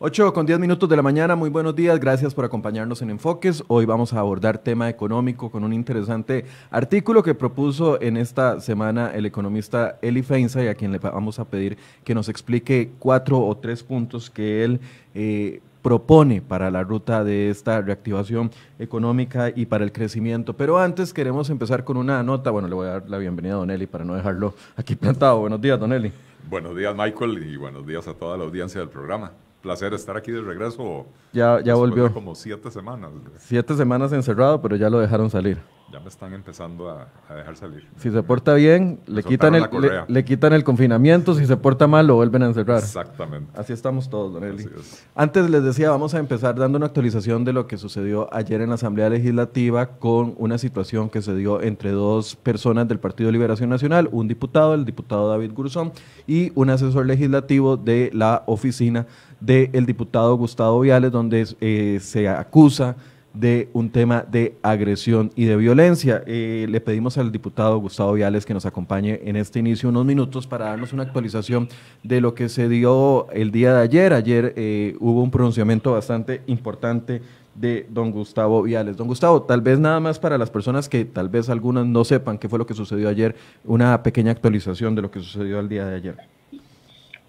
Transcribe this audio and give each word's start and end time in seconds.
8 0.00 0.32
con 0.32 0.44
10 0.44 0.58
minutos 0.58 0.88
de 0.88 0.96
la 0.96 1.02
mañana, 1.02 1.36
muy 1.36 1.50
buenos 1.50 1.76
días, 1.76 2.00
gracias 2.00 2.34
por 2.34 2.44
acompañarnos 2.44 3.00
en 3.00 3.10
Enfoques. 3.10 3.62
Hoy 3.68 3.86
vamos 3.86 4.12
a 4.12 4.18
abordar 4.18 4.58
tema 4.58 4.88
económico 4.88 5.52
con 5.52 5.62
un 5.62 5.72
interesante 5.72 6.46
artículo 6.72 7.22
que 7.22 7.32
propuso 7.32 8.02
en 8.02 8.16
esta 8.16 8.58
semana 8.60 9.12
el 9.14 9.24
economista 9.24 9.96
Eli 10.02 10.24
Feinstein, 10.24 10.68
a 10.68 10.74
quien 10.74 10.90
le 10.90 10.98
vamos 10.98 11.38
a 11.38 11.44
pedir 11.44 11.78
que 12.02 12.12
nos 12.12 12.28
explique 12.28 12.90
cuatro 12.98 13.38
o 13.38 13.56
tres 13.56 13.84
puntos 13.84 14.30
que 14.30 14.64
él 14.64 14.80
eh, 15.14 15.60
propone 15.80 16.42
para 16.42 16.72
la 16.72 16.82
ruta 16.82 17.22
de 17.22 17.48
esta 17.48 17.80
reactivación 17.80 18.50
económica 18.80 19.52
y 19.54 19.66
para 19.66 19.84
el 19.84 19.92
crecimiento. 19.92 20.54
Pero 20.54 20.76
antes 20.76 21.14
queremos 21.14 21.50
empezar 21.50 21.84
con 21.84 21.98
una 21.98 22.20
nota, 22.24 22.50
bueno, 22.50 22.66
le 22.66 22.74
voy 22.74 22.88
a 22.88 22.90
dar 22.90 23.08
la 23.08 23.18
bienvenida 23.18 23.54
a 23.54 23.58
Don 23.58 23.70
Eli 23.70 23.86
para 23.86 24.04
no 24.04 24.16
dejarlo 24.16 24.54
aquí 24.74 24.96
plantado. 24.96 25.38
Buenos 25.38 25.60
días, 25.60 25.78
Don 25.78 25.92
Eli. 25.92 26.10
Buenos 26.50 26.76
días, 26.76 26.96
Michael, 26.96 27.46
y 27.46 27.56
buenos 27.56 27.86
días 27.86 28.08
a 28.08 28.14
toda 28.14 28.36
la 28.36 28.42
audiencia 28.42 28.80
del 28.80 28.90
programa 28.90 29.30
placer 29.64 29.94
estar 29.94 30.14
aquí 30.14 30.30
de 30.30 30.42
regreso. 30.42 31.06
Ya, 31.32 31.58
ya 31.60 31.74
volvió. 31.74 32.12
como 32.12 32.34
siete 32.34 32.70
semanas. 32.70 33.10
Siete 33.38 33.74
semanas 33.74 34.12
encerrado, 34.12 34.60
pero 34.60 34.76
ya 34.76 34.90
lo 34.90 35.00
dejaron 35.00 35.30
salir. 35.30 35.58
Ya 35.90 36.00
me 36.00 36.08
están 36.08 36.34
empezando 36.34 36.90
a, 36.90 37.06
dejar 37.34 37.56
salir. 37.56 37.88
Si 37.98 38.10
se 38.10 38.22
porta 38.22 38.54
bien, 38.54 38.98
le 39.06 39.22
quitan, 39.22 39.54
el, 39.54 39.68
le, 40.08 40.24
quitan 40.24 40.52
el 40.52 40.64
confinamiento. 40.64 41.34
Si 41.34 41.46
se 41.46 41.56
porta 41.56 41.86
mal, 41.86 42.06
lo 42.06 42.16
vuelven 42.16 42.42
a 42.42 42.46
encerrar. 42.46 42.78
Exactamente. 42.78 43.48
Así 43.54 43.72
estamos 43.72 44.10
todos, 44.10 44.32
don 44.32 44.42
Eli. 44.42 44.68
Antes 45.14 45.48
les 45.48 45.62
decía, 45.62 45.90
vamos 45.90 46.12
a 46.14 46.18
empezar 46.18 46.56
dando 46.56 46.78
una 46.78 46.86
actualización 46.86 47.44
de 47.44 47.52
lo 47.52 47.68
que 47.68 47.76
sucedió 47.76 48.32
ayer 48.34 48.60
en 48.60 48.70
la 48.70 48.74
Asamblea 48.74 49.08
Legislativa 49.08 49.86
con 49.98 50.34
una 50.36 50.58
situación 50.58 51.08
que 51.08 51.22
se 51.22 51.34
dio 51.36 51.62
entre 51.62 51.92
dos 51.92 52.34
personas 52.34 52.88
del 52.88 52.98
Partido 52.98 53.28
de 53.28 53.32
Liberación 53.32 53.70
Nacional, 53.70 54.08
un 54.10 54.26
diputado, 54.26 54.74
el 54.74 54.84
diputado 54.84 55.28
David 55.28 55.52
Gurzón, 55.52 55.92
y 56.26 56.50
un 56.56 56.70
asesor 56.70 57.06
legislativo 57.06 57.76
de 57.76 58.10
la 58.12 58.42
oficina 58.46 59.06
del 59.44 59.84
diputado 59.86 60.36
Gustavo 60.36 60.80
Viales, 60.80 61.12
donde 61.12 61.46
eh, 61.60 61.98
se 62.00 62.28
acusa 62.28 62.96
de 63.34 63.68
un 63.72 63.90
tema 63.90 64.24
de 64.30 64.56
agresión 64.62 65.30
y 65.34 65.44
de 65.44 65.56
violencia. 65.56 66.22
Eh, 66.26 66.66
le 66.68 66.80
pedimos 66.80 67.18
al 67.18 67.32
diputado 67.32 67.78
Gustavo 67.78 68.12
Viales 68.12 68.46
que 68.46 68.54
nos 68.54 68.64
acompañe 68.64 69.20
en 69.24 69.36
este 69.36 69.58
inicio 69.58 69.88
unos 69.88 70.06
minutos 70.06 70.46
para 70.46 70.66
darnos 70.66 70.92
una 70.92 71.02
actualización 71.02 71.68
de 72.04 72.20
lo 72.20 72.34
que 72.34 72.48
se 72.48 72.68
dio 72.68 73.26
el 73.32 73.50
día 73.50 73.74
de 73.74 73.82
ayer. 73.82 74.12
Ayer 74.12 74.54
eh, 74.56 74.96
hubo 75.00 75.22
un 75.22 75.32
pronunciamiento 75.32 75.92
bastante 75.92 76.42
importante 76.46 77.20
de 77.56 77.86
don 77.90 78.12
Gustavo 78.12 78.62
Viales. 78.62 78.96
Don 78.96 79.08
Gustavo, 79.08 79.42
tal 79.42 79.60
vez 79.60 79.78
nada 79.78 79.98
más 80.00 80.18
para 80.18 80.38
las 80.38 80.50
personas 80.50 80.88
que 80.88 81.04
tal 81.04 81.28
vez 81.28 81.48
algunas 81.48 81.86
no 81.86 82.04
sepan 82.04 82.38
qué 82.38 82.48
fue 82.48 82.58
lo 82.58 82.66
que 82.66 82.74
sucedió 82.74 83.08
ayer, 83.08 83.34
una 83.64 84.02
pequeña 84.02 84.30
actualización 84.30 84.94
de 84.94 85.02
lo 85.02 85.10
que 85.10 85.20
sucedió 85.20 85.58
el 85.58 85.68
día 85.68 85.84
de 85.86 85.96
ayer. 85.96 86.33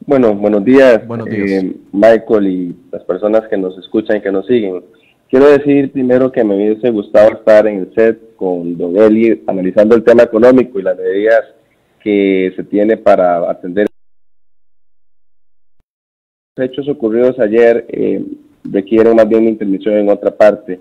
Bueno, 0.08 0.36
buenos 0.36 0.64
días, 0.64 1.02
eh, 1.32 1.76
Michael 1.92 2.48
y 2.48 2.76
las 2.92 3.04
personas 3.06 3.48
que 3.50 3.58
nos 3.58 3.76
escuchan 3.80 4.18
y 4.18 4.22
que 4.22 4.32
nos 4.32 4.46
siguen. 4.46 4.84
Quiero 5.28 5.48
decir 5.48 5.92
primero 5.92 6.32
que 6.32 6.44
me 6.44 6.56
hubiese 6.56 6.92
gustado 6.92 7.32
estar 7.32 7.66
en 7.66 7.80
el 7.80 7.94
set 7.96 8.36
con 8.36 8.78
Don 8.78 8.96
Eli 8.96 9.44
analizando 9.48 9.96
el 9.96 10.04
tema 10.04 10.22
económico 10.22 10.80
y 10.80 10.84
las 10.84 10.96
medidas 10.96 11.42
que 12.04 12.54
se 12.56 12.64
tiene 12.66 12.98
para 12.98 13.50
atender 13.50 13.88
los 16.56 16.70
hechos 16.70 16.88
ocurridos 16.88 17.40
ayer 17.40 17.88
eh, 17.90 18.24
requieren 18.64 19.16
más 19.16 19.28
bien 19.28 19.42
una 19.42 19.50
intervención 19.50 19.96
en 19.96 20.10
otra 20.10 20.30
parte. 20.30 20.80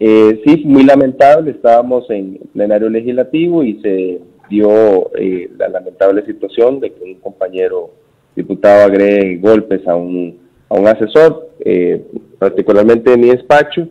Eh, 0.00 0.42
sí, 0.44 0.64
muy 0.64 0.82
lamentable, 0.82 1.52
estábamos 1.52 2.10
en 2.10 2.40
plenario 2.52 2.90
legislativo 2.90 3.62
y 3.62 3.80
se 3.80 4.20
dio 4.50 5.14
eh, 5.14 5.52
la 5.56 5.68
lamentable 5.68 6.26
situación 6.26 6.80
de 6.80 6.92
que 6.92 7.04
un 7.04 7.14
compañero 7.20 8.05
diputado 8.36 8.84
agregue 8.84 9.38
golpes 9.38 9.86
a 9.88 9.96
un, 9.96 10.38
a 10.68 10.74
un 10.74 10.86
asesor, 10.86 11.50
eh, 11.64 12.02
particularmente 12.38 13.12
en 13.12 13.20
mi 13.20 13.28
despacho. 13.30 13.88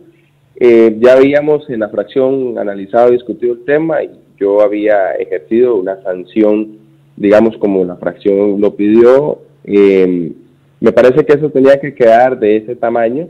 Eh, 0.58 0.96
ya 1.00 1.14
habíamos 1.14 1.70
en 1.70 1.82
la 1.82 1.90
fracción 1.90 2.58
analizado 2.58 3.10
y 3.10 3.14
discutido 3.14 3.54
el 3.54 3.66
tema 3.66 4.04
y 4.04 4.12
yo 4.40 4.62
había 4.62 5.14
ejercido 5.14 5.76
una 5.76 6.02
sanción, 6.04 6.78
digamos, 7.18 7.58
como 7.58 7.84
la 7.84 7.96
fracción 7.98 8.62
lo 8.62 8.76
pidió. 8.76 9.40
Eh, 9.66 10.32
me 10.80 10.92
parece 10.92 11.26
que 11.26 11.34
eso 11.34 11.50
tenía 11.50 11.80
que 11.80 11.96
quedar 11.96 12.40
de 12.40 12.58
ese 12.58 12.76
tamaño 12.76 13.28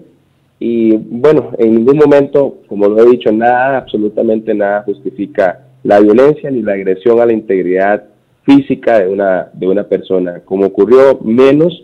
y 0.59 0.95
bueno, 0.95 1.51
en 1.57 1.75
ningún 1.75 1.97
momento, 1.97 2.59
como 2.67 2.87
lo 2.87 3.01
he 3.01 3.11
dicho, 3.11 3.31
nada, 3.31 3.77
absolutamente 3.77 4.53
nada 4.53 4.83
justifica 4.83 5.61
la 5.83 5.99
violencia 5.99 6.49
ni 6.49 6.61
la 6.61 6.73
agresión 6.73 7.19
a 7.19 7.25
la 7.25 7.33
integridad 7.33 8.03
física 8.45 8.99
de 8.99 9.09
una, 9.09 9.49
de 9.53 9.67
una 9.67 9.83
persona. 9.83 10.41
Como 10.45 10.67
ocurrió 10.67 11.19
menos, 11.21 11.83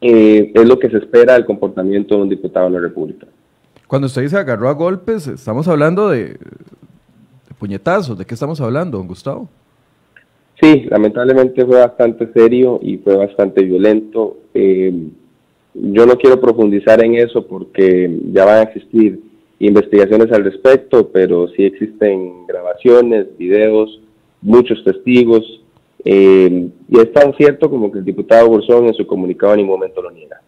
eh, 0.00 0.52
es 0.54 0.66
lo 0.66 0.78
que 0.78 0.88
se 0.88 0.98
espera 0.98 1.34
del 1.34 1.44
comportamiento 1.44 2.16
de 2.16 2.22
un 2.22 2.28
diputado 2.28 2.66
de 2.66 2.72
la 2.72 2.80
República. 2.80 3.26
Cuando 3.86 4.06
usted 4.06 4.22
dice 4.22 4.38
agarró 4.38 4.68
a 4.68 4.72
golpes, 4.72 5.26
estamos 5.26 5.66
hablando 5.66 6.08
de, 6.08 6.38
puñetazos. 7.58 8.16
¿De 8.16 8.24
qué 8.24 8.34
estamos 8.34 8.60
hablando, 8.60 8.98
don 8.98 9.08
Gustavo? 9.08 9.48
Sí, 10.60 10.86
lamentablemente 10.88 11.64
fue 11.66 11.78
bastante 11.78 12.32
serio 12.32 12.78
y 12.82 12.98
fue 12.98 13.16
bastante 13.16 13.62
violento. 13.62 14.36
Eh, 14.54 14.92
yo 15.74 16.06
no 16.06 16.16
quiero 16.16 16.40
profundizar 16.40 17.02
en 17.04 17.16
eso 17.16 17.46
porque 17.46 18.10
ya 18.32 18.44
van 18.44 18.58
a 18.58 18.62
existir 18.62 19.20
investigaciones 19.58 20.32
al 20.32 20.44
respecto, 20.44 21.08
pero 21.08 21.48
sí 21.48 21.64
existen 21.64 22.46
grabaciones, 22.46 23.26
videos, 23.38 24.00
muchos 24.40 24.82
testigos 24.84 25.59
eh, 26.04 26.68
y 26.88 26.98
es 26.98 27.12
tan 27.12 27.34
cierto 27.34 27.70
como 27.70 27.90
que 27.90 27.98
el 27.98 28.04
diputado 28.04 28.48
Bolsón 28.48 28.86
en 28.86 28.94
su 28.94 29.06
comunicado 29.06 29.52
en 29.52 29.58
ningún 29.58 29.78
momento 29.78 30.02
lo 30.02 30.10
niega. 30.10 30.40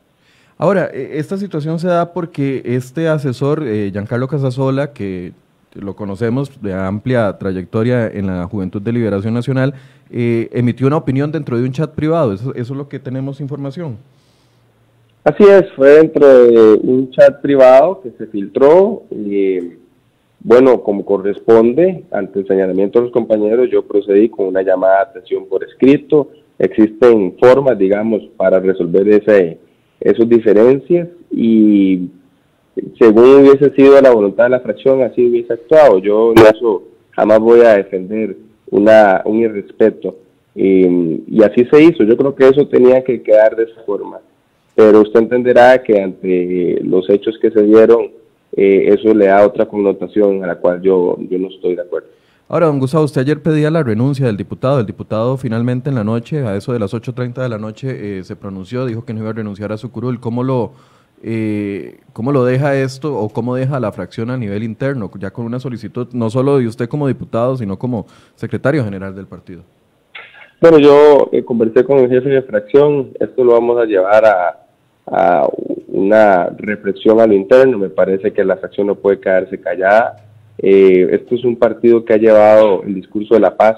Ahora, 0.58 0.90
e, 0.92 1.18
esta 1.18 1.36
situación 1.36 1.78
se 1.78 1.88
da 1.88 2.12
porque 2.12 2.62
este 2.64 3.08
asesor, 3.08 3.62
eh, 3.66 3.90
Giancarlo 3.92 4.28
Casasola, 4.28 4.92
que 4.92 5.32
lo 5.74 5.96
conocemos 5.96 6.62
de 6.62 6.74
amplia 6.74 7.36
trayectoria 7.38 8.06
en 8.06 8.26
la 8.26 8.46
Juventud 8.46 8.80
de 8.80 8.92
Liberación 8.92 9.34
Nacional, 9.34 9.74
eh, 10.10 10.48
emitió 10.52 10.86
una 10.86 10.98
opinión 10.98 11.32
dentro 11.32 11.58
de 11.58 11.64
un 11.64 11.72
chat 11.72 11.92
privado. 11.92 12.32
Eso, 12.32 12.54
eso 12.54 12.72
es 12.74 12.78
lo 12.78 12.88
que 12.88 12.98
tenemos 12.98 13.40
información. 13.40 13.96
Así 15.24 15.44
es, 15.44 15.70
fue 15.76 15.90
dentro 15.90 16.26
de 16.26 16.74
un 16.82 17.10
chat 17.10 17.40
privado 17.40 18.00
que 18.02 18.10
se 18.12 18.26
filtró. 18.26 19.04
Y, 19.10 19.81
bueno, 20.44 20.82
como 20.82 21.04
corresponde, 21.04 22.04
ante 22.10 22.40
el 22.40 22.46
señalamiento 22.46 22.98
de 22.98 23.04
los 23.04 23.12
compañeros, 23.12 23.70
yo 23.70 23.84
procedí 23.84 24.28
con 24.28 24.46
una 24.46 24.62
llamada 24.62 24.96
de 24.96 25.10
atención 25.10 25.46
por 25.46 25.62
escrito. 25.62 26.30
Existen 26.58 27.36
formas, 27.38 27.78
digamos, 27.78 28.22
para 28.36 28.58
resolver 28.58 29.08
ese, 29.08 29.58
esas 30.00 30.28
diferencias 30.28 31.08
y 31.30 32.08
según 32.98 33.36
hubiese 33.36 33.70
sido 33.74 34.00
la 34.00 34.10
voluntad 34.10 34.44
de 34.44 34.50
la 34.50 34.60
fracción, 34.60 35.02
así 35.02 35.28
hubiese 35.28 35.52
actuado. 35.52 35.98
Yo 35.98 36.32
en 36.32 36.38
eso 36.38 36.82
jamás 37.10 37.38
voy 37.38 37.60
a 37.60 37.76
defender 37.76 38.36
una, 38.70 39.22
un 39.24 39.40
irrespeto. 39.40 40.16
Y, 40.54 41.22
y 41.28 41.42
así 41.42 41.64
se 41.70 41.82
hizo. 41.82 42.02
Yo 42.04 42.16
creo 42.16 42.34
que 42.34 42.48
eso 42.48 42.66
tenía 42.66 43.02
que 43.04 43.22
quedar 43.22 43.54
de 43.54 43.64
esa 43.64 43.80
forma. 43.82 44.18
Pero 44.74 45.02
usted 45.02 45.20
entenderá 45.20 45.82
que 45.82 46.00
ante 46.00 46.80
los 46.82 47.08
hechos 47.10 47.38
que 47.40 47.50
se 47.50 47.62
dieron, 47.62 48.10
eh, 48.56 48.94
eso 48.94 49.14
le 49.14 49.26
da 49.26 49.46
otra 49.46 49.66
connotación 49.66 50.44
a 50.44 50.46
la 50.46 50.56
cual 50.56 50.82
yo, 50.82 51.16
yo 51.30 51.38
no 51.38 51.48
estoy 51.48 51.74
de 51.74 51.82
acuerdo. 51.82 52.08
Ahora, 52.48 52.66
don 52.66 52.78
Gustavo, 52.78 53.04
usted 53.04 53.22
ayer 53.22 53.40
pedía 53.40 53.70
la 53.70 53.82
renuncia 53.82 54.26
del 54.26 54.36
diputado. 54.36 54.78
El 54.78 54.84
diputado 54.84 55.38
finalmente 55.38 55.88
en 55.88 55.94
la 55.94 56.04
noche, 56.04 56.46
a 56.46 56.54
eso 56.54 56.74
de 56.74 56.78
las 56.78 56.92
8.30 56.92 57.40
de 57.40 57.48
la 57.48 57.56
noche, 57.56 58.18
eh, 58.18 58.24
se 58.24 58.36
pronunció, 58.36 58.84
dijo 58.84 59.06
que 59.06 59.14
no 59.14 59.20
iba 59.20 59.30
a 59.30 59.32
renunciar 59.32 59.72
a 59.72 59.78
su 59.78 59.90
curul. 59.90 60.20
¿Cómo 60.20 60.42
lo, 60.42 60.72
eh, 61.22 62.00
¿Cómo 62.12 62.30
lo 62.30 62.44
deja 62.44 62.76
esto 62.76 63.16
o 63.16 63.30
cómo 63.30 63.54
deja 63.54 63.80
la 63.80 63.90
fracción 63.90 64.30
a 64.30 64.36
nivel 64.36 64.64
interno, 64.64 65.10
ya 65.18 65.30
con 65.30 65.46
una 65.46 65.60
solicitud 65.60 66.08
no 66.12 66.28
solo 66.28 66.58
de 66.58 66.66
usted 66.66 66.90
como 66.90 67.08
diputado, 67.08 67.56
sino 67.56 67.78
como 67.78 68.06
secretario 68.34 68.84
general 68.84 69.14
del 69.14 69.26
partido? 69.26 69.62
Bueno, 70.60 70.78
yo 70.78 71.30
conversé 71.46 71.84
con 71.84 72.00
el 72.00 72.10
jefe 72.10 72.28
de 72.28 72.42
fracción, 72.42 73.12
esto 73.18 73.44
lo 73.44 73.52
vamos 73.52 73.80
a 73.80 73.84
llevar 73.86 74.26
a, 74.26 74.61
a 75.06 75.48
una 75.88 76.50
reflexión 76.56 77.20
a 77.20 77.26
lo 77.26 77.34
interno. 77.34 77.78
Me 77.78 77.90
parece 77.90 78.32
que 78.32 78.44
la 78.44 78.56
fracción 78.56 78.86
no 78.86 78.94
puede 78.94 79.20
quedarse 79.20 79.60
callada. 79.60 80.16
Eh, 80.58 81.08
esto 81.12 81.34
es 81.34 81.44
un 81.44 81.56
partido 81.56 82.04
que 82.04 82.14
ha 82.14 82.18
llevado 82.18 82.82
el 82.82 82.94
discurso 82.94 83.34
de 83.34 83.40
la 83.40 83.56
paz 83.56 83.76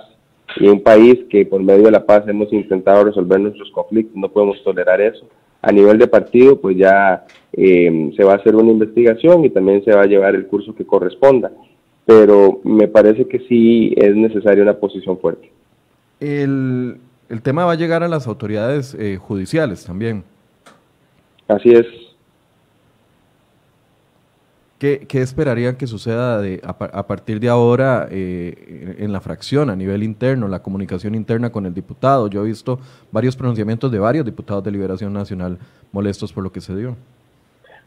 y 0.56 0.69
un 0.69 0.82
país 0.82 1.17
que 1.31 1.47
por 1.47 1.62
medio 1.62 1.85
de 1.85 1.91
la 1.91 2.05
paz 2.05 2.25
hemos 2.29 2.53
intentado 2.53 3.05
resolver 3.05 3.41
nuestros 3.41 3.71
conflictos. 3.71 4.17
No 4.17 4.29
podemos 4.29 4.62
tolerar 4.62 5.00
eso. 5.00 5.26
A 5.62 5.73
nivel 5.73 5.99
de 5.99 6.06
partido, 6.06 6.61
pues 6.61 6.76
ya 6.76 7.25
eh, 7.53 8.12
se 8.17 8.25
va 8.25 8.32
a 8.32 8.37
hacer 8.37 8.55
una 8.55 8.71
investigación 8.71 9.44
y 9.44 9.50
también 9.50 9.82
se 9.85 9.93
va 9.93 10.03
a 10.03 10.06
llevar 10.06 10.35
el 10.35 10.47
curso 10.47 10.75
que 10.75 10.85
corresponda. 10.85 11.50
Pero 12.05 12.61
me 12.65 12.87
parece 12.87 13.26
que 13.26 13.38
sí 13.49 13.94
es 13.97 14.15
necesaria 14.15 14.62
una 14.62 14.75
posición 14.75 15.19
fuerte. 15.19 15.50
El, 16.21 16.99
el 17.31 17.43
tema 17.43 17.65
va 17.65 17.73
a 17.73 17.76
llegar 17.76 18.03
a 18.03 18.09
las 18.09 18.26
autoridades 18.26 18.94
eh, 18.94 19.17
judiciales 19.17 19.85
también. 19.85 20.25
Así 21.49 21.70
es. 21.70 21.87
¿Qué, 24.79 25.06
qué 25.08 25.23
esperarían 25.23 25.76
que 25.76 25.87
suceda 25.87 26.41
de, 26.43 26.61
a, 26.62 27.06
partir 27.06 27.41
de 27.41 27.49
ahora 27.49 28.08
eh, 28.11 28.96
en 28.99 29.12
la 29.12 29.20
fracción, 29.20 29.70
a 29.70 29.76
nivel 29.76 30.02
interno, 30.02 30.49
la 30.49 30.62
comunicación 30.62 31.14
interna 31.14 31.50
con 31.50 31.64
el 31.64 31.73
diputado? 31.73 32.29
Yo 32.29 32.44
he 32.44 32.49
visto 32.49 32.79
varios 33.12 33.37
pronunciamientos 33.37 33.91
de 33.91 33.99
varios 33.99 34.26
diputados 34.26 34.64
de 34.64 34.73
Liberación 34.73 35.12
Nacional 35.12 35.58
molestos 35.93 36.32
por 36.32 36.43
lo 36.44 36.52
que 36.52 36.61
se 36.61 36.76
dio. 36.76 36.96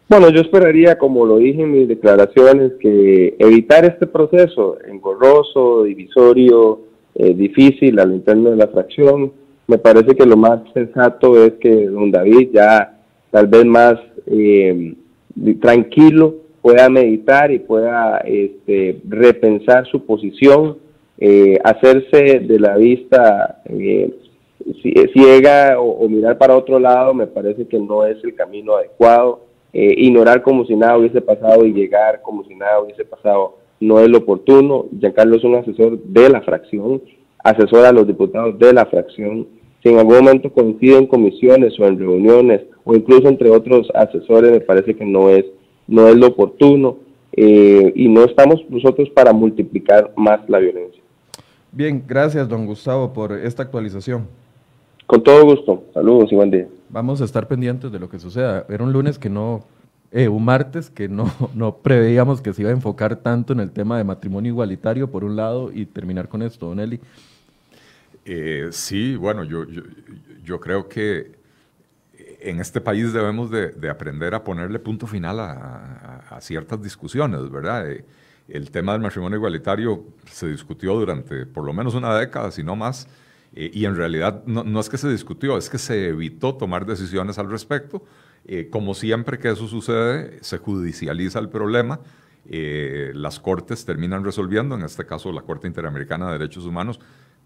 Bueno, 0.10 0.30
yo 0.30 0.40
esperaría, 0.40 0.98
como 0.98 1.26
lo 1.26 1.38
dije 1.38 1.62
en 1.62 1.72
mis 1.74 1.88
declaraciones, 1.88 2.72
que 2.80 3.36
evitar 3.38 3.84
este 3.84 4.08
proceso 4.08 4.78
engorroso, 4.88 5.84
divisorio, 5.84 6.80
eh, 7.14 7.34
difícil 7.34 8.00
al 8.00 8.14
interno 8.14 8.52
de 8.52 8.56
la 8.56 8.68
fracción, 8.68 9.34
me 9.68 9.78
parece 9.78 10.16
que 10.16 10.26
lo 10.26 10.38
más 10.38 10.62
sensato 10.74 11.44
es 11.44 11.54
que 11.60 11.88
don 11.88 12.10
David 12.10 12.52
ya 12.54 12.97
tal 13.32 13.48
vez 13.48 13.66
más 13.66 13.96
eh, 14.26 14.96
tranquilo 15.62 16.36
pueda 16.62 16.90
meditar 16.90 17.52
y 17.52 17.60
pueda 17.60 18.18
este, 18.20 19.00
repensar 19.08 19.88
su 19.88 20.06
posición, 20.06 20.78
eh, 21.18 21.58
hacerse 21.64 22.40
de 22.40 22.60
la 22.60 22.76
vista 22.76 23.62
ciega 25.14 25.80
o 25.80 26.08
mirar 26.10 26.38
para 26.38 26.58
otro 26.58 26.78
lado, 26.80 27.14
me 27.14 27.28
parece 27.28 27.68
que 27.68 27.80
no 27.80 28.06
es 28.06 28.22
el 28.24 28.36
camino 28.36 28.76
adecuado 28.76 29.48
eh, 29.74 29.94
ignorar 29.98 30.42
como 30.42 30.66
si 30.66 30.76
nada 30.76 30.98
hubiese 30.98 31.22
pasado 31.22 31.66
y 31.66 31.74
llegar 31.74 32.22
como 32.22 32.44
si 32.46 32.56
nada 32.56 32.82
hubiese 32.82 33.06
pasado 33.06 33.58
no 33.80 34.00
es 34.00 34.10
lo 34.10 34.20
oportuno. 34.20 34.86
Giancarlo 35.00 35.36
es 35.36 35.44
un 35.44 35.56
asesor 35.56 36.00
de 36.02 36.30
la 36.30 36.42
fracción, 36.42 37.02
asesora 37.44 37.90
a 37.90 37.92
los 37.92 38.08
diputados 38.08 38.58
de 38.58 38.74
la 38.74 38.86
fracción. 38.86 39.48
Si 39.88 39.94
en 39.94 40.00
algún 40.00 40.18
momento 40.18 40.52
coinciden 40.52 41.04
en 41.04 41.08
comisiones 41.08 41.80
o 41.80 41.86
en 41.86 41.98
reuniones 41.98 42.62
o 42.84 42.94
incluso 42.94 43.30
entre 43.30 43.50
otros 43.50 43.88
asesores, 43.96 44.52
me 44.52 44.60
parece 44.60 44.94
que 44.94 45.06
no 45.06 45.30
es, 45.30 45.46
no 45.88 46.10
es 46.10 46.16
lo 46.18 46.28
oportuno 46.28 46.98
eh, 47.32 47.94
y 47.96 48.10
no 48.10 48.26
estamos 48.26 48.60
nosotros 48.68 49.10
para 49.12 49.32
multiplicar 49.32 50.12
más 50.18 50.42
la 50.50 50.60
violencia. 50.60 51.02
Bien, 51.72 52.04
gracias 52.06 52.50
don 52.50 52.66
Gustavo 52.66 53.14
por 53.14 53.32
esta 53.32 53.64
actualización. 53.64 54.28
Con 55.06 55.24
todo 55.24 55.46
gusto. 55.46 55.84
Saludos 55.94 56.34
y 56.34 56.36
buen 56.36 56.52
día. 56.52 56.68
Vamos 56.90 57.22
a 57.22 57.24
estar 57.24 57.48
pendientes 57.48 57.90
de 57.90 58.00
lo 58.00 58.10
que 58.10 58.20
suceda. 58.20 58.66
Era 58.68 58.84
un 58.84 58.92
lunes 58.92 59.18
que 59.18 59.30
no, 59.30 59.62
eh, 60.12 60.28
un 60.28 60.44
martes 60.44 60.90
que 60.90 61.08
no, 61.08 61.32
no 61.56 61.78
preveíamos 61.78 62.42
que 62.42 62.52
se 62.52 62.64
iba 62.64 62.72
a 62.72 62.74
enfocar 62.74 63.16
tanto 63.16 63.54
en 63.54 63.62
el 63.62 63.72
tema 63.72 63.98
de 63.98 64.04
matrimonio 64.04 64.52
igualitario, 64.52 65.10
por 65.10 65.24
un 65.24 65.38
lado, 65.38 65.72
y 65.74 65.86
terminar 65.86 66.28
con 66.28 66.42
esto, 66.42 66.66
Don 66.66 66.82
Eli. 66.82 67.00
Eh, 68.30 68.68
sí, 68.72 69.16
bueno, 69.16 69.46
yo, 69.46 69.64
yo, 70.44 70.60
creo 70.60 70.90
que 70.90 71.32
en 72.42 72.60
este 72.60 72.82
país 72.82 73.14
debemos 73.14 73.50
de, 73.50 73.90
aprender 73.90 74.36
a 74.36 74.44
ponerle 74.44 74.80
punto 74.80 75.08
final 75.08 75.40
a, 75.40 76.38
ciertas 76.42 76.82
discusiones, 76.84 77.50
¿verdad? 77.50 77.90
Eh, 77.90 78.04
el 78.50 78.70
tema 78.70 78.92
del 78.92 79.02
matrimonio 79.02 79.38
igualitario 79.38 80.04
se 80.30 80.50
discutió 80.50 80.94
durante 80.96 81.46
por 81.46 81.64
lo 81.64 81.72
menos 81.72 81.96
una 81.96 82.14
década, 82.18 82.52
si 82.52 82.64
no 82.64 82.76
más, 82.76 83.08
eh, 83.56 83.72
y 83.74 83.86
en 83.86 83.96
realidad 83.96 84.44
no, 84.46 84.78
es 84.78 84.90
que 84.90 84.98
se 84.98 85.10
discutió, 85.10 85.58
es 85.58 85.70
que 85.70 85.78
se 85.78 86.10
evitó 86.10 86.54
tomar 86.56 86.86
decisiones 86.86 87.40
al 87.40 87.50
respecto. 87.50 88.04
Como 88.70 88.94
siempre 88.94 89.40
que 89.40 89.50
eso 89.50 89.68
sucede, 89.68 90.40
se 90.42 90.58
judicializa 90.58 91.40
el 91.40 91.50
problema. 91.50 92.00
Las 92.46 93.42
cortes 93.42 93.84
terminan 93.84 94.24
resolviendo, 94.24 94.76
en 94.76 94.84
este 94.84 95.06
caso 95.06 95.34
la 95.34 95.42
Corte 95.42 95.68
Interamericana 95.68 96.28
de 96.28 96.38
Derechos 96.38 96.66
Humanos, 96.66 97.02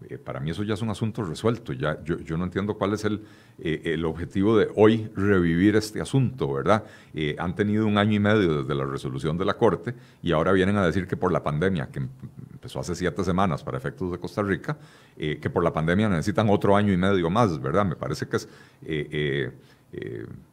eh, 0.08 0.18
para 0.18 0.40
mí 0.40 0.50
eso 0.50 0.62
ya 0.62 0.74
es 0.74 0.82
un 0.82 0.90
asunto 0.90 1.22
resuelto. 1.22 1.72
Ya, 1.72 2.02
yo, 2.04 2.36
no 2.36 2.44
entiendo 2.44 2.74
cuál 2.74 2.94
es 2.94 3.04
el, 3.04 3.22
eh, 3.58 3.82
el, 3.84 4.04
objetivo 4.04 4.56
de 4.56 4.68
hoy 4.76 5.10
revivir 5.14 5.76
este 5.76 6.00
asunto, 6.00 6.52
¿verdad? 6.52 6.84
Eh, 7.14 7.36
han 7.38 7.54
tenido 7.54 7.86
un 7.86 7.98
año 7.98 8.14
y 8.14 8.20
medio 8.20 8.62
desde 8.62 8.74
la 8.74 8.84
resolución 8.84 9.38
de 9.38 9.44
la 9.44 9.54
Corte 9.54 9.94
y 10.22 10.32
ahora 10.32 10.52
vienen 10.52 10.76
a 10.76 10.86
decir 10.86 11.06
que 11.06 11.16
por 11.16 11.32
la 11.32 11.42
pandemia, 11.42 11.88
que 11.88 12.00
empezó 12.52 12.80
hace 12.80 12.94
siete 12.94 13.24
semanas 13.24 13.62
para 13.62 13.78
efectos 13.78 14.10
de 14.12 14.18
Costa 14.18 14.42
Rica, 14.42 14.76
que 15.16 15.50
por 15.50 15.62
la 15.62 15.72
pandemia 15.72 16.08
necesitan 16.08 16.48
otro 16.48 16.76
año 16.76 16.92
y 16.92 16.96
medio 16.96 17.28
más, 17.28 17.60
¿verdad? 17.60 17.84
Me 17.84 17.96
parece 17.96 18.26
que 18.26 18.36
es... 18.36 18.48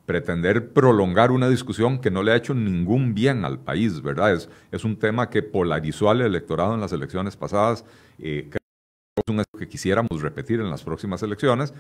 pretender 0.06 0.74
prolongar 0.74 1.32
una 1.32 1.48
discusión 1.48 2.00
que 2.02 2.12
no 2.12 2.24
le 2.24 2.32
ha 2.32 2.36
hecho 2.36 2.54
ningún 2.54 3.14
bien 3.14 3.46
al 3.46 3.60
país, 3.60 4.02
¿verdad? 4.02 4.34
Es, 4.34 4.50
es 4.72 4.84
un 4.84 4.98
tema 4.98 5.30
que 5.30 5.44
polarizó 5.44 6.10
al 6.10 6.22
electorado 6.22 6.74
en 6.74 6.82
las 6.82 6.92
elecciones 6.92 7.38
pasadas, 7.38 7.86
eh, 8.18 8.50
es 9.26 9.32
un 9.32 9.44
que 9.58 9.68
quisiéramos 9.68 10.22
repetir 10.22 10.60
en 10.60 10.70
las 10.70 10.84
próximas 10.84 11.22
elecciones 11.24 11.74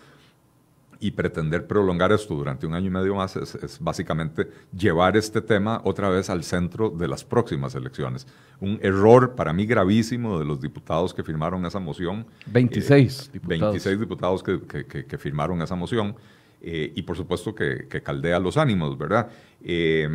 y 1.01 1.11
pretender 1.11 1.65
prolongar 1.65 2.11
esto 2.11 2.35
durante 2.35 2.67
un 2.67 2.73
año 2.73 2.87
y 2.87 2.89
medio 2.89 3.15
más 3.15 3.35
es, 3.37 3.77
básicamente 3.79 4.47
llevar 4.77 5.15
este 5.15 5.41
tema 5.41 5.81
otra 5.85 6.09
vez 6.09 6.29
al 6.29 6.43
centro 6.43 6.89
de 6.89 7.07
las 7.07 7.23
próximas 7.23 7.73
elecciones. 7.75 8.27
Un 8.59 8.79
error 8.81 9.35
para 9.35 9.53
mí 9.53 9.65
gravísimo 9.65 10.39
de 10.39 10.45
los 10.45 10.59
diputados 10.59 11.13
que 11.13 11.23
firmaron 11.23 11.65
esa 11.65 11.79
moción. 11.79 12.25
26 12.47 13.27
eh, 13.27 13.29
diputados. 13.33 13.59
26 13.61 13.99
diputados 13.99 14.43
que, 14.43 15.17
firmaron 15.17 15.61
esa 15.61 15.75
moción 15.75 16.15
eh, 16.61 16.91
y 16.93 17.01
por 17.03 17.15
supuesto 17.15 17.55
que, 17.55 17.87
caldea 18.03 18.37
los 18.39 18.57
ánimos, 18.57 18.97
¿verdad? 18.97 19.29
Eh, 19.63 20.09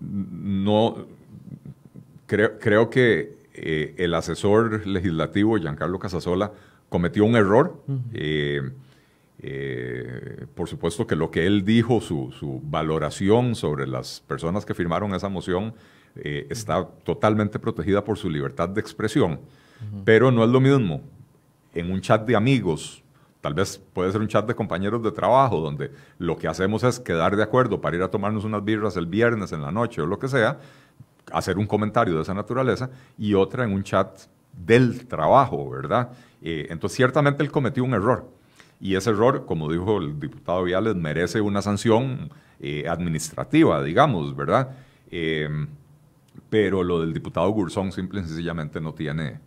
no, 0.00 1.04
creo, 2.26 2.58
creo 2.60 2.88
que 2.88 3.39
eh, 3.62 3.94
el 3.98 4.14
asesor 4.14 4.86
legislativo, 4.86 5.58
Giancarlo 5.58 5.98
Casasola, 5.98 6.52
cometió 6.88 7.24
un 7.24 7.36
error. 7.36 7.82
Eh, 8.14 8.70
eh, 9.42 10.46
por 10.54 10.68
supuesto 10.68 11.06
que 11.06 11.16
lo 11.16 11.30
que 11.30 11.46
él 11.46 11.64
dijo, 11.64 12.00
su, 12.00 12.60
valoración 12.64 13.54
sobre 13.54 13.86
las 13.86 14.20
personas 14.20 14.64
que 14.64 14.74
firmaron 14.74 15.14
esa 15.14 15.28
moción, 15.28 15.74
está 16.14 16.84
totalmente 17.04 17.60
protegida 17.60 18.02
por 18.02 18.18
su 18.18 18.28
libertad 18.28 18.68
de 18.68 18.80
expresión. 18.80 19.40
Pero 20.04 20.32
no 20.32 20.42
es 20.42 20.50
lo 20.50 20.60
mismo 20.60 21.02
en 21.74 21.90
un 21.90 22.00
chat 22.00 22.26
de 22.26 22.36
amigos, 22.36 23.02
tal 23.40 23.54
vez 23.54 23.80
puede 23.92 24.12
ser 24.12 24.20
un 24.20 24.28
chat 24.28 24.46
de 24.46 24.54
compañeros 24.54 25.02
de 25.02 25.12
trabajo, 25.12 25.60
donde 25.60 25.92
lo 26.18 26.36
que 26.36 26.48
hacemos 26.48 26.82
es 26.84 26.98
quedar 26.98 27.36
de 27.36 27.42
acuerdo 27.42 27.80
para 27.80 27.96
ir 27.96 28.02
a 28.02 28.10
tomarnos 28.10 28.44
unas 28.44 28.64
birras 28.64 28.96
el 28.96 29.06
viernes 29.06 29.52
en 29.52 29.62
la 29.62 29.70
noche 29.70 30.02
o 30.02 30.06
lo 30.06 30.18
que 30.18 30.28
sea, 30.28 30.58
hacer 31.32 31.58
un 31.58 31.66
comentario 31.66 32.16
de 32.16 32.22
esa 32.22 32.34
naturaleza 32.34 32.90
y 33.18 33.34
otra 33.34 33.64
en 33.64 33.72
un 33.72 33.82
chat 33.82 34.20
del 34.52 35.06
trabajo, 35.06 35.70
¿verdad? 35.70 36.10
Eh, 36.42 36.66
entonces, 36.70 36.96
ciertamente 36.96 37.42
él 37.42 37.50
cometió 37.50 37.84
un 37.84 37.94
error. 37.94 38.28
Y 38.80 38.94
ese 38.94 39.10
error, 39.10 39.44
como 39.46 39.70
dijo 39.70 39.98
el 39.98 40.18
diputado 40.18 40.64
Viales, 40.64 40.94
merece 40.96 41.40
una 41.40 41.62
sanción 41.62 42.30
eh, 42.60 42.88
administrativa, 42.88 43.82
digamos, 43.82 44.34
¿verdad? 44.34 44.70
Em, 45.10 45.68
pero 46.48 46.82
lo 46.82 47.00
del 47.00 47.12
diputado 47.12 47.50
Gurzón 47.50 47.92
simple 47.92 48.20
y 48.20 48.24
sencillamente 48.24 48.80
no 48.80 48.94
tiene, 48.94 49.40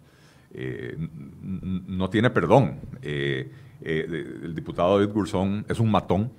eh, 0.53 0.95
no 1.41 2.09
tiene 2.09 2.29
perdón. 2.29 2.79
el 3.01 4.55
diputado 4.55 4.99
David 4.99 5.13
Gurzón 5.13 5.65
es 5.67 5.79
un 5.79 5.91
matón, 5.91 6.31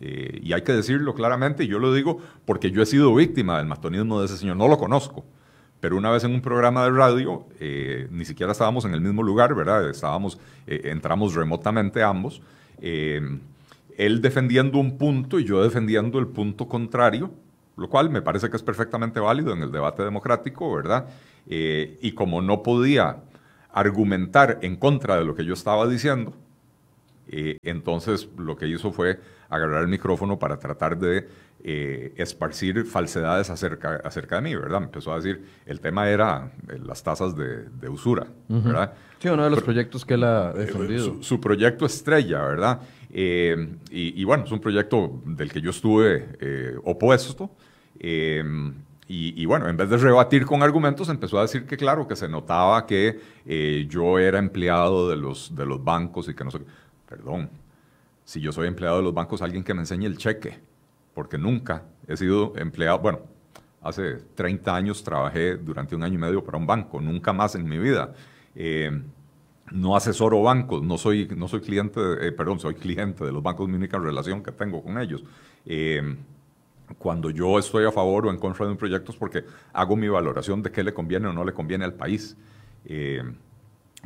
eh, 0.00 0.40
y 0.42 0.52
hay 0.52 0.62
que 0.62 0.72
decirlo 0.72 1.14
claramente, 1.14 1.66
yo 1.66 1.78
lo 1.78 1.92
digo 1.92 2.20
porque 2.44 2.70
yo 2.70 2.82
he 2.82 2.86
sido 2.86 3.14
víctima 3.14 3.58
del 3.58 3.66
matonismo 3.66 4.20
de 4.20 4.26
ese 4.26 4.36
señor, 4.36 4.56
no 4.56 4.68
lo 4.68 4.78
conozco, 4.78 5.24
pero 5.80 5.96
una 5.96 6.10
vez 6.10 6.24
en 6.24 6.32
un 6.32 6.40
programa 6.40 6.84
de 6.84 6.90
radio, 6.90 7.46
eh, 7.58 8.06
ni 8.10 8.24
siquiera 8.24 8.52
estábamos 8.52 8.84
en 8.84 8.94
el 8.94 9.00
mismo 9.00 9.22
lugar, 9.22 9.54
¿verdad? 9.54 9.88
Estábamos, 9.88 10.38
eh, 10.66 10.82
entramos 10.84 11.34
remotamente 11.34 12.02
ambos, 12.02 12.42
él 12.80 14.22
defendiendo 14.22 14.78
un 14.78 14.98
punto 14.98 15.40
y 15.40 15.44
yo 15.44 15.62
defendiendo 15.64 16.20
el 16.20 16.28
punto 16.28 16.68
contrario, 16.68 17.32
lo 17.76 17.88
cual 17.88 18.08
me 18.08 18.22
parece 18.22 18.48
que 18.50 18.56
es 18.56 18.62
perfectamente 18.62 19.18
válido 19.18 19.52
en 19.52 19.62
el 19.62 19.72
debate 19.72 20.04
democrático, 20.04 20.72
¿verdad? 20.72 21.08
y 21.50 22.12
como 22.12 22.42
no 22.42 22.62
podía 22.62 23.22
argumentar 23.72 24.58
en 24.62 24.76
contra 24.76 25.16
de 25.16 25.24
lo 25.24 25.34
que 25.34 25.44
yo 25.44 25.54
estaba 25.54 25.88
diciendo, 25.88 26.34
entonces 27.30 28.28
lo 28.38 28.56
que 28.56 28.66
hizo 28.66 28.90
fue 28.90 29.20
agarrar 29.48 29.82
el 29.82 29.88
micrófono 29.88 30.38
para 30.38 30.58
tratar 30.58 30.98
de 30.98 31.26
eh, 31.64 32.12
esparcir 32.16 32.84
falsedades 32.84 33.50
acerca, 33.50 34.00
acerca 34.04 34.36
de 34.36 34.42
mí, 34.42 34.54
¿verdad? 34.54 34.78
Me 34.78 34.86
empezó 34.86 35.12
a 35.12 35.16
decir, 35.16 35.44
el 35.66 35.80
tema 35.80 36.08
era 36.08 36.52
eh, 36.68 36.78
las 36.84 37.02
tasas 37.02 37.34
de, 37.34 37.88
usura, 37.88 38.28
¿verdad? 38.48 38.92
Sí, 39.18 39.28
uno 39.28 39.42
de 39.42 39.50
los 39.50 39.62
proyectos 39.62 40.04
que 40.04 40.14
él 40.14 40.22
ha 40.22 40.52
eh, 40.52 40.58
defendido. 40.58 41.20
Su, 41.20 41.40
proyecto 41.40 41.84
estrella, 41.84 42.42
¿verdad? 42.42 42.80
y, 43.10 44.22
bueno, 44.22 44.44
es 44.44 44.52
un 44.52 44.60
proyecto 44.60 45.20
del 45.24 45.50
que 45.50 45.60
yo 45.60 45.70
estuve 45.70 46.78
opuesto. 46.84 47.50
Y, 49.10 49.44
bueno, 49.46 49.68
en 49.68 49.76
vez 49.76 49.88
de 49.88 49.96
rebatir 49.96 50.44
con 50.44 50.62
argumentos, 50.62 51.08
empezó 51.08 51.38
a 51.38 51.42
decir 51.42 51.66
que 51.66 51.76
claro, 51.76 52.06
que 52.06 52.14
se 52.14 52.28
notaba 52.28 52.86
que 52.86 53.18
yo 53.88 54.18
era 54.20 54.38
empleado 54.38 55.08
de 55.08 55.16
los, 55.16 55.56
de 55.56 55.66
los 55.66 55.82
bancos 55.82 56.28
y 56.28 56.34
que 56.34 56.44
no 56.44 56.52
sé 56.52 56.60
Perdón, 57.08 57.48
si 58.24 58.40
yo 58.40 58.52
soy 58.52 58.68
empleado 58.68 58.98
de 58.98 59.02
los 59.02 59.14
bancos, 59.14 59.40
alguien 59.40 59.64
que 59.64 59.72
me 59.72 59.80
enseñe 59.80 60.04
el 60.04 60.18
cheque, 60.18 60.58
porque 61.14 61.38
nunca 61.38 61.84
he 62.06 62.16
sido 62.16 62.52
empleado, 62.56 62.98
bueno, 62.98 63.20
hace 63.80 64.16
30 64.34 64.74
años 64.74 65.02
trabajé 65.02 65.56
durante 65.56 65.96
un 65.96 66.02
año 66.02 66.14
y 66.16 66.18
medio 66.18 66.44
para 66.44 66.58
un 66.58 66.66
banco, 66.66 67.00
nunca 67.00 67.32
más 67.32 67.54
en 67.54 67.66
mi 67.66 67.78
vida. 67.78 68.12
Eh, 68.54 68.90
no 69.70 69.96
asesoro 69.96 70.42
bancos, 70.42 70.82
no 70.82 70.98
soy, 70.98 71.28
no 71.34 71.48
soy 71.48 71.60
cliente, 71.60 72.00
eh, 72.20 72.32
perdón, 72.32 72.60
soy 72.60 72.74
cliente 72.74 73.24
de 73.24 73.32
los 73.32 73.42
bancos, 73.42 73.68
mi 73.68 73.76
única 73.76 73.98
relación 73.98 74.42
que 74.42 74.52
tengo 74.52 74.82
con 74.82 74.98
ellos. 74.98 75.24
Eh, 75.64 76.16
cuando 76.98 77.30
yo 77.30 77.58
estoy 77.58 77.86
a 77.86 77.92
favor 77.92 78.26
o 78.26 78.30
en 78.30 78.38
contra 78.38 78.66
de 78.66 78.72
un 78.72 78.78
proyecto 78.78 79.12
es 79.12 79.18
porque 79.18 79.44
hago 79.72 79.96
mi 79.96 80.08
valoración 80.08 80.62
de 80.62 80.70
qué 80.70 80.82
le 80.82 80.92
conviene 80.92 81.28
o 81.28 81.32
no 81.32 81.44
le 81.44 81.52
conviene 81.52 81.84
al 81.84 81.94
país. 81.94 82.36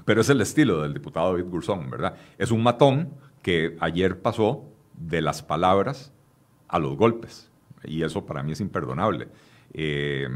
Pero 0.05 0.21
es 0.21 0.29
el 0.29 0.41
estilo 0.41 0.83
del 0.83 0.95
diputado 0.95 1.33
David 1.33 1.51
Gurzón, 1.51 1.91
¿verdad? 1.91 2.15
Es 2.39 2.51
un 2.51 2.63
matón 2.63 3.11
que 3.43 3.77
ayer 3.81 4.21
pasó 4.21 4.65
de 4.95 5.21
las 5.21 5.43
palabras 5.43 6.13
a 6.69 6.79
los 6.79 6.97
golpes. 6.97 7.49
y 7.85 8.03
eso 8.03 8.25
para 8.25 8.43
mí 8.43 8.53
es 8.53 8.61
imperdonable. 8.61 9.27
Eh, 9.75 10.29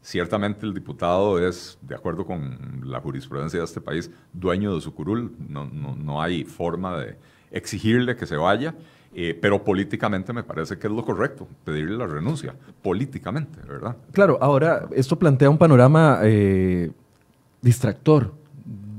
ciertamente 0.00 0.64
el 0.64 0.72
diputado 0.72 1.44
es, 1.44 1.76
de 1.82 1.94
acuerdo 1.94 2.24
con 2.24 2.82
la 2.84 3.00
jurisprudencia 3.00 3.58
de 3.58 3.64
este 3.64 3.80
país, 3.80 4.10
dueño 4.32 4.74
de 4.74 4.80
su 4.80 4.94
curul, 4.94 5.34
no, 5.48 5.64
no, 5.64 5.96
no 5.96 6.22
hay 6.22 6.44
forma 6.44 6.96
de 6.98 7.16
exigirle 7.50 8.14
que 8.14 8.26
se 8.26 8.36
vaya. 8.36 8.74
Eh, 9.16 9.38
pero 9.40 9.62
políticamente 9.62 10.32
me 10.32 10.42
parece 10.42 10.76
que 10.76 10.88
es 10.88 10.92
lo 10.92 11.04
correcto, 11.04 11.46
pedirle 11.64 11.96
la 11.96 12.06
renuncia, 12.06 12.52
políticamente, 12.82 13.60
¿verdad? 13.60 13.96
Claro, 14.10 14.38
ahora 14.40 14.88
esto 14.90 15.16
plantea 15.16 15.48
un 15.48 15.56
panorama 15.56 16.18
eh, 16.24 16.90
distractor 17.62 18.34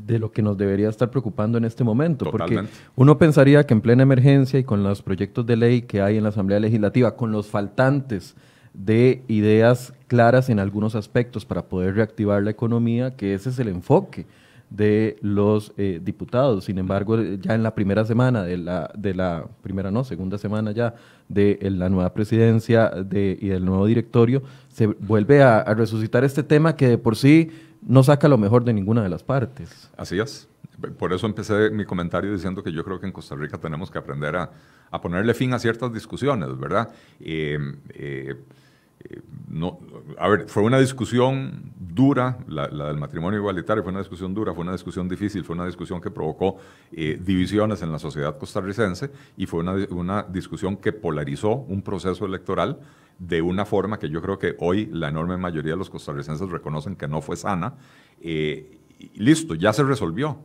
de 0.05 0.19
lo 0.19 0.31
que 0.31 0.41
nos 0.41 0.57
debería 0.57 0.89
estar 0.89 1.09
preocupando 1.09 1.57
en 1.57 1.65
este 1.65 1.83
momento, 1.83 2.29
porque 2.29 2.63
uno 2.95 3.17
pensaría 3.17 3.65
que 3.65 3.73
en 3.73 3.81
plena 3.81 4.03
emergencia 4.03 4.59
y 4.59 4.63
con 4.63 4.83
los 4.83 5.01
proyectos 5.01 5.45
de 5.45 5.55
ley 5.55 5.81
que 5.81 6.01
hay 6.01 6.17
en 6.17 6.23
la 6.23 6.29
Asamblea 6.29 6.59
Legislativa, 6.59 7.15
con 7.15 7.31
los 7.31 7.47
faltantes 7.47 8.35
de 8.73 9.23
ideas 9.27 9.93
claras 10.07 10.49
en 10.49 10.59
algunos 10.59 10.95
aspectos 10.95 11.45
para 11.45 11.63
poder 11.63 11.95
reactivar 11.95 12.43
la 12.43 12.51
economía, 12.51 13.15
que 13.15 13.33
ese 13.33 13.49
es 13.49 13.57
el 13.57 13.69
enfoque 13.69 14.25
de 14.69 15.17
los 15.21 15.73
eh, 15.77 15.99
diputados. 16.03 16.65
Sin 16.65 16.77
embargo, 16.77 17.21
ya 17.21 17.55
en 17.55 17.63
la 17.63 17.73
primera 17.73 18.03
semana 18.05 18.43
de 18.43 18.57
la, 18.57 18.91
de 18.95 19.13
la 19.13 19.47
primera, 19.61 19.91
no, 19.91 20.03
segunda 20.03 20.37
semana 20.37 20.71
ya 20.71 20.95
de 21.29 21.57
la 21.61 21.89
nueva 21.89 22.13
presidencia 22.13 22.89
de, 22.89 23.37
y 23.39 23.47
del 23.47 23.65
nuevo 23.65 23.85
directorio, 23.85 24.43
se 24.67 24.87
vuelve 24.87 25.41
a, 25.41 25.63
resucitar 25.73 26.23
este 26.23 26.43
tema 26.43 26.75
que 26.75 26.87
de 26.87 26.97
por 26.97 27.15
sí 27.15 27.49
no 27.85 28.03
saca 28.03 28.27
lo 28.27 28.37
mejor 28.37 28.63
de 28.63 28.73
ninguna 28.73 29.03
de 29.03 29.09
las 29.09 29.23
partes. 29.23 29.89
Así 29.97 30.19
es. 30.19 30.47
Por 30.97 31.13
eso 31.13 31.25
empecé 31.25 31.69
mi 31.69 31.85
comentario 31.85 32.33
diciendo 32.33 32.61
que 32.61 32.71
yo 32.71 32.83
creo 32.83 32.99
que 32.99 33.05
en 33.05 33.13
Costa 33.13 33.35
Rica 33.35 33.57
tenemos 33.57 33.89
que 33.89 33.97
aprender 33.97 34.35
a, 34.35 34.51
a 34.91 35.01
ponerle 35.01 35.33
fin 35.33 35.53
a 35.53 35.59
ciertas 35.59 35.93
discusiones, 35.93 36.57
¿verdad? 36.59 36.89
Eh, 37.19 37.57
eh, 37.89 38.35
no, 39.47 39.79
a 40.17 40.27
ver, 40.27 40.47
fue 40.47 40.63
una 40.63 40.79
discusión 40.79 41.71
dura, 41.77 42.37
la, 42.47 42.67
del 42.67 42.97
matrimonio 42.97 43.39
igualitario 43.39 43.83
fue 43.83 43.91
una 43.91 43.99
discusión 43.99 44.33
dura, 44.33 44.53
fue 44.53 44.63
una 44.63 44.73
discusión 44.73 45.07
difícil, 45.07 45.43
fue 45.43 45.55
una 45.55 45.65
discusión 45.65 46.01
que 46.01 46.11
provocó 46.11 46.57
eh, 46.91 47.19
divisiones 47.23 47.81
en 47.81 47.91
la 47.91 47.99
sociedad 47.99 48.37
costarricense 48.37 49.11
y 49.37 49.45
fue 49.45 49.61
una, 49.61 49.73
una, 49.91 50.23
discusión 50.23 50.75
que 50.77 50.91
polarizó 50.91 51.51
un 51.51 51.81
proceso 51.81 52.25
electoral 52.25 52.79
de 53.17 53.41
una 53.41 53.65
forma 53.65 53.97
que 53.97 54.09
yo 54.09 54.21
creo 54.21 54.37
que 54.37 54.55
hoy 54.59 54.87
la 54.87 55.07
enorme 55.07 55.37
mayoría 55.37 55.71
de 55.71 55.77
los 55.77 55.89
costarricenses 55.89 56.49
reconocen 56.49 56.95
que 56.95 57.07
no 57.07 57.21
fue 57.21 57.37
sana. 57.37 57.75
Eh, 58.21 58.77
listo, 59.15 59.55
ya 59.55 59.71
se 59.71 59.83
resolvió, 59.83 60.37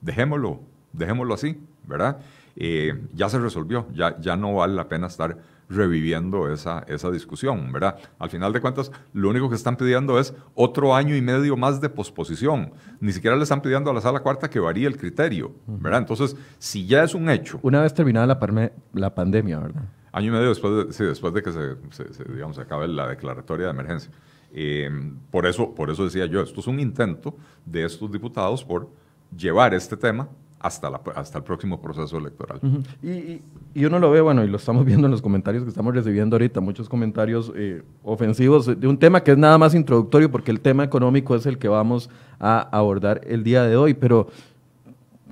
dejémoslo, 0.00 0.60
dejémoslo 0.92 1.34
así, 1.34 1.58
¿verdad? 1.86 2.18
Eh, 2.56 3.00
ya 3.14 3.28
se 3.28 3.38
resolvió, 3.38 3.86
ya, 3.94 4.20
ya 4.20 4.36
no 4.36 4.54
vale 4.54 4.74
la 4.74 4.88
pena 4.88 5.06
estar 5.06 5.38
reviviendo 5.68 6.52
esa, 6.52 6.84
esa 6.88 7.10
discusión, 7.10 7.72
¿verdad? 7.72 7.98
Al 8.18 8.30
final 8.30 8.52
de 8.52 8.60
cuentas, 8.60 8.90
lo 9.12 9.28
único 9.28 9.48
que 9.48 9.54
están 9.54 9.76
pidiendo 9.76 10.18
es 10.18 10.34
otro 10.54 10.94
año 10.94 11.14
y 11.14 11.22
medio 11.22 11.56
más 11.56 11.80
de 11.80 11.88
posposición. 11.88 12.72
Ni 13.00 13.12
siquiera 13.12 13.36
le 13.36 13.42
están 13.42 13.60
pidiendo 13.60 13.90
a 13.90 13.94
la 13.94 14.00
sala 14.00 14.20
cuarta 14.20 14.48
que 14.48 14.60
varíe 14.60 14.86
el 14.86 14.96
criterio, 14.96 15.52
¿verdad? 15.66 16.00
Entonces, 16.00 16.36
si 16.58 16.86
ya 16.86 17.04
es 17.04 17.14
un 17.14 17.28
hecho... 17.28 17.60
Una 17.62 17.82
vez 17.82 17.92
terminada 17.94 18.26
la, 18.26 18.72
la 18.94 19.14
pandemia, 19.14 19.58
¿verdad? 19.58 19.82
Año 20.12 20.28
y 20.28 20.30
medio 20.30 20.48
después 20.48 20.86
de, 20.86 20.92
sí, 20.92 21.04
después 21.04 21.34
de 21.34 21.42
que 21.42 21.52
se, 21.52 22.32
digamos, 22.32 22.56
se 22.56 22.62
acabe 22.62 22.88
la 22.88 23.06
declaratoria 23.06 23.66
de 23.66 23.72
emergencia. 23.72 24.10
Eh, 24.52 24.90
por, 25.30 25.46
eso, 25.46 25.74
por 25.74 25.90
eso 25.90 26.04
decía 26.04 26.24
yo, 26.26 26.40
esto 26.40 26.60
es 26.60 26.66
un 26.66 26.80
intento 26.80 27.36
de 27.66 27.84
estos 27.84 28.10
diputados 28.10 28.64
por 28.64 28.88
llevar 29.36 29.74
este 29.74 29.96
tema 29.96 30.28
hasta, 30.60 30.90
la, 30.90 31.00
hasta 31.14 31.38
el 31.38 31.44
próximo 31.44 31.80
proceso 31.80 32.18
electoral. 32.18 32.60
y, 33.02 33.40
y, 33.74 33.84
uno 33.84 33.98
lo 33.98 34.10
ve, 34.10 34.20
bueno, 34.20 34.44
y 34.44 34.48
lo 34.48 34.56
estamos 34.56 34.84
viendo 34.84 35.06
en 35.06 35.12
los 35.12 35.22
comentarios 35.22 35.62
que 35.62 35.70
estamos 35.70 35.94
recibiendo 35.94 36.36
ahorita, 36.36 36.60
muchos 36.60 36.88
comentarios 36.88 37.52
eh, 37.54 37.82
ofensivos 38.02 38.66
de 38.78 38.86
un 38.86 38.98
tema 38.98 39.22
que 39.22 39.32
es 39.32 39.38
nada 39.38 39.56
más 39.58 39.74
introductorio 39.74 40.30
porque 40.30 40.50
el 40.50 40.60
tema 40.60 40.84
económico 40.84 41.34
es 41.36 41.46
el 41.46 41.58
que 41.58 41.68
vamos 41.68 42.10
a 42.40 42.60
abordar 42.76 43.20
el 43.26 43.44
día 43.44 43.62
de 43.64 43.76
hoy, 43.76 43.94
pero 43.94 44.28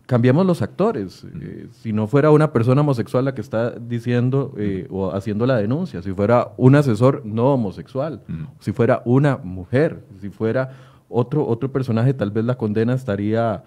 cambiemos 0.07 0.47
los 0.47 0.63
actores. 0.63 1.27
Eh, 1.41 1.67
si 1.73 1.93
no 1.93 2.07
fuera 2.07 2.31
una 2.31 2.53
persona 2.53 2.81
homosexual 2.81 3.25
la 3.25 3.35
que 3.35 3.41
está 3.41 3.71
diciendo 3.71 4.55
eh, 4.57 4.87
o 4.91 5.13
haciendo 5.13 5.45
la 5.47 5.57
denuncia, 5.57 6.03
si 6.03 6.13
fuera 6.13 6.53
un 6.57 6.77
asesor 6.77 7.23
no 7.25 7.55
homosexual, 7.55 8.23
si 8.61 8.73
fuera 8.73 9.03
una 9.05 9.37
mujer, 9.39 10.05
si 10.21 10.31
fuera 10.31 10.71
otro, 11.09 11.47
otro 11.47 11.71
personaje, 11.71 12.15
tal 12.15 12.31
vez 12.31 12.45
la 12.45 12.57
condena 12.57 12.95
estaría 12.95 13.65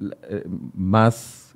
eh, 0.00 0.44
más 0.74 1.54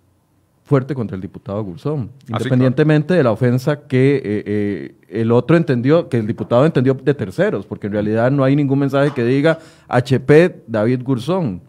fuerte 0.62 0.94
contra 0.94 1.16
el 1.16 1.20
diputado 1.22 1.62
Gurzón, 1.64 2.10
ah, 2.30 2.36
independientemente 2.38 3.14
de 3.14 3.22
la 3.22 3.32
ofensa 3.32 3.80
que 3.86 4.16
eh, 4.16 4.22
eh, 4.24 4.94
el 5.08 5.32
otro 5.32 5.56
entendió, 5.56 6.08
que 6.08 6.18
el 6.18 6.26
diputado 6.26 6.66
entendió 6.66 6.94
de 6.94 7.14
terceros, 7.14 7.66
porque 7.66 7.86
en 7.86 7.94
realidad 7.94 8.30
no 8.30 8.44
hay 8.44 8.54
ningún 8.54 8.78
mensaje 8.78 9.12
que 9.12 9.24
diga 9.24 9.58
HP 9.88 10.62
David 10.66 11.02
Gurzón. 11.02 11.62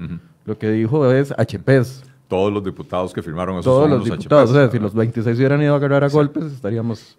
Lo 0.46 0.58
que 0.58 0.70
dijo 0.72 1.10
es 1.12 1.32
HPs. 1.32 2.04
Todos 2.28 2.52
los 2.52 2.64
diputados 2.64 3.14
que 3.14 3.24
firmaron 3.24 3.56
esos 3.56 3.66
Todos 3.66 3.90
los, 3.90 4.04
diputados, 4.04 4.52
o 4.52 4.54
sea, 4.54 4.70
si 4.70 4.80
los 4.80 4.94
26 4.94 5.38
hubieran 5.38 5.62
ido 5.62 5.74
a 5.74 5.78
agarrar 5.78 6.04
a 6.04 6.10
golpes, 6.10 6.46
estaríamos... 6.46 7.18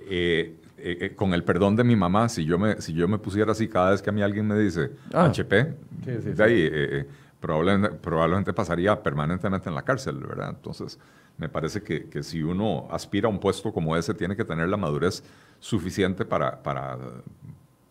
con 1.17 1.35
el 1.35 1.45
perdón 1.45 1.77
de 1.77 1.85
mi 1.85 1.97
mamá, 1.97 2.29
si 2.29 2.45
yo 2.45 2.59
me, 2.59 2.81
si 2.81 2.93
yo 2.93 3.09
me 3.09 3.19
pusiera 3.19 3.53
así 3.53 3.69
cada 3.69 3.91
vez 3.93 4.03
que 4.03 4.11
a 4.11 4.13
mí 4.13 4.23
alguien 4.23 4.47
me 4.47 4.59
dice 4.59 4.91
HP, 5.13 5.61
ah. 5.61 5.75
de 6.07 6.45
ahí, 6.45 7.07
probablemente, 7.41 7.97
probablemente 7.97 8.53
pasaría 8.53 9.03
permanentemente 9.03 9.69
en 9.69 9.75
la 9.75 9.83
cárcel, 9.83 10.17
¿verdad? 10.17 10.51
Entonces, 10.51 10.99
me 11.39 11.49
parece 11.49 11.83
que, 11.83 12.09
que, 12.09 12.23
si 12.23 12.43
uno 12.43 12.87
aspira 12.91 13.27
a 13.27 13.31
un 13.31 13.39
puesto 13.39 13.73
como 13.73 13.97
ese, 13.97 14.15
tiene 14.15 14.37
que 14.37 14.45
tener 14.45 14.69
la 14.69 14.77
madurez 14.77 15.25
suficiente 15.59 16.25
para, 16.25 16.63
para, 16.63 16.99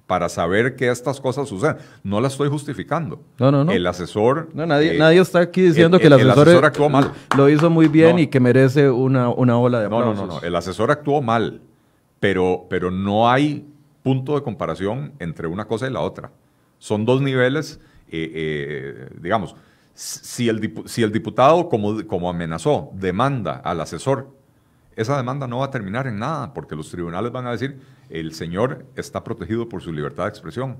para 0.05 0.29
saber 0.29 0.75
que 0.75 0.89
estas 0.89 1.19
cosas 1.19 1.49
suceden. 1.49 1.77
No 2.03 2.21
la 2.21 2.27
estoy 2.27 2.49
justificando. 2.49 3.21
No, 3.39 3.51
no, 3.51 3.63
no. 3.63 3.71
El 3.71 3.85
asesor... 3.87 4.49
No, 4.53 4.65
nadie, 4.65 4.95
eh, 4.95 4.99
nadie 4.99 5.19
está 5.19 5.39
aquí 5.39 5.61
diciendo 5.63 5.99
que 5.99 6.07
el 6.07 6.13
asesor, 6.13 6.65
actuó 6.65 6.89
mal. 6.89 7.11
lo 7.35 7.49
hizo 7.49 7.69
muy 7.69 7.87
bien 7.87 8.19
y 8.19 8.27
que 8.27 8.39
merece 8.39 8.89
una, 8.89 9.29
una 9.29 9.57
ola 9.57 9.79
de 9.79 9.85
aplausos. 9.87 10.15
No, 10.15 10.21
no, 10.21 10.27
no, 10.27 10.39
no. 10.39 10.47
El 10.47 10.55
asesor 10.55 10.91
actuó 10.91 11.21
mal, 11.21 11.61
pero, 12.19 12.67
pero 12.69 12.91
no 12.91 13.29
hay 13.29 13.67
punto 14.03 14.35
de 14.35 14.43
comparación 14.43 15.13
entre 15.19 15.47
una 15.47 15.65
cosa 15.65 15.87
y 15.87 15.91
la 15.91 16.01
otra. 16.01 16.31
Son 16.77 17.05
dos 17.05 17.21
niveles 17.21 17.79
eh, 18.11 18.31
eh, 18.33 19.09
digamos, 19.21 19.55
si 19.93 20.47
el, 20.47 20.73
si 20.85 21.03
el 21.03 21.11
diputado, 21.11 21.67
como, 21.67 22.05
como 22.07 22.29
amenazó, 22.29 22.91
demanda 22.93 23.57
al 23.57 23.81
asesor, 23.81 24.29
esa 24.95 25.15
demanda 25.17 25.47
no 25.47 25.59
va 25.59 25.65
a 25.65 25.71
terminar 25.71 26.07
en 26.07 26.19
nada, 26.19 26.53
porque 26.53 26.75
los 26.75 26.89
tribunales 26.89 27.31
van 27.31 27.47
a 27.47 27.51
decir, 27.51 27.79
el 28.09 28.33
señor 28.33 28.85
está 28.95 29.23
protegido 29.23 29.69
por 29.69 29.81
su 29.81 29.93
libertad 29.93 30.23
de 30.23 30.29
expresión, 30.29 30.77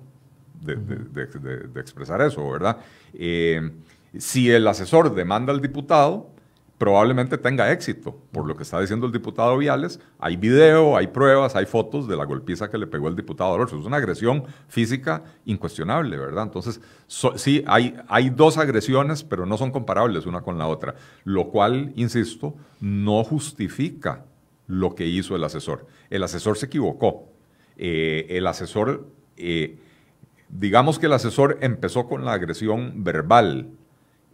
de, 0.62 1.80
expresar 1.80 2.22
eso, 2.22 2.50
¿verdad? 2.50 2.78
Eh, 3.14 3.72
si 4.18 4.52
el 4.52 4.68
asesor 4.68 5.14
demanda 5.14 5.54
al 5.54 5.62
diputado, 5.62 6.30
probablemente 6.80 7.38
tenga 7.38 7.72
éxito. 7.72 8.18
Por 8.32 8.48
lo 8.48 8.56
que 8.56 8.64
está 8.64 8.80
diciendo 8.80 9.06
el 9.06 9.12
diputado 9.12 9.58
Viales, 9.58 10.00
hay 10.18 10.38
video, 10.38 10.98
hay 10.98 11.08
pruebas, 11.08 11.56
hay 11.56 11.66
fotos 11.66 12.08
de 12.08 12.16
la 12.16 12.24
golpiza 12.24 12.72
que 12.72 12.78
le 12.78 12.88
pegó 12.88 13.10
el 13.10 13.16
diputado 13.16 13.54
Alonso. 13.54 13.78
Es 13.78 13.86
una 13.86 13.98
agresión 13.98 14.46
física 14.70 15.22
incuestionable, 15.46 16.18
¿verdad? 16.18 16.46
Entonces, 16.46 16.80
sí, 17.36 17.64
hay, 17.68 17.96
hay 18.08 18.30
dos 18.30 18.58
agresiones, 18.58 19.24
pero 19.24 19.46
no 19.46 19.58
son 19.58 19.72
comparables 19.72 20.26
una 20.26 20.42
con 20.42 20.58
la 20.58 20.68
otra. 20.68 20.96
Lo 21.26 21.50
cual, 21.50 21.92
insisto, 21.96 22.56
no 22.80 23.24
justifica 23.26 24.26
lo 24.66 24.96
que 24.96 25.06
hizo 25.06 25.36
el 25.36 25.44
asesor. 25.44 25.86
El 26.10 26.24
asesor 26.24 26.58
se 26.58 26.68
equivocó. 26.68 27.28
Eh, 27.76 28.26
el 28.30 28.48
asesor, 28.48 29.06
eh, 29.36 29.80
digamos 30.48 30.98
que 30.98 31.08
el 31.08 31.14
asesor 31.14 31.58
empezó 31.60 32.08
con 32.08 32.24
la 32.24 32.34
agresión 32.34 33.04
verbal 33.04 33.72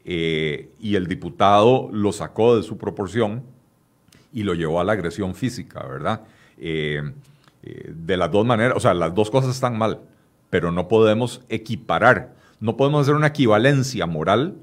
eh, 0.08 0.70
y 0.80 0.96
el 0.96 1.08
diputado 1.08 1.90
lo 1.92 2.12
sacó 2.12 2.56
de 2.56 2.62
su 2.64 2.78
proporción 2.78 3.44
y 4.32 4.44
lo 4.44 4.54
llevó 4.54 4.80
a 4.80 4.84
la 4.84 4.94
agresión 4.94 5.34
física, 5.34 5.84
¿verdad? 5.84 6.22
Eh, 6.60 7.02
eh, 7.64 7.92
de 7.92 8.16
las 8.16 8.32
dos 8.32 8.46
maneras, 8.46 8.78
o 8.78 8.80
sea, 8.80 8.94
las 8.94 9.16
dos 9.16 9.32
cosas 9.32 9.56
están 9.56 9.78
mal, 9.78 10.02
pero 10.52 10.72
no 10.72 10.88
podemos 10.88 11.42
equiparar, 11.50 12.36
no 12.60 12.78
podemos 12.78 13.02
hacer 13.02 13.16
una 13.16 13.28
equivalencia 13.28 14.06
moral 14.06 14.58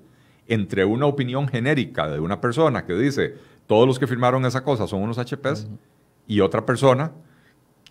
entre 0.47 0.85
una 0.85 1.07
opinión 1.07 1.49
genérica 1.49 2.09
de 2.09 2.21
una 2.21 2.41
persona 2.41 2.85
que 2.85 2.95
dice, 2.95 3.35
todos 3.67 3.87
los 3.87 3.99
que 3.99 4.07
firmaron 4.07 4.47
esa 4.47 4.63
cosa 4.63 4.87
son 4.87 5.03
unos 5.03 5.19
HPs, 5.19 5.67
y 6.29 6.41
otra 6.41 6.65
persona 6.65 7.13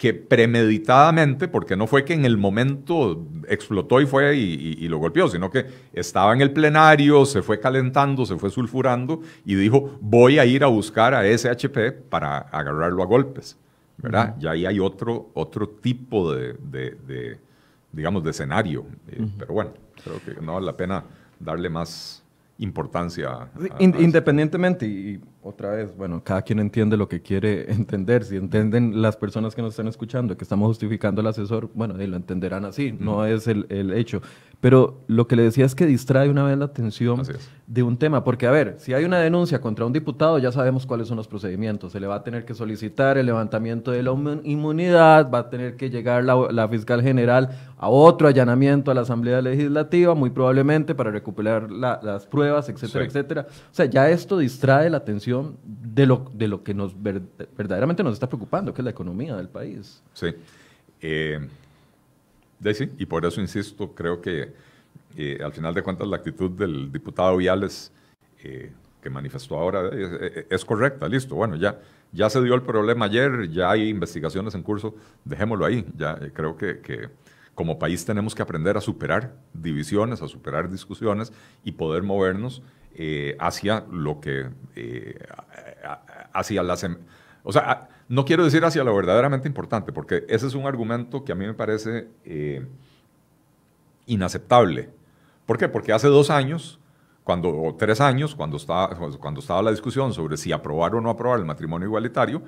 que 0.01 0.15
premeditadamente, 0.15 1.48
porque 1.48 1.75
no 1.75 1.86
fue 1.86 2.03
que 2.03 2.15
en 2.15 2.25
el 2.25 2.36
momento 2.36 3.24
explotó 3.48 4.01
y 4.01 4.08
fue 4.08 4.36
y, 4.36 4.88
lo 4.88 4.98
golpeó, 4.98 5.27
sino 5.27 5.51
que 5.51 5.67
estaba 5.93 6.34
en 6.34 6.41
el 6.41 6.51
plenario, 6.51 7.24
se 7.24 7.43
fue 7.43 7.60
calentando, 7.60 8.25
se 8.25 8.36
fue 8.36 8.50
sulfurando 8.50 9.22
y 9.46 9.53
dijo, 9.53 10.00
voy 10.01 10.39
a 10.39 10.46
ir 10.46 10.63
a 10.63 10.67
buscar 10.67 11.13
a 11.13 11.24
ese 11.27 11.50
HP 11.51 11.91
para 11.91 12.39
agarrarlo 12.39 13.03
a 13.03 13.05
golpes. 13.05 13.60
¿verdad? 13.98 14.36
Y 14.39 14.48
ahí 14.48 14.65
hay 14.65 14.79
otro, 14.79 15.29
otro 15.36 15.70
tipo 15.70 16.34
de, 16.34 17.38
digamos, 17.91 18.24
de 18.24 18.31
escenario. 18.31 18.88
Eh, 19.08 19.24
pero 19.38 19.53
bueno, 19.53 19.72
creo 20.03 20.20
que 20.25 20.41
no 20.41 20.55
vale 20.55 20.65
la 20.65 20.75
pena 20.75 21.03
darle 21.39 21.70
más 21.70 22.21
importancia. 22.62 23.50
independientemente, 23.80 24.86
y, 24.86 25.20
otra 25.44 25.72
vez, 25.72 25.96
bueno, 25.98 26.24
cada 26.24 26.44
quien 26.44 26.60
entiende 26.60 26.96
lo 26.96 27.08
que 27.08 27.22
quiere 27.22 27.72
entender. 27.72 28.24
Si 28.24 28.38
entienden 28.38 29.01
las 29.01 29.18
personas 29.18 29.56
que 29.56 29.62
nos 29.62 29.72
están 29.72 29.88
escuchando 29.88 30.38
que 30.38 30.44
estamos 30.44 30.68
justificando 30.68 31.22
al 31.22 31.27
asesor, 31.27 31.70
bueno, 31.74 31.96
lo 31.98 32.15
entenderán 32.15 32.65
así, 32.65 32.91
no 32.91 33.25
es 33.25 33.48
el, 33.48 33.65
el, 33.70 33.91
hecho. 33.94 34.22
Pero 34.60 35.01
lo 35.08 35.27
que 35.27 35.36
le 35.36 35.44
decía 35.44 35.65
es 35.65 35.74
que 35.74 35.88
distrae 35.88 36.30
una 36.30 36.44
vez 36.44 36.58
la 36.58 36.65
atención 36.65 37.24
de 37.65 37.84
un 37.84 37.98
tema, 37.98 38.24
porque 38.24 38.46
a 38.46 38.51
ver, 38.51 38.75
si 38.77 38.94
hay 38.94 39.06
una 39.06 39.18
denuncia 39.18 39.60
contra 39.60 39.86
un 39.86 39.94
diputado, 39.94 40.38
ya 40.38 40.51
sabemos 40.51 40.86
cuáles 40.86 41.08
son 41.08 41.18
los 41.18 41.27
procedimientos. 41.27 41.94
Se 41.94 42.00
le 42.00 42.06
va 42.06 42.15
a 42.15 42.24
tener 42.24 42.46
que 42.46 42.53
solicitar 42.53 43.18
el 43.18 43.25
levantamiento 43.25 43.89
de 43.89 44.03
la 44.03 44.12
inmunidad, 44.44 45.32
va 45.32 45.39
a 45.39 45.50
tener 45.50 45.77
que 45.77 45.89
llegar 45.89 46.24
la, 46.24 46.36
la 46.51 46.68
fiscal 46.68 47.01
general 47.01 47.50
a 47.77 47.89
otro 47.89 48.27
allanamiento 48.27 48.91
a 48.91 48.94
la 48.94 49.01
Asamblea 49.01 49.41
Legislativa, 49.41 50.13
muy 50.13 50.30
probablemente 50.30 50.94
para 50.94 51.10
recuperar 51.10 51.72
las 51.72 52.27
pruebas, 52.27 52.50
etcétera, 52.60 53.05
etcétera. 53.05 53.48
O 53.50 53.74
sea, 53.74 53.86
ya 53.86 54.10
esto 54.10 54.38
distrae 54.38 54.89
la 54.89 54.98
atención 54.98 55.58
de 55.63 56.05
lo, 56.05 56.31
de 56.34 56.48
lo 56.48 56.63
que 56.63 56.74
nos 56.74 56.93
verdaderamente 57.01 58.03
nos 58.03 58.13
está 58.13 58.27
preocupando, 58.27 58.74
que 58.74 58.81
es 58.81 58.86
la 58.86 58.91
economía 58.91 59.36
del 59.36 59.50
país. 59.50 60.01
Sí. 60.13 60.27
Eh, 61.01 61.39
y 62.98 63.05
por 63.05 63.25
eso 63.25 63.41
insisto, 63.41 63.93
creo 63.93 64.22
que 64.22 64.53
eh, 65.17 65.39
al 65.43 65.51
final 65.51 65.74
de 65.74 65.81
cuentas 65.81 66.08
la 66.08 66.17
actitud 66.17 66.51
del 66.51 66.91
diputado 66.91 67.38
Viales 67.38 67.91
eh, 68.43 68.72
que 69.01 69.10
manifestó 69.10 69.58
ahora 69.58 69.89
es, 70.50 70.63
correcta, 70.63 71.08
listo, 71.08 71.34
bueno, 71.36 71.55
ya, 71.55 71.79
ya 72.12 72.29
se 72.29 72.39
dio 72.43 72.53
el 72.53 72.62
problema 72.62 73.05
ayer, 73.05 73.50
ya 73.50 73.72
hay 73.72 73.89
investigaciones 73.89 74.53
en 74.53 74.62
curso, 74.62 74.93
dejémoslo 75.25 75.65
ahí, 75.65 75.84
ya 75.98 76.20
creo 76.34 76.55
que 76.55 77.10
como 77.62 77.77
país 77.77 78.03
tenemos 78.03 78.34
que 78.34 78.41
aprender 78.41 78.75
a 78.75 78.82
superar 78.82 79.36
divisiones, 79.53 80.24
a 80.24 80.27
superar 80.27 80.68
discusiones 80.68 81.32
y 81.63 81.74
poder 81.74 82.01
movernos 82.01 82.63
eh, 82.96 83.38
hacia 83.39 83.86
lo 83.91 84.20
que, 84.20 84.50
eh, 84.75 85.20
hacia 86.34 86.63
las... 86.63 86.84
Em, 86.84 86.98
o 87.44 87.53
sea, 87.53 87.88
no 88.10 88.25
quiero 88.25 88.44
decir 88.44 88.65
hacia 88.65 88.84
lo 88.84 88.96
verdaderamente 88.96 89.48
importante, 89.48 89.94
porque 89.94 90.25
ese 90.27 90.48
es 90.48 90.56
un 90.56 90.65
argumento 90.65 91.24
que 91.24 91.34
a 91.34 91.36
mí 91.36 91.46
me 91.46 91.53
parece 91.53 92.08
eh, 92.25 92.65
inaceptable. 94.08 94.89
¿Por 95.46 95.60
qué? 95.60 95.70
Porque 95.70 95.94
hace 95.94 96.08
dos 96.08 96.32
años, 96.32 96.80
cuando, 97.24 97.50
o 97.50 97.75
tres 97.75 98.01
años, 98.01 98.34
cuando 98.34 98.58
estaba, 98.58 98.89
cuando 99.20 99.39
estaba 99.39 99.62
la 99.62 99.70
discusión 99.70 100.15
sobre 100.15 100.36
si 100.36 100.51
aprobar 100.51 100.96
o 100.96 101.01
no 101.01 101.12
aprobar 101.12 101.38
el 101.38 101.46
matrimonio 101.46 101.86
igualitario, 101.86 102.41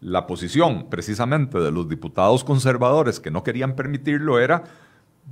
la 0.00 0.26
posición 0.26 0.88
precisamente 0.88 1.58
de 1.58 1.70
los 1.70 1.88
diputados 1.88 2.44
conservadores 2.44 3.20
que 3.20 3.30
no 3.30 3.42
querían 3.42 3.76
permitirlo 3.76 4.38
era, 4.38 4.64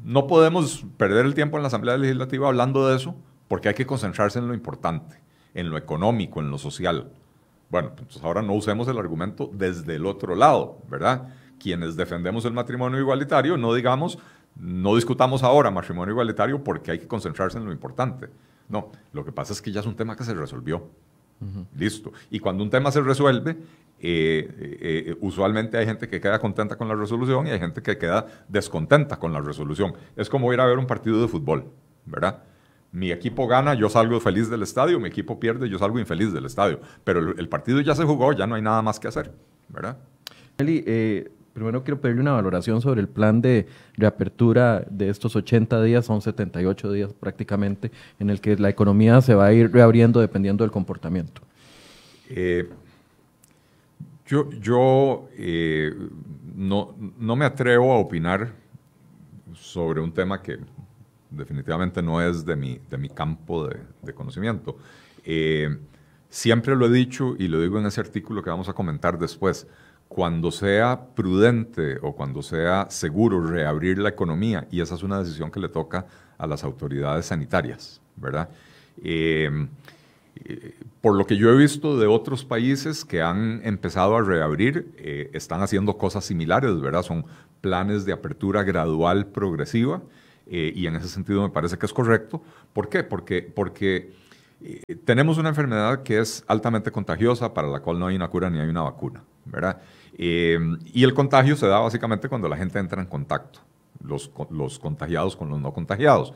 no 0.05 0.27
podemos 0.27 0.85
perder 0.97 1.25
el 1.25 1.35
tiempo 1.35 1.57
en 1.57 1.63
la 1.63 1.69
Asamblea 1.69 1.97
Legislativa 1.97 2.49
hablando 2.49 2.87
de 2.87 2.97
eso, 2.97 3.17
porque 3.49 3.69
hay 3.69 3.75
que 3.75 3.87
concentrarse 3.87 4.39
en 4.39 4.49
lo 4.49 4.55
importante, 4.55 5.21
en 5.55 5.71
lo 5.71 5.79
económico, 5.79 6.41
en 6.41 6.51
lo 6.51 6.59
social. 6.59 7.11
Bueno, 7.71 7.89
entonces 7.91 8.23
ahora 8.23 8.43
no 8.43 8.55
usemos 8.55 8.89
el 8.89 8.99
argumento 8.99 9.51
desde 9.53 9.97
el 9.97 10.07
otro 10.07 10.35
lado, 10.35 10.79
¿verdad? 10.89 11.29
Quienes 11.59 11.97
defendemos 11.97 12.45
el 12.45 12.53
matrimonio 12.53 12.99
igualitario, 12.99 13.57
no 13.57 13.75
digamos, 13.75 14.19
no 14.57 14.95
discutamos 14.97 15.43
ahora 15.43 15.71
matrimonio 15.71 16.13
igualitario 16.13 16.63
porque 16.63 16.91
hay 16.91 16.99
que 16.99 17.07
concentrarse 17.09 17.59
en 17.59 17.65
lo 17.65 17.73
importante. 17.73 18.29
No, 18.69 18.91
lo 19.13 19.25
que 19.25 19.33
pasa 19.33 19.53
es 19.53 19.63
que 19.63 19.73
ya 19.73 19.81
es 19.81 19.87
un 19.87 19.97
tema 19.97 20.17
que 20.17 20.25
se 20.25 20.35
resolvió. 20.35 20.89
Listo. 21.77 22.13
Y 22.31 22.41
cuando 22.41 22.65
un 22.65 22.71
tema 22.71 22.91
se 22.91 23.01
resuelve, 23.01 23.57
eh, 24.01 24.79
eh, 24.81 25.17
usualmente 25.21 25.77
hay 25.77 25.87
gente 25.87 26.09
que 26.09 26.21
queda 26.21 26.39
contenta 26.39 26.77
con 26.77 26.89
la 26.89 26.95
resolución 26.95 27.47
y 27.47 27.51
hay 27.51 27.59
gente 27.59 27.83
que 27.83 27.99
queda 27.99 28.27
descontenta 28.49 29.19
con 29.19 29.33
la 29.33 29.41
resolución. 29.41 29.95
Es 30.17 30.29
como 30.29 30.53
ir 30.53 30.61
a 30.61 30.67
ver 30.67 30.79
un 30.79 30.87
partido 30.87 31.21
de 31.21 31.29
fútbol, 31.29 31.65
¿verdad? 32.05 32.43
Mi 32.93 33.11
equipo 33.11 33.47
gana, 33.47 33.75
yo 33.75 33.89
salgo 33.89 34.19
feliz 34.21 34.49
del 34.49 34.63
estadio, 34.63 34.99
mi 34.99 35.09
equipo 35.09 35.39
pierde, 35.39 35.69
yo 35.69 35.79
salgo 35.79 35.99
infeliz 35.99 36.33
del 36.33 36.47
estadio. 36.47 36.81
Pero 37.05 37.35
el, 37.37 37.49
partido 37.49 37.81
ya 37.81 37.95
se 37.95 38.05
jugó, 38.05 38.33
ya 38.33 38.47
no 38.47 38.55
hay 38.55 38.63
nada 38.63 38.81
más 38.83 38.99
que 38.99 39.09
hacer, 39.09 39.33
¿verdad? 39.69 39.99
Eli, 40.57 40.83
eh, 40.87 41.31
primero 41.53 41.85
quiero 41.85 42.01
pedirle 42.01 42.23
una 42.23 42.33
valoración 42.33 42.81
sobre 42.81 43.01
el 43.01 43.09
plan 43.09 43.43
de 43.43 43.67
reapertura 43.95 44.87
de 44.89 45.11
estos 45.11 45.37
80 45.37 45.83
días, 45.83 46.07
son 46.07 46.23
78 46.23 46.93
días 46.93 47.13
prácticamente, 47.13 47.91
en 48.19 48.31
el 48.31 48.41
que 48.41 48.57
la 48.57 48.71
economía 48.71 49.21
se 49.21 49.35
va 49.35 49.47
a 49.47 49.53
ir 49.53 49.71
reabriendo 49.71 50.21
dependiendo 50.21 50.65
del 50.65 50.71
comportamiento. 50.71 51.43
Eh, 52.31 52.69
yo, 54.29 54.51
yo 54.51 55.29
eh, 55.39 55.91
no, 56.55 56.95
no, 57.19 57.35
me 57.35 57.47
atrevo 57.47 57.95
a 57.95 57.99
opinar 57.99 58.53
sobre 59.55 60.03
un 60.03 60.13
tema 60.13 60.43
que 60.43 60.59
definitivamente 61.31 62.03
no 62.03 62.21
es 62.21 62.45
de 62.45 62.55
mi, 62.55 62.79
de 62.91 62.99
mi 62.99 63.09
campo 63.09 63.67
de, 63.67 64.13
conocimiento. 64.13 64.77
Eh, 65.25 65.79
siempre 66.29 66.77
lo 66.77 66.87
he 66.87 66.91
dicho 66.91 67.37
y 67.39 67.49
lo 67.49 67.61
digo 67.61 67.79
en 67.79 67.87
ese 67.87 68.03
artículo 68.03 68.43
que 68.43 68.51
vamos 68.51 68.69
a 68.69 68.75
comentar 68.75 69.19
después. 69.19 69.67
Cuando 70.09 70.51
sea 70.51 71.07
prudente 71.15 71.99
o 72.03 72.15
cuando 72.15 72.43
sea 72.43 72.87
seguro 72.91 73.47
reabrir 73.47 73.99
la 73.99 74.11
economía, 74.11 74.69
y 74.71 74.83
esa 74.83 74.95
es 74.95 75.03
una 75.03 75.21
decisión 75.21 75.51
que 75.51 75.61
le 75.61 75.71
toca 75.71 76.07
a 76.37 76.47
las 76.47 76.65
autoridades 76.65 77.27
sanitarias, 77.27 78.01
¿verdad? 78.17 78.51
Eh, 79.03 79.69
por 81.01 81.17
lo 81.17 81.27
que 81.27 81.37
yo 81.37 81.51
he 81.51 81.57
visto 81.57 81.99
de 81.99 82.07
otros 82.07 82.45
países 82.45 83.05
que 83.05 83.23
han 83.23 83.61
empezado 83.65 84.17
a 84.17 84.23
reabrir, 84.23 84.93
eh, 84.97 85.31
están 85.33 85.63
haciendo 85.63 85.97
cosas 85.97 86.25
similares, 86.25 86.81
¿verdad? 86.81 87.03
Son 87.03 87.25
planes 87.61 88.05
de 88.05 88.13
apertura 88.13 88.63
gradual 88.65 89.27
progresiva 89.27 90.03
eh, 90.47 90.73
y 90.75 90.87
en 90.87 90.97
ese 90.97 91.09
sentido 91.09 91.43
me 91.43 91.51
parece 91.51 91.79
que 91.79 91.87
es 91.87 91.93
correcto. 91.93 92.43
¿Por 92.73 92.89
qué? 92.89 93.05
Porque, 93.05 93.43
porque 93.43 94.13
eh, 94.61 94.83
tenemos 95.05 95.39
una 95.39 95.51
enfermedad 95.51 96.03
que 96.03 96.19
es 96.19 96.45
altamente 96.49 96.91
contagiosa 96.91 97.55
para 97.55 97.69
la 97.69 97.81
cual 97.81 97.99
no 97.99 98.07
hay 98.07 98.17
una 98.17 98.29
cura 98.29 98.51
ni 98.51 98.59
hay 98.59 98.69
una 98.69 98.83
vacuna, 98.83 99.23
¿verdad? 99.45 99.81
y 100.21 101.05
el 101.05 101.15
contagio 101.15 101.55
se 101.55 101.69
da 101.69 101.79
básicamente 101.79 102.29
cuando 102.29 102.49
la 102.49 102.57
gente 102.57 102.81
entra 102.81 103.01
en 103.01 103.07
contacto. 103.07 103.61
Los, 104.03 104.33
los 104.51 104.81
contagiados 104.81 105.37
con 105.37 105.49
los 105.49 105.61
no 105.61 105.73
contagiados, 105.73 106.33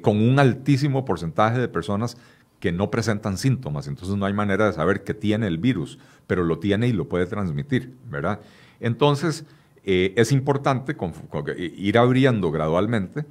con 0.00 0.16
un 0.16 0.38
altísimo 0.38 1.04
porcentaje 1.04 1.58
de 1.58 1.68
personas 1.68 2.16
que 2.64 2.72
no 2.72 2.90
presentan 2.90 3.36
síntomas, 3.36 3.88
entonces 3.88 4.16
no 4.16 4.24
hay 4.24 4.32
manera 4.32 4.64
de 4.64 4.72
saber 4.72 5.04
que 5.04 5.12
tiene 5.12 5.46
el 5.46 5.58
virus, 5.58 5.98
pero 6.26 6.44
lo 6.44 6.60
tiene 6.60 6.88
y 6.88 6.94
lo 6.94 7.10
puede 7.10 7.26
transmitir, 7.26 7.94
¿verdad? 8.08 8.40
Entonces, 8.80 9.44
eh, 9.84 10.14
es 10.16 10.32
importante 10.32 10.96
ir 11.58 11.98
abriendo 11.98 12.50
gradualmente 12.50 13.26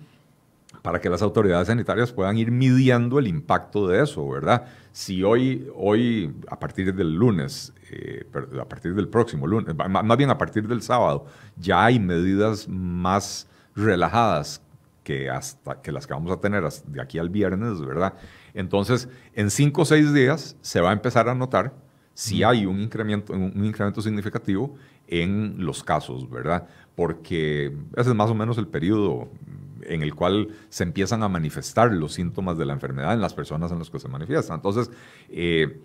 para 0.84 1.02
que 1.02 1.10
las 1.10 1.24
autoridades 1.24 1.66
sanitarias 1.66 2.12
puedan 2.12 2.38
ir 2.38 2.52
midiendo 2.52 3.18
el 3.18 3.26
impacto 3.26 3.88
de 3.88 4.04
eso, 4.04 4.30
¿verdad? 4.30 4.68
Si 4.92 5.24
hoy, 5.24 5.68
hoy 5.74 6.32
a 6.48 6.60
partir 6.60 6.94
del 6.94 7.16
lunes, 7.16 7.74
eh, 7.90 8.28
a 8.62 8.66
partir 8.66 8.94
del 8.94 9.08
próximo 9.08 9.48
lunes, 9.48 9.76
más 9.76 10.16
bien 10.16 10.30
a 10.30 10.38
partir 10.38 10.68
del 10.68 10.84
sábado, 10.84 11.26
ya 11.58 11.86
hay 11.86 12.00
medidas 12.00 12.68
más 12.70 13.48
relajadas 13.76 14.62
que, 15.04 15.32
hasta, 15.32 15.82
que 15.82 15.92
las 15.92 16.06
que 16.06 16.14
vamos 16.14 16.32
a 16.32 16.40
tener 16.40 16.64
de 16.86 17.02
aquí 17.02 17.18
al 17.18 17.30
viernes, 17.30 17.82
¿verdad? 17.82 18.14
Entonces, 18.54 19.10
en 19.34 19.50
cinco 19.50 19.82
o 19.82 19.86
seis 19.86 20.14
días 20.14 20.56
se 20.62 20.82
va 20.82 20.92
a 20.92 20.94
empezar 20.94 21.30
a 21.30 21.36
notar 21.36 21.74
si 22.14 22.44
hay 22.44 22.66
un 22.66 22.80
incremento, 22.80 23.34
un 23.34 23.66
incremento 23.66 24.02
significativo 24.02 24.76
en 25.08 25.56
los 25.58 25.84
casos, 25.84 26.30
¿verdad? 26.30 26.68
Porque 26.96 27.74
ese 27.96 28.10
es 28.10 28.16
más 28.16 28.30
o 28.30 28.36
menos 28.36 28.58
el 28.58 28.68
periodo 28.68 29.30
en 29.86 30.02
el 30.02 30.16
cual 30.16 30.50
se 30.70 30.84
empiezan 30.84 31.24
a 31.24 31.30
manifestar 31.30 31.92
los 31.92 32.14
síntomas 32.14 32.58
de 32.58 32.66
la 32.66 32.74
enfermedad 32.74 33.14
en 33.14 33.22
las 33.22 33.34
personas 33.34 33.72
en 33.72 33.80
las 33.80 33.90
que 33.90 34.00
se 34.00 34.08
manifiestan. 34.08 34.58
Entonces, 34.58 34.92
eh, 35.30 35.80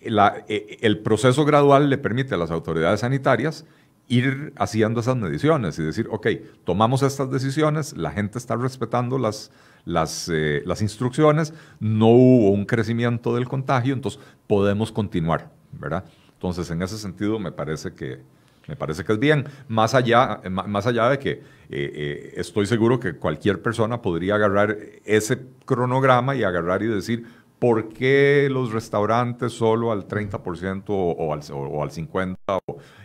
eh, 0.00 0.78
el 0.80 0.98
proceso 0.98 1.44
gradual 1.44 1.88
le 1.88 1.98
permite 1.98 2.34
a 2.34 2.38
las 2.38 2.50
autoridades 2.50 3.00
sanitarias 3.00 3.64
ir 4.08 4.52
haciendo 4.56 5.00
esas 5.00 5.16
mediciones 5.16 5.78
y 5.78 5.82
decir, 5.82 6.08
ok, 6.10 6.26
tomamos 6.64 7.02
estas 7.02 7.30
decisiones, 7.30 7.96
la 7.96 8.10
gente 8.10 8.38
está 8.38 8.56
respetando 8.56 9.18
las, 9.18 9.50
las, 9.84 10.28
eh, 10.32 10.62
las 10.64 10.82
instrucciones, 10.82 11.54
no 11.80 12.08
hubo 12.08 12.50
un 12.50 12.64
crecimiento 12.64 13.34
del 13.34 13.48
contagio, 13.48 13.94
entonces 13.94 14.20
podemos 14.46 14.92
continuar, 14.92 15.50
¿verdad? 15.72 16.04
Entonces, 16.34 16.70
en 16.70 16.82
ese 16.82 16.98
sentido, 16.98 17.38
me 17.38 17.52
parece 17.52 17.94
que, 17.94 18.20
me 18.68 18.76
parece 18.76 19.04
que 19.04 19.12
es 19.12 19.18
bien, 19.18 19.46
más 19.68 19.94
allá, 19.94 20.40
más 20.50 20.86
allá 20.86 21.08
de 21.08 21.18
que 21.18 21.30
eh, 21.30 21.42
eh, 21.70 22.34
estoy 22.36 22.66
seguro 22.66 23.00
que 23.00 23.14
cualquier 23.14 23.60
persona 23.62 24.02
podría 24.02 24.36
agarrar 24.36 24.76
ese 25.04 25.40
cronograma 25.64 26.34
y 26.34 26.42
agarrar 26.42 26.82
y 26.82 26.86
decir, 26.86 27.26
¿por 27.62 27.90
qué 27.90 28.48
los 28.50 28.72
restaurantes 28.72 29.52
solo 29.52 29.92
al 29.92 30.08
30% 30.08 30.82
o, 30.88 31.32
al, 31.32 31.40
o, 31.52 31.82
al 31.84 31.90
50%? 31.90 32.36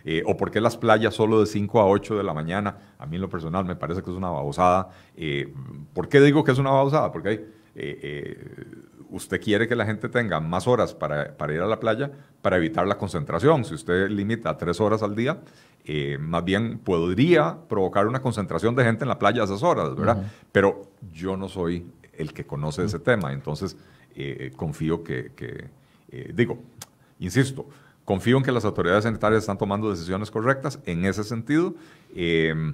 Eh, 0.03 0.23
o, 0.25 0.35
por 0.35 0.49
qué 0.49 0.59
las 0.59 0.75
playas 0.75 1.13
solo 1.13 1.39
de 1.41 1.45
5 1.45 1.79
a 1.79 1.85
8 1.85 2.17
de 2.17 2.23
la 2.23 2.33
mañana? 2.33 2.95
A 2.97 3.05
mí 3.05 3.17
en 3.17 3.21
lo 3.21 3.29
personal 3.29 3.65
me 3.65 3.75
parece 3.75 4.01
que 4.01 4.09
es 4.09 4.17
una 4.17 4.31
babosada. 4.31 4.89
Eh, 5.15 5.53
¿Por 5.93 6.09
qué 6.09 6.19
digo 6.21 6.43
que 6.43 6.53
es 6.53 6.57
una 6.57 6.71
babosada? 6.71 7.11
Porque 7.11 7.45
eh, 7.75 8.65
usted 9.11 9.39
quiere 9.39 9.67
que 9.67 9.75
la 9.75 9.85
gente 9.85 10.09
tenga 10.09 10.39
más 10.39 10.65
horas 10.67 10.95
para, 10.95 11.37
para, 11.37 11.53
ir 11.53 11.61
a 11.61 11.67
la 11.67 11.79
playa 11.79 12.09
para 12.41 12.57
evitar 12.57 12.87
la 12.87 12.97
concentración. 12.97 13.63
Si 13.63 13.75
usted 13.75 14.09
limita 14.09 14.49
a 14.49 14.57
3 14.57 14.81
horas 14.81 15.03
al 15.03 15.15
día, 15.15 15.39
más 16.19 16.43
bien 16.43 16.79
podría 16.79 17.59
provocar 17.69 18.07
una 18.07 18.23
concentración 18.23 18.73
de 18.73 18.85
gente 18.85 19.03
en 19.03 19.09
la 19.09 19.19
playa 19.19 19.43
a 19.43 19.45
esas 19.45 19.61
horas, 19.61 19.95
¿verdad? 19.95 20.31
Pero 20.51 20.81
yo 21.13 21.37
no 21.37 21.47
soy 21.47 21.91
el 22.13 22.33
que 22.33 22.47
conoce 22.47 22.83
ese 22.83 22.97
tema, 22.97 23.31
entonces 23.31 23.77
eh, 24.17 24.51
confío 24.55 25.03
que, 25.03 25.69
digo, 26.33 26.59
insisto, 27.19 27.67
confío 28.03 28.37
en 28.37 28.43
que 28.43 28.51
las 28.51 28.65
autoridades 28.65 29.03
sanitarias 29.03 29.43
están 29.43 29.57
tomando 29.57 29.89
decisiones 29.89 30.31
correctas 30.31 30.79
en 30.85 31.05
ese 31.05 31.23
sentido. 31.23 31.75
Em, 32.15 32.73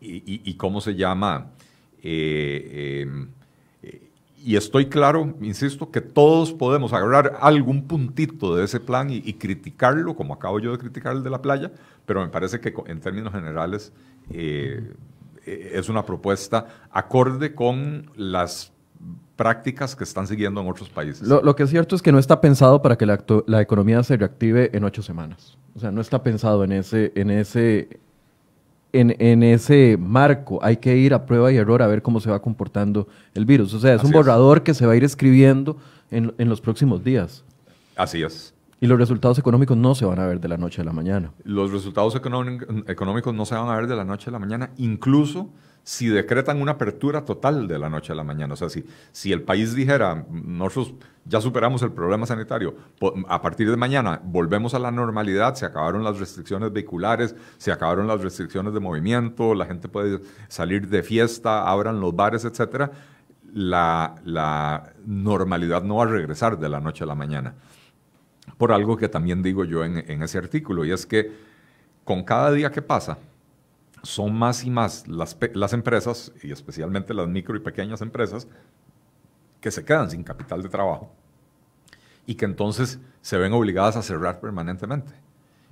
y, 0.00 0.54
cómo 0.54 0.80
se 0.80 0.94
llama? 0.94 1.50
Em, 2.02 3.28
y 4.44 4.56
estoy 4.56 4.90
claro, 4.90 5.34
insisto, 5.40 5.90
que 5.90 6.02
todos 6.02 6.52
podemos 6.52 6.92
agarrar 6.92 7.38
algún 7.40 7.86
puntito 7.88 8.54
de 8.54 8.64
ese 8.64 8.78
plan 8.78 9.08
y, 9.08 9.32
criticarlo, 9.32 10.14
como 10.14 10.34
acabo 10.34 10.60
yo 10.60 10.72
de 10.72 10.76
criticar 10.76 11.16
el 11.16 11.22
de 11.22 11.30
la 11.30 11.40
playa, 11.40 11.72
pero 12.04 12.20
me 12.20 12.28
parece 12.28 12.60
que 12.60 12.74
en 12.86 13.00
términos 13.00 13.32
generales 13.32 13.90
eh, 14.28 14.92
eh, 15.46 15.70
es 15.72 15.88
una 15.88 16.04
propuesta 16.04 16.68
acorde 16.90 17.54
con 17.54 18.10
las 18.16 18.73
prácticas 19.36 19.96
que 19.96 20.04
están 20.04 20.26
siguiendo 20.26 20.60
en 20.60 20.68
otros 20.68 20.88
países. 20.88 21.26
Lo, 21.26 21.56
que 21.56 21.64
es 21.64 21.70
cierto 21.70 21.96
es 21.96 22.02
que 22.02 22.12
no 22.12 22.18
está 22.18 22.40
pensado 22.40 22.82
para 22.82 22.96
que 22.96 23.06
la, 23.06 23.22
la, 23.46 23.60
economía 23.60 24.02
se 24.02 24.16
reactive 24.16 24.70
en 24.72 24.84
ocho 24.84 25.02
semanas. 25.02 25.58
O 25.74 25.80
sea, 25.80 25.90
no 25.90 26.00
está 26.00 26.22
pensado 26.22 26.62
en 26.62 26.72
ese, 26.72 27.12
en 27.16 27.30
ese, 27.30 28.00
en, 28.92 29.42
ese 29.42 29.96
marco 29.98 30.60
hay 30.62 30.76
que 30.76 30.96
ir 30.96 31.14
a 31.14 31.26
prueba 31.26 31.50
y 31.50 31.56
error 31.56 31.82
a 31.82 31.88
ver 31.88 32.00
cómo 32.02 32.20
se 32.20 32.30
va 32.30 32.40
comportando 32.40 33.08
el 33.34 33.44
virus. 33.44 33.74
O 33.74 33.80
sea, 33.80 33.94
es 33.94 34.04
un 34.04 34.12
borrador 34.12 34.62
que 34.62 34.72
se 34.72 34.86
va 34.86 34.92
a 34.92 34.96
ir 34.96 35.04
escribiendo 35.04 35.76
en, 36.10 36.32
los 36.38 36.60
próximos 36.60 37.02
días. 37.02 37.44
Así 37.96 38.22
es. 38.22 38.54
Y 38.80 38.86
los 38.86 38.98
resultados 38.98 39.38
económicos 39.38 39.76
no 39.76 39.94
se 39.94 40.04
van 40.04 40.20
a 40.20 40.26
ver 40.26 40.40
de 40.40 40.48
la 40.48 40.58
noche 40.58 40.82
a 40.82 40.84
la 40.84 40.92
mañana. 40.92 41.32
Los 41.42 41.72
resultados 41.72 42.14
económicos 42.14 43.34
no 43.34 43.46
se 43.46 43.54
van 43.54 43.68
a 43.68 43.76
ver 43.76 43.88
de 43.88 43.96
la 43.96 44.04
noche 44.04 44.30
a 44.30 44.32
la 44.32 44.38
mañana, 44.38 44.70
incluso 44.76 45.50
si 45.84 46.08
decretan 46.08 46.62
una 46.62 46.72
apertura 46.72 47.26
total 47.26 47.68
de 47.68 47.78
la 47.78 47.90
noche 47.90 48.10
a 48.12 48.16
la 48.16 48.24
mañana. 48.24 48.54
O 48.54 48.56
sea, 48.56 48.70
si, 48.70 48.84
si 49.12 49.32
el 49.32 49.42
país 49.42 49.74
dijera, 49.74 50.24
nosotros 50.30 50.94
ya 51.26 51.42
superamos 51.42 51.82
el 51.82 51.92
problema 51.92 52.24
sanitario, 52.24 52.74
a 53.28 53.42
partir 53.42 53.70
de 53.70 53.76
mañana 53.76 54.18
volvemos 54.24 54.72
a 54.72 54.78
la 54.78 54.90
normalidad, 54.90 55.54
se 55.54 55.66
acabaron 55.66 56.02
las 56.02 56.18
restricciones 56.18 56.72
vehiculares, 56.72 57.36
se 57.58 57.70
acabaron 57.70 58.06
las 58.06 58.22
restricciones 58.22 58.72
de 58.72 58.80
movimiento, 58.80 59.54
la 59.54 59.66
gente 59.66 59.88
puede 59.88 60.20
salir 60.48 60.88
de 60.88 61.02
fiesta, 61.02 61.68
abran 61.68 62.00
los 62.00 62.16
bares, 62.16 62.46
etc., 62.46 62.90
la, 63.52 64.16
la 64.24 64.94
normalidad 65.06 65.82
no 65.82 65.96
va 65.96 66.04
a 66.04 66.08
regresar 66.08 66.58
de 66.58 66.68
la 66.68 66.80
noche 66.80 67.04
a 67.04 67.06
la 67.06 67.14
mañana. 67.14 67.54
Por 68.56 68.72
algo 68.72 68.96
que 68.96 69.08
también 69.08 69.42
digo 69.42 69.64
yo 69.64 69.84
en, 69.84 69.98
en 70.10 70.22
ese 70.22 70.38
artículo, 70.38 70.84
y 70.84 70.92
es 70.92 71.04
que 71.06 71.30
con 72.04 72.24
cada 72.24 72.50
día 72.52 72.72
que 72.72 72.82
pasa, 72.82 73.18
son 74.04 74.34
más 74.34 74.64
y 74.64 74.70
más 74.70 75.08
las, 75.08 75.36
las, 75.54 75.72
empresas, 75.72 76.32
y 76.42 76.52
especialmente 76.52 77.14
las 77.14 77.28
micro 77.28 77.56
y 77.56 77.60
pequeñas 77.60 78.00
empresas, 78.00 78.46
que 79.60 79.70
se 79.70 79.84
quedan 79.84 80.10
sin 80.10 80.22
capital 80.22 80.62
de 80.62 80.68
trabajo 80.68 81.10
y 82.26 82.34
que 82.36 82.44
entonces 82.44 83.00
se 83.20 83.38
ven 83.38 83.52
obligadas 83.52 83.96
a 83.96 84.02
cerrar 84.02 84.40
permanentemente. 84.40 85.12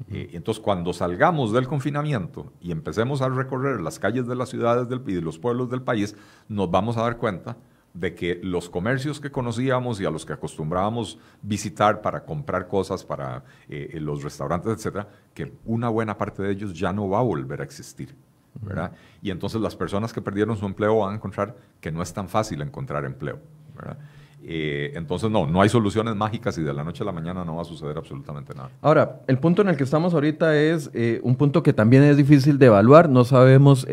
y 0.08 0.34
entonces, 0.36 0.62
cuando 0.62 0.92
salgamos 0.92 1.52
del 1.52 1.68
confinamiento 1.68 2.52
y 2.60 2.72
empecemos 2.72 3.22
a 3.22 3.28
recorrer 3.28 3.80
las 3.80 3.98
calles 3.98 4.26
de 4.26 4.34
las 4.34 4.48
ciudades 4.48 4.88
del, 4.88 5.02
y 5.06 5.14
de 5.14 5.20
los 5.20 5.38
pueblos 5.38 5.70
del 5.70 5.82
país, 5.82 6.16
nos 6.48 6.70
vamos 6.70 6.96
a 6.96 7.02
dar 7.02 7.18
cuenta 7.18 7.56
de 7.94 8.14
que 8.14 8.40
los 8.42 8.70
comercios 8.70 9.20
que 9.20 9.30
conocíamos 9.30 10.00
y 10.00 10.06
a 10.06 10.10
los 10.10 10.24
que 10.24 10.32
acostumbrábamos 10.32 11.18
visitar 11.42 12.00
para 12.00 12.24
comprar 12.24 12.66
cosas 12.66 13.04
para 13.04 13.44
eh, 13.68 13.98
los 14.00 14.22
restaurantes, 14.22 14.72
etcétera, 14.72 15.08
que 15.34 15.52
una 15.64 15.88
buena 15.88 16.16
parte 16.16 16.42
de 16.42 16.52
ellos 16.52 16.72
ya 16.72 16.92
no 16.92 17.08
va 17.08 17.18
a 17.18 17.22
volver 17.22 17.60
a 17.60 17.64
existir. 17.64 18.14
¿verdad? 18.60 18.92
Y 19.22 19.30
entonces 19.30 19.60
las 19.62 19.74
personas 19.74 20.12
que 20.12 20.20
perdieron 20.20 20.58
su 20.58 20.66
empleo 20.66 20.98
van 20.98 21.12
a 21.12 21.16
encontrar 21.16 21.56
que 21.80 21.90
no 21.90 22.02
es 22.02 22.12
tan 22.12 22.28
fácil 22.28 22.60
encontrar 22.60 23.04
empleo. 23.04 23.38
¿verdad? 23.74 23.96
Eh, 24.44 24.92
entonces, 24.94 25.30
no, 25.30 25.46
no 25.46 25.62
hay 25.62 25.68
soluciones 25.68 26.14
mágicas 26.16 26.58
y 26.58 26.62
de 26.62 26.74
la 26.74 26.84
noche 26.84 27.02
a 27.02 27.06
la 27.06 27.12
mañana 27.12 27.44
no 27.44 27.56
va 27.56 27.62
a 27.62 27.64
suceder 27.64 27.96
absolutamente 27.96 28.54
nada. 28.54 28.70
Ahora, 28.82 29.20
el 29.26 29.38
punto 29.38 29.62
en 29.62 29.68
el 29.68 29.76
que 29.76 29.84
estamos 29.84 30.12
ahorita 30.12 30.56
es 30.56 30.90
eh, 30.92 31.20
un 31.22 31.36
punto 31.36 31.62
que 31.62 31.72
también 31.72 32.02
es 32.02 32.16
difícil 32.16 32.58
de 32.58 32.66
evaluar. 32.66 33.08
No 33.08 33.24
sabemos 33.24 33.86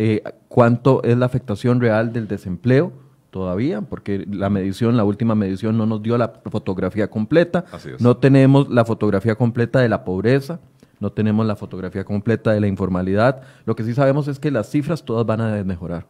cuánto 0.47 1.03
es 1.03 1.17
la 1.17 1.25
afectación 1.25 1.79
real 1.79 2.11
del 2.11 2.27
desempleo 2.27 2.91
todavía, 3.29 3.81
porque 3.81 4.25
la 4.29 4.49
medición, 4.49 4.97
la 4.97 5.03
última 5.03 5.35
medición 5.35 5.77
no 5.77 5.85
nos 5.85 6.01
dio 6.01 6.17
la 6.17 6.33
fotografía 6.49 7.09
completa. 7.09 7.65
No 7.99 8.17
tenemos 8.17 8.69
la 8.69 8.85
fotografía 8.85 9.35
completa 9.35 9.79
de 9.79 9.89
la 9.89 10.03
pobreza, 10.03 10.59
no 10.99 11.11
tenemos 11.11 11.45
la 11.45 11.55
fotografía 11.55 12.03
completa 12.03 12.51
de 12.51 12.59
la 12.59 12.67
informalidad. 12.67 13.41
Lo 13.65 13.75
que 13.75 13.83
sí 13.83 13.93
sabemos 13.93 14.27
es 14.27 14.39
que 14.39 14.51
las 14.51 14.69
cifras 14.69 15.03
todas 15.03 15.25
van 15.25 15.41
a 15.41 15.63
mejorar. 15.63 16.05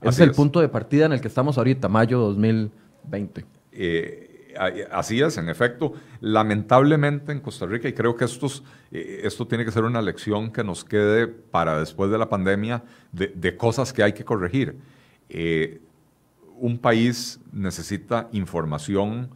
Ese 0.00 0.22
es 0.22 0.28
el 0.28 0.32
punto 0.32 0.60
de 0.60 0.68
partida 0.68 1.06
en 1.06 1.12
el 1.12 1.20
que 1.20 1.28
estamos 1.28 1.58
ahorita, 1.58 1.88
mayo 1.88 2.18
2020. 2.20 3.44
Eh, 3.72 4.28
así 4.90 5.20
es, 5.20 5.38
en 5.38 5.48
efecto. 5.48 5.94
Lamentablemente 6.20 7.32
en 7.32 7.40
Costa 7.40 7.66
Rica, 7.66 7.88
y 7.88 7.92
creo 7.92 8.16
que 8.16 8.24
estos, 8.24 8.62
eh, 8.90 9.20
esto 9.24 9.46
tiene 9.46 9.64
que 9.64 9.70
ser 9.70 9.84
una 9.84 10.02
lección 10.02 10.52
que 10.52 10.64
nos 10.64 10.84
quede 10.84 11.26
para 11.26 11.78
después 11.78 12.10
de 12.10 12.18
la 12.18 12.28
pandemia 12.28 12.82
de, 13.12 13.56
cosas 13.56 13.92
que 13.92 14.02
hay 14.02 14.12
que 14.12 14.24
corregir. 14.24 14.76
Eh, 15.28 15.80
un 16.60 16.78
país 16.78 17.40
necesita 17.52 18.28
información 18.32 19.30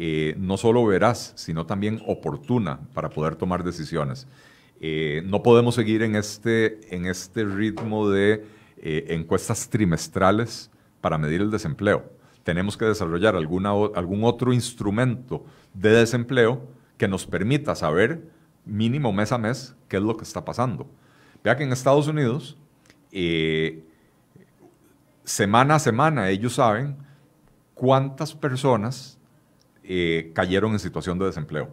eh, 0.00 0.36
no 0.38 0.56
solo 0.56 0.86
veraz, 0.86 1.32
sino 1.34 1.66
también 1.66 2.00
oportuna 2.06 2.78
para 2.94 3.10
poder 3.10 3.34
tomar 3.34 3.64
decisiones. 3.64 4.28
Eh, 4.80 5.22
no 5.24 5.42
podemos 5.42 5.74
seguir 5.74 6.02
en 6.02 6.14
este, 6.14 6.94
en 6.94 7.06
este 7.06 7.44
ritmo 7.44 8.08
de 8.08 8.46
eh, 8.76 9.06
encuestas 9.08 9.68
trimestrales 9.68 10.70
para 11.00 11.18
medir 11.18 11.40
el 11.40 11.50
desempleo. 11.50 12.12
Tenemos 12.44 12.76
que 12.76 12.84
desarrollar 12.84 13.34
alguna, 13.34 13.70
algún 13.96 14.22
otro 14.22 14.52
instrumento 14.52 15.44
de 15.74 15.90
desempleo 15.90 16.62
que 16.96 17.08
nos 17.08 17.26
permita 17.26 17.74
saber 17.74 18.22
mínimo 18.64 19.12
mes 19.12 19.32
a 19.32 19.38
mes 19.38 19.74
qué 19.88 19.96
es 19.96 20.02
lo 20.04 20.16
que 20.16 20.22
está 20.22 20.44
pasando. 20.44 20.86
Vea 21.42 21.56
que 21.56 21.64
en 21.64 21.72
Estados 21.72 22.06
Unidos 22.06 22.56
semana 25.28 25.74
a 25.74 25.78
semana 25.78 26.30
ellos 26.30 26.54
saben 26.54 26.96
cuántas 27.74 28.34
personas 28.34 29.18
eh, 29.84 30.32
cayeron 30.34 30.72
en 30.72 30.78
situación 30.78 31.18
de 31.18 31.26
desempleo. 31.26 31.68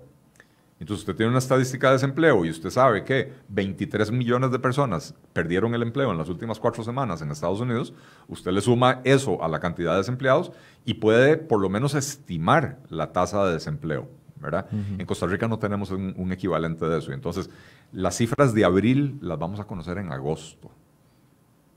Entonces 0.77 1.03
usted 1.03 1.15
tiene 1.15 1.29
una 1.29 1.39
estadística 1.39 1.87
de 1.87 1.93
desempleo 1.93 2.43
y 2.43 2.49
usted 2.49 2.69
sabe 2.69 3.05
que 3.05 3.31
23 3.47 4.11
millones 4.11 4.51
de 4.51 4.59
personas 4.59 5.15
perdieron 5.31 5.73
el 5.73 5.81
empleo 5.83 6.11
en 6.11 6.17
las 6.17 6.27
últimas 6.27 6.59
cuatro 6.59 6.83
semanas 6.83 7.21
en 7.21 7.31
Estados 7.31 7.61
Unidos, 7.61 7.93
usted 8.27 8.51
le 8.51 8.59
suma 8.59 8.99
eso 9.05 9.41
a 9.41 9.47
la 9.47 9.61
cantidad 9.61 9.93
de 9.93 9.99
desempleados 9.99 10.51
y 10.83 10.95
puede 10.95 11.37
por 11.37 11.61
lo 11.61 11.69
menos 11.69 11.95
estimar 11.95 12.79
la 12.89 13.13
tasa 13.13 13.45
de 13.45 13.53
desempleo. 13.53 14.09
¿verdad? 14.37 14.67
En 14.71 15.05
Costa 15.07 15.25
Rica 15.25 15.47
no 15.47 15.57
tenemos 15.57 15.89
un, 15.91 16.13
un 16.17 16.31
equivalente 16.31 16.85
de 16.85 16.99
eso. 16.99 17.13
Entonces, 17.13 17.49
las 17.91 18.17
cifras 18.17 18.53
de 18.53 18.63
abril 18.63 19.17
las 19.21 19.39
vamos 19.39 19.59
a 19.59 19.63
conocer 19.63 19.97
en 19.97 20.11
agosto. 20.11 20.69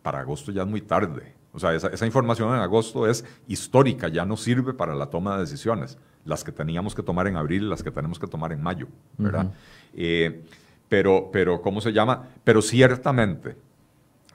Para 0.03 0.21
agosto 0.21 0.53
ya 0.53 0.63
es 0.63 0.69
muy 0.69 0.83
tarde. 0.83 1.38
O 1.53 1.59
sea, 1.59 1.75
esa, 1.75 2.07
información 2.07 2.55
en 2.55 2.61
agosto 2.61 3.09
es 3.09 3.25
histórica, 3.47 4.09
ya 4.09 4.25
no 4.25 4.37
sirve 4.37 4.75
para 4.75 4.95
la 4.95 5.07
toma 5.07 5.35
de 5.35 5.41
decisiones, 5.41 5.99
las 6.25 6.45
que 6.45 6.53
teníamos 6.53 6.95
que 6.95 7.03
tomar 7.03 7.27
en 7.27 7.37
abril, 7.37 7.71
las 7.71 7.83
que 7.83 7.91
tenemos 7.91 8.19
que 8.19 8.27
tomar 8.27 8.53
en 8.53 8.63
mayo, 8.63 8.87
¿verdad? 9.17 9.51
Eh, 9.95 10.45
pero, 10.89 11.31
pero, 11.33 11.63
¿cómo 11.63 11.81
se 11.81 11.93
llama? 11.93 12.27
Pero 12.45 12.61
ciertamente 12.61 13.57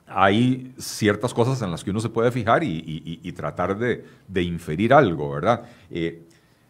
hay 0.06 0.74
ciertas 0.76 1.32
cosas 1.32 1.62
en 1.62 1.70
las 1.70 1.82
que 1.82 1.90
uno 1.90 2.00
se 2.00 2.08
puede 2.08 2.30
fijar 2.30 2.62
y, 2.62 3.32
tratar 3.32 3.78
de, 3.78 4.42
inferir 4.42 4.92
algo, 4.92 5.30
¿verdad? 5.30 5.64
Eh, 5.90 6.22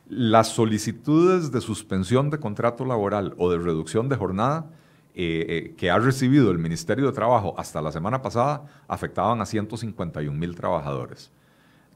las 0.09 0.49
solicitudes 0.49 1.51
de 1.51 1.61
suspensión 1.61 2.31
de 2.31 2.39
contrato 2.39 2.85
laboral 2.85 3.35
o 3.39 3.51
de 3.51 3.59
reducción 3.59 4.09
de 4.09 4.17
jornada 4.17 4.71
eh, 5.17 5.47
eh, 5.49 5.75
que 5.77 5.93
ha 5.93 5.99
recibido 5.99 6.51
el 6.51 6.59
Ministerio 6.59 7.07
de 7.07 7.13
Trabajo 7.13 7.55
hasta 7.57 7.81
la 7.81 7.93
semana 7.93 8.21
pasada 8.21 8.65
afectaban 8.89 9.41
a 9.41 9.47
151 9.47 10.37
mil 10.37 10.57
trabajadores. 10.57 11.31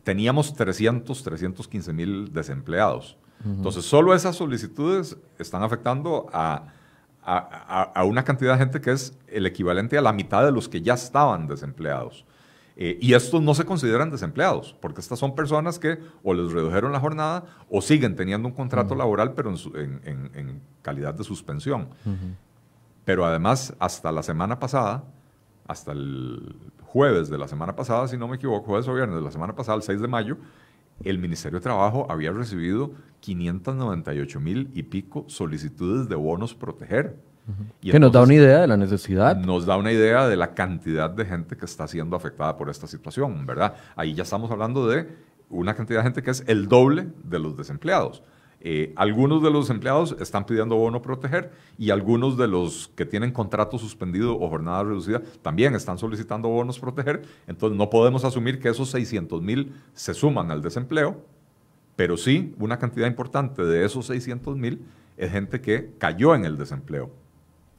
Teníamos 0.05 0.55
300, 0.55 1.23
315 1.25 1.93
mil 1.93 2.33
desempleados. 2.33 3.17
Entonces, 3.45 3.85
solo 3.85 4.15
esas 4.15 4.37
solicitudes 4.37 5.17
están 5.39 5.63
afectando 5.63 6.29
a, 6.33 6.73
a, 7.23 8.05
una 8.05 8.25
cantidad 8.25 8.53
de 8.53 8.59
gente 8.59 8.81
que 8.81 8.93
es 8.93 9.17
el 9.27 9.47
equivalente 9.47 9.99
a 9.99 10.03
la 10.03 10.13
mitad 10.13 10.45
de 10.45 10.53
los 10.53 10.69
que 10.69 10.81
ya 10.81 10.95
estaban 10.95 11.47
desempleados. 11.47 12.25
Eh, 12.77 12.97
y 13.01 13.15
estos 13.15 13.43
no 13.43 13.55
se 13.55 13.65
consideran 13.65 14.11
desempleados, 14.11 14.77
porque 14.81 15.01
estas 15.01 15.19
son 15.19 15.35
personas 15.35 15.81
que 15.81 15.99
o 16.23 16.33
les 16.33 16.53
redujeron 16.53 16.93
la 16.93 17.01
jornada 17.01 17.45
o 17.69 17.83
siguen 17.83 18.15
teniendo 18.15 18.47
un 18.47 18.55
contrato 18.55 18.95
laboral, 18.95 19.33
pero 19.35 19.53
en, 19.75 20.01
en, 20.05 20.63
calidad 20.83 21.13
de 21.15 21.25
suspensión. 21.25 21.89
Pero 23.09 23.25
además, 23.25 23.75
hasta 23.79 24.13
la 24.13 24.23
semana 24.23 24.59
pasada, 24.59 25.03
hasta 25.67 25.93
el 25.93 26.57
jueves 26.83 27.31
de 27.31 27.39
la 27.39 27.49
semana 27.49 27.75
pasada, 27.75 28.07
si 28.07 28.19
no 28.19 28.29
me 28.29 28.37
equivoco, 28.37 28.67
jueves 28.67 28.87
o 28.87 28.93
viernes 28.93 29.17
de 29.17 29.23
la 29.23 29.31
semana 29.31 29.57
pasada, 29.57 29.79
el 29.79 29.83
6 29.83 30.03
de 30.03 30.09
mayo, 30.09 30.37
el 31.03 31.19
Ministerio 31.19 31.59
de 31.59 31.63
Trabajo 31.63 32.07
había 32.11 32.33
recibido 32.33 32.91
598 33.21 34.41
mil 34.41 34.71
y 34.75 34.83
pico 34.83 35.25
solicitudes 35.27 36.11
de 36.11 36.17
bonos 36.17 36.55
proteger. 36.55 37.17
que 37.81 37.99
nos 37.99 38.13
da 38.13 38.21
una 38.21 38.35
idea 38.35 38.61
de 38.61 38.67
la 38.67 38.77
necesidad. 38.77 39.39
Nos 39.39 39.65
da 39.65 39.79
una 39.79 39.91
idea 39.91 40.29
de 40.29 40.37
la 40.37 40.53
cantidad 40.53 41.09
de 41.09 41.25
gente 41.25 41.57
que 41.57 41.65
está 41.65 41.89
siendo 41.89 42.15
afectada 42.15 42.59
por 42.59 42.69
esta 42.69 42.87
situación, 42.87 43.47
¿verdad? 43.47 43.75
Ahí 43.97 44.13
ya 44.13 44.25
estamos 44.25 44.51
hablando 44.51 44.87
de 44.87 45.09
una 45.49 45.75
cantidad 45.75 46.01
de 46.01 46.05
gente 46.05 46.23
que 46.23 46.31
es 46.31 46.45
el 46.47 46.69
doble 46.69 47.09
de 47.25 47.39
los 47.39 47.57
desempleados. 47.57 48.23
Eh, 48.61 48.93
algunos 48.97 49.41
de 49.43 49.51
los 49.51 49.71
empleados 49.71 50.17
están 50.19 50.45
pidiendo 50.45 50.75
bono 50.75 51.01
proteger 51.01 51.53
y 51.79 51.91
algunos 51.91 52.37
de 52.37 52.49
los 52.49 52.91
que 52.97 53.05
tienen 53.05 53.31
contrato 53.31 53.79
suspendido 53.79 54.37
o 54.39 54.49
jornada 54.49 54.83
reducida 54.83 55.23
también 55.43 55.77
están 55.77 55.97
solicitando 55.97 56.49
bonos 56.49 56.81
proteger. 56.81 57.23
Entonces 57.47 57.79
no 57.79 57.89
podemos 57.89 58.25
asumir 58.25 58.59
que 58.59 58.69
esos 58.69 58.91
600 58.91 59.41
mil 59.43 59.73
se 59.95 60.13
suman 60.13 60.51
al 60.51 60.61
desempleo, 60.61 61.23
pero 61.95 62.17
sí 62.17 62.55
una 62.59 62.79
cantidad 62.79 63.07
importante 63.07 63.65
de 63.65 63.85
esos 63.85 64.07
600 64.07 64.57
mil 64.57 64.83
es 65.17 65.31
gente 65.31 65.61
que 65.61 65.93
cayó 65.99 66.35
en 66.35 66.45
el 66.45 66.57
desempleo. 66.57 67.11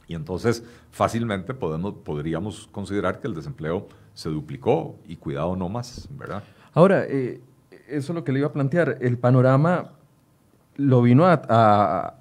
Y 0.07 0.15
entonces 0.15 0.63
fácilmente 0.91 1.53
podemos, 1.53 1.93
podríamos 1.93 2.67
considerar 2.71 3.19
que 3.19 3.27
el 3.27 3.35
desempleo 3.35 3.87
se 4.13 4.29
duplicó 4.29 4.95
y 5.07 5.17
cuidado 5.17 5.55
no 5.55 5.69
más, 5.69 6.07
¿verdad? 6.17 6.43
Ahora, 6.73 7.03
eh, 7.05 7.41
eso 7.87 8.11
es 8.11 8.15
lo 8.15 8.23
que 8.23 8.31
le 8.31 8.39
iba 8.39 8.47
a 8.47 8.53
plantear. 8.53 8.97
El 9.01 9.17
panorama 9.17 9.98
lo 10.75 11.01
vino 11.01 11.25
a, 11.25 12.15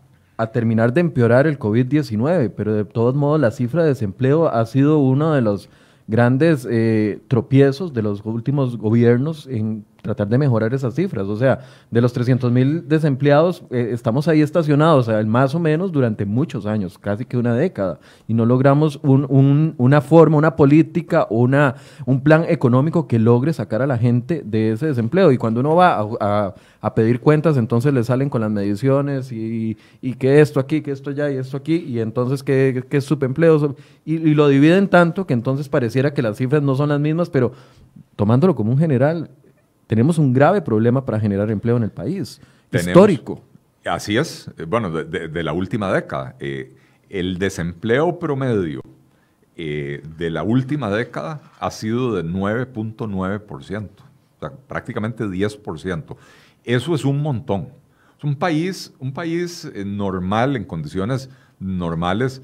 terminar 0.52 0.92
de 0.92 1.00
empeorar 1.00 1.46
el 1.46 1.58
COVID-19, 1.58 2.52
pero 2.56 2.72
de 2.72 2.84
todos 2.84 3.14
modos 3.14 3.40
la 3.40 3.50
cifra 3.50 3.82
de 3.82 3.88
desempleo 3.88 4.48
ha 4.48 4.64
sido 4.66 4.98
uno 4.98 5.32
de 5.32 5.40
los 5.40 5.68
grandes 6.06 6.66
eh, 6.70 7.20
tropiezos 7.28 7.92
de 7.92 8.02
los 8.02 8.24
últimos 8.24 8.78
gobiernos 8.78 9.46
en 9.46 9.84
tratar 10.02 10.28
de 10.28 10.38
mejorar 10.38 10.72
esas 10.74 10.94
cifras. 10.94 11.26
O 11.26 11.37
sea, 11.37 11.61
de 11.90 12.00
los 12.00 12.12
300 12.12 12.50
mil 12.52 12.88
desempleados, 12.88 13.62
eh, 13.70 13.90
estamos 13.92 14.28
ahí 14.28 14.40
estacionados, 14.40 15.08
más 15.26 15.54
o 15.54 15.61
menos 15.61 15.92
durante 15.92 16.24
muchos 16.24 16.66
años, 16.66 16.98
casi 16.98 17.24
que 17.24 17.37
una 17.37 17.54
década, 17.54 17.98
y 18.26 18.34
no 18.34 18.46
logramos 18.46 19.00
una 19.02 20.00
forma, 20.00 20.37
una 20.37 20.56
política, 20.56 21.26
una, 21.30 21.76
un 22.06 22.20
plan 22.22 22.44
económico 22.48 23.06
que 23.06 23.18
logre 23.18 23.52
sacar 23.52 23.82
a 23.82 23.87
la 23.87 23.98
gente 23.98 24.42
de 24.44 24.72
ese 24.72 24.87
desempleo. 24.87 25.32
Y 25.32 25.38
cuando 25.38 25.61
uno 25.61 25.74
va 25.74 26.54
a, 26.80 26.94
pedir 26.94 27.20
cuentas, 27.20 27.56
entonces 27.56 27.92
le 27.92 28.02
salen 28.02 28.30
con 28.30 28.40
las 28.40 28.50
mediciones 28.50 29.30
y, 29.32 29.76
que 30.18 30.40
esto 30.40 30.58
aquí, 30.58 30.80
que 30.80 30.90
esto 30.90 31.11
allá 31.11 31.30
y 31.30 31.37
esto 31.37 31.56
aquí, 31.56 31.76
y 31.76 32.00
entonces 32.00 32.42
que, 32.42 32.84
es 32.90 33.04
subempleo, 33.04 33.76
y, 34.04 34.14
y 34.14 34.34
lo 34.34 34.48
dividen 34.48 34.88
tanto 34.88 35.26
que 35.26 35.34
entonces 35.34 35.68
pareciera 35.68 36.14
que 36.14 36.22
las 36.22 36.37
cifras 36.37 36.62
no 36.62 36.74
son 36.74 36.88
las 36.88 37.00
mismas, 37.00 37.30
pero 37.30 37.52
tomándolo 38.16 38.54
como 38.54 38.72
un 38.72 38.78
general, 38.78 39.30
tenemos 39.88 40.18
un 40.18 40.33
grave 40.33 40.61
problema 40.61 41.05
para 41.05 41.18
generar 41.18 41.51
empleo 41.51 41.77
en 41.79 41.83
el 41.83 41.90
país, 41.90 42.40
histórico. 42.70 43.42
Así 43.85 44.18
es, 44.18 44.51
eh, 44.59 44.64
bueno, 44.64 44.90
de, 44.90 45.42
la 45.42 45.53
última 45.53 45.90
década. 45.90 46.37
Eh, 46.38 46.77
el 47.09 47.38
desempleo 47.38 48.18
promedio 48.18 48.83
eh, 49.57 50.03
de 50.18 50.31
la 50.31 50.42
última 50.42 50.90
década 50.90 51.40
ha 51.59 51.70
sido 51.70 52.14
de 52.14 52.22
9.9%, 52.22 53.88
o 53.88 54.40
sea, 54.40 54.53
prácticamente 54.68 55.24
10%. 55.24 56.16
Eso 56.64 56.94
es 56.94 57.05
un 57.07 57.22
montón. 57.22 57.70
Es 58.18 58.24
un 58.24 58.37
país, 58.37 58.92
un 58.98 59.12
país 59.12 59.70
normal, 59.87 60.55
en 60.57 60.64
condiciones 60.64 61.31
normales, 61.59 62.42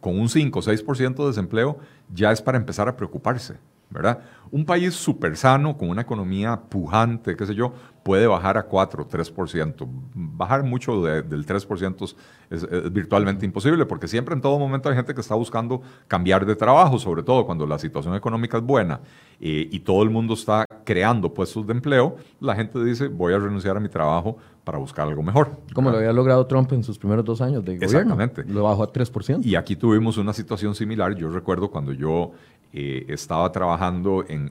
con 0.00 0.18
un 0.18 0.28
5 0.28 0.58
o 0.58 0.62
6% 0.62 1.16
de 1.16 1.26
desempleo, 1.26 1.78
ya 2.12 2.32
es 2.32 2.42
para 2.42 2.58
empezar 2.58 2.86
a 2.86 2.96
preocuparse. 2.96 3.54
¿Verdad? 3.90 4.20
Un 4.50 4.64
país 4.64 4.94
súper 4.94 5.36
sano, 5.36 5.76
con 5.76 5.88
una 5.88 6.02
economía 6.02 6.60
pujante, 6.68 7.36
qué 7.36 7.46
sé 7.46 7.54
yo, 7.54 7.72
puede 8.02 8.26
bajar 8.26 8.56
a 8.56 8.62
4, 8.62 9.08
3%. 9.08 9.86
Bajar 10.14 10.62
mucho 10.62 11.02
del 11.02 11.44
3% 11.44 12.14
es, 12.50 12.92
virtualmente 12.92 13.44
imposible, 13.44 13.84
porque 13.86 14.06
siempre 14.06 14.34
en 14.34 14.40
todo 14.40 14.58
momento 14.58 14.88
hay 14.88 14.94
gente 14.94 15.14
que 15.14 15.20
está 15.20 15.34
buscando 15.34 15.82
cambiar 16.06 16.46
de 16.46 16.54
trabajo, 16.54 16.98
sobre 16.98 17.22
todo 17.24 17.44
cuando 17.44 17.66
la 17.66 17.78
situación 17.78 18.14
económica 18.14 18.58
es 18.58 18.62
buena 18.62 19.00
eh, 19.40 19.68
y 19.70 19.80
todo 19.80 20.04
el 20.04 20.10
mundo 20.10 20.34
está 20.34 20.64
creando 20.84 21.34
puestos 21.34 21.66
de 21.66 21.72
empleo, 21.72 22.16
la 22.40 22.54
gente 22.54 22.82
dice, 22.84 23.08
voy 23.08 23.34
a 23.34 23.38
renunciar 23.38 23.76
a 23.76 23.80
mi 23.80 23.88
trabajo 23.88 24.36
para 24.66 24.78
buscar 24.78 25.06
algo 25.06 25.22
mejor. 25.22 25.60
Como 25.74 25.90
lo 25.90 25.98
había 25.98 26.12
logrado 26.12 26.44
Trump 26.46 26.72
en 26.72 26.82
sus 26.82 26.98
primeros 26.98 27.24
dos 27.24 27.40
años 27.40 27.64
de 27.64 27.76
gobierno. 27.76 28.14
Exactamente. 28.14 28.44
Lo 28.52 28.64
bajó 28.64 28.82
a 28.82 28.92
3%. 28.92 29.44
Y 29.44 29.54
aquí 29.54 29.76
tuvimos 29.76 30.18
una 30.18 30.32
situación 30.32 30.74
similar. 30.74 31.14
Yo 31.14 31.30
recuerdo 31.30 31.70
cuando 31.70 31.92
yo 31.92 32.32
eh, 32.78 33.06
estaba 33.08 33.50
trabajando 33.52 34.22
en, 34.28 34.50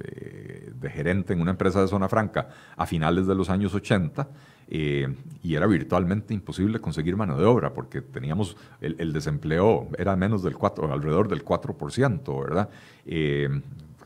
eh, 0.00 0.72
de 0.74 0.88
gerente 0.88 1.34
en 1.34 1.42
una 1.42 1.50
empresa 1.50 1.82
de 1.82 1.88
zona 1.88 2.08
franca 2.08 2.48
a 2.74 2.86
finales 2.86 3.26
de 3.26 3.34
los 3.34 3.50
años 3.50 3.74
80 3.74 4.26
eh, 4.68 5.14
y 5.42 5.56
era 5.56 5.66
virtualmente 5.66 6.32
imposible 6.32 6.80
conseguir 6.80 7.18
mano 7.18 7.36
de 7.36 7.44
obra 7.44 7.74
porque 7.74 8.00
teníamos 8.00 8.56
el, 8.80 9.12
desempleo 9.12 9.88
era 9.98 10.16
menos 10.16 10.42
del 10.42 10.56
4, 10.56 10.90
alrededor 10.90 11.28
del 11.28 11.44
4%, 11.44 12.42
¿verdad? 12.42 12.70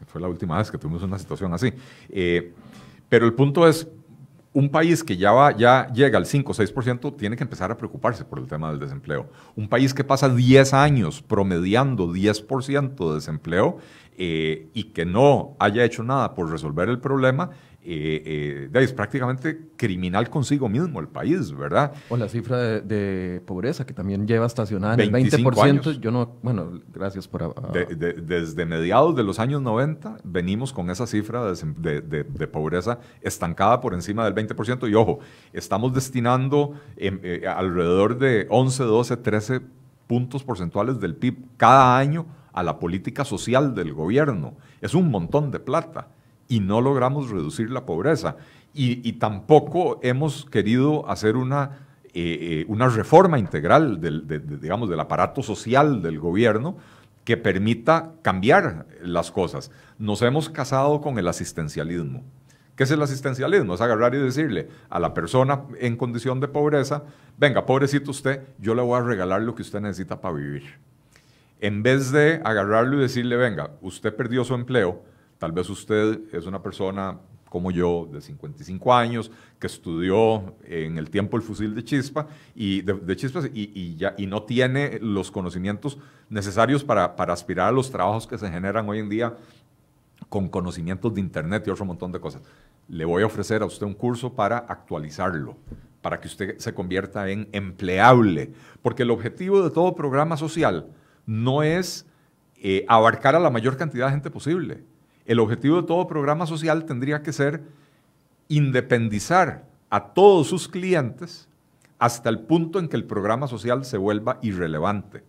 fue 0.09 0.21
la 0.21 0.27
última 0.27 0.59
vez 0.59 0.69
que 0.69 0.79
tuvimos 0.79 1.05
una 1.05 1.21
situación 1.21 1.55
así. 1.55 1.73
pero 3.09 3.25
el 3.25 3.35
punto 3.35 3.69
es, 3.69 3.87
un 4.53 4.71
país 4.71 5.05
que 5.05 5.17
ya, 5.17 5.33
va, 5.33 5.57
ya 5.57 5.89
llega 5.93 6.19
al 6.19 6.27
5 6.27 6.51
o 6.51 6.55
6% 6.55 7.17
tiene 7.17 7.37
que 7.37 7.45
empezar 7.45 7.71
a 7.71 7.77
preocuparse 7.77 8.25
por 8.25 8.39
el 8.39 8.47
tema 8.47 8.71
del 8.71 8.81
desempleo. 8.81 9.29
Un 9.57 9.69
país 9.69 9.93
que 9.93 10.05
pasa 10.05 10.29
10 10.29 10.75
años 10.75 11.23
promediando 11.23 12.09
10% 12.09 13.09
de 13.09 13.15
desempleo 13.15 13.79
eh, 14.17 14.69
y 14.75 14.85
que 14.85 15.05
no 15.05 15.57
haya 15.61 15.85
hecho 15.85 16.03
nada 16.03 16.35
por 16.35 16.51
resolver 16.51 16.89
el 16.89 16.99
problema, 16.99 17.51
eh, 17.91 18.69
eh, 18.71 18.83
es 18.83 18.93
prácticamente 18.93 19.71
criminal 19.77 20.29
consigo 20.29 20.69
mismo 20.69 21.01
el 21.01 21.09
país, 21.09 21.51
¿verdad? 21.57 21.95
O 22.11 22.19
la 22.19 22.29
cifra 22.29 22.81
de, 22.81 23.41
pobreza 23.47 23.87
que 23.87 23.95
también 23.95 24.27
lleva 24.27 24.45
estacionada 24.45 24.95
en 24.95 25.01
el 25.01 25.11
20%. 25.11 25.99
Yo 25.99 26.11
no, 26.11 26.37
bueno, 26.43 26.83
gracias 26.93 27.27
por... 27.27 27.55
desde 27.73 28.67
mediados 28.67 29.17
de 29.17 29.23
los 29.23 29.39
años 29.39 29.63
90 29.63 30.19
venimos 30.23 30.75
con 30.75 30.91
esa 30.91 31.07
cifra 31.07 31.51
de, 31.51 32.25
pobreza 32.53 32.99
estancada 33.23 33.81
por 33.81 33.95
encima 33.95 34.23
del 34.29 34.35
20% 34.35 34.91
y 34.91 34.95
ojo, 34.95 35.21
estamos 35.55 35.95
destinando 35.95 36.75
em, 36.97 37.19
eh, 37.23 37.47
alrededor 37.49 38.19
de 38.19 38.47
11, 38.51 38.83
12, 38.83 39.17
13 39.17 39.61
puntos 40.07 40.45
porcentuales 40.45 41.01
del 41.01 41.15
PIB 41.15 41.39
cada 41.57 41.97
año 41.97 42.27
a 42.53 42.63
la 42.63 42.79
política 42.79 43.25
social 43.25 43.75
del 43.75 43.95
gobierno. 43.95 44.57
Es 44.83 44.93
un 44.93 45.11
montón 45.11 45.51
de 45.51 45.61
plata 45.61 46.09
y 46.49 46.61
no 46.61 46.81
logramos 46.81 47.31
reducir 47.31 47.71
la 47.71 47.85
pobreza. 47.87 48.37
Y, 48.75 49.13
tampoco 49.15 49.99
hemos 50.03 50.45
querido 50.45 51.09
hacer 51.11 51.37
una, 51.37 51.79
eh, 52.15 52.39
eh, 52.41 52.65
una 52.69 52.89
reforma 52.89 53.39
integral 53.39 54.01
del, 54.01 54.25
digamos, 54.61 54.89
del 54.89 55.01
aparato 55.01 55.43
social 55.43 56.01
del 56.01 56.21
gobierno 56.21 56.77
que 57.25 57.37
permita 57.37 58.13
cambiar 58.23 58.87
las 59.03 59.31
cosas. 59.33 59.71
Nos 59.99 60.23
hemos 60.23 60.49
casado 60.49 61.01
con 61.01 61.19
el 61.19 61.27
asistencialismo. 61.27 62.23
¿Qué 62.77 62.85
es 62.85 62.91
el 62.93 63.03
asistencialismo? 63.03 63.75
Es 63.75 63.81
agarrar 63.81 64.15
y 64.15 64.19
decirle 64.19 64.69
a 64.89 65.01
la 65.01 65.13
persona 65.13 65.65
en 65.81 65.97
condición 65.97 66.39
de 66.39 66.47
pobreza, 66.47 67.03
venga, 67.37 67.67
pobrecito 67.67 68.13
usted, 68.13 68.43
yo 68.61 68.75
le 68.77 68.83
voy 68.83 68.97
a 68.97 69.03
regalar 69.03 69.43
lo 69.43 69.57
que 69.57 69.63
usted 69.63 69.81
necesita 69.81 70.21
para 70.21 70.37
vivir. 70.37 70.79
En 71.61 71.83
vez 71.83 72.13
de 72.13 72.41
agarrarlo 72.45 72.97
y 72.97 73.01
decirle, 73.01 73.37
venga, 73.37 73.73
usted 73.83 74.15
perdió 74.15 74.45
su 74.45 74.55
empleo, 74.55 75.03
Tal 75.39 75.53
vez 75.53 75.71
usted 75.71 76.21
es 76.33 76.47
una 76.47 76.63
persona 76.63 77.19
como 77.49 77.71
yo, 77.71 78.09
de 78.13 78.21
55 78.21 78.95
años, 78.95 79.31
que 79.59 79.67
estudió 79.67 80.57
en 80.65 80.99
el 80.99 81.11
tiempo 81.11 81.37
el 81.37 81.43
fusil 81.43 81.75
de 81.75 81.85
chispa 81.85 82.27
y 82.55 82.83
de, 82.83 83.17
chispas 83.17 83.47
y, 83.55 83.97
no 84.29 84.43
tiene 84.43 84.99
los 85.01 85.31
conocimientos 85.31 85.99
necesarios 86.29 86.85
para, 86.85 87.17
para, 87.17 87.33
aspirar 87.33 87.69
a 87.69 87.73
los 87.73 87.91
trabajos 87.91 88.27
que 88.27 88.39
se 88.39 88.51
generan 88.51 88.89
hoy 88.89 88.99
en 88.99 89.09
día 89.09 89.37
con 90.29 90.49
conocimientos 90.49 91.15
de 91.15 91.21
Internet 91.21 91.65
y 91.67 91.71
otro 91.71 91.85
montón 91.85 92.13
de 92.13 92.21
cosas. 92.21 92.43
Le 92.89 93.05
voy 93.05 93.23
a 93.23 93.27
ofrecer 93.27 93.63
a 93.63 93.67
usted 93.67 93.87
un 93.87 93.95
curso 93.95 94.35
para 94.35 94.59
actualizarlo, 94.59 95.57
para 96.03 96.21
que 96.21 96.29
usted 96.29 96.59
se 96.59 96.75
convierta 96.75 97.29
en 97.31 97.49
empleable, 97.53 98.53
porque 98.83 99.05
el 99.05 99.11
objetivo 99.11 99.63
de 99.63 99.71
todo 99.71 99.95
programa 99.95 100.37
social 100.37 100.87
no 101.25 101.63
es 101.63 102.07
eh, 102.57 102.85
abarcar 102.89 103.37
a 103.37 103.41
la 103.41 103.51
mayor 103.51 103.77
cantidad 103.77 104.07
de 104.07 104.13
gente 104.13 104.31
posible 104.31 104.85
el 105.29 105.39
objetivo 105.39 105.77
de 105.77 105.87
todo 105.87 106.09
programa 106.09 106.47
social 106.47 106.87
tendría 106.87 107.23
que 107.23 107.33
ser 107.33 107.63
independizar 108.49 109.67
a 109.91 110.13
todos 110.15 110.49
sus 110.49 110.67
clientes 110.67 111.49
hasta 111.99 112.31
el 112.31 112.41
punto 112.41 112.79
en 112.79 112.89
que 112.89 112.97
el 112.97 113.05
programa 113.05 113.47
social 113.47 113.85
se 113.85 113.99
vuelva 113.99 114.39
irrelevante. 114.43 115.23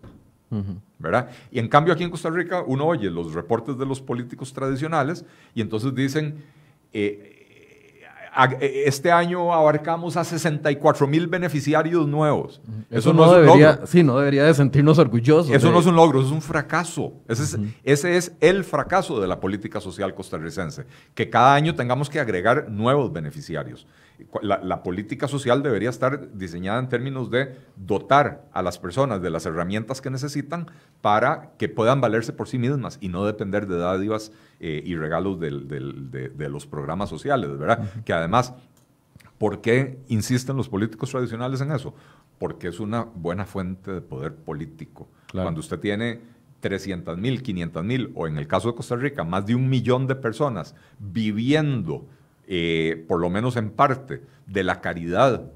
¿verdad? 0.97 1.29
Y 1.51 1.59
en 1.59 1.67
cambio 1.67 1.93
aquí 1.93 2.03
en 2.03 2.09
Costa 2.09 2.31
Rica 2.31 2.63
uno 2.65 2.85
oye 2.87 3.11
los 3.11 3.33
reportes 3.33 3.77
de 3.77 3.85
los 3.85 4.01
políticos 4.01 4.51
tradicionales 4.51 5.23
y 5.53 5.61
entonces 5.61 5.93
dicen, 5.93 6.43
eh, 6.91 7.38
este 8.59 9.11
año 9.11 9.53
abarcamos 9.53 10.17
a 10.17 10.23
64 10.23 11.07
mil 11.07 11.27
beneficiarios 11.27 12.07
nuevos. 12.07 12.61
Eso, 12.89 13.13
no, 13.13 13.31
debería, 13.31 13.79
Sí, 13.85 14.03
no 14.03 14.17
debería 14.17 14.45
de 14.45 14.53
sentirnos 14.53 14.97
orgullosos. 14.97 15.51
Eso 15.51 15.71
no 15.71 15.79
es 15.79 15.85
un 15.85 15.95
logro, 15.95 16.21
es 16.21 16.31
un 16.31 16.41
fracaso. 16.41 17.13
Ese, 17.27 18.17
es, 18.17 18.31
el 18.39 18.63
fracaso 18.63 19.19
de 19.19 19.27
la 19.27 19.39
política 19.39 19.79
social 19.79 20.13
costarricense, 20.13 20.85
que 21.13 21.29
cada 21.29 21.53
año 21.55 21.75
tengamos 21.75 22.09
que 22.09 22.19
agregar 22.19 22.69
nuevos 22.69 23.11
beneficiarios. 23.11 23.87
La, 24.41 24.83
política 24.83 25.27
social 25.27 25.63
debería 25.63 25.89
estar 25.89 26.33
diseñada 26.33 26.79
en 26.79 26.89
términos 26.89 27.29
de 27.31 27.55
dotar 27.75 28.45
a 28.51 28.61
las 28.61 28.77
personas 28.77 29.21
de 29.21 29.29
las 29.29 29.45
herramientas 29.45 30.01
que 30.01 30.09
necesitan 30.09 30.67
para 31.01 31.51
que 31.57 31.69
puedan 31.69 32.01
valerse 32.01 32.33
por 32.33 32.47
sí 32.47 32.57
mismas 32.57 32.97
y 33.01 33.09
no 33.09 33.25
depender 33.25 33.67
de 33.67 33.77
dádivas 33.77 34.31
eh, 34.59 34.81
y 34.85 34.95
regalos 34.95 35.39
de, 35.39 36.49
los 36.49 36.65
programas 36.65 37.09
sociales, 37.09 37.57
¿verdad? 37.57 37.89
Que 38.03 38.13
además, 38.13 38.53
¿por 39.37 39.61
qué 39.61 39.99
insisten 40.07 40.57
los 40.57 40.69
políticos 40.69 41.11
tradicionales 41.11 41.61
en 41.61 41.71
eso? 41.71 41.93
Porque 42.37 42.67
es 42.67 42.79
una 42.79 43.03
buena 43.03 43.45
fuente 43.45 43.91
de 43.91 44.01
poder 44.01 44.35
político. 44.35 45.07
Cuando 45.31 45.59
usted 45.59 45.79
tiene 45.79 46.21
300 46.59 47.17
mil, 47.17 47.41
500 47.41 47.83
mil, 47.83 48.11
o 48.15 48.27
en 48.27 48.37
el 48.37 48.47
caso 48.47 48.69
de 48.69 48.75
Costa 48.75 48.95
Rica, 48.95 49.23
más 49.23 49.45
de 49.45 49.55
un 49.55 49.69
millón 49.69 50.07
de 50.07 50.15
personas 50.15 50.75
viviendo 50.99 52.07
eh, 52.51 53.05
por 53.07 53.21
lo 53.21 53.29
menos 53.29 53.55
en 53.57 53.69
parte, 53.69 54.23
de 54.47 54.63
la 54.63 54.81
caridad 54.81 55.51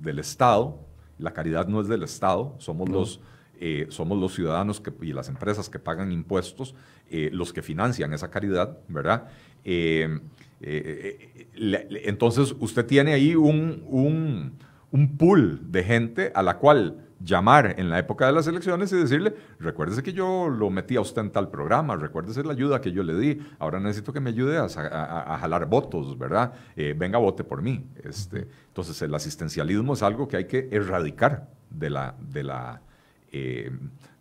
del 0.00 0.18
Estado. 0.18 0.80
La 1.18 1.34
caridad 1.34 1.68
no 1.68 1.82
es 1.82 1.88
del 1.88 2.02
Estado, 2.02 2.54
somos, 2.58 2.88
los, 2.88 3.20
eh, 3.60 3.86
somos 3.90 4.18
los 4.18 4.34
ciudadanos 4.34 4.80
que, 4.80 4.90
y 5.02 5.12
las 5.12 5.28
empresas 5.28 5.68
que 5.68 5.78
pagan 5.78 6.10
impuestos 6.10 6.74
eh, 7.10 7.28
los 7.34 7.52
que 7.52 7.60
financian 7.60 8.14
esa 8.14 8.30
caridad, 8.30 8.78
¿verdad? 8.88 9.28
entonces, 11.42 12.54
usted 12.58 12.86
tiene 12.86 13.12
ahí 13.12 13.34
un, 13.34 13.84
un, 13.86 14.54
un 14.90 15.18
pool 15.18 15.60
de 15.70 15.84
gente 15.84 16.32
a 16.34 16.42
la 16.42 16.56
cual 16.56 17.07
llamar 17.20 17.74
en 17.78 17.90
la 17.90 17.98
época 17.98 18.26
de 18.26 18.32
las 18.32 18.46
elecciones 18.46 18.92
y 18.92 18.96
decirle, 18.96 19.34
recuérdese 19.58 20.02
que 20.02 20.12
yo 20.12 20.48
lo 20.48 20.70
metí 20.70 20.96
a 20.96 21.00
usted 21.00 21.22
en 21.22 21.30
tal 21.30 21.50
programa, 21.50 21.96
recuérdese 21.96 22.44
la 22.44 22.52
ayuda 22.52 22.80
que 22.80 22.92
yo 22.92 23.02
le 23.02 23.14
di, 23.16 23.40
ahora 23.58 23.80
necesito 23.80 24.12
que 24.12 24.20
me 24.20 24.30
ayude 24.30 24.58
a, 24.58 25.38
jalar 25.40 25.66
votos, 25.66 26.16
¿verdad? 26.16 26.52
Eh, 26.76 26.94
venga, 26.96 27.18
vote 27.18 27.44
por 27.44 27.62
mí. 27.62 27.84
Este, 28.04 28.48
entonces, 28.68 29.00
el 29.02 29.14
asistencialismo 29.14 29.94
es 29.94 30.02
algo 30.02 30.28
que 30.28 30.36
hay 30.36 30.44
que 30.44 30.68
erradicar 30.70 31.48
de 31.70 31.90
la, 31.90 32.14
de 32.20 32.42
la, 32.44 32.80
eh, 33.32 33.70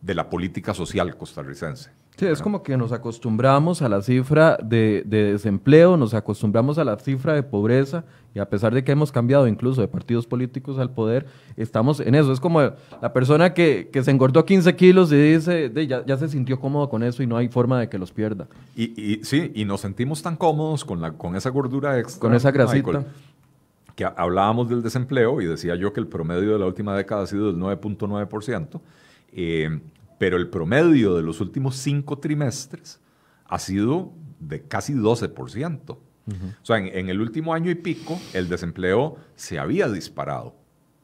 de 0.01 0.15
la 0.15 0.29
política 0.29 0.73
social 0.73 1.15
costarricense. 1.17 1.91
Sí, 2.17 2.25
es 2.25 2.41
como 2.41 2.63
que 2.63 2.75
nos 2.77 2.91
acostumbramos 2.91 3.83
a 3.83 3.89
la 3.89 4.01
cifra 4.01 4.57
de, 4.57 5.03
desempleo, 5.05 5.97
nos 5.97 6.15
acostumbramos 6.15 6.79
a 6.79 6.83
la 6.83 6.97
cifra 6.97 7.35
de 7.35 7.43
pobreza 7.43 8.05
y 8.33 8.39
a 8.39 8.49
pesar 8.49 8.73
de 8.73 8.83
que 8.83 8.91
hemos 8.91 9.11
cambiado 9.11 9.47
incluso 9.47 9.81
de 9.81 9.87
partidos 9.87 10.25
políticos 10.25 10.79
al 10.79 10.89
poder, 10.89 11.27
estamos 11.57 11.99
en 11.99 12.15
eso. 12.15 12.33
Es 12.33 12.39
como 12.39 12.59
la 12.59 13.13
persona 13.13 13.53
que, 13.53 13.91
se 14.01 14.09
engordó 14.09 14.45
15 14.45 14.75
kilos 14.75 15.11
y 15.11 15.33
dice, 15.33 15.71
ya, 15.87 16.17
se 16.17 16.27
sintió 16.27 16.59
cómodo 16.59 16.89
con 16.89 17.03
eso 17.03 17.21
y 17.21 17.27
no 17.27 17.37
hay 17.37 17.49
forma 17.49 17.79
de 17.79 17.87
que 17.87 17.99
los 17.99 18.11
pierda. 18.11 18.47
Y, 18.75 19.19
sí, 19.21 19.51
y 19.53 19.65
nos 19.65 19.81
sentimos 19.81 20.23
tan 20.23 20.37
cómodos 20.37 20.83
con, 20.83 20.99
la, 20.99 21.11
con 21.11 21.35
esa 21.35 21.51
gordura 21.51 21.99
extra. 21.99 22.19
Con 22.19 22.33
esa 22.33 22.49
grasita. 22.49 23.05
que 23.95 24.05
hablábamos 24.05 24.69
del 24.69 24.81
desempleo 24.81 25.39
y 25.39 25.45
decía 25.45 25.75
yo 25.75 25.93
que 25.93 25.99
el 25.99 26.07
promedio 26.07 26.53
de 26.53 26.57
la 26.57 26.65
última 26.65 26.97
década 26.97 27.21
ha 27.21 27.27
sido 27.27 27.53
del 27.53 27.61
9.9%. 27.61 28.81
Eh, 29.33 29.79
pero 30.17 30.37
el 30.37 30.49
promedio 30.49 31.15
de 31.15 31.23
los 31.23 31.41
últimos 31.41 31.75
cinco 31.75 32.17
trimestres 32.17 32.99
ha 33.45 33.59
sido 33.59 34.13
de 34.39 34.61
casi 34.63 34.93
12%. 34.93 35.97
O 36.27 36.65
sea, 36.65 36.77
en, 36.77 37.09
el 37.09 37.21
último 37.21 37.53
año 37.53 37.71
y 37.71 37.75
pico, 37.75 38.19
el 38.33 38.49
desempleo 38.49 39.15
se 39.35 39.59
había 39.59 39.87
disparado, 39.87 40.55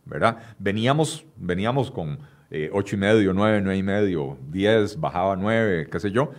¿verdad? 0.04 0.40
Veníamos, 0.60 1.26
veníamos 1.38 1.92
con 1.92 2.20
eh, 2.52 2.70
ocho 2.74 2.98
y 2.98 3.00
medio, 3.00 3.34
9, 3.34 3.62
9 3.62 3.78
y 3.78 3.84
medio, 3.84 4.38
10, 4.52 5.00
bajaba 5.00 5.38
9, 5.38 5.88
qué 5.90 6.00
sé 6.02 6.12
yo, 6.12 6.32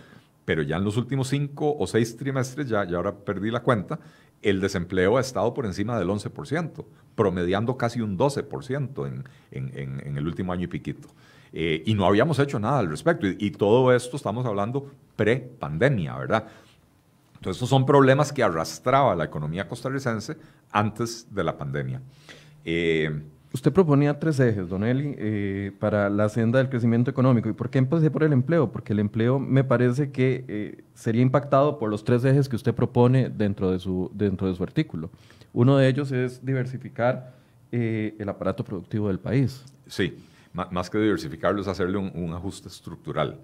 pero 0.45 0.61
ya 0.61 0.77
en 0.77 0.83
los 0.83 0.97
últimos 0.97 1.29
cinco 1.29 1.75
o 1.75 1.87
seis 1.87 2.15
trimestres, 2.15 2.69
ya, 2.69 2.87
ya 2.87 2.97
ahora 2.97 3.15
perdí 3.15 3.49
la 3.49 3.61
cuenta, 3.61 3.99
el 4.43 4.61
desempleo 4.61 5.17
ha 5.17 5.21
estado 5.21 5.51
por 5.55 5.65
encima 5.65 5.97
del 5.97 6.09
11%, 6.09 6.85
promediando 7.15 7.77
casi 7.77 8.01
un 8.01 8.19
12% 8.19 9.07
en, 9.07 9.23
en, 9.49 9.99
en 10.05 10.17
el 10.17 10.27
último 10.27 10.53
año 10.53 10.65
y 10.65 10.67
piquito. 10.67 11.07
Eh, 11.57 11.83
y 11.85 11.93
no 11.93 12.05
habíamos 12.05 12.37
hecho 12.39 12.59
nada 12.59 12.79
al 12.79 12.89
respecto. 12.89 13.25
Y, 13.27 13.51
todo 13.51 13.93
esto 13.93 14.17
estamos 14.17 14.45
hablando 14.45 14.91
pre-pandemia, 15.15 16.17
¿verdad? 16.17 16.47
Entonces, 17.35 17.57
estos 17.57 17.69
son 17.69 17.85
problemas 17.85 18.33
que 18.33 18.43
arrastraba 18.43 19.15
la 19.15 19.23
economía 19.23 19.67
costarricense 19.67 20.35
antes 20.71 21.33
de 21.33 21.43
la 21.43 21.57
pandemia. 21.57 22.01
Eh, 22.65 23.21
Usted 23.53 23.71
proponía 23.71 24.19
tres 24.19 24.37
ejes, 24.41 24.67
Don 24.67 24.83
Eli, 24.83 25.15
eh, 25.17 25.71
para 25.79 26.09
la 26.09 26.27
senda 26.27 26.59
del 26.59 26.67
crecimiento 26.67 27.09
económico. 27.09 27.47
¿Y 27.47 27.53
por 27.53 27.69
qué 27.69 27.77
empecé 27.77 28.11
por 28.11 28.23
el 28.23 28.33
empleo? 28.33 28.69
Porque 28.69 28.91
el 28.91 28.99
empleo 28.99 29.39
me 29.39 29.63
parece 29.63 30.11
que 30.11 30.83
sería 30.93 31.21
impactado 31.21 31.79
por 31.79 31.89
los 31.89 32.03
tres 32.03 32.25
ejes 32.25 32.49
que 32.49 32.57
usted 32.57 32.75
propone 32.75 33.29
dentro 33.29 33.71
de 33.71 33.79
su, 33.79 34.11
dentro 34.13 34.49
de 34.49 34.55
su 34.55 34.63
artículo. 34.63 35.09
Uno 35.53 35.77
de 35.77 35.87
ellos 35.87 36.11
es 36.11 36.45
diversificar 36.45 37.33
el 37.71 38.27
aparato 38.27 38.65
productivo 38.65 39.07
del 39.07 39.19
país. 39.19 39.63
Sí 39.87 40.17
más 40.55 40.89
que 40.89 40.97
diversificarlo, 40.97 41.61
es 41.61 41.67
hacerle 41.67 41.97
un, 41.97 42.33
ajuste 42.33 42.69
estructural. 42.69 43.39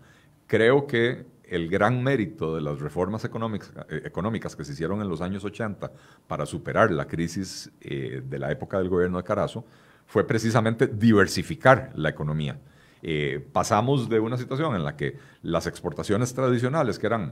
Creo 0.47 0.87
que 0.87 1.25
el 1.43 1.69
gran 1.69 2.01
mérito 2.01 2.55
de 2.55 2.61
las 2.61 2.79
reformas 2.79 3.25
económicas, 3.25 3.71
eh, 3.89 4.55
que 4.55 4.63
se 4.63 4.71
hicieron 4.71 5.01
en 5.01 5.09
los 5.09 5.21
años 5.21 5.43
80 5.43 5.91
para 6.27 6.45
superar 6.45 6.91
la 6.91 7.07
crisis 7.07 7.69
eh, 7.81 8.21
de 8.25 8.39
la 8.39 8.51
época 8.51 8.77
del 8.77 8.87
gobierno 8.87 9.17
de 9.17 9.23
Carazo 9.23 9.65
fue 10.05 10.25
precisamente 10.25 10.87
diversificar 10.87 11.91
la 11.95 12.09
economía. 12.09 12.57
Eh, 13.03 13.45
pasamos 13.51 14.07
de 14.07 14.19
una 14.19 14.37
situación 14.37 14.75
en 14.75 14.83
la 14.83 14.95
que 14.95 15.17
las 15.41 15.67
exportaciones 15.67 16.33
tradicionales, 16.33 16.99
que 16.99 17.07
eran 17.07 17.31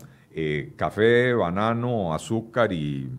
café, 0.76 1.34
banano, 1.34 2.14
azúcar 2.14 2.74
y, 2.74 3.10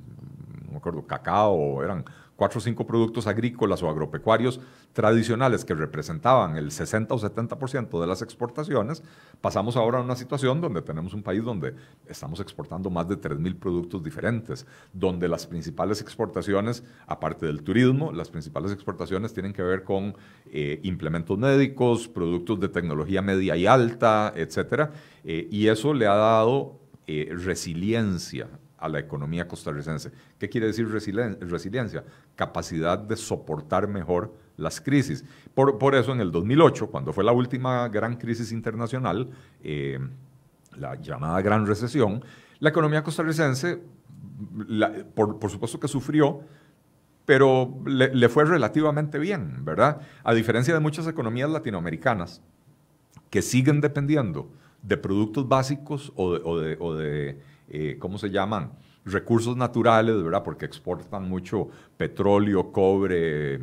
no 0.66 0.72
me 0.72 0.76
acuerdo, 0.78 1.06
cacao, 1.06 1.82
eran 1.82 2.04
cuatro 2.40 2.56
o 2.56 2.62
cinco 2.62 2.86
productos 2.86 3.26
agrícolas 3.26 3.82
o 3.82 3.90
agropecuarios 3.90 4.60
tradicionales 4.94 5.62
que 5.62 5.74
representaban 5.74 6.56
el 6.56 6.70
60 6.70 7.14
o 7.14 7.18
70% 7.18 8.00
de 8.00 8.06
las 8.06 8.22
exportaciones, 8.22 9.02
pasamos 9.42 9.76
ahora 9.76 9.98
a 9.98 10.02
una 10.02 10.16
situación 10.16 10.58
donde 10.58 10.80
tenemos 10.80 11.12
un 11.12 11.22
país 11.22 11.44
donde 11.44 11.74
estamos 12.08 12.40
exportando 12.40 12.88
más 12.88 13.06
de 13.06 13.20
3.000 13.20 13.58
productos 13.58 14.02
diferentes, 14.02 14.66
donde 14.94 15.28
las 15.28 15.46
principales 15.46 16.00
exportaciones, 16.00 16.82
aparte 17.06 17.44
del 17.44 17.62
turismo, 17.62 18.10
las 18.10 18.30
principales 18.30 18.72
exportaciones 18.72 19.34
tienen 19.34 19.52
que 19.52 19.62
ver 19.62 19.84
con 19.84 20.16
eh, 20.50 20.80
implementos 20.82 21.36
médicos, 21.36 22.08
productos 22.08 22.58
de 22.58 22.70
tecnología 22.70 23.20
media 23.20 23.54
y 23.54 23.66
alta, 23.66 24.32
etc. 24.34 24.88
Eh, 25.24 25.46
y 25.50 25.66
eso 25.66 25.92
le 25.92 26.06
ha 26.06 26.14
dado 26.14 26.80
eh, 27.06 27.34
resiliencia 27.36 28.48
a 28.80 28.88
la 28.88 28.98
economía 28.98 29.46
costarricense. 29.46 30.10
¿Qué 30.38 30.48
quiere 30.48 30.66
decir 30.66 30.88
resiliencia? 30.88 32.02
Capacidad 32.34 32.98
de 32.98 33.16
soportar 33.16 33.86
mejor 33.86 34.34
las 34.56 34.80
crisis. 34.80 35.24
Por, 35.54 35.94
eso 35.94 36.12
en 36.12 36.20
el 36.20 36.32
2008, 36.32 36.88
cuando 36.88 37.12
fue 37.12 37.22
la 37.22 37.32
última 37.32 37.88
gran 37.88 38.16
crisis 38.16 38.52
internacional, 38.52 39.28
eh, 39.62 39.98
la 40.76 40.94
llamada 40.94 41.40
Gran 41.42 41.66
Recesión, 41.66 42.24
la 42.58 42.70
economía 42.70 43.02
costarricense, 43.02 43.80
por, 45.14 45.50
supuesto 45.50 45.78
que 45.78 45.88
sufrió, 45.88 46.40
pero 47.26 47.82
le, 47.84 48.28
fue 48.28 48.44
relativamente 48.46 49.18
bien, 49.18 49.64
¿verdad? 49.64 50.00
A 50.24 50.32
diferencia 50.32 50.72
de 50.72 50.80
muchas 50.80 51.06
economías 51.06 51.50
latinoamericanas 51.50 52.42
que 53.28 53.42
siguen 53.42 53.80
dependiendo 53.80 54.50
de 54.82 54.96
productos 54.96 55.46
básicos 55.46 56.12
o 56.16 56.58
de 56.58 57.38
eh, 57.70 57.96
¿cómo 57.98 58.18
se 58.18 58.30
llaman? 58.30 58.72
Recursos 59.04 59.56
naturales, 59.56 60.22
¿verdad? 60.22 60.42
Porque 60.42 60.66
exportan 60.66 61.28
mucho 61.28 61.68
petróleo, 61.96 62.70
cobre, 62.72 63.60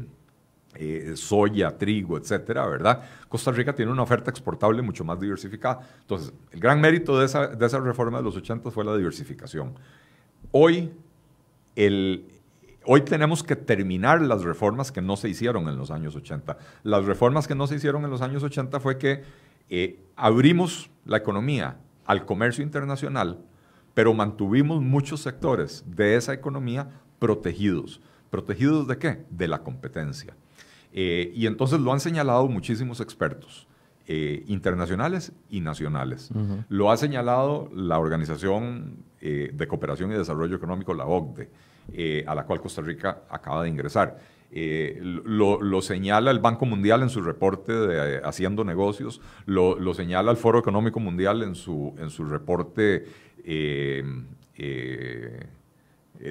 eh, 0.75 1.13
soya, 1.15 1.77
trigo, 1.77 2.17
etcétera, 2.17 2.65
¿verdad? 2.67 3.03
Costa 3.27 3.51
Rica 3.51 3.73
tiene 3.73 3.91
una 3.91 4.03
oferta 4.03 4.29
exportable 4.31 4.81
mucho 4.81 5.03
más 5.03 5.19
diversificada. 5.19 5.79
Entonces, 6.01 6.33
el 6.51 6.59
gran 6.59 6.79
mérito 6.79 7.19
de 7.19 7.25
esa, 7.25 7.47
de 7.47 7.65
esa 7.65 7.79
reforma 7.79 8.19
de 8.19 8.23
los 8.23 8.35
80 8.35 8.69
fue 8.71 8.85
la 8.85 8.95
diversificación. 8.95 9.73
Hoy, 10.51 10.91
el, 11.75 12.31
hoy 12.85 13.01
tenemos 13.01 13.43
que 13.43 13.55
terminar 13.55 14.21
las 14.21 14.43
reformas 14.43 14.91
que 14.91 15.01
no 15.01 15.17
se 15.17 15.29
hicieron 15.29 15.67
en 15.67 15.77
los 15.77 15.91
años 15.91 16.15
80. 16.15 16.57
Las 16.83 17.05
reformas 17.05 17.47
que 17.47 17.55
no 17.55 17.67
se 17.67 17.75
hicieron 17.75 18.03
en 18.03 18.11
los 18.11 18.21
años 18.21 18.43
80 18.43 18.79
fue 18.79 18.97
que 18.97 19.23
eh, 19.69 19.99
abrimos 20.15 20.89
la 21.05 21.17
economía 21.17 21.77
al 22.05 22.25
comercio 22.25 22.63
internacional, 22.63 23.39
pero 23.97 24.13
mantuvimos 24.13 24.79
muchos 24.79 25.21
sectores 25.21 25.83
de 25.87 26.17
esa 26.17 26.31
economía 26.31 26.87
protegidos. 27.17 27.99
¿Protegidos 28.29 28.87
de 28.87 28.99
qué? 28.99 29.25
De 29.31 29.47
la 29.47 29.63
competencia. 29.63 30.35
Eh, 30.93 31.31
y 31.33 31.47
entonces 31.47 31.79
lo 31.79 31.91
han 31.91 31.99
señalado 31.99 32.47
muchísimos 32.47 33.01
expertos. 33.01 33.67
Eh, 34.05 34.43
internacionales 34.45 35.33
y 35.49 35.61
nacionales. 35.61 36.29
Lo 36.69 36.91
ha 36.91 36.97
señalado 36.97 37.71
la 37.73 37.97
Organización 37.97 39.03
eh, 39.19 39.49
de 39.51 39.67
Cooperación 39.67 40.11
y 40.11 40.13
Desarrollo 40.13 40.55
Económico, 40.55 40.93
la 40.93 41.07
OCDE, 41.07 42.23
a 42.27 42.35
la 42.35 42.45
cual 42.45 42.61
Costa 42.61 42.83
Rica 42.83 43.23
acaba 43.31 43.63
de 43.63 43.69
ingresar. 43.69 44.19
Lo, 44.51 45.81
señala 45.81 46.29
el 46.31 46.39
Banco 46.39 46.67
Mundial 46.67 47.01
en 47.01 47.09
su 47.09 47.21
reporte 47.21 47.73
de 47.73 48.21
Haciendo 48.23 48.63
Negocios, 48.63 49.21
lo, 49.45 49.93
señala 49.95 50.29
el 50.31 50.37
Foro 50.37 50.59
Económico 50.59 50.99
Mundial 50.99 51.41
en 51.41 51.55
su, 51.55 51.95
en 51.97 52.11
su 52.11 52.23
reporte 52.23 53.26
eh, 53.49 54.03
eh, 54.57 55.47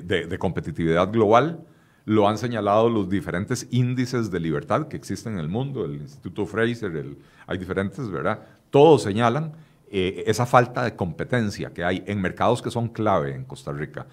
de, 0.03 0.39
competitividad 0.39 1.11
global, 1.11 1.65
lo 2.05 2.29
han 2.29 2.39
señalado 2.39 2.89
los 2.89 3.09
diferentes 3.09 3.67
índices 3.71 4.31
de 4.31 4.39
libertad 4.39 4.89
que 4.89 4.97
existen 4.97 5.35
en 5.35 5.39
el 5.39 5.49
mundo, 5.49 5.85
el 5.85 5.95
Instituto 5.95 6.45
Fraser, 6.45 7.17
hay 7.47 7.59
diferentes, 7.59 8.11
¿verdad? 8.11 8.41
Todos 8.71 9.03
señalan 9.03 9.53
eh, 9.91 10.25
esa 10.27 10.45
falta 10.45 10.85
de 10.85 10.95
competencia 10.95 11.73
que 11.73 11.85
hay 11.85 12.05
en 12.07 12.21
mercados 12.21 12.61
que 12.61 12.71
son 12.71 12.89
clave 12.89 13.35
en 13.35 13.45
Costa 13.45 13.73
Rica. 13.73 14.07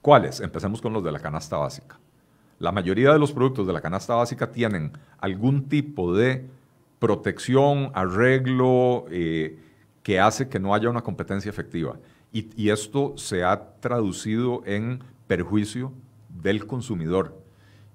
¿Cuáles? 0.00 0.40
Empecemos 0.40 0.80
con 0.80 0.92
los 0.92 1.02
de 1.02 1.12
la 1.12 1.20
canasta 1.20 1.56
básica. 1.56 1.98
La 2.58 2.70
mayoría 2.70 3.12
de 3.12 3.18
los 3.18 3.32
productos 3.32 3.66
de 3.66 3.72
la 3.72 3.80
canasta 3.80 4.14
básica 4.14 4.52
tienen 4.52 4.92
algún 5.18 5.68
tipo 5.68 6.14
de 6.14 6.46
protección, 7.02 7.90
arreglo, 7.94 9.06
eh, 9.10 9.58
que 10.02 10.18
hace 10.20 10.48
que 10.48 10.58
no 10.58 10.74
haya 10.74 10.90
una 10.90 11.02
competencia 11.02 11.50
efectiva. 11.50 11.98
y, 12.34 12.70
esto 12.70 13.12
se 13.18 13.44
ha 13.44 13.74
traducido 13.80 14.62
en 14.64 15.00
perjuicio 15.26 15.92
del 16.28 16.66
consumidor. 16.66 17.38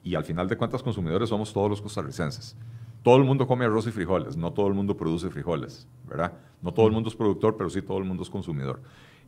Y 0.04 0.16
al 0.16 0.24
final 0.24 0.48
de 0.48 0.56
cuentas, 0.56 0.84
consumidores 0.84 1.30
somos 1.30 1.52
todos 1.52 1.70
los 1.70 1.82
costarricenses. 1.82 2.56
Todo 3.04 3.18
el 3.18 3.24
mundo 3.24 3.48
come 3.48 3.66
arroz 3.66 3.88
y 3.88 3.92
frijoles, 3.92 4.38
no 4.38 4.54
todo 4.54 4.68
el 4.68 4.74
mundo 4.74 4.96
produce 4.96 5.30
frijoles, 5.30 5.88
¿verdad? 6.08 6.34
No 6.62 6.74
todo 6.74 6.88
el 6.88 6.94
mundo 6.94 7.10
es 7.10 7.16
productor, 7.16 7.58
pero 7.58 7.70
sí 7.70 7.82
todo 7.82 7.98
el 7.98 8.04
mundo 8.04 8.24
es 8.24 8.30
consumidor. 8.30 8.82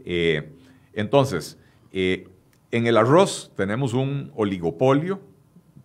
Eh, 0.06 0.54
entonces, 0.94 1.58
eh, 1.92 2.28
en 2.72 2.88
el 2.88 2.98
arroz 2.98 3.52
tenemos 3.56 3.94
un 3.94 4.32
oligopolio. 4.36 5.22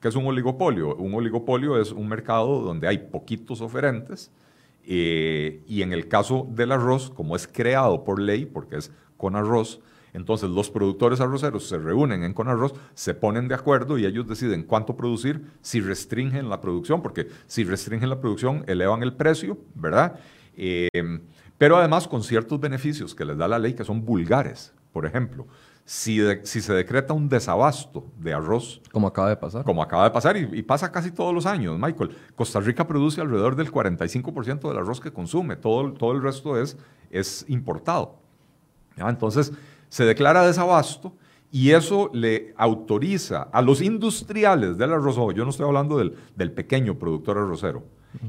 ¿Qué 0.01 0.09
es 0.09 0.17
un 0.17 0.27
oligopolio? 0.27 0.97
Un 0.97 1.15
oligopolio 1.15 1.81
es 1.81 1.93
un 1.93 2.09
mercado 2.09 2.61
donde 2.61 2.89
hay 2.89 2.99
poquitos 2.99 3.61
oferentes 3.61 4.31
eh, 4.87 5.63
y 5.67 5.83
en 5.83 5.93
el 5.93 6.09
caso 6.09 6.47
del 6.51 6.73
arroz, 6.73 7.11
como 7.11 7.37
es 7.37 7.47
creado 7.47 8.05
por 8.05 8.21
ley, 8.21 8.45
porque 8.47 8.77
es 8.77 8.93
con 9.17 9.37
arroz, 9.37 9.81
entonces 10.15 10.49
los 10.49 10.71
productores 10.71 11.21
arroceros 11.21 11.69
se 11.69 11.77
reúnen 11.77 12.23
en 12.23 12.33
Conarroz, 12.33 12.73
se 12.95 13.15
ponen 13.15 13.49
de 13.49 13.57
acuerdo 13.57 13.99
y 13.99 14.07
ellos 14.07 14.29
deciden 14.29 14.63
cuánto 14.63 14.97
producir, 14.97 15.45
si 15.61 15.81
restringen 15.81 16.49
la 16.49 16.61
producción, 16.61 17.03
porque 17.03 17.29
si 17.47 17.65
restringen 17.65 18.09
la 18.09 18.21
producción 18.21 18.65
elevan 18.69 19.03
el 19.03 19.15
precio, 19.15 19.59
¿verdad? 19.75 20.21
Eh, 20.57 20.89
pero 21.59 21.77
además 21.77 22.07
con 22.07 22.23
ciertos 22.23 22.61
beneficios 22.61 23.15
que 23.15 23.25
les 23.25 23.37
da 23.37 23.49
la 23.49 23.59
ley 23.59 23.75
que 23.75 23.85
son 23.85 24.05
vulgares. 24.05 24.73
Por 24.93 25.05
ejemplo, 25.05 25.49
si, 25.85 26.21
si, 26.45 26.61
se 26.61 26.73
decreta 26.73 27.13
un 27.13 27.29
desabasto 27.29 28.07
de 28.19 28.33
arroz. 28.33 28.81
Como 28.91 29.07
acaba 29.07 29.29
de 29.29 29.37
pasar. 29.37 29.65
Como 29.65 29.83
acaba 29.83 30.05
de 30.05 30.11
pasar 30.11 30.37
y, 30.37 30.63
pasa 30.63 30.91
casi 30.91 31.11
todos 31.11 31.35
los 31.35 31.47
años, 31.47 31.79
Michael. 31.79 32.17
Costa 32.35 32.61
Rica 32.61 32.87
produce 32.87 33.21
alrededor 33.21 33.55
del 33.55 33.71
45% 33.71 34.69
del 34.69 34.79
arroz 34.79 35.01
que 35.01 35.13
consume, 35.13 35.57
todo, 35.57 35.93
todo 35.93 36.13
el 36.13 36.23
resto 36.23 36.61
es, 36.61 36.77
es 37.11 37.45
importado. 37.49 38.17
Entonces, 38.97 39.53
se 39.89 40.05
declara 40.05 40.47
desabasto 40.47 41.17
y 41.51 41.71
eso 41.71 42.11
le 42.13 42.53
autoriza 42.57 43.43
a 43.43 43.63
los 43.63 43.81
industriales 43.81 44.77
del 44.77 44.93
arroz, 44.93 45.17
yo 45.37 45.45
no 45.45 45.51
estoy 45.51 45.67
hablando 45.67 45.99
del, 45.99 46.51
pequeño 46.53 46.99
productor 46.99 47.39
arrocero, 47.39 47.85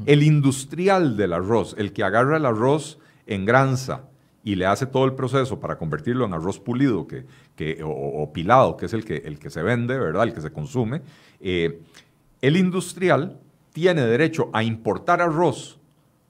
el 0.06 0.22
industrial 0.22 1.18
del 1.18 1.34
arroz, 1.34 1.74
el 1.78 1.92
que 1.92 2.04
agarra 2.04 2.38
el 2.38 2.46
arroz 2.46 3.00
en 3.26 3.46
granza 3.46 4.04
y 4.46 4.56
le 4.56 4.68
hace 4.68 4.86
todo 4.86 5.06
el 5.06 5.14
proceso 5.14 5.60
para 5.60 5.76
convertirlo 5.76 6.24
en 6.24 6.34
arroz 6.34 6.60
pulido 6.60 7.08
que, 7.08 7.26
que, 7.56 7.82
o, 7.84 8.32
pilado, 8.32 8.78
que 8.78 8.86
es 8.86 8.94
el 8.94 9.04
que, 9.04 9.18
el 9.26 9.40
que 9.40 9.50
se 9.50 9.64
vende, 9.64 9.98
¿verdad? 9.98 10.24
el 10.24 10.34
que 10.34 10.40
se 10.40 10.52
consume, 10.52 11.02
eh, 11.42 11.82
el 12.44 12.56
industrial 12.56 13.40
tiene 13.74 14.06
derecho 14.06 14.52
a 14.54 14.64
importar 14.64 15.20
arroz 15.20 15.80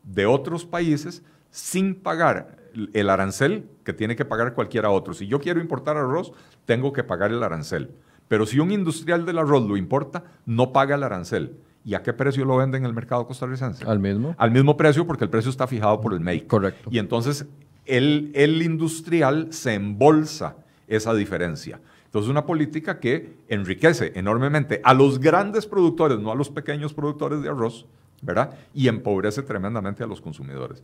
de 0.04 0.26
otros 0.26 0.66
países 0.66 1.24
sin 1.52 1.94
pagar 1.94 2.58
el 2.94 3.10
arancel 3.10 3.70
que 3.84 3.92
tiene 3.92 4.16
que 4.16 4.24
pagar 4.24 4.54
cualquiera 4.54 4.90
otro. 4.90 5.14
Si 5.14 5.28
yo 5.28 5.42
quiero 5.42 5.60
importar 5.60 5.98
arroz, 5.98 6.32
tengo 6.66 6.94
que 6.94 7.04
pagar 7.04 7.32
el 7.32 7.44
arancel. 7.44 7.92
Pero 8.30 8.46
si 8.46 8.60
un 8.60 8.72
industrial 8.72 9.26
del 9.26 9.40
arroz 9.40 9.68
lo 9.68 9.76
importa, 9.76 10.24
no 10.46 10.72
paga 10.72 10.96
el 10.96 11.04
arancel. 11.04 11.58
¿Y 11.84 11.94
a 11.94 12.02
qué 12.02 12.14
precio 12.14 12.46
lo 12.46 12.58
vende 12.58 12.78
en 12.78 12.86
el 12.86 12.94
mercado 12.94 13.28
costarricense? 13.28 13.86
Al 13.86 14.00
mismo. 14.00 14.36
Al 14.38 14.52
mismo 14.52 14.76
precio 14.78 15.06
porque 15.06 15.26
el 15.26 15.30
precio 15.30 15.52
está 15.52 15.68
fijado 15.68 16.00
por 16.02 16.14
el 16.14 16.22
MEI. 16.22 16.42
Correcto. 16.42 16.90
Y 16.92 16.98
entonces 16.98 17.46
el, 17.86 18.32
el 18.34 18.62
industrial 18.62 19.52
se 19.52 19.74
embolsa 19.74 20.58
esa 20.88 21.14
diferencia. 21.14 21.80
Entonces, 22.06 22.30
una 22.30 22.46
política 22.46 23.00
que 23.00 23.36
enriquece 23.50 24.14
enormemente 24.16 24.80
a 24.84 24.94
los 24.94 25.20
grandes 25.20 25.66
productores, 25.66 26.18
no 26.20 26.32
a 26.32 26.36
los 26.36 26.50
pequeños 26.50 26.94
productores 26.94 27.42
de 27.42 27.50
arroz, 27.50 27.86
¿verdad? 28.22 28.58
Y 28.74 28.88
empobrece 28.88 29.42
tremendamente 29.42 30.02
a 30.02 30.08
los 30.08 30.22
consumidores. 30.22 30.82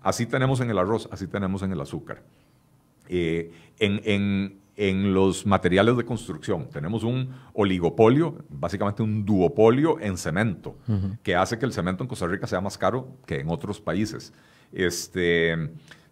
Así 0.00 0.26
tenemos 0.26 0.60
en 0.60 0.70
el 0.70 0.78
arroz, 0.78 1.08
así 1.10 1.26
tenemos 1.26 1.62
en 1.62 1.72
el 1.72 1.80
azúcar. 1.80 2.22
Eh, 3.08 3.50
en, 3.80 4.60
los 5.12 5.44
materiales 5.44 5.94
de 5.96 6.04
construcción 6.04 6.70
tenemos 6.70 7.02
un 7.02 7.28
oligopolio, 7.52 8.36
básicamente 8.48 9.02
un 9.02 9.26
duopolio 9.26 10.00
en 10.00 10.16
cemento, 10.16 10.76
que 11.22 11.34
hace 11.34 11.58
que 11.58 11.66
el 11.66 11.72
cemento 11.72 12.02
en 12.02 12.08
Costa 12.08 12.26
Rica 12.26 12.46
sea 12.46 12.62
más 12.62 12.78
caro 12.78 13.08
que 13.26 13.40
en 13.40 13.50
otros 13.50 13.78
países. 13.80 14.32
Este, 14.72 15.70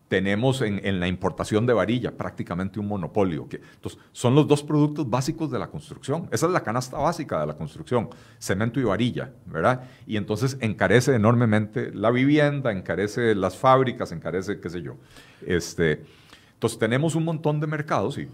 tenemos 0.09 0.63
en, 0.63 1.01
la 1.01 1.07
importación 1.07 1.67
de 1.67 1.75
varilla 1.75 2.17
prácticamente 2.17 2.81
un 2.81 2.89
monopolio. 2.89 3.49
Que, 3.49 3.61
entonces, 3.75 4.01
son 4.13 4.35
los 4.35 4.49
dos 4.49 4.63
productos 4.63 5.09
básicos 5.09 5.51
de 5.51 5.59
la 5.59 5.69
construcción. 5.69 6.29
Esa 6.33 6.47
es 6.47 6.53
la 6.53 6.63
canasta 6.63 6.97
básica 6.97 7.41
de 7.41 7.47
la 7.47 7.57
construcción, 7.57 8.09
cemento 8.39 8.81
y 8.81 8.85
varilla, 8.85 9.33
¿verdad? 9.47 9.85
Y 10.07 10.17
entonces 10.17 10.57
encarece 10.61 11.15
enormemente 11.15 11.93
la 11.93 12.11
vivienda, 12.11 12.73
encarece 12.73 13.35
las 13.35 13.57
fábricas, 13.57 14.11
encarece, 14.13 14.61
qué 14.61 14.71
sé 14.71 14.83
yo. 14.83 14.97
Este, 15.47 16.05
entonces, 16.55 16.79
tenemos 16.79 17.15
un 17.15 17.25
montón 17.25 17.61
de 17.61 17.67
mercados, 17.67 18.19
y 18.19 18.29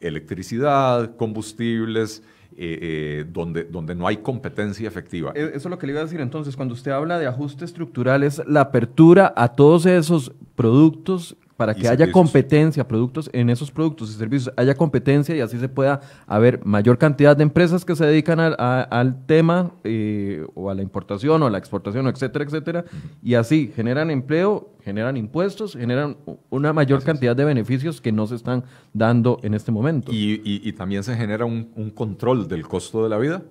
electricidad, 0.00 1.16
combustibles, 1.16 2.22
eh, 2.58 2.78
eh, 2.80 3.24
donde, 3.30 3.64
donde 3.64 3.94
no 3.94 4.06
hay 4.06 4.18
competencia 4.18 4.88
efectiva. 4.88 5.32
E, 5.34 5.44
eso 5.54 5.56
es 5.56 5.66
lo 5.66 5.78
que 5.78 5.86
le 5.86 5.92
iba 5.92 6.00
a 6.00 6.04
decir 6.04 6.20
entonces, 6.20 6.56
cuando 6.56 6.74
usted 6.74 6.90
habla 6.90 7.18
de 7.18 7.26
ajuste 7.26 7.64
estructural, 7.64 8.22
es 8.22 8.42
la 8.46 8.62
apertura 8.62 9.32
a 9.36 9.48
todos 9.48 9.84
esos 9.84 10.32
productos 10.54 11.36
para 11.56 11.74
que 11.74 11.88
haya 11.88 12.12
competencia, 12.12 12.86
productos 12.86 13.30
en 13.32 13.48
esos 13.48 13.70
productos 13.70 14.10
y 14.10 14.14
servicios, 14.14 14.52
haya 14.56 14.74
competencia 14.74 15.34
y 15.34 15.40
así 15.40 15.58
se 15.58 15.68
pueda 15.68 16.00
haber 16.26 16.64
mayor 16.64 16.98
cantidad 16.98 17.36
de 17.36 17.42
empresas 17.42 17.84
que 17.84 17.96
se 17.96 18.04
dedican 18.04 18.40
al 18.40 19.26
tema 19.26 19.72
eh, 19.84 20.46
o 20.54 20.70
a 20.70 20.74
la 20.74 20.82
importación 20.82 21.42
o 21.42 21.46
a 21.46 21.50
la 21.50 21.58
exportación, 21.58 22.06
etcétera, 22.08 22.44
etcétera, 22.44 22.84
y 23.22 23.34
así 23.34 23.72
generan 23.74 24.10
empleo, 24.10 24.70
generan 24.84 25.16
impuestos, 25.16 25.74
generan 25.74 26.18
una 26.50 26.72
mayor 26.72 27.02
cantidad 27.02 27.34
de 27.34 27.44
beneficios 27.44 28.00
que 28.00 28.12
no 28.12 28.26
se 28.26 28.34
están 28.34 28.64
dando 28.92 29.40
en 29.42 29.54
este 29.54 29.72
momento. 29.72 30.12
Y, 30.12 30.72
también 30.72 31.02
se 31.02 31.16
genera 31.16 31.46
un, 31.46 31.70
un, 31.74 31.90
control 31.90 32.48
del 32.48 32.68
costo 32.68 33.02
de 33.02 33.08
la 33.08 33.16
vida 33.16 33.42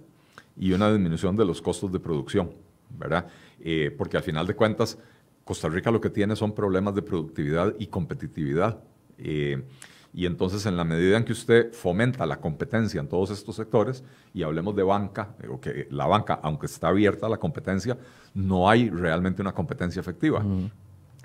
y 0.55 0.73
una 0.73 0.91
disminución 0.91 1.35
de 1.35 1.43
los 1.43 1.59
costos 1.59 1.91
de 1.91 1.99
producción, 1.99 2.51
¿verdad? 2.97 3.25
Eh, 3.59 3.93
porque 3.97 4.17
al 4.17 4.23
final 4.23 4.45
de 4.45 4.55
cuentas 4.55 4.97
Costa 5.45 5.69
Rica 5.69 5.91
lo 5.91 6.01
que 6.01 6.09
tiene 6.09 6.35
son 6.35 6.53
problemas 6.53 6.95
de 6.95 7.03
productividad 7.03 7.73
y 7.77 7.87
competitividad. 7.87 8.79
Eh, 9.19 9.63
y 10.11 10.25
entonces, 10.25 10.65
en 10.65 10.75
la 10.75 10.83
medida 10.83 11.17
en 11.17 11.23
que 11.23 11.33
usted 11.33 11.71
fomenta 11.71 12.25
la 12.25 12.39
competencia 12.39 12.99
en 12.99 13.07
todos 13.07 13.29
estos 13.29 13.55
sectores, 13.55 14.03
y 14.33 14.43
hablemos 14.43 14.75
de 14.75 14.81
banca, 14.81 15.35
o 15.49 15.59
que 15.59 15.87
la 15.91 16.07
banca, 16.07 16.39
aunque 16.41 16.65
está 16.65 16.87
abierta 16.87 17.27
a 17.27 17.29
la 17.29 17.37
competencia, 17.37 17.97
no 18.33 18.69
hay 18.69 18.89
realmente 18.89 19.41
una 19.41 19.53
competencia 19.53 19.99
efectiva. 19.99 20.43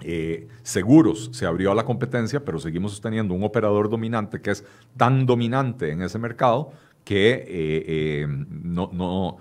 Eh, 0.02 0.48
seguros 0.62 1.30
se 1.32 1.46
abrió 1.46 1.72
a 1.72 1.74
la 1.74 1.84
competencia, 1.84 2.44
pero 2.44 2.58
seguimos 2.58 3.00
teniendo 3.00 3.32
un 3.32 3.44
operador 3.44 3.88
dominante 3.88 4.40
que 4.40 4.50
es 4.50 4.64
tan 4.96 5.24
dominante 5.24 5.92
en 5.92 6.02
ese 6.02 6.18
mercado 6.18 6.72
que 7.04 7.44
eh, 7.46 8.26
no, 8.28 8.90
no 8.92 9.38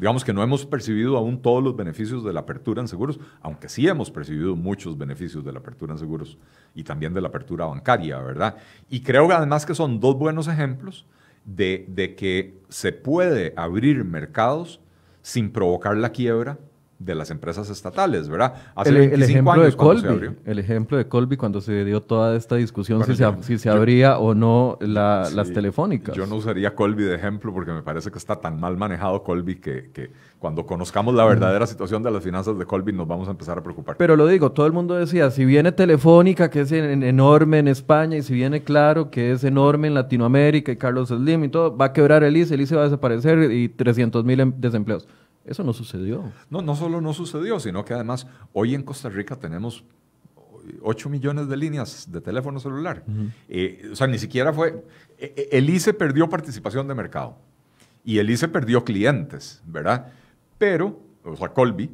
digamos 0.00 0.24
que 0.24 0.32
no 0.32 0.42
hemos 0.42 0.64
percibido 0.64 1.18
aún 1.18 1.42
todos 1.42 1.62
los 1.62 1.76
beneficios 1.76 2.24
de 2.24 2.32
la 2.32 2.40
apertura 2.40 2.80
en 2.80 2.88
seguros, 2.88 3.20
aunque 3.42 3.68
sí 3.68 3.86
hemos 3.86 4.10
percibido 4.10 4.56
muchos 4.56 4.96
beneficios 4.96 5.44
de 5.44 5.52
la 5.52 5.58
apertura 5.58 5.92
en 5.92 5.98
seguros 5.98 6.38
y 6.74 6.84
también 6.84 7.12
de 7.12 7.20
la 7.20 7.28
apertura 7.28 7.66
bancaria, 7.66 8.18
¿verdad? 8.18 8.56
Y 8.88 9.02
creo 9.02 9.30
además 9.30 9.66
que 9.66 9.74
son 9.74 10.00
dos 10.00 10.16
buenos 10.16 10.48
ejemplos 10.48 11.04
de, 11.44 11.84
de 11.88 12.14
que 12.16 12.58
se 12.70 12.92
puede 12.92 13.52
abrir 13.56 14.02
mercados 14.04 14.80
sin 15.20 15.52
provocar 15.52 15.98
la 15.98 16.12
quiebra 16.12 16.58
de 17.00 17.14
las 17.14 17.30
empresas 17.30 17.70
estatales, 17.70 18.28
¿verdad? 18.28 18.54
Hace 18.74 18.90
el, 18.90 19.22
ejemplo 19.22 19.62
de 19.62 19.72
Colby, 19.72 20.36
el 20.44 20.58
ejemplo 20.58 20.98
de 20.98 21.08
Colby 21.08 21.38
cuando 21.38 21.62
se 21.62 21.82
dio 21.84 22.02
toda 22.02 22.36
esta 22.36 22.56
discusión 22.56 23.02
si, 23.04 23.16
se, 23.16 23.26
si 23.40 23.58
se 23.58 23.70
abría 23.70 24.18
o 24.18 24.34
no 24.34 24.76
las 24.80 25.50
telefónicas. 25.52 26.14
Yo 26.14 26.26
no 26.26 26.36
usaría 26.36 26.74
Colby 26.74 27.04
de 27.04 27.14
ejemplo 27.14 27.54
porque 27.54 27.72
me 27.72 27.82
parece 27.82 28.10
que 28.10 28.18
está 28.18 28.36
tan 28.36 28.60
mal 28.60 28.76
manejado 28.76 29.22
Colby 29.22 29.56
que, 29.56 29.90
que 29.94 30.10
cuando 30.38 30.66
conozcamos 30.66 31.14
la 31.14 31.24
verdadera 31.24 31.66
situación 31.66 32.02
de 32.02 32.10
las 32.10 32.22
finanzas 32.22 32.58
de 32.58 32.66
Colby 32.66 32.92
nos 32.92 33.08
vamos 33.08 33.28
a 33.28 33.30
empezar 33.30 33.58
a 33.58 33.62
preocupar. 33.62 33.96
Pero 33.96 34.14
lo 34.14 34.26
digo, 34.26 34.52
todo 34.52 34.66
el 34.66 34.72
mundo 34.72 34.94
decía, 34.94 35.30
si 35.30 35.46
viene 35.46 35.72
Telefónica, 35.72 36.50
que 36.50 36.60
es 36.60 36.72
enorme 36.72 37.58
en 37.58 37.68
España, 37.68 38.18
y 38.18 38.22
si 38.22 38.34
viene 38.34 38.62
Claro, 38.62 39.10
que 39.10 39.32
es 39.32 39.42
enorme 39.42 39.88
en 39.88 39.94
Latinoamérica, 39.94 40.70
y 40.70 40.76
Carlos 40.76 41.08
Slim 41.08 41.44
y 41.44 41.48
todo, 41.48 41.76
va 41.76 41.86
a 41.86 41.92
quebrar 41.92 42.24
el 42.24 42.36
ICE, 42.36 42.54
el 42.54 42.60
ICE 42.60 42.76
va 42.76 42.82
a 42.82 42.84
desaparecer 42.84 43.50
y 43.52 43.68
300 43.70 44.24
mil 44.24 44.40
em, 44.40 44.52
desempleos. 44.56 45.08
Eso 45.44 45.64
no 45.64 45.72
sucedió. 45.72 46.32
No, 46.50 46.62
no 46.62 46.76
solo 46.76 47.00
no 47.00 47.12
sucedió, 47.12 47.60
sino 47.60 47.84
que 47.84 47.94
además 47.94 48.26
hoy 48.52 48.74
en 48.74 48.82
Costa 48.82 49.08
Rica 49.08 49.36
tenemos 49.36 49.84
8 50.82 51.08
millones 51.08 51.48
de 51.48 51.56
líneas 51.56 52.10
de 52.10 52.20
teléfono 52.20 52.60
celular. 52.60 53.04
Eh, 53.48 53.88
o 53.92 53.96
sea, 53.96 54.06
ni 54.06 54.18
siquiera 54.18 54.52
fue... 54.52 54.84
E, 55.18 55.32
e, 55.36 55.58
el 55.58 55.68
ICE 55.68 55.94
perdió 55.94 56.28
participación 56.28 56.86
de 56.88 56.94
mercado 56.94 57.36
y 58.04 58.18
el 58.18 58.30
ICE 58.30 58.48
perdió 58.48 58.84
clientes, 58.84 59.62
¿verdad? 59.66 60.12
Pero, 60.58 61.00
o 61.24 61.36
sea, 61.36 61.48
Colby, 61.48 61.90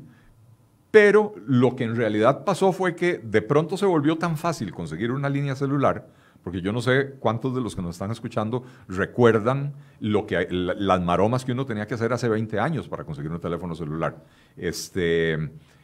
pero 0.90 1.34
lo 1.47 1.76
que 1.76 1.84
en 1.84 1.97
realidad 1.97 2.44
pasó 2.44 2.72
fue 2.72 2.94
que 2.94 3.18
de 3.18 3.42
pronto 3.42 3.76
se 3.76 3.86
volvió 3.86 4.16
tan 4.16 4.36
fácil 4.36 4.72
conseguir 4.72 5.11
una 5.11 5.28
línea 5.28 5.55
celular, 5.55 6.09
porque 6.47 6.61
yo 6.61 6.70
no 6.70 6.80
sé 6.80 7.16
cuántos 7.18 7.57
de 7.57 7.61
los 7.61 7.74
que 7.74 7.82
nos 7.82 7.97
están 7.97 8.12
escuchando 8.12 8.62
recuerdan 8.86 9.72
lo 9.99 10.28
que, 10.28 10.47
las 10.49 11.01
maromas 11.01 11.44
que 11.44 11.51
uno 11.51 11.66
tenía 11.66 11.88
que 11.88 11.94
hacer 11.94 12.12
hace 12.12 12.28
20 12.28 12.61
años 12.61 12.86
para 12.86 13.03
conseguir 13.03 13.32
un 13.32 13.40
teléfono 13.40 13.74
celular. 13.74 14.22
Este, 14.57 15.32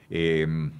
em, 0.08 0.70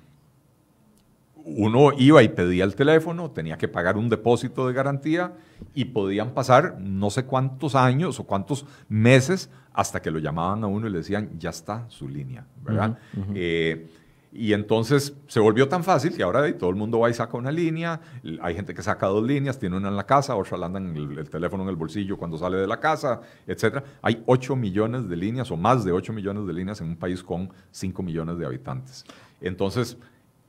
uno 1.34 1.90
iba 1.98 2.22
y 2.22 2.28
pedía 2.28 2.62
el 2.62 2.76
teléfono, 2.76 3.32
tenía 3.32 3.58
que 3.58 3.66
pagar 3.66 3.96
un 3.96 4.08
depósito 4.08 4.68
de 4.68 4.72
garantía 4.72 5.32
y 5.74 5.86
podían 5.86 6.30
pasar 6.30 6.76
no 6.78 7.10
sé 7.10 7.24
cuántos 7.24 7.74
años 7.74 8.20
o 8.20 8.24
cuántos 8.24 8.64
meses 8.88 9.50
hasta 9.72 10.00
que 10.00 10.12
lo 10.12 10.20
llamaban 10.20 10.62
a 10.62 10.68
uno 10.68 10.86
y 10.86 10.90
le 10.90 10.98
decían, 10.98 11.28
ya 11.40 11.50
está 11.50 11.86
su 11.88 12.08
línea, 12.08 12.46
¿verdad? 12.62 12.98
Eh, 13.34 13.90
y 14.34 14.54
entonces 14.54 15.14
se 15.26 15.40
volvió 15.40 15.68
tan 15.68 15.84
fácil 15.84 16.16
que 16.16 16.22
ahora 16.22 16.56
todo 16.56 16.70
el 16.70 16.76
mundo 16.76 16.98
va 16.98 17.10
y 17.10 17.14
saca 17.14 17.36
una 17.36 17.52
línea, 17.52 18.00
hay 18.40 18.54
gente 18.54 18.72
que 18.72 18.82
saca 18.82 19.06
dos 19.06 19.22
líneas, 19.22 19.58
tiene 19.58 19.76
una 19.76 19.88
en 19.88 19.96
la 19.96 20.06
casa, 20.06 20.34
otra 20.36 20.56
la 20.56 20.66
anda 20.66 20.78
en 20.78 20.96
el, 20.96 21.28
teléfono 21.28 21.64
en 21.64 21.68
el 21.68 21.76
bolsillo 21.76 22.16
cuando 22.16 22.38
sale 22.38 22.56
de 22.56 22.66
la 22.66 22.80
casa, 22.80 23.20
etc. 23.46 23.84
Hay 24.00 24.22
8 24.24 24.56
millones 24.56 25.06
de 25.06 25.16
líneas 25.16 25.50
o 25.50 25.56
más 25.58 25.84
de 25.84 25.92
8 25.92 26.14
millones 26.14 26.46
de 26.46 26.52
líneas 26.54 26.80
en 26.80 26.88
un 26.88 26.96
país 26.96 27.22
con 27.22 27.50
5 27.72 28.02
millones 28.02 28.38
de 28.38 28.46
habitantes. 28.46 29.04
Entonces, 29.42 29.98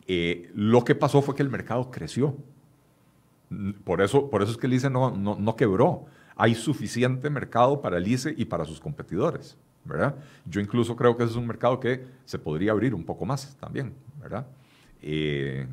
eh, 0.07 0.49
lo 0.55 0.85
que 0.85 0.95
pasó 0.95 1.21
fue 1.21 1.35
que 1.35 1.43
el 1.43 1.49
mercado 1.49 1.91
creció. 1.91 2.37
Por 3.83 4.01
eso, 4.01 4.29
por 4.29 4.41
eso 4.41 4.53
es 4.53 4.57
que 4.57 4.67
el 4.67 4.73
ICE 4.73 4.89
no, 4.89 5.11
no, 5.11 5.35
no 5.35 5.55
quebró. 5.57 6.05
Hay 6.37 6.55
suficiente 6.55 7.29
mercado 7.29 7.81
para 7.81 7.97
el 7.97 8.07
ICE 8.07 8.33
y 8.37 8.45
para 8.45 8.63
sus 8.63 8.79
competidores. 8.79 9.57
¿Verdad? 9.85 10.15
Yo 10.45 10.61
incluso 10.61 10.95
creo 10.95 11.15
que 11.17 11.23
ese 11.23 11.31
es 11.31 11.37
un 11.37 11.47
mercado 11.47 11.79
que 11.79 12.05
se 12.25 12.39
podría 12.39 12.71
abrir 12.71 12.93
un 12.93 13.03
poco 13.03 13.25
más 13.25 13.55
también, 13.59 13.93
¿verdad? 14.21 14.45
Eh, 15.01 15.67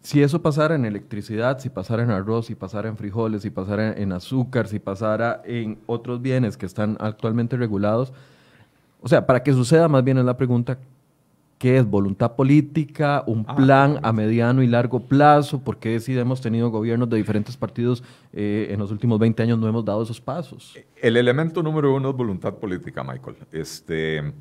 si 0.00 0.22
eso 0.22 0.40
pasara 0.40 0.76
en 0.76 0.84
electricidad, 0.84 1.58
si 1.58 1.68
pasara 1.68 2.04
en 2.04 2.10
arroz, 2.10 2.46
si 2.46 2.54
pasara 2.54 2.88
en 2.88 2.96
frijoles, 2.96 3.42
si 3.42 3.50
pasara 3.50 3.92
en 3.92 4.12
azúcar, 4.12 4.68
si 4.68 4.78
pasara 4.78 5.42
en 5.44 5.78
otros 5.86 6.22
bienes 6.22 6.56
que 6.56 6.66
están 6.66 6.96
actualmente 7.00 7.56
regulados, 7.56 8.12
o 9.00 9.08
sea, 9.08 9.26
para 9.26 9.42
que 9.42 9.52
suceda 9.52 9.88
más 9.88 10.04
bien 10.04 10.18
es 10.18 10.24
la 10.24 10.36
pregunta, 10.36 10.78
¿Qué 11.58 11.78
es 11.78 11.86
voluntad 11.88 12.36
política, 12.36 13.24
un 13.26 13.46
ah, 13.48 13.56
plan 13.56 13.98
a 14.02 14.12
mediano 14.12 14.62
y 14.62 14.66
largo 14.66 15.00
plazo? 15.00 15.58
¿Por 15.58 15.78
qué 15.78 15.98
si 16.00 16.16
hemos 16.18 16.42
tenido 16.42 16.68
gobiernos 16.70 17.08
de 17.08 17.16
diferentes 17.16 17.56
partidos 17.56 18.04
eh, 18.34 18.68
en 18.70 18.78
los 18.78 18.90
últimos 18.90 19.18
20 19.18 19.42
años 19.42 19.58
no 19.58 19.66
hemos 19.66 19.82
dado 19.82 20.02
esos 20.02 20.20
pasos? 20.20 20.76
El 20.96 21.16
elemento 21.16 21.62
número 21.62 21.94
uno 21.94 22.10
es 22.10 22.16
voluntad 22.16 22.54
política, 22.54 23.02
Michael. 23.02 23.36
Este, 23.52 24.34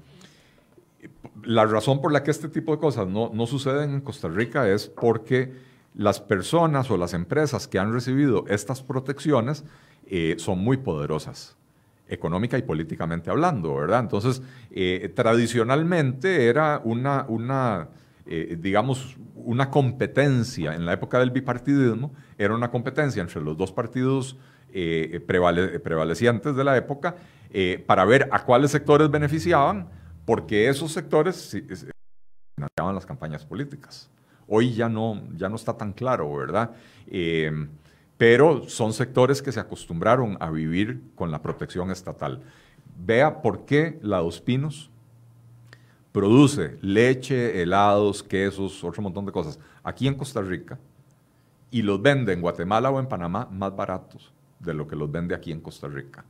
la 1.44 1.66
razón 1.66 2.02
por 2.02 2.12
la 2.12 2.22
que 2.22 2.32
este 2.32 2.50
tipo 2.50 2.74
de 2.74 2.80
cosas 2.80 3.08
no, 3.08 3.32
no 3.34 3.48
suceden 3.48 3.92
en 3.92 4.02
Costa 4.02 4.28
Rica 4.28 4.70
es 4.70 4.88
porque 4.88 5.54
las 5.94 6.20
personas 6.20 6.92
o 6.92 6.98
las 6.98 7.14
empresas 7.14 7.70
que 7.70 7.80
han 7.80 7.94
recibido 7.94 8.44
estas 8.50 8.84
protecciones 8.84 9.64
eh, 10.08 10.36
son 10.38 10.60
muy 10.60 10.76
poderosas 10.76 11.56
económica 12.08 12.58
y 12.58 12.62
políticamente 12.62 13.30
hablando, 13.30 13.76
¿verdad? 13.76 14.00
Entonces, 14.02 14.42
eh, 14.72 15.12
tradicionalmente 15.16 16.48
era 16.48 16.82
una, 16.84 17.90
eh, 18.26 18.58
digamos, 18.60 19.18
una 19.36 19.70
competencia, 19.70 20.76
en 20.76 20.86
la 20.86 20.94
época 20.94 21.20
del 21.20 21.32
bipartidismo, 21.32 22.14
era 22.38 22.54
una 22.54 22.70
competencia 22.70 23.22
entre 23.22 23.42
los 23.42 23.58
dos 23.58 23.72
partidos 23.72 24.38
eh, 24.74 25.22
prevalecientes 25.26 26.56
de 26.56 26.64
la 26.64 26.76
época 26.78 27.16
para 27.86 28.04
ver 28.04 28.28
a 28.32 28.44
cuáles 28.44 28.72
sectores 28.72 29.10
beneficiaban, 29.10 29.88
porque 30.26 30.68
esos 30.68 30.92
sectores 30.92 31.56
financiaban 32.58 32.94
las 32.94 33.06
campañas 33.06 33.46
políticas. 33.46 34.10
Hoy 34.48 34.74
ya 34.74 34.90
no, 34.90 35.24
ya 35.38 35.48
no 35.48 35.56
está 35.56 35.78
tan 35.78 35.94
claro, 35.94 36.36
¿verdad? 36.36 36.72
Pero 38.18 38.68
son 38.70 38.94
sectores 38.94 39.42
que 39.42 39.52
se 39.52 39.60
acostumbraron 39.60 40.38
a 40.40 40.50
vivir 40.50 41.02
con 41.16 41.32
la 41.32 41.42
protección 41.42 41.92
estatal. 41.92 42.42
Vea 42.98 43.42
por 43.42 43.66
qué 43.66 44.00
la 44.02 44.20
Dos 44.20 44.40
Pinos 44.40 44.90
produce 46.12 46.78
leche, 46.82 47.62
helados, 47.62 48.24
quesos, 48.24 48.84
otro 48.84 49.02
montón 49.02 49.26
de 49.26 49.34
cosas 49.34 49.60
aquí 49.84 50.08
en 50.08 50.16
Costa 50.16 50.42
Rica 50.42 50.80
y 51.72 51.82
los 51.82 52.02
vende 52.02 52.32
en 52.32 52.42
Guatemala 52.42 52.90
o 52.90 53.00
en 53.00 53.08
Panamá 53.08 53.50
más 53.52 53.76
baratos 53.76 54.32
de 54.60 54.74
lo 54.74 54.88
que 54.88 54.96
los 54.96 55.12
vende 55.12 55.36
aquí 55.36 55.52
en 55.52 55.60
Costa 55.60 55.90
Rica. 55.90 56.24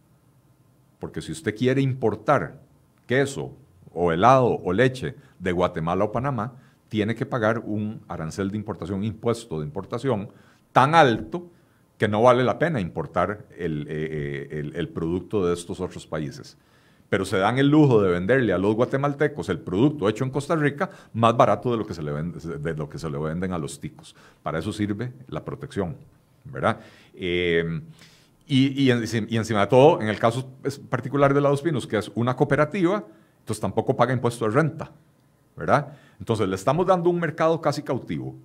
Porque 1.00 1.22
si 1.22 1.32
usted 1.32 1.56
quiere 1.56 1.82
importar 1.82 2.60
queso 3.06 3.52
o 3.94 4.12
helado 4.12 4.60
o 4.64 4.74
leche 4.74 5.16
de 5.38 5.52
Guatemala 5.52 6.06
o 6.06 6.12
Panamá, 6.12 6.54
tiene 6.90 7.14
que 7.14 7.28
pagar 7.28 7.60
un 7.60 8.02
arancel 8.08 8.50
de 8.50 8.58
importación, 8.58 9.04
impuesto 9.04 9.60
de 9.60 9.66
importación 9.68 10.30
tan 10.72 10.96
alto 10.96 11.52
que 11.98 12.08
no 12.08 12.22
vale 12.22 12.44
la 12.44 12.60
pena 12.60 12.80
importar 12.80 13.46
eh, 13.52 13.86
eh, 13.88 14.72
el, 14.74 14.90
producto 14.90 15.46
de 15.46 15.54
estos 15.54 15.80
otros 15.80 16.06
países. 16.06 16.58
Pero 17.10 17.24
se 17.24 17.38
dan 17.38 17.58
el 17.58 17.70
lujo 17.70 18.02
de 18.02 18.12
venderle 18.12 18.52
a 18.52 18.58
los 18.58 18.76
guatemaltecos 18.76 19.48
el 19.50 19.60
producto 19.60 20.10
hecho 20.10 20.24
en 20.24 20.32
Costa 20.32 20.56
Rica 20.56 20.90
más 21.14 21.38
barato 21.38 21.72
de 21.72 21.78
lo 21.78 21.86
que 21.86 21.94
se 21.94 22.02
le, 22.02 22.12
de 22.12 22.74
lo 22.76 22.90
que 22.90 22.98
se 22.98 23.10
le 23.10 23.18
venden 23.18 23.54
a 23.54 23.58
los 23.58 23.80
ticos. 23.80 24.16
Para 24.44 24.60
eso 24.60 24.74
sirve 24.74 25.14
la 25.28 25.46
protección, 25.46 25.96
¿verdad? 26.46 26.80
Eh, 27.14 27.82
y, 28.48 28.90
encima 28.92 29.62
de 29.62 29.68
todo, 29.68 30.02
en 30.02 30.08
el 30.08 30.20
caso 30.20 30.48
particular 30.90 31.34
de 31.34 31.42
la 31.42 31.50
Dos 31.50 31.62
Pinos, 31.62 31.88
que 31.88 31.98
es 31.98 32.12
una 32.14 32.36
cooperativa, 32.36 33.04
entonces 33.40 33.62
tampoco 33.62 33.96
paga 33.96 34.14
impuesto 34.14 34.46
de 34.46 34.52
renta, 34.52 34.92
¿verdad? 35.56 35.94
Entonces 36.20 36.48
le 36.48 36.56
estamos 36.56 36.86
dando 36.86 37.10
un 37.10 37.20
mercado 37.20 37.60
casi 37.60 37.82
cautivo 37.82 38.36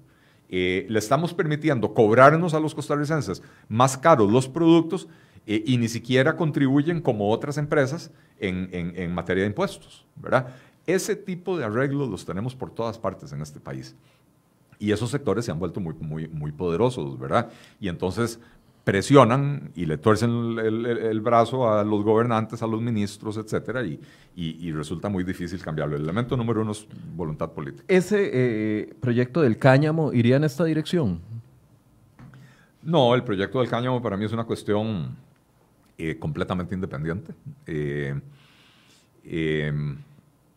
eh, 0.53 0.85
le 0.89 0.99
estamos 0.99 1.33
permitiendo 1.33 1.95
cobrarnos 1.95 2.55
a 2.55 2.61
los 2.61 2.75
costarricenses 2.75 3.41
más 3.69 3.97
caros 3.97 4.33
los 4.33 4.49
productos 4.49 5.07
eh, 5.47 5.63
y 5.65 5.79
ni 5.79 5.89
siquiera 5.89 6.37
contribuyen 6.37 7.01
como 7.01 7.31
otras 7.31 7.57
empresas 7.57 8.11
en, 8.41 9.15
materia 9.15 9.45
de 9.45 9.49
impuestos, 9.49 10.07
¿verdad? 10.17 10.49
Ese 10.87 11.15
tipo 11.15 11.57
de 11.57 11.65
arreglos 11.65 12.09
los 12.09 12.25
tenemos 12.25 12.57
por 12.57 12.71
todas 12.71 12.99
partes 12.99 13.33
en 13.33 13.43
este 13.43 13.61
país. 13.61 13.95
Y 14.79 14.93
esos 14.93 15.11
sectores 15.11 15.45
se 15.45 15.53
han 15.53 15.59
vuelto 15.59 15.79
muy, 15.79 15.95
muy, 16.01 16.27
muy 16.27 16.51
poderosos, 16.51 17.19
¿verdad? 17.19 17.51
Y 17.79 17.89
entonces 17.89 18.41
presionan 18.91 19.70
y 19.76 19.86
le 19.86 19.99
tuercen 19.99 20.59
el, 20.59 21.20
brazo 21.20 21.72
a 21.72 21.84
los 21.84 22.03
gobernantes, 22.03 22.61
a 22.61 22.66
los 22.66 22.82
ministros, 22.82 23.36
etcétera, 23.36 23.84
y, 23.84 24.01
y, 24.34 24.72
resulta 24.72 25.09
muy 25.09 25.22
difícil 25.22 25.62
cambiarlo. 25.62 25.95
El 25.95 26.03
elemento 26.03 26.36
número 26.36 26.62
uno 26.62 26.72
es 26.72 26.88
voluntad 27.14 27.53
política. 27.53 27.84
¿Ese 27.86 28.30
eh, 28.32 28.95
proyecto 28.99 29.43
del 29.43 29.59
cáñamo 29.59 30.12
iría 30.12 30.38
en 30.38 30.43
esta 30.43 30.64
dirección? 30.64 31.20
No, 32.82 33.14
el 33.14 33.22
proyecto 33.22 33.61
del 33.61 33.68
cáñamo 33.68 34.03
para 34.03 34.16
mí 34.16 34.24
es 34.24 34.32
una 34.32 34.43
cuestión 34.43 35.14
eh, 35.97 36.16
completamente 36.18 36.74
independiente. 36.74 37.32
Eh, 37.68 38.12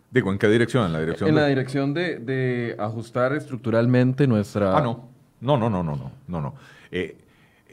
digo, 0.09 0.31
¿en 0.31 0.39
qué 0.39 0.47
dirección? 0.47 0.88
En 0.88 0.93
la 0.93 1.01
dirección, 1.01 1.29
en 1.29 1.36
la 1.36 1.45
dirección 1.45 1.93
de, 1.93 2.17
de, 2.17 2.75
ajustar 2.79 3.34
estructuralmente 3.34 4.25
nuestra... 4.25 4.75
Ah, 4.75 4.81
no. 4.81 5.13
No, 5.39 5.55
no, 5.55 5.69
no, 5.69 5.84
no, 5.84 5.95
no, 5.95 6.11
no. 6.27 6.41
no 6.41 6.53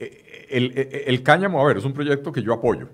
el, 0.00 1.22
cáñamo, 1.22 1.60
a 1.60 1.66
ver, 1.66 1.76
es 1.76 1.84
un 1.84 1.92
proyecto 1.92 2.32
que 2.32 2.42
yo 2.42 2.52
apoyo, 2.52 2.88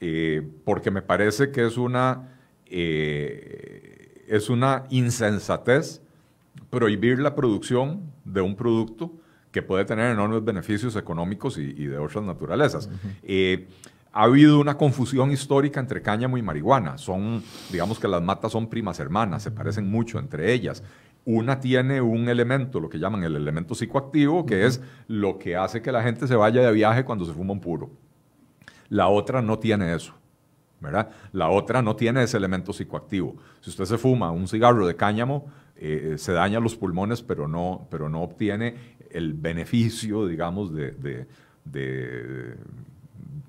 eh, 0.00 0.46
porque 0.64 0.90
me 0.90 1.02
parece 1.02 1.50
que 1.50 1.66
es 1.66 1.76
una, 1.76 2.28
eh, 2.66 4.24
es 4.28 4.48
una 4.48 4.84
insensatez 4.90 6.00
prohibir 6.70 7.18
la 7.18 7.34
producción 7.34 8.12
de 8.24 8.40
un 8.40 8.56
producto 8.56 9.12
que 9.50 9.62
puede 9.62 9.84
tener 9.84 10.12
enormes 10.12 10.44
beneficios 10.44 10.96
económicos 10.96 11.58
y, 11.58 11.72
de 11.72 11.98
otras 11.98 12.24
naturalezas. 12.24 12.88
Eh, 13.22 13.68
ha 14.12 14.24
habido 14.24 14.60
una 14.60 14.76
confusión 14.76 15.32
histórica 15.32 15.80
entre 15.80 16.00
cáñamo 16.00 16.38
y 16.38 16.42
marihuana. 16.42 16.98
Son, 16.98 17.42
digamos 17.70 17.98
que 17.98 18.08
las 18.08 18.22
matas 18.22 18.52
son 18.52 18.68
primas 18.68 18.98
hermanas, 19.00 19.42
se 19.42 19.50
parecen 19.50 19.90
mucho 19.90 20.18
entre 20.18 20.52
ellas. 20.52 20.82
Una 21.24 21.60
tiene 21.60 22.00
un 22.00 22.28
elemento, 22.28 22.80
lo 22.80 22.88
que 22.88 22.98
llaman 22.98 23.24
el 23.24 23.36
elemento 23.36 23.74
psicoactivo, 23.74 24.44
que 24.44 24.66
es 24.66 24.80
lo 25.08 25.38
que 25.38 25.56
hace 25.56 25.80
que 25.80 25.92
la 25.92 26.02
gente 26.02 26.26
se 26.26 26.36
vaya 26.36 26.62
de 26.62 26.72
viaje 26.72 27.04
cuando 27.04 27.24
se 27.24 27.32
fuma 27.32 27.52
un 27.52 27.60
puro. 27.60 27.90
La 28.90 29.08
otra 29.08 29.40
no 29.40 29.58
tiene 29.58 29.94
eso. 29.94 30.14
¿verdad? 30.84 31.10
La 31.32 31.48
otra 31.48 31.82
no 31.82 31.96
tiene 31.96 32.22
ese 32.22 32.36
elemento 32.36 32.72
psicoactivo. 32.72 33.36
Si 33.60 33.70
usted 33.70 33.86
se 33.86 33.98
fuma 33.98 34.30
un 34.30 34.46
cigarro 34.46 34.86
de 34.86 34.94
cáñamo, 34.94 35.46
eh, 35.76 36.14
se 36.18 36.32
daña 36.32 36.60
los 36.60 36.76
pulmones, 36.76 37.22
pero 37.22 37.48
no, 37.48 37.88
pero 37.90 38.08
no 38.08 38.22
obtiene 38.22 38.74
el 39.10 39.32
beneficio, 39.32 40.26
digamos, 40.26 40.72
de, 40.74 40.92
de, 40.92 41.26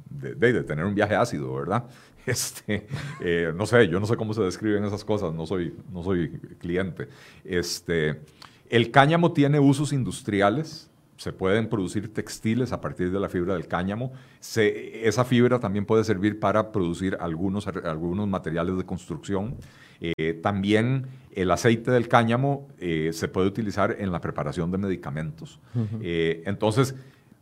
de, 0.10 0.64
tener 0.64 0.86
un 0.86 0.96
viaje 0.96 1.16
ácido, 1.16 1.54
¿verdad? 1.54 1.84
Este, 2.28 2.88
eh, 3.22 3.54
no 3.56 3.66
sé, 3.66 3.88
yo 3.88 4.00
no 4.00 4.06
sé 4.08 4.16
cómo 4.16 4.34
se 4.34 4.42
describen 4.42 4.84
esas 4.84 5.06
cosas, 5.06 5.34
no 5.34 5.46
soy, 5.46 5.76
no 5.92 6.04
soy 6.04 6.30
cliente. 6.60 7.08
Este, 7.44 8.22
El 8.70 8.90
cáñamo 8.92 9.32
tiene 9.32 9.60
usos 9.60 9.94
industriales, 9.94 10.90
se 11.18 11.32
pueden 11.32 11.70
producir 11.70 12.14
textiles 12.14 12.74
a 12.74 12.82
partir 12.82 13.12
de 13.12 13.20
la 13.20 13.30
fibra 13.30 13.54
del 13.54 13.68
cáñamo. 13.68 14.12
esa 14.42 15.24
fibra 15.24 15.60
también 15.60 15.86
puede 15.86 16.04
servir 16.04 16.40
para 16.40 16.72
producir 16.72 17.18
algunos, 17.20 17.68
algunos 17.68 18.28
materiales 18.28 18.78
de 18.78 18.84
construcción. 18.84 19.58
Eh, 20.02 20.34
también 20.44 21.08
el 21.32 21.52
aceite 21.52 21.92
del 21.92 22.08
cáñamo 22.08 22.68
eh, 22.80 23.12
se 23.14 23.28
puede 23.28 23.48
utilizar 23.48 23.96
en 24.00 24.12
la 24.12 24.20
preparación 24.20 24.72
de 24.72 24.78
medicamentos. 24.78 25.60
Eh, 26.02 26.44
entonces, 26.46 26.96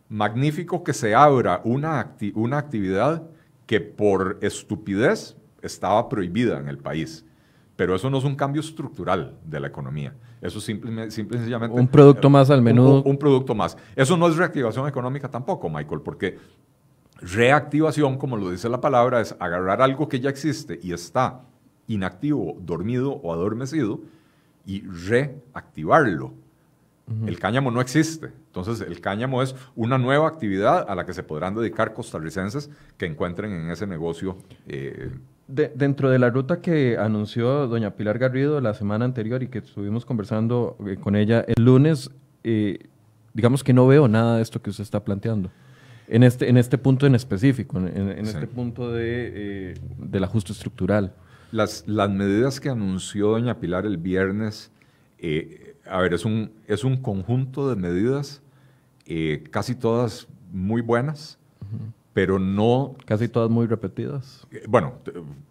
magnífico 0.08 0.84
que 0.84 0.94
se 0.94 1.16
abra 1.16 1.62
una, 1.64 2.16
una 2.36 2.58
actividad 2.60 3.24
que 3.66 3.82
por 3.82 4.40
estupidez 4.42 5.36
estaba 5.62 6.10
prohibida 6.10 6.60
en 6.60 6.68
el 6.68 6.78
país. 6.78 7.26
Pero 7.76 7.96
eso 7.96 8.10
no 8.10 8.18
es 8.18 8.24
un 8.24 8.36
cambio 8.36 8.62
estructural 8.62 9.36
de 9.46 9.60
la 9.60 9.68
economía. 9.68 10.14
Eso 10.42 10.60
es 10.60 10.66
simple, 10.66 11.10
simple 11.10 11.38
sencillamente... 11.38 11.80
Un 11.80 11.88
producto 11.88 12.30
más 12.30 12.50
al 12.50 12.62
menudo. 12.62 13.02
Un, 13.04 13.18
producto 13.18 13.56
más. 13.56 13.78
Eso 13.96 14.18
no 14.18 14.28
es 14.28 14.36
reactivación 14.36 14.88
económica 14.88 15.30
tampoco, 15.30 15.70
Michael, 15.70 16.02
porque 16.02 16.38
reactivación, 17.20 18.18
como 18.18 18.38
lo 18.38 18.52
dice 18.52 18.70
la 18.70 18.82
palabra, 18.82 19.22
es 19.22 19.36
agarrar 19.40 19.82
algo 19.82 20.08
que 20.08 20.20
ya 20.20 20.30
existe 20.30 20.80
y 20.84 20.94
está 20.94 21.42
inactivo, 21.88 22.58
dormido 22.60 23.14
o 23.14 23.34
adormecido 23.34 24.02
y 24.66 24.82
reactivarlo. 24.82 26.34
El 27.28 27.38
cáñamo 27.38 27.70
no 27.70 27.82
existe. 27.82 28.28
Entonces, 28.48 28.82
el 28.88 29.02
cáñamo 29.02 29.44
es 29.44 29.56
una 29.76 29.98
nueva 29.98 30.28
actividad 30.28 30.90
a 30.90 30.96
la 30.96 31.06
que 31.06 31.14
se 31.14 31.22
podrán 31.22 31.54
dedicar 31.54 31.94
costarricenses 31.94 32.70
que 32.98 33.06
encuentren 33.06 33.52
en 33.52 33.70
ese 33.70 33.86
negocio. 33.86 34.38
Eh, 34.68 35.12
dentro 35.48 36.10
de 36.10 36.18
la 36.18 36.30
ruta 36.30 36.62
que 36.62 36.98
anunció 36.98 37.68
doña 37.68 37.92
Pilar 37.92 38.20
Garrido 38.20 38.62
la 38.62 38.74
semana 38.74 39.04
anterior 39.04 39.44
y 39.44 39.48
que 39.48 39.60
estuvimos 39.60 40.06
conversando 40.06 40.78
eh, 40.88 40.96
con 40.96 41.18
ella 41.18 41.44
el 41.46 41.64
lunes, 41.64 42.10
eh, 42.46 42.80
digamos 43.34 43.66
que 43.66 43.74
no 43.74 43.86
veo 43.86 44.08
nada 44.08 44.38
de 44.38 44.42
esto 44.42 44.62
que 44.62 44.70
usted 44.70 44.84
está 44.84 45.04
planteando. 45.04 45.52
En 46.08 46.24
este, 46.24 46.50
en 46.50 46.58
este 46.58 46.78
punto 46.78 47.06
en 47.06 47.16
específico, 47.16 47.78
en, 47.80 48.10
este 48.26 48.48
punto 48.48 48.92
de, 48.92 49.78
del 49.98 50.24
ajuste 50.24 50.54
estructural. 50.54 51.14
Las, 51.52 51.86
las 51.88 52.10
medidas 52.10 52.60
que 52.60 52.70
anunció 52.70 53.30
doña 53.30 53.60
Pilar 53.60 53.86
el 53.86 53.98
viernes, 53.98 54.72
a 55.86 56.00
ver, 56.00 56.14
es 56.14 56.26
un, 56.26 56.52
es 56.68 56.84
un 56.84 56.98
conjunto 56.98 57.70
de 57.70 57.76
medidas, 57.76 58.42
casi 59.52 59.76
todas 59.76 60.28
muy 60.52 60.82
buenas, 60.82 61.38
pero 62.14 62.38
no... 62.38 62.96
Casi 63.06 63.28
todas 63.28 63.50
muy 63.50 63.66
repetidas. 63.66 64.48
Eh, 64.52 64.64
bueno, 64.68 64.94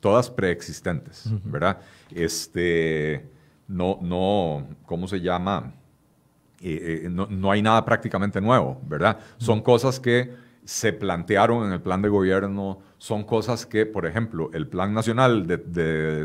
todas 0.00 0.30
preexistentes, 0.30 1.28
¿verdad? 1.44 1.80
Este, 2.10 3.28
no, 3.66 3.98
no, 4.00 4.68
¿cómo 4.86 5.08
se 5.08 5.20
llama? 5.20 5.74
Eh, 6.60 7.02
eh, 7.04 7.08
no, 7.08 7.50
hay 7.50 7.60
nada 7.60 7.84
prácticamente 7.84 8.40
nuevo, 8.40 8.80
¿verdad? 8.86 9.18
Son 9.38 9.60
cosas 9.60 9.98
que 9.98 10.32
se 10.64 10.92
plantearon 10.92 11.66
en 11.66 11.72
el 11.72 11.80
plan 11.80 12.00
de 12.00 12.08
gobierno, 12.08 12.78
son 12.98 13.24
cosas 13.24 13.66
que, 13.66 13.84
por 13.84 14.06
ejemplo, 14.06 14.48
el 14.54 14.68
Plan 14.68 14.94
Nacional 14.94 15.44
de, 15.44 15.56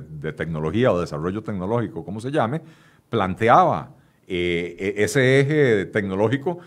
de, 0.02 0.34
Tecnología 0.34 0.92
o 0.92 1.00
Desarrollo 1.00 1.42
Tecnológico, 1.42 2.06
como 2.06 2.22
se 2.22 2.30
llame, 2.30 2.62
planteaba 3.10 3.96
e, 4.28 4.96
ese 4.98 5.40
eje 5.40 5.86
tecnológico 5.86 6.60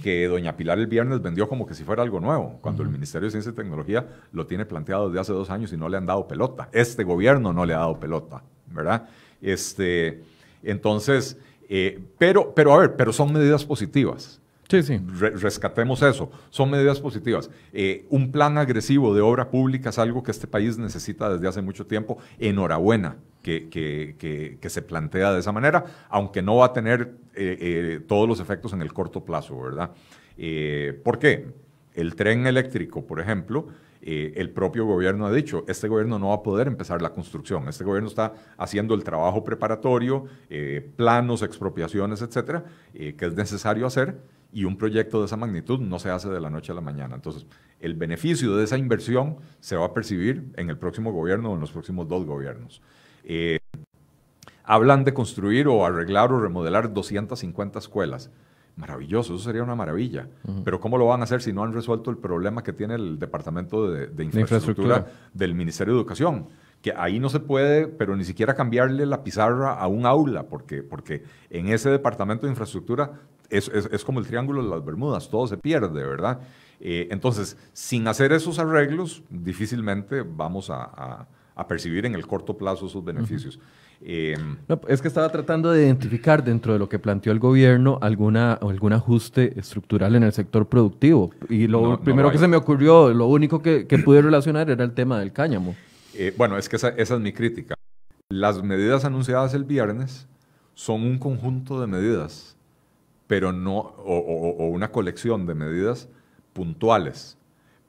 que 0.00 0.26
doña 0.26 0.56
Pilar 0.56 0.78
el 0.78 0.86
viernes 0.86 1.20
vendió 1.20 1.48
como 1.48 1.66
que 1.66 1.74
si 1.74 1.84
fuera 1.84 2.02
algo 2.02 2.20
nuevo, 2.20 2.58
cuando 2.60 2.82
el 2.82 2.88
Ministerio 2.88 3.26
de 3.26 3.32
Ciencia 3.32 3.50
y 3.50 3.54
Tecnología 3.54 4.06
lo 4.32 4.46
tiene 4.46 4.64
planteado 4.64 5.08
desde 5.08 5.20
hace 5.20 5.32
dos 5.32 5.50
años 5.50 5.72
y 5.72 5.76
no 5.76 5.88
le 5.88 5.96
han 5.96 6.06
dado 6.06 6.26
pelota. 6.26 6.68
Este 6.72 7.04
gobierno 7.04 7.52
no 7.52 7.66
le 7.66 7.74
ha 7.74 7.78
dado 7.78 8.00
pelota, 8.00 8.42
¿verdad? 8.66 9.08
Este, 9.42 10.22
entonces, 10.62 11.36
eh, 11.68 12.02
pero, 12.18 12.54
pero 12.54 12.74
a 12.74 12.78
ver, 12.78 12.96
pero 12.96 13.12
son 13.12 13.32
medidas 13.32 13.64
positivas. 13.64 14.40
Sí, 14.68 14.84
sí. 14.84 14.98
rescatemos 15.08 16.00
eso. 16.02 16.30
Son 16.48 16.70
medidas 16.70 17.00
positivas. 17.00 17.50
Eh, 17.72 18.06
un 18.08 18.30
plan 18.30 18.56
agresivo 18.56 19.12
de 19.12 19.20
obra 19.20 19.50
pública 19.50 19.90
es 19.90 19.98
algo 19.98 20.22
que 20.22 20.30
este 20.30 20.46
país 20.46 20.78
necesita 20.78 21.28
desde 21.28 21.48
hace 21.48 21.60
mucho 21.60 21.86
tiempo. 21.86 22.18
Enhorabuena 22.38 23.16
que, 23.42 23.68
que, 24.60 24.68
se 24.68 24.82
plantea 24.82 25.32
de 25.32 25.40
esa 25.40 25.52
manera, 25.52 25.84
aunque 26.08 26.42
no 26.42 26.56
va 26.56 26.66
a 26.66 26.72
tener 26.72 27.14
eh, 27.34 27.56
eh, 27.60 28.00
todos 28.06 28.28
los 28.28 28.40
efectos 28.40 28.72
en 28.72 28.82
el 28.82 28.92
corto 28.92 29.24
plazo, 29.24 29.60
¿verdad? 29.60 29.90
¿Por 31.02 31.18
qué? 31.18 31.48
El 31.94 32.14
tren 32.14 32.46
eléctrico, 32.46 33.06
por 33.06 33.20
ejemplo, 33.20 33.66
el 34.00 34.50
propio 34.50 34.86
gobierno 34.86 35.26
ha 35.26 35.32
dicho, 35.32 35.64
este 35.68 35.88
gobierno 35.88 36.18
no 36.18 36.28
va 36.28 36.36
a 36.36 36.42
poder 36.42 36.66
empezar 36.66 37.02
la 37.02 37.10
construcción, 37.10 37.68
este 37.68 37.84
gobierno 37.84 38.08
está 38.08 38.32
haciendo 38.56 38.94
el 38.94 39.04
trabajo 39.04 39.44
preparatorio, 39.44 40.24
planos, 40.96 41.42
expropiaciones, 41.42 42.22
etcétera, 42.22 42.64
que 42.92 43.26
es 43.26 43.34
necesario 43.34 43.86
hacer 43.86 44.16
y 44.52 44.64
un 44.64 44.76
proyecto 44.76 45.20
de 45.20 45.26
esa 45.26 45.36
magnitud 45.36 45.80
no 45.80 45.98
se 45.98 46.10
hace 46.10 46.28
de 46.28 46.40
la 46.40 46.50
noche 46.50 46.72
a 46.72 46.74
la 46.74 46.80
mañana. 46.80 47.14
Entonces, 47.14 47.46
el 47.78 47.94
beneficio 47.94 48.56
de 48.56 48.64
esa 48.64 48.76
inversión 48.76 49.36
se 49.60 49.76
va 49.76 49.86
a 49.86 49.94
percibir 49.94 50.52
en 50.56 50.70
el 50.70 50.78
próximo 50.78 51.12
gobierno 51.12 51.50
o 51.50 51.54
en 51.54 51.60
los 51.60 51.70
próximos 51.70 52.08
dos 52.08 52.24
gobiernos. 52.24 52.82
Eh, 53.24 53.60
hablan 54.64 55.04
de 55.04 55.14
construir 55.14 55.68
o 55.68 55.84
arreglar 55.84 56.32
o 56.32 56.40
remodelar 56.40 56.92
250 56.92 57.78
escuelas. 57.78 58.30
Maravilloso, 58.76 59.34
eso 59.34 59.44
sería 59.44 59.62
una 59.62 59.74
maravilla. 59.74 60.28
Pero 60.64 60.80
¿cómo 60.80 60.96
lo 60.96 61.06
van 61.06 61.20
a 61.20 61.24
hacer 61.24 61.42
si 61.42 61.52
no 61.52 61.62
han 61.64 61.72
resuelto 61.72 62.10
el 62.10 62.16
problema 62.16 62.62
que 62.62 62.72
tiene 62.72 62.94
el 62.94 63.18
Departamento 63.18 63.90
de, 63.90 64.24
infraestructura, 64.24 65.06
del 65.34 65.54
Ministerio 65.54 65.94
de 65.94 66.00
Educación? 66.00 66.46
Que 66.80 66.94
ahí 66.96 67.18
no 67.18 67.28
se 67.28 67.40
puede, 67.40 67.88
pero 67.88 68.16
ni 68.16 68.24
siquiera 68.24 68.54
cambiarle 68.54 69.04
la 69.04 69.22
pizarra 69.22 69.74
a 69.74 69.86
un 69.86 70.06
aula, 70.06 70.44
porque, 70.44 70.82
porque 70.82 71.24
en 71.50 71.68
ese 71.68 71.90
Departamento 71.90 72.46
de 72.46 72.52
Infraestructura 72.52 73.12
es, 73.50 74.04
como 74.04 74.20
el 74.20 74.26
Triángulo 74.26 74.62
de 74.62 74.70
las 74.70 74.84
Bermudas, 74.84 75.28
todo 75.28 75.46
se 75.46 75.58
pierde, 75.58 76.02
¿verdad? 76.04 76.40
Eh, 76.80 77.08
entonces, 77.10 77.58
sin 77.72 78.08
hacer 78.08 78.32
esos 78.32 78.58
arreglos, 78.58 79.22
difícilmente 79.28 80.22
vamos 80.22 80.70
a, 80.70 81.26
percibir 81.66 82.06
en 82.06 82.14
el 82.14 82.26
corto 82.26 82.56
plazo 82.56 82.86
esos 82.86 83.04
beneficios. 83.04 83.58
Eh, 84.02 84.36
es 84.88 85.02
que 85.02 85.08
estaba 85.08 85.28
tratando 85.30 85.70
de 85.70 85.84
identificar 85.84 86.42
dentro 86.42 86.72
de 86.72 86.78
lo 86.78 86.88
que 86.88 86.98
planteó 86.98 87.32
el 87.32 87.38
gobierno 87.38 87.98
alguna, 88.00 88.54
algún 88.54 88.92
ajuste 88.92 89.58
estructural 89.58 90.16
en 90.16 90.22
el 90.22 90.32
sector 90.32 90.66
productivo. 90.66 91.30
Y 91.48 91.66
lo 91.66 92.00
primero 92.00 92.30
que 92.30 92.38
se 92.38 92.48
me 92.48 92.56
ocurrió, 92.56 93.12
lo 93.12 93.26
único 93.26 93.60
que, 93.60 93.86
pude 94.04 94.22
relacionar 94.22 94.70
era 94.70 94.84
el 94.84 94.92
tema 94.92 95.18
del 95.18 95.32
cáñamo. 95.32 95.74
Eh, 96.14 96.34
bueno, 96.36 96.56
es 96.56 96.68
que 96.68 96.76
esa, 96.76 96.88
esa 96.90 97.14
es 97.14 97.20
mi 97.20 97.32
crítica. 97.32 97.74
Las 98.30 98.62
medidas 98.62 99.04
anunciadas 99.04 99.54
el 99.54 99.64
viernes 99.64 100.26
son 100.74 101.02
un 101.02 101.18
conjunto 101.18 101.80
de 101.80 101.86
medidas 101.86 102.56
pero 103.30 103.52
no, 103.52 103.78
o, 103.78 104.66
una 104.70 104.90
colección 104.90 105.46
de 105.46 105.54
medidas 105.54 106.08
puntuales, 106.52 107.38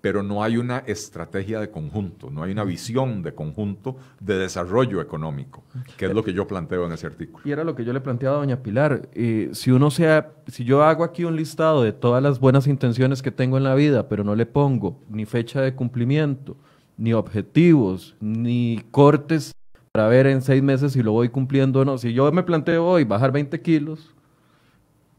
pero 0.02 0.24
no 0.24 0.43
hay 0.43 0.58
una 0.58 0.80
estrategia 0.80 1.60
de 1.60 1.70
conjunto, 1.70 2.32
no 2.32 2.43
hay 2.43 2.52
una 2.52 2.64
visión 2.64 3.22
de 3.22 3.34
conjunto 3.34 3.97
de 4.20 4.38
desarrollo 4.38 4.99
económico, 4.99 5.64
que 5.95 6.08
es 6.08 6.14
lo 6.14 6.24
que 6.24 6.34
yo 6.34 6.47
planteo 6.47 6.86
en 6.88 6.91
ese 6.91 7.06
artículo. 7.06 7.43
Y 7.47 7.52
era 7.52 7.64
lo 7.64 7.76
que 7.76 7.86
yo 7.86 7.93
le 7.93 8.02
planteaba 8.02 8.38
a 8.38 8.39
doña 8.39 8.64
Pilar. 8.64 9.10
Eh, 9.14 9.49
si 9.54 9.72
uno 9.72 9.91
sea, 9.91 10.32
si 10.47 10.64
yo 10.64 10.84
hago 10.84 11.04
aquí 11.04 11.24
un 11.24 11.36
listado 11.36 11.84
de 11.84 11.93
todas 11.93 12.22
las 12.24 12.39
buenas 12.39 12.66
intenciones 12.66 13.22
que 13.22 13.32
tengo 13.32 13.58
en 13.58 13.64
la 13.64 13.76
vida, 13.76 14.10
pero 14.10 14.24
no 14.24 14.36
le 14.36 14.47
pongo 14.47 14.99
ni 15.08 15.26
fecha 15.26 15.62
de 15.62 15.76
cumplimiento, 15.76 16.58
ni 16.97 17.14
objetivos, 17.14 18.16
ni 18.20 18.84
cortes 18.89 19.54
para 19.91 20.08
ver 20.08 20.26
en 20.26 20.41
seis 20.41 20.64
meses 20.64 20.93
si 20.93 21.04
lo 21.04 21.12
voy 21.12 21.30
cumpliendo 21.30 21.82
o 21.82 21.86
no. 21.86 21.97
Si 21.99 22.12
yo 22.14 22.32
me 22.32 22.43
planteo 22.43 22.86
hoy 22.86 23.04
bajar 23.04 23.32
20 23.32 23.62
kilos, 23.62 24.16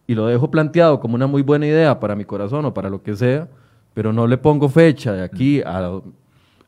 y 0.07 0.15
lo 0.15 0.27
dejo 0.27 0.51
planteado 0.51 1.01
como 1.01 1.15
una 1.15 1.27
muy 1.27 1.43
buena 1.43 1.67
idea 1.67 2.01
para 2.01 2.17
mi 2.17 2.25
corazón 2.25 2.65
o 2.65 2.75
para 2.75 2.91
lo 2.91 3.03
que 3.03 3.15
sea, 3.15 3.49
pero 3.95 4.13
no 4.13 4.27
le 4.27 4.39
pongo 4.39 4.69
fecha 4.69 5.13
de 5.13 5.23
aquí 5.23 5.61
a, 5.63 6.01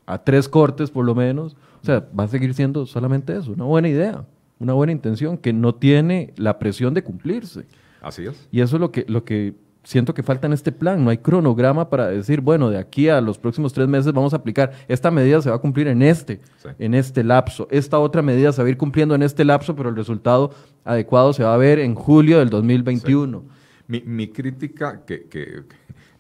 a 0.07 0.19
tres 0.19 0.49
cortes 0.49 0.91
por 0.91 1.05
lo 1.05 1.15
menos, 1.15 1.57
o 1.83 1.85
sea, 1.85 2.07
va 2.19 2.25
a 2.25 2.29
seguir 2.29 2.55
siendo 2.55 2.87
solamente 2.87 3.37
eso, 3.37 3.53
una 3.53 3.65
buena 3.65 3.89
idea, 3.89 4.25
una 4.59 4.73
buena 4.73 4.93
intención 4.93 5.37
que 5.37 5.53
no 5.53 5.75
tiene 5.75 6.33
la 6.37 6.59
presión 6.59 6.95
de 6.95 7.03
cumplirse. 7.03 7.67
Así 8.01 8.25
es. 8.27 8.49
Y 8.51 8.61
eso 8.61 8.77
es 8.77 8.81
lo 8.81 8.91
que, 8.91 9.05
lo 9.09 9.25
que 9.25 9.55
siento 9.85 10.15
que 10.15 10.23
falta 10.23 10.47
en 10.47 10.53
este 10.53 10.73
plan. 10.73 11.05
No 11.05 11.11
hay 11.11 11.19
cronograma 11.19 11.89
para 11.89 12.09
decir, 12.09 12.41
bueno, 12.41 12.71
de 12.71 12.79
aquí 12.79 13.09
a 13.09 13.21
los 13.21 13.39
próximos 13.39 13.73
tres 13.73 13.87
meses 13.87 14.13
vamos 14.13 14.33
a 14.33 14.37
aplicar. 14.37 14.73
Esta 14.89 15.11
medida 15.11 15.41
se 15.41 15.51
va 15.51 15.57
a 15.57 15.61
cumplir 15.61 15.87
en 15.87 16.03
este, 16.03 16.41
en 16.79 16.95
este 16.95 17.23
lapso. 17.23 17.69
Esta 17.71 17.99
otra 17.99 18.23
medida 18.23 18.53
se 18.53 18.63
va 18.63 18.67
a 18.67 18.71
ir 18.71 18.77
cumpliendo 18.77 19.15
en 19.15 19.23
este 19.23 19.45
lapso, 19.45 19.77
pero 19.77 19.91
el 19.91 19.97
resultado 19.97 20.53
adecuado 20.85 21.33
se 21.33 21.45
va 21.45 21.55
a 21.55 21.59
ver 21.59 21.79
en 21.79 21.95
julio 21.95 22.39
del 22.39 22.51
2021. 22.51 23.45
Mi, 23.87 24.29
crítica, 24.29 25.05
que, 25.05 25.65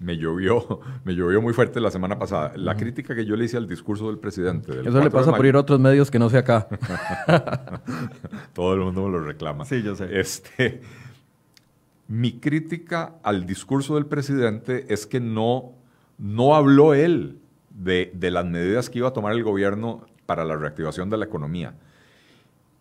me 0.05 0.19
llovió, 0.19 0.81
me 1.05 1.15
llovió 1.15 1.41
muy 1.41 1.55
fuerte 1.55 1.81
la 1.81 1.91
semana 1.91 2.19
pasada. 2.19 2.53
La 2.57 2.77
crítica 2.77 3.15
que 3.15 3.25
yo 3.25 3.37
le 3.37 3.47
hice 3.47 3.57
al 3.57 3.67
discurso 3.67 4.09
del 4.09 4.19
presidente. 4.19 4.73
Eso 4.81 5.03
le 5.03 5.11
pasa 5.11 5.35
por 5.35 5.47
ir 5.47 5.57
a 5.57 5.61
otros 5.61 5.81
medios 5.81 6.11
que 6.11 6.19
no 6.19 6.29
sea 6.29 6.41
acá. 6.41 6.69
Todo 8.53 8.75
el 8.75 8.81
mundo 8.81 9.05
me 9.05 9.11
lo 9.11 9.21
reclama. 9.25 9.65
Sí, 9.65 9.83
yo 9.83 9.97
sé. 9.97 10.21
Este, 10.21 10.83
mi 12.07 12.39
crítica 12.39 13.15
al 13.23 13.47
discurso 13.47 13.95
del 13.95 14.07
presidente 14.07 14.87
es 14.93 15.07
que 15.07 15.21
no, 15.21 15.73
no 16.19 16.55
habló 16.55 16.93
él 16.95 17.39
de, 17.71 18.13
las 18.31 18.45
medidas 18.45 18.91
que 18.91 18.99
iba 18.99 19.09
a 19.09 19.13
tomar 19.13 19.33
el 19.33 19.43
gobierno 19.43 20.07
para 20.27 20.45
la 20.45 20.57
reactivación 20.57 21.09
de 21.09 21.17
la 21.17 21.25
economía. 21.25 21.75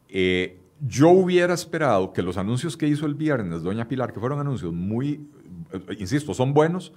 Eh, 0.10 0.60
yo 0.86 1.10
hubiera 1.10 1.54
esperado 1.54 2.12
que 2.12 2.22
los 2.22 2.38
anuncios 2.38 2.76
que 2.76 2.88
hizo 2.88 3.06
el 3.06 3.16
viernes 3.16 3.64
doña 3.64 3.88
Pilar, 3.88 4.12
que 4.12 4.20
fueron 4.20 4.40
anuncios 4.40 4.74
muy, 4.74 5.28
eh, 5.72 5.96
insisto, 6.00 6.34
son 6.34 6.54
buenos, 6.54 6.94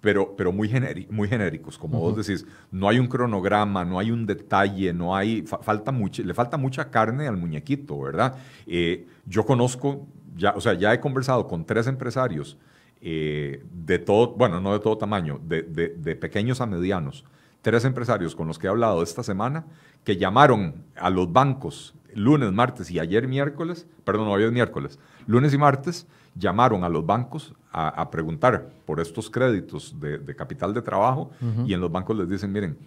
pero, 0.00 0.36
pero 0.36 0.52
muy, 0.52 0.70
muy 1.10 1.28
genéricos, 1.28 1.76
como 1.76 1.98
vos 1.98 2.16
decís. 2.16 2.46
No 2.70 2.88
hay 2.88 2.98
un 2.98 3.06
cronograma, 3.06 3.84
no 3.84 3.98
hay 3.98 4.10
un 4.10 4.26
detalle, 4.26 4.92
no 4.92 5.16
hay, 5.16 5.42
falta 5.42 5.90
mucho, 5.90 6.22
le 6.22 6.34
falta 6.34 6.56
mucha 6.56 6.90
carne 6.90 7.26
al 7.26 7.36
muñequito, 7.36 7.98
¿verdad? 8.00 8.36
Eh, 8.66 9.06
yo 9.26 9.44
conozco, 9.44 10.06
ya, 10.36 10.52
o 10.52 10.60
sea, 10.60 10.74
ya 10.74 10.94
he 10.94 11.00
conversado 11.00 11.48
con 11.48 11.64
tres 11.64 11.86
empresarios 11.86 12.56
eh, 13.00 13.64
de 13.72 13.98
todo, 13.98 14.34
bueno, 14.34 14.60
no 14.60 14.72
de 14.72 14.80
todo 14.80 14.98
tamaño, 14.98 15.40
de, 15.42 15.62
de, 15.62 16.16
pequeños 16.16 16.60
a 16.60 16.66
medianos, 16.66 17.24
tres 17.62 17.84
empresarios 17.84 18.36
con 18.36 18.46
los 18.46 18.58
que 18.58 18.66
he 18.66 18.70
hablado 18.70 19.02
esta 19.02 19.22
semana, 19.22 19.66
que 20.04 20.16
llamaron 20.16 20.84
a 20.96 21.10
los 21.10 21.32
bancos 21.32 21.94
lunes, 22.14 22.52
martes 22.52 22.90
y 22.90 22.98
ayer 22.98 23.28
miércoles, 23.28 23.86
perdón, 24.04 24.26
no, 24.26 24.34
ayer 24.34 24.50
miércoles, 24.50 24.98
lunes 25.26 25.52
y 25.54 25.58
martes, 25.58 26.06
llamaron 26.38 26.84
a 26.84 26.88
los 26.88 27.04
bancos 27.04 27.54
a, 27.70 28.10
preguntar 28.10 28.70
por 28.86 28.98
estos 28.98 29.30
créditos 29.30 29.94
de, 30.00 30.34
capital 30.34 30.72
de 30.72 30.82
trabajo 30.82 31.30
y 31.66 31.74
en 31.74 31.80
los 31.80 31.92
bancos 31.92 32.16
les 32.16 32.28
dicen, 32.28 32.50
miren, 32.52 32.78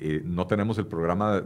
eh, 0.00 0.22
no 0.24 0.46
tenemos 0.46 0.78
el 0.78 0.86
programa 0.86 1.42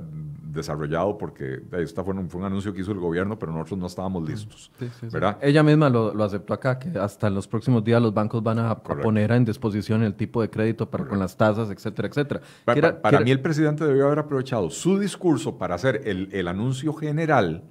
desarrollado 0.53 1.17
porque 1.17 1.63
esta 1.73 2.05
fue 2.05 2.13
un, 2.15 2.29
fue 2.29 2.41
un, 2.41 2.47
anuncio 2.47 2.75
que 2.75 2.83
hizo 2.83 2.93
el 2.93 2.99
gobierno, 2.99 3.39
pero 3.39 3.51
nosotros 3.51 3.79
no 3.79 3.87
estábamos 3.87 4.29
listos. 4.29 4.71
¿verdad? 5.11 5.39
Ella 5.41 5.63
misma 5.63 5.89
lo, 5.89 6.23
aceptó 6.23 6.53
acá, 6.53 6.79
que 6.79 6.99
hasta 6.99 7.29
en 7.29 7.35
los 7.35 7.49
próximos 7.49 7.83
días 7.83 8.03
los 8.03 8.13
bancos 8.13 8.43
van 8.43 8.59
a, 8.59 8.77
poner 8.77 9.33
en 9.33 9.47
disposición 9.47 10.03
el 10.03 10.15
tipo 10.15 10.43
de 10.43 10.51
crédito 10.51 10.91
para, 10.91 11.07
con 11.07 11.19
las 11.19 11.37
tasas, 11.37 11.71
etcétera, 11.71 12.09
etcétera. 12.09 12.41
Para, 12.67 13.21
mí 13.21 13.31
el 13.31 13.41
presidente 13.41 13.87
debió 13.87 14.07
haber 14.07 14.19
aprovechado 14.19 14.69
su 14.69 14.99
discurso 14.99 15.57
para 15.57 15.75
hacer 15.75 16.03
el, 16.05 16.29
el 16.33 16.47
anuncio 16.47 16.93
general 16.93 17.65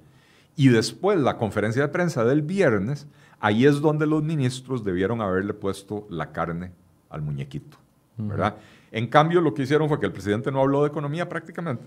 y 0.56 0.68
después 0.68 1.18
la 1.18 1.36
conferencia 1.38 1.82
de 1.82 1.88
prensa 1.88 2.24
del 2.24 2.42
viernes, 2.42 3.06
ahí 3.42 3.66
es 3.66 3.80
donde 3.80 4.06
los 4.06 4.22
ministros 4.22 4.84
debieron 4.84 5.20
haberle 5.20 5.52
puesto 5.52 6.06
la 6.08 6.30
carne 6.30 6.70
al 7.10 7.22
muñequito, 7.22 7.76
¿verdad? 8.16 8.56
En 8.92 9.08
cambio, 9.08 9.40
lo 9.40 9.52
que 9.52 9.62
hicieron 9.62 9.88
fue 9.88 9.98
que 9.98 10.06
el 10.06 10.12
presidente 10.12 10.52
no 10.52 10.60
habló 10.60 10.82
de 10.82 10.88
economía 10.88 11.28
prácticamente. 11.28 11.84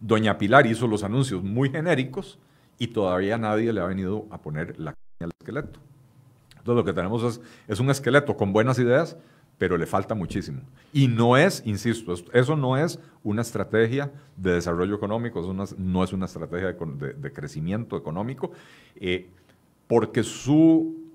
Doña 0.00 0.36
Pilar 0.36 0.66
hizo 0.66 0.88
los 0.88 1.04
anuncios 1.04 1.44
muy 1.44 1.70
genéricos 1.70 2.38
y 2.76 2.88
todavía 2.88 3.38
nadie 3.38 3.72
le 3.72 3.80
ha 3.80 3.84
venido 3.84 4.26
a 4.30 4.38
poner 4.38 4.78
la 4.80 4.94
carne 4.94 5.20
al 5.20 5.30
esqueleto. 5.38 5.78
Entonces 6.58 6.74
lo 6.74 6.84
que 6.84 6.92
tenemos 6.92 7.22
es, 7.22 7.40
es 7.68 7.78
un 7.78 7.88
esqueleto 7.88 8.36
con 8.36 8.52
buenas 8.52 8.80
ideas, 8.80 9.16
pero 9.60 9.76
le 9.76 9.84
falta 9.84 10.14
muchísimo. 10.14 10.62
Y 10.90 11.06
no 11.06 11.36
es, 11.36 11.62
insisto, 11.66 12.14
eso 12.32 12.56
no 12.56 12.78
es 12.78 12.98
una 13.22 13.42
estrategia 13.42 14.10
de 14.34 14.54
desarrollo 14.54 14.94
económico, 14.94 15.54
no 15.76 16.02
es 16.02 16.12
una 16.14 16.24
estrategia 16.24 16.72
de, 16.72 17.32
crecimiento 17.32 17.98
económico, 17.98 18.52
eh, 18.96 19.28
porque 19.90 20.22
su, 20.22 21.10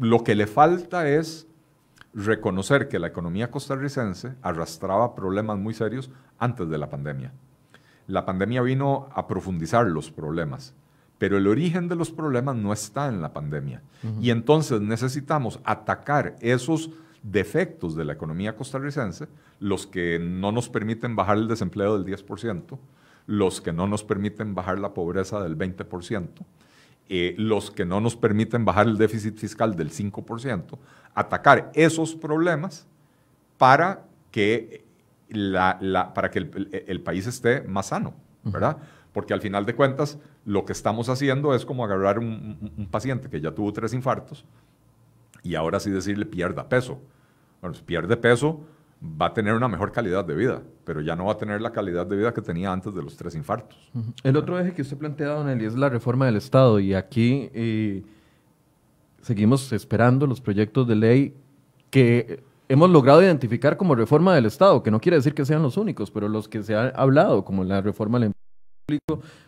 lo 0.00 0.24
que 0.24 0.34
le 0.34 0.48
falta 0.48 1.08
es 1.08 1.46
reconocer 2.12 2.88
que 2.88 2.98
la 2.98 3.06
economía 3.06 3.52
costarricense 3.52 4.34
arrastraba 4.42 5.14
problemas 5.14 5.56
muy 5.56 5.72
serios 5.72 6.10
antes 6.36 6.68
de 6.68 6.78
la 6.78 6.90
pandemia. 6.90 7.32
La 8.08 8.26
pandemia 8.26 8.60
vino 8.62 9.08
a 9.12 9.28
profundizar 9.28 9.86
los 9.86 10.10
problemas, 10.10 10.74
pero 11.18 11.38
el 11.38 11.46
origen 11.46 11.86
de 11.86 11.94
los 11.94 12.10
problemas 12.10 12.56
no 12.56 12.72
está 12.72 13.06
en 13.06 13.22
la 13.22 13.32
pandemia. 13.32 13.82
Y 14.20 14.30
entonces 14.30 14.80
necesitamos 14.80 15.60
atacar 15.62 16.34
esos 16.40 16.90
defectos 17.22 17.94
de 17.94 18.04
la 18.04 18.14
economía 18.14 18.56
costarricense, 18.56 19.28
los 19.60 19.86
que 19.86 20.18
no 20.18 20.50
nos 20.50 20.68
permiten 20.68 21.14
bajar 21.14 21.36
el 21.36 21.46
desempleo 21.46 21.96
del 21.96 22.04
10%, 22.04 22.78
los 23.26 23.60
que 23.60 23.72
no 23.72 23.86
nos 23.86 24.02
permiten 24.02 24.56
bajar 24.56 24.80
la 24.80 24.92
pobreza 24.92 25.40
del 25.40 25.56
20%, 25.56 26.30
eh, 27.08 27.34
los 27.38 27.70
que 27.70 27.84
no 27.84 28.00
nos 28.00 28.16
permiten 28.16 28.64
bajar 28.64 28.86
el 28.86 28.98
déficit 28.98 29.36
fiscal 29.38 29.74
del 29.76 29.90
5%, 29.90 30.78
atacar 31.14 31.70
esos 31.74 32.14
problemas 32.14 32.86
para 33.56 34.04
que, 34.30 34.84
la, 35.28 36.12
para 36.14 36.30
que 36.30 36.38
el, 36.38 37.00
país 37.00 37.26
esté 37.26 37.62
más 37.62 37.86
sano, 37.86 38.14
¿verdad? 38.44 38.76
Porque 39.12 39.32
al 39.32 39.40
final 39.40 39.64
de 39.66 39.74
cuentas, 39.74 40.18
lo 40.44 40.64
que 40.64 40.72
estamos 40.72 41.08
haciendo 41.08 41.54
es 41.54 41.64
como 41.64 41.84
agarrar 41.84 42.18
un, 42.18 42.72
un 42.76 42.86
paciente 42.86 43.28
que 43.28 43.40
ya 43.40 43.52
tuvo 43.52 43.72
tres 43.72 43.94
infartos, 43.94 44.44
y 45.42 45.54
ahora 45.54 45.80
sí 45.80 45.90
decirle 45.90 46.26
pierda 46.26 46.68
peso. 46.68 47.00
Bueno, 47.60 47.74
si 47.74 47.82
pierde 47.82 48.16
peso, 48.16 48.60
va 49.02 49.26
a 49.26 49.34
tener 49.34 49.54
una 49.54 49.68
mejor 49.68 49.92
calidad 49.92 50.24
de 50.24 50.34
vida, 50.34 50.62
pero 50.84 51.00
ya 51.00 51.14
no 51.14 51.26
va 51.26 51.32
a 51.32 51.38
tener 51.38 51.60
la 51.60 51.70
calidad 51.70 52.06
de 52.06 52.16
vida 52.16 52.34
que 52.34 52.42
tenía 52.42 52.72
antes 52.72 52.94
de 52.94 53.02
los 53.02 53.16
tres 53.16 53.34
infartos. 53.34 53.78
El 54.24 54.36
otro 54.36 54.58
eje 54.58 54.74
que 54.74 54.82
usted 54.82 54.96
plantea, 54.96 55.28
don 55.28 55.48
Eli, 55.48 55.66
es 55.66 55.74
la 55.74 55.88
reforma 55.88 56.26
del 56.26 56.36
Estado, 56.36 56.80
y 56.80 56.94
aquí 56.94 57.48
eh, 57.54 58.02
seguimos 59.22 59.72
esperando 59.72 60.26
los 60.26 60.40
proyectos 60.40 60.88
de 60.88 60.96
ley 60.96 61.34
que 61.90 62.42
hemos 62.68 62.90
logrado 62.90 63.22
identificar 63.22 63.76
como 63.76 63.94
reforma 63.94 64.34
del 64.34 64.46
Estado, 64.46 64.82
que 64.82 64.90
no 64.90 65.00
quiere 65.00 65.16
decir 65.16 65.34
que 65.34 65.44
sean 65.44 65.62
los 65.62 65.76
únicos, 65.76 66.10
pero 66.10 66.28
los 66.28 66.48
que 66.48 66.62
se 66.62 66.74
han 66.74 66.92
hablado, 66.96 67.44
como 67.44 67.64
la 67.64 67.80
reforma 67.80 68.18
del 68.18 68.32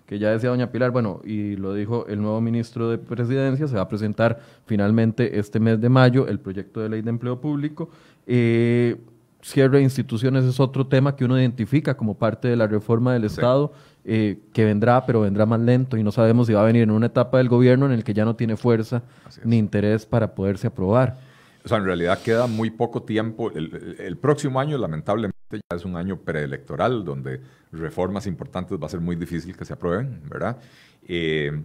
que 0.05 0.19
ya 0.19 0.31
decía 0.33 0.51
doña 0.51 0.71
Pilar, 0.71 0.91
bueno, 0.91 1.23
y 1.25 1.57
lo 1.57 1.73
dijo 1.73 2.07
el 2.09 2.21
nuevo 2.21 2.41
ministro 2.43 2.91
de 2.91 2.99
Presidencia, 2.99 3.67
se 3.69 3.77
va 3.77 3.83
a 3.83 3.89
presentar 3.89 4.39
finalmente 4.67 5.39
este 5.39 5.59
mes 5.61 5.81
de 5.81 5.89
mayo 5.89 6.29
el 6.29 6.41
proyecto 6.41 6.81
de 6.81 6.91
ley 6.91 7.01
de 7.01 7.09
empleo 7.09 7.41
público. 7.41 7.89
Eh, 8.27 8.97
cierre 9.43 9.79
de 9.79 9.85
instituciones 9.85 10.45
es 10.45 10.61
otro 10.61 10.87
tema 10.87 11.17
que 11.17 11.25
uno 11.25 11.39
identifica 11.39 11.97
como 11.97 12.19
parte 12.19 12.49
de 12.49 12.57
la 12.57 12.67
reforma 12.67 13.13
del 13.13 13.25
Estado, 13.25 13.73
eh, 14.05 14.39
que 14.53 14.65
vendrá, 14.65 15.05
pero 15.07 15.21
vendrá 15.21 15.47
más 15.47 15.61
lento 15.61 15.97
y 15.97 16.03
no 16.03 16.13
sabemos 16.13 16.47
si 16.47 16.53
va 16.53 16.63
a 16.63 16.67
venir 16.67 16.83
en 16.83 16.91
una 16.91 17.07
etapa 17.07 17.39
del 17.39 17.49
gobierno 17.49 17.87
en 17.87 17.93
el 17.93 18.05
que 18.05 18.15
ya 18.15 18.25
no 18.25 18.37
tiene 18.37 18.57
fuerza 18.57 19.03
ni 19.45 19.59
interés 19.59 20.07
para 20.07 20.35
poderse 20.35 20.67
aprobar. 20.67 21.19
O 21.65 21.69
sea, 21.69 21.79
en 21.79 21.85
realidad 21.85 22.21
queda 22.23 22.47
muy 22.47 22.71
poco 22.71 23.03
tiempo. 23.03 23.51
el 23.51 24.17
próximo 24.17 24.61
año, 24.61 24.79
lamentablemente, 24.79 25.37
ya 25.51 25.77
es 25.77 25.85
un 25.85 25.97
año 25.97 26.19
preelectoral 26.19 27.05
donde 27.05 27.41
reformas 27.73 28.27
importantes 28.27 28.79
va 28.81 28.87
a 28.87 28.89
ser 28.89 29.01
muy 29.01 29.17
difícil 29.17 29.57
que 29.57 29.65
se 29.65 29.73
aprueben, 29.73 30.23
¿verdad? 30.29 30.59
Eh, 31.07 31.63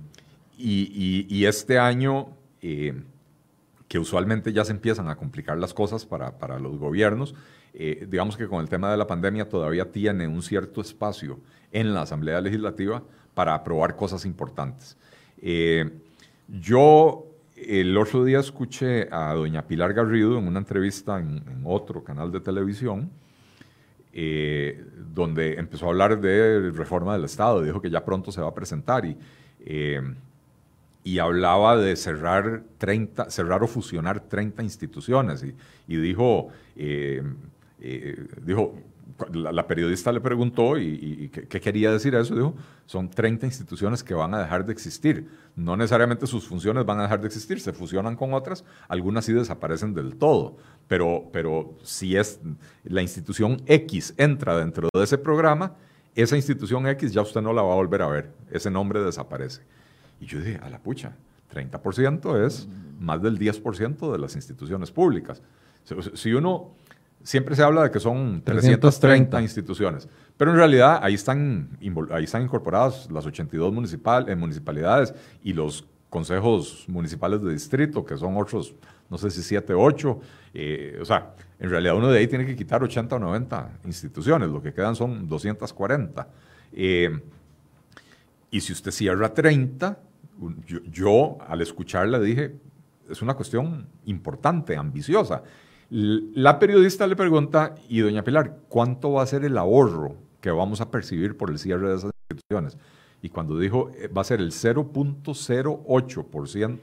y, 0.58 1.46
este 1.46 1.78
año, 1.78 2.30
eh, 2.62 2.94
que 3.88 4.00
usualmente 4.00 4.52
ya 4.54 4.66
se 4.66 4.72
empiezan 4.72 5.10
a 5.10 5.16
complicar 5.16 5.58
las 5.58 5.74
cosas 5.74 6.06
para, 6.06 6.60
los 6.60 6.78
gobiernos, 6.78 7.36
eh, 7.74 8.08
digamos 8.10 8.38
que 8.38 8.48
con 8.48 8.62
el 8.62 8.70
tema 8.70 8.90
de 8.90 8.98
la 8.98 9.08
pandemia 9.08 9.48
todavía 9.50 9.92
tiene 9.92 10.28
un 10.28 10.42
cierto 10.42 10.82
espacio 10.82 11.40
en 11.72 11.94
la 11.94 12.02
Asamblea 12.02 12.42
Legislativa 12.42 13.04
para 13.34 13.54
aprobar 13.54 13.96
cosas 13.96 14.26
importantes. 14.26 14.98
yo 16.48 17.26
el 17.56 17.98
otro 17.98 18.26
día 18.26 18.40
escuché 18.40 19.08
a 19.12 19.34
doña 19.34 19.68
Pilar 19.68 19.94
Garrido 19.94 20.38
en 20.38 20.48
una 20.48 20.60
entrevista 20.60 21.20
en 21.20 21.62
otro 21.64 22.04
canal 22.04 22.32
de 22.32 22.42
televisión, 22.42 23.10
eh, 24.18 24.82
donde 25.14 25.56
empezó 25.56 25.88
a 25.88 25.90
hablar 25.90 26.22
de 26.22 26.72
reforma 26.72 27.12
del 27.12 27.26
Estado, 27.26 27.62
dijo 27.62 27.82
que 27.82 27.90
ya 27.90 28.06
pronto 28.06 28.32
se 28.32 28.40
va 28.40 28.48
a 28.48 28.54
presentar 28.54 29.06
y, 29.06 29.18
eh, 29.66 30.02
y 31.06 31.20
hablaba 31.20 31.78
de 31.78 31.96
cerrar, 31.96 32.64
30, 32.80 33.30
cerrar 33.30 33.64
o 33.64 33.68
fusionar 33.68 34.20
30 34.20 34.64
instituciones 34.64 35.44
y, 35.44 35.56
y 35.88 35.96
dijo, 35.96 36.50
eh, 36.76 37.24
dijo 38.42 38.76
la, 39.34 39.68
periodista 39.68 40.12
le 40.12 40.20
preguntó 40.20 40.78
y, 40.78 41.30
qué, 41.30 41.62
quería 41.62 41.92
decir 41.92 42.16
eso. 42.16 42.36
Dijo, 42.36 42.56
son 42.86 43.10
30 43.10 43.46
instituciones 43.46 44.04
que 44.04 44.14
van 44.14 44.34
a 44.34 44.40
dejar 44.40 44.66
de 44.66 44.74
existir. 44.74 45.30
No 45.56 45.78
necesariamente 45.78 46.28
sus 46.28 46.48
funciones 46.48 46.86
van 46.86 47.00
a 47.00 47.04
dejar 47.04 47.22
de 47.22 47.28
existir, 47.28 47.60
se 47.62 47.72
fusionan 47.72 48.16
con 48.16 48.34
otras, 48.34 48.66
algunas 48.88 49.26
sí 49.26 49.34
desaparecen 49.34 49.94
del 49.94 50.18
todo. 50.18 50.58
Pero, 50.88 51.30
pero 51.32 51.78
si 51.84 52.18
es 52.18 52.40
la 52.84 53.02
institución 53.02 53.62
X 53.66 54.14
entra 54.18 54.58
dentro 54.58 54.90
de 54.94 55.04
ese 55.04 55.18
programa, 55.18 55.76
esa 56.14 56.36
institución 56.36 56.88
X 56.88 57.14
ya 57.14 57.22
usted 57.22 57.42
no 57.42 57.54
la 57.54 57.62
va 57.62 57.74
a 57.74 57.76
volver 57.76 58.02
a 58.02 58.08
ver. 58.08 58.32
Ese 58.52 58.70
nombre 58.70 59.02
desaparece. 59.02 59.62
Y 60.20 60.26
yo 60.26 60.40
dije, 60.40 60.60
a 60.62 60.70
la 60.70 60.80
pucha, 60.80 61.14
30% 61.54 62.46
es 62.46 62.68
más 63.00 63.22
del 63.22 63.38
10% 63.38 64.12
de 64.12 64.18
las 64.18 64.36
instituciones 64.36 64.92
públicas. 64.92 65.42
Si 66.14 66.34
uno 66.34 66.72
siempre 67.24 67.56
se 67.56 67.64
habla 67.64 67.84
de 67.84 67.92
que 67.92 68.00
son 68.00 68.42
330, 68.44 69.42
instituciones, 69.42 70.08
pero 70.38 70.52
en 70.52 70.58
realidad 70.58 71.00
ahí 71.02 71.16
están, 71.16 71.70
ahí 72.12 72.24
están 72.24 72.44
incorporadas 72.44 73.10
las 73.12 73.26
82 73.26 73.74
municipal, 73.74 74.30
eh, 74.30 74.36
municipalidades 74.36 75.14
y 75.44 75.54
los 75.54 75.86
consejos 76.10 76.86
municipales 76.88 77.42
de 77.42 77.52
distrito, 77.52 78.06
que 78.06 78.16
son 78.16 78.38
otros, 78.38 78.74
no 79.10 79.18
sé 79.18 79.30
si 79.32 79.44
7, 79.44 79.74
8. 79.74 80.20
Eh, 80.54 80.98
o 81.02 81.06
sea, 81.06 81.34
en 81.60 81.70
realidad 81.70 81.98
uno 81.98 82.10
de 82.10 82.20
ahí 82.20 82.28
tiene 82.28 82.46
que 82.46 82.56
quitar 82.56 82.84
80 82.84 83.16
o 83.16 83.20
90 83.20 83.80
instituciones, 83.86 84.50
lo 84.50 84.62
que 84.62 84.74
quedan 84.74 84.96
son 84.96 85.28
240. 85.28 86.28
Eh, 86.72 87.20
y 88.56 88.62
si 88.62 88.72
usted 88.72 88.92
cierra 88.92 89.34
30, 89.34 90.00
yo, 90.66 90.80
yo 90.90 91.38
al 91.46 91.62
escucharla 91.62 92.22
dije, 92.22 92.56
es 93.10 93.22
una 93.22 93.34
cuestión 93.34 93.86
importante, 94.06 94.78
ambiciosa. 94.78 95.44
La 95.90 96.58
periodista 96.58 97.06
le 97.06 97.18
pregunta, 97.18 97.76
y 97.90 98.00
doña 98.00 98.24
Pilar, 98.24 98.60
¿cuánto 98.70 99.12
va 99.12 99.24
a 99.24 99.26
ser 99.26 99.44
el 99.44 99.58
ahorro 99.58 100.16
que 100.40 100.52
vamos 100.52 100.80
a 100.80 100.90
percibir 100.90 101.36
por 101.36 101.50
el 101.50 101.60
cierre 101.60 101.90
de 101.90 101.98
esas 101.98 102.12
instituciones? 102.30 102.78
Y 103.22 103.28
cuando 103.28 103.60
dijo 103.60 103.92
eh, 103.94 104.08
va 104.08 104.22
a 104.22 104.24
ser 104.24 104.40
el 104.40 104.54
0.08%, 104.54 106.80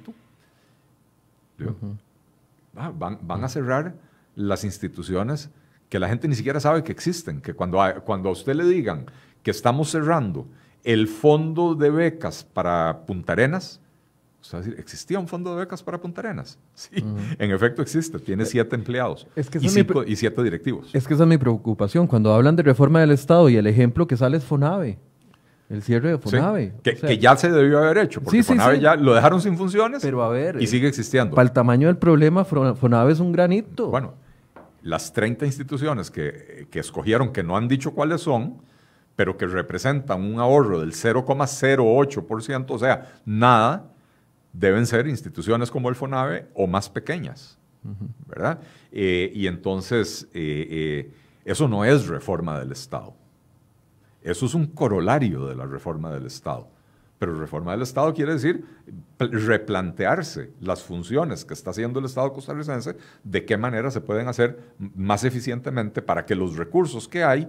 ah, 2.77 2.93
van, 2.95 3.18
van, 3.23 3.45
a 3.45 3.49
cerrar 3.49 3.95
las 4.37 4.64
instituciones 4.64 5.49
que 5.89 5.99
la 5.99 6.11
gente 6.11 6.29
ni 6.29 6.35
siquiera 6.35 6.61
sabe 6.61 6.85
que 6.85 6.93
existen, 6.93 7.41
que 7.41 7.55
cuando 7.55 7.79
cuando 8.05 8.29
a 8.29 8.33
usted 8.33 8.57
le 8.57 8.66
digan 8.66 9.07
que 9.43 9.51
estamos 9.51 9.91
cerrando 9.91 10.47
el 10.85 11.09
fondo 11.09 11.74
de 11.74 11.91
becas 11.91 12.45
para 12.45 13.05
Punta 13.07 13.33
Arenas, 13.33 13.80
decir, 14.51 14.74
¿existía 14.78 15.18
un 15.18 15.28
fondo 15.28 15.55
de 15.55 15.61
becas 15.61 15.83
para 15.83 16.01
Punta 16.01 16.20
Arenas? 16.20 16.59
Sí, 16.74 17.05
en 17.39 17.51
efecto 17.51 17.83
existe, 17.83 18.18
tiene 18.18 18.45
siete 18.45 18.74
empleados 18.74 19.26
y, 19.37 20.16
siete 20.16 20.43
directivos. 20.43 20.91
Es 20.95 21.07
que 21.07 21.14
esa 21.14 21.22
es 21.22 21.28
mi 21.28 21.39
preocupación, 21.39 22.07
cuando 22.07 22.33
hablan 22.33 22.57
de 22.57 22.62
reforma 22.62 23.01
del 23.01 23.12
Estado 23.12 23.49
y 23.49 23.57
el 23.57 23.66
ejemplo 23.66 24.07
que 24.07 24.16
sale 24.16 24.39
es 24.39 24.45
FONAVE. 24.45 24.99
El 25.68 25.83
cierre 25.83 26.11
de 26.11 26.18
FONAVE. 26.18 26.74
que, 26.83 27.18
ya 27.18 27.37
se 27.37 27.51
debió 27.51 27.78
haber 27.78 27.99
hecho, 27.99 28.20
porque 28.20 28.43
FONAVE 28.43 28.80
ya 28.80 28.97
lo 28.97 29.14
dejaron 29.14 29.41
sin 29.41 29.57
funciones 29.57 30.03
Pero 30.03 30.22
a 30.22 30.28
ver, 30.28 30.61
y 30.61 30.66
sigue 30.66 30.89
existiendo. 30.89 31.35
Para 31.35 31.47
el 31.47 31.53
tamaño 31.53 31.87
del 31.87 31.97
problema, 31.97 32.45
FONAVE 32.45 33.12
es 33.12 33.20
un 33.20 33.33
granito. 33.33 33.89
Bueno, 33.89 34.14
las 34.83 35.12
30 35.12 35.47
instituciones 35.47 36.11
que, 36.11 36.66
que 36.70 36.80
escogieron, 36.80 37.33
que 37.33 37.43
no 37.43 37.57
han 37.57 37.68
dicho 37.68 37.93
cuáles 37.93 38.22
son, 38.22 38.57
pero 39.17 39.37
que 39.37 39.47
representan 39.47 40.23
un 40.23 40.41
ahorro 40.41 40.81
del 40.81 40.93
0,08%, 40.93 42.71
o 42.71 42.79
sea, 42.79 43.21
nada, 43.25 43.91
deben 44.53 44.87
ser 44.87 45.07
instituciones 45.07 45.71
como 45.71 45.89
el 45.89 45.95
FONAVE 45.95 46.49
o 46.55 46.67
más 46.67 46.89
pequeñas, 46.89 47.59
¿verdad? 48.27 48.61
Eh, 48.91 49.31
y 49.35 49.47
entonces, 49.47 50.29
eh, 50.33 50.67
eh, 50.71 51.15
eso 51.45 51.69
no 51.69 51.85
es 51.85 52.07
reforma 52.07 52.59
del 52.59 52.73
Estado. 52.73 53.15
Eso 54.23 54.47
es 54.47 54.55
un 54.55 54.67
corolario 54.67 55.47
de 55.47 55.57
la 55.57 55.67
reforma 55.67 56.13
del 56.13 56.27
Estado. 56.27 56.69
Pero 57.19 57.39
reforma 57.39 57.73
del 57.73 57.83
Estado 57.83 58.13
quiere 58.15 58.33
decir 58.33 58.65
replantearse 59.19 60.51
las 60.61 60.83
funciones 60.83 61.45
que 61.45 61.55
está 61.55 61.71
haciendo 61.71 62.01
el 62.01 62.07
Estado 62.07 62.33
costarricense, 62.33 62.97
de 63.23 63.45
qué 63.45 63.57
manera 63.57 63.91
se 63.91 64.01
pueden 64.01 64.27
hacer 64.27 64.59
más 64.97 65.23
eficientemente 65.23 66.03
para 66.03 66.27
que 66.27 66.35
los 66.35 66.57
recursos 66.57 67.07
que 67.07 67.23
hay 67.23 67.49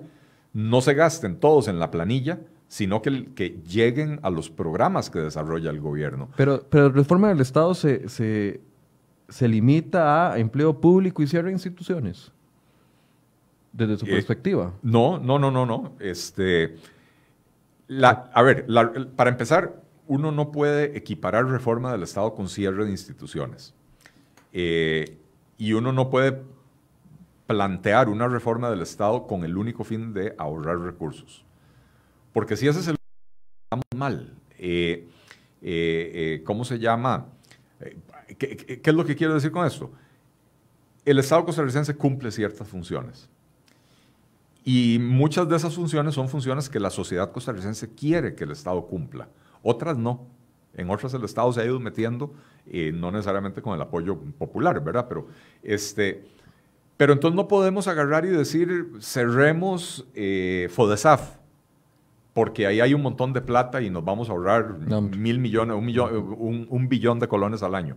no 0.53 0.81
se 0.81 0.93
gasten 0.93 1.39
todos 1.39 1.67
en 1.67 1.79
la 1.79 1.91
planilla, 1.91 2.39
sino 2.67 3.01
que, 3.01 3.33
que 3.33 3.61
lleguen 3.67 4.19
a 4.23 4.29
los 4.29 4.49
programas 4.49 5.09
que 5.09 5.19
desarrolla 5.19 5.69
el 5.69 5.79
gobierno. 5.79 6.29
Pero, 6.35 6.65
pero 6.69 6.89
la 6.89 6.95
reforma 6.95 7.29
del 7.29 7.41
Estado 7.41 7.73
se, 7.75 8.09
se, 8.09 9.47
limita 9.47 10.31
a 10.31 10.39
empleo 10.39 10.79
público 10.79 11.21
y 11.21 11.27
cierre 11.27 11.51
instituciones, 11.51 12.31
desde 13.71 13.97
su 13.97 14.05
eh, 14.05 14.09
perspectiva. 14.09 14.73
No, 14.81 15.19
no, 15.19 15.37
no, 15.37 15.51
no, 15.51 15.65
no. 15.65 15.93
Este, 15.99 16.77
la, 17.87 18.31
a 18.33 18.41
ver, 18.41 18.65
para 19.15 19.29
empezar, 19.29 19.81
uno 20.07 20.31
no 20.31 20.51
puede 20.51 20.97
equiparar 20.97 21.45
reforma 21.45 21.91
del 21.91 22.03
Estado 22.03 22.33
con 22.33 22.49
cierre 22.49 22.85
de 22.85 22.91
instituciones. 22.91 23.73
Eh, 24.51 25.17
y 25.57 25.73
uno 25.73 25.91
no 25.91 26.09
puede 26.09 26.41
plantear 27.47 28.09
una 28.09 28.27
reforma 28.27 28.69
del 28.69 28.81
Estado 28.81 29.27
con 29.27 29.43
el 29.43 29.57
único 29.57 29.83
fin 29.83 30.13
de 30.13 30.33
ahorrar 30.37 30.79
recursos. 30.79 31.43
Porque 32.31 32.57
si 32.57 32.67
ese 32.67 32.79
es 32.79 32.87
el... 32.87 32.95
Mal. 33.95 34.33
Eh, 34.57 35.09
eh, 35.61 36.11
eh, 36.13 36.43
¿Cómo 36.45 36.63
se 36.63 36.79
llama? 36.79 37.27
¿qué, 38.37 38.81
es 38.83 38.93
lo 38.93 39.05
que 39.05 39.15
quiero 39.15 39.33
decir 39.33 39.51
con 39.51 39.65
esto? 39.65 39.91
El 41.05 41.19
Estado 41.19 41.45
costarricense 41.45 41.95
cumple 41.95 42.31
ciertas 42.31 42.67
funciones. 42.67 43.29
Y 44.63 44.99
muchas 45.01 45.49
de 45.49 45.57
esas 45.57 45.75
funciones 45.75 46.13
son 46.15 46.29
funciones 46.29 46.69
que 46.69 46.79
la 46.79 46.89
sociedad 46.89 47.31
costarricense 47.31 47.93
quiere 47.93 48.35
que 48.35 48.45
el 48.45 48.51
Estado 48.51 48.85
cumpla. 48.87 49.27
Otras 49.61 49.97
no. 49.97 50.27
En 50.75 50.89
otras 50.89 51.13
el 51.13 51.23
Estado 51.23 51.51
se 51.51 51.61
ha 51.61 51.65
ido 51.65 51.79
metiendo, 51.79 52.33
no 52.93 53.11
necesariamente 53.11 53.61
con 53.61 53.75
el 53.75 53.81
apoyo 53.81 54.17
popular, 54.17 54.81
¿verdad? 54.83 55.07
Pero 55.07 55.27
este, 55.61 56.25
pero 56.97 57.13
entonces 57.13 57.35
no 57.35 57.47
podemos 57.47 57.87
agarrar 57.87 58.25
y 58.25 58.29
decir, 58.29 58.91
cerremos 58.99 60.07
eh, 60.13 60.69
FODESAF, 60.71 61.37
porque 62.33 62.67
ahí 62.67 62.79
hay 62.81 62.93
un 62.93 63.01
montón 63.01 63.33
de 63.33 63.41
plata 63.41 63.81
y 63.81 63.89
nos 63.89 64.03
vamos 64.03 64.29
a 64.29 64.31
ahorrar 64.31 64.77
mil 65.17 65.39
millones, 65.39 65.75
un, 65.75 65.85
millón, 65.85 66.67
un, 66.69 66.89
billón 66.89 67.19
de 67.19 67.27
colones 67.27 67.63
al 67.63 67.75
año. 67.75 67.95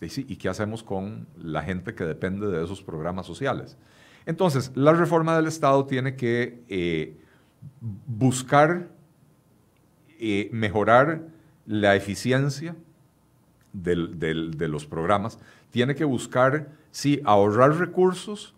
¿Y 0.00 0.36
qué 0.36 0.48
hacemos 0.48 0.82
con 0.82 1.28
la 1.36 1.62
gente 1.62 1.94
que 1.94 2.04
depende 2.04 2.48
de 2.48 2.64
esos 2.64 2.82
programas 2.82 3.24
sociales? 3.24 3.78
Entonces, 4.26 4.72
la 4.74 4.92
reforma 4.92 5.36
del 5.36 5.46
Estado 5.46 5.86
tiene 5.86 6.16
que 6.16 6.64
eh, 6.68 7.16
buscar 7.80 8.88
eh, 10.18 10.48
mejorar 10.52 11.28
la 11.66 11.94
eficiencia 11.94 12.76
de 13.72 14.68
los 14.68 14.86
programas, 14.86 15.38
tiene 15.70 15.94
que 15.94 16.04
buscar 16.04 16.68
sí, 16.92 17.20
ahorrar 17.24 17.76
recursos 17.78 18.54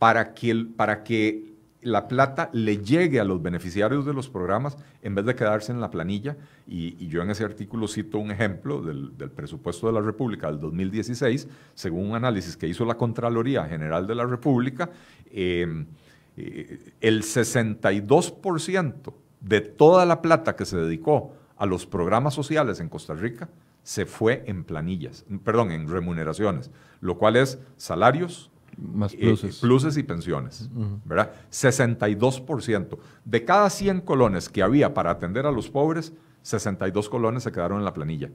para 0.00 0.34
que, 0.34 0.66
para 0.76 1.04
que 1.04 1.50
la 1.82 2.08
plata 2.08 2.50
le 2.52 2.78
llegue 2.78 3.20
a 3.20 3.24
los 3.24 3.40
beneficiarios 3.40 4.04
de 4.04 4.12
los 4.12 4.28
programas 4.28 4.76
en 5.02 5.14
vez 5.14 5.24
de 5.24 5.34
quedarse 5.34 5.72
en 5.72 5.80
la 5.80 5.90
planilla. 5.90 6.36
Y, 6.66 7.06
yo 7.08 7.22
en 7.22 7.30
ese 7.30 7.44
artículo 7.44 7.86
cito 7.86 8.18
un 8.18 8.30
ejemplo 8.30 8.82
del, 8.82 9.12
presupuesto 9.30 9.86
de 9.86 9.92
la 9.92 10.00
República 10.00 10.48
del 10.48 10.60
2016, 10.60 11.48
según 11.74 12.10
un 12.10 12.16
análisis 12.16 12.56
que 12.56 12.66
hizo 12.66 12.84
la 12.84 12.96
Contraloría 12.96 13.64
General 13.66 14.06
de 14.06 14.14
la 14.14 14.26
República, 14.26 14.90
em, 15.30 15.86
eh, 16.36 16.92
el 17.00 17.22
62% 17.22 19.14
de 19.40 19.60
toda 19.60 20.04
la 20.04 20.20
plata 20.20 20.56
que 20.56 20.64
se 20.64 20.76
dedicó 20.76 21.34
a 21.56 21.66
los 21.66 21.86
programas 21.86 22.34
sociales 22.34 22.80
en 22.80 22.88
Costa 22.88 23.14
Rica 23.14 23.48
se 23.82 24.06
fue 24.06 24.44
en 24.46 24.64
planillas, 24.64 25.24
perdón, 25.44 25.70
en 25.72 25.88
remuneraciones, 25.88 26.70
lo 27.00 27.18
cual 27.18 27.36
es 27.36 27.58
salarios, 27.76 28.50
más 28.76 29.14
eh, 29.14 29.36
pluses, 29.60 29.96
y 29.96 30.02
pensiones, 30.02 30.70
¿verdad? 31.04 31.32
62%. 31.50 32.98
De 33.24 33.44
cada 33.44 33.68
100 33.68 34.00
colones 34.02 34.48
que 34.48 34.62
había 34.62 34.94
para 34.94 35.10
atender 35.10 35.46
a 35.46 35.50
los 35.50 35.68
pobres, 35.68 36.12
62 36.42 37.08
colones 37.08 37.42
se 37.42 37.52
quedaron 37.52 37.78
en 37.78 37.84
la 37.84 37.92
planilla. 37.92 38.30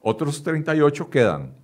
Otros 0.00 0.42
38 0.42 1.10
quedan 1.10 1.54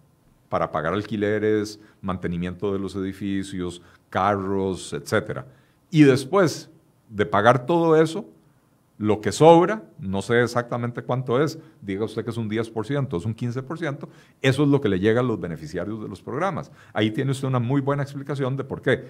para 0.48 0.70
pagar 0.70 0.92
alquileres, 0.92 1.80
mantenimiento 2.00 2.72
de 2.72 2.78
los 2.78 2.94
edificios, 2.94 3.82
carros, 4.10 4.92
etc. 4.92 5.40
Y 5.90 6.02
después 6.02 6.70
de 7.08 7.26
pagar 7.26 7.66
todo 7.66 7.96
eso, 8.00 8.28
lo 8.96 9.20
que 9.20 9.32
sobra, 9.32 9.82
no 9.98 10.22
sé 10.22 10.42
exactamente 10.42 11.02
cuánto 11.02 11.42
es, 11.42 11.58
diga 11.80 12.04
usted 12.04 12.24
que 12.24 12.30
es 12.30 12.36
un 12.36 12.48
10%, 12.48 13.16
es 13.16 13.24
un 13.24 13.34
15%, 13.34 14.08
eso 14.40 14.62
es 14.62 14.68
lo 14.68 14.80
que 14.80 14.88
le 14.88 15.00
llega 15.00 15.20
a 15.20 15.24
los 15.24 15.40
beneficiarios 15.40 16.00
de 16.00 16.08
los 16.08 16.22
programas. 16.22 16.70
Ahí 16.92 17.10
tiene 17.10 17.32
usted 17.32 17.48
una 17.48 17.58
muy 17.58 17.80
buena 17.80 18.02
explicación 18.02 18.56
de 18.56 18.64
por 18.64 18.82
qué, 18.82 19.08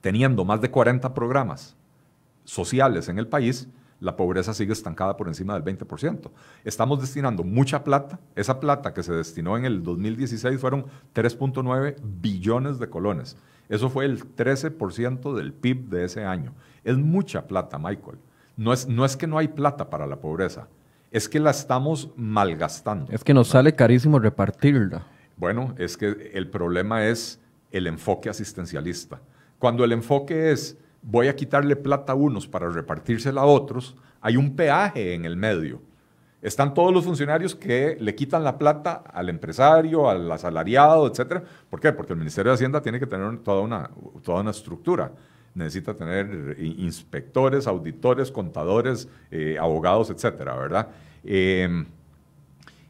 teniendo 0.00 0.44
más 0.44 0.60
de 0.60 0.70
40 0.70 1.12
programas 1.12 1.76
sociales 2.44 3.08
en 3.08 3.18
el 3.18 3.26
país, 3.26 3.68
la 4.00 4.16
pobreza 4.16 4.54
sigue 4.54 4.72
estancada 4.72 5.16
por 5.16 5.28
encima 5.28 5.58
del 5.58 5.64
20%. 5.64 6.30
Estamos 6.62 7.00
destinando 7.00 7.42
mucha 7.42 7.82
plata, 7.82 8.20
esa 8.36 8.60
plata 8.60 8.92
que 8.92 9.02
se 9.02 9.12
destinó 9.12 9.56
en 9.56 9.64
el 9.64 9.82
2016 9.82 10.60
fueron 10.60 10.86
3.9 11.14 11.96
billones 12.20 12.78
de 12.78 12.90
colones. 12.90 13.36
Eso 13.68 13.88
fue 13.88 14.04
el 14.04 14.36
13% 14.36 15.34
del 15.34 15.52
PIB 15.52 15.88
de 15.88 16.04
ese 16.04 16.24
año. 16.24 16.52
Es 16.84 16.96
mucha 16.98 17.46
plata, 17.46 17.78
Michael. 17.78 18.18
No 18.56 18.72
es, 18.72 18.86
no 18.86 19.04
es 19.04 19.16
que 19.16 19.26
no 19.26 19.38
hay 19.38 19.48
plata 19.48 19.90
para 19.90 20.06
la 20.06 20.16
pobreza, 20.16 20.68
es 21.10 21.28
que 21.28 21.40
la 21.40 21.50
estamos 21.50 22.10
malgastando. 22.16 23.12
Es 23.12 23.24
que 23.24 23.34
nos 23.34 23.48
sale 23.48 23.74
carísimo 23.74 24.18
repartirla. 24.18 25.06
Bueno, 25.36 25.74
es 25.78 25.96
que 25.96 26.30
el 26.34 26.48
problema 26.48 27.06
es 27.06 27.40
el 27.72 27.86
enfoque 27.86 28.28
asistencialista. 28.28 29.20
Cuando 29.58 29.84
el 29.84 29.92
enfoque 29.92 30.52
es 30.52 30.78
voy 31.02 31.28
a 31.28 31.36
quitarle 31.36 31.76
plata 31.76 32.12
a 32.12 32.16
unos 32.16 32.46
para 32.46 32.70
repartírsela 32.70 33.42
a 33.42 33.44
otros, 33.44 33.96
hay 34.20 34.36
un 34.36 34.56
peaje 34.56 35.14
en 35.14 35.24
el 35.24 35.36
medio. 35.36 35.82
Están 36.40 36.74
todos 36.74 36.92
los 36.92 37.04
funcionarios 37.04 37.54
que 37.54 37.96
le 37.98 38.14
quitan 38.14 38.44
la 38.44 38.58
plata 38.58 39.02
al 39.12 39.28
empresario, 39.28 40.08
al 40.08 40.30
asalariado, 40.30 41.06
etc. 41.06 41.42
¿Por 41.70 41.80
qué? 41.80 41.92
Porque 41.92 42.12
el 42.12 42.18
Ministerio 42.18 42.50
de 42.50 42.54
Hacienda 42.54 42.82
tiene 42.82 43.00
que 43.00 43.06
tener 43.06 43.38
toda 43.38 43.62
una, 43.62 43.90
toda 44.22 44.40
una 44.40 44.50
estructura 44.50 45.12
necesita 45.54 45.94
tener 45.94 46.56
inspectores, 46.58 47.66
auditores, 47.66 48.30
contadores, 48.30 49.08
eh, 49.30 49.56
abogados, 49.60 50.10
etcétera, 50.10 50.56
¿verdad? 50.56 50.88
Em, 51.24 51.86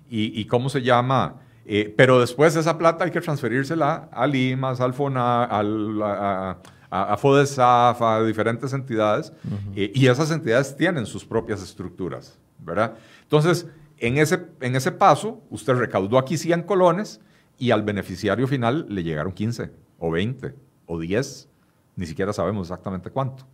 y, 0.08 0.44
cómo 0.44 0.68
se 0.68 0.80
llama? 0.80 1.40
Eh, 1.66 1.92
pero 1.96 2.20
después 2.20 2.54
esa 2.54 2.78
plata 2.78 3.04
hay 3.04 3.10
que 3.10 3.20
transferírsela 3.20 4.08
a 4.12 4.26
Limas, 4.26 4.80
al 4.80 4.94
FONA, 4.94 5.44
al, 5.44 6.00
a, 6.02 6.58
a, 6.90 7.16
FODESAF, 7.16 8.00
a 8.00 8.22
diferentes 8.22 8.72
entidades, 8.72 9.32
eh, 9.74 9.90
y 9.92 10.06
esas 10.06 10.30
entidades 10.30 10.76
tienen 10.76 11.04
sus 11.06 11.24
propias 11.24 11.62
estructuras, 11.62 12.38
¿verdad? 12.58 12.94
Entonces, 13.22 13.66
en 13.98 14.18
ese, 14.18 14.46
en 14.60 14.76
ese 14.76 14.92
paso, 14.92 15.42
usted 15.50 15.74
recaudó 15.74 16.18
aquí 16.18 16.36
100 16.38 16.62
colones 16.62 17.20
y 17.58 17.72
al 17.72 17.82
beneficiario 17.82 18.46
final 18.46 18.86
le 18.88 19.02
llegaron 19.02 19.32
15 19.32 19.70
o 19.98 20.10
20 20.10 20.54
o 20.86 20.98
10 20.98 21.48
ni 21.96 22.06
siquiera 22.06 22.32
sabemos 22.32 22.68
exactamente 22.68 23.10
cuánto. 23.10 23.44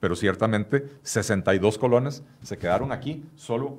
pero 0.00 0.16
ciertamente 0.16 0.88
62 1.02 1.78
colones 1.78 2.22
se 2.42 2.58
quedaron 2.58 2.92
aquí 2.92 3.24
solo 3.36 3.78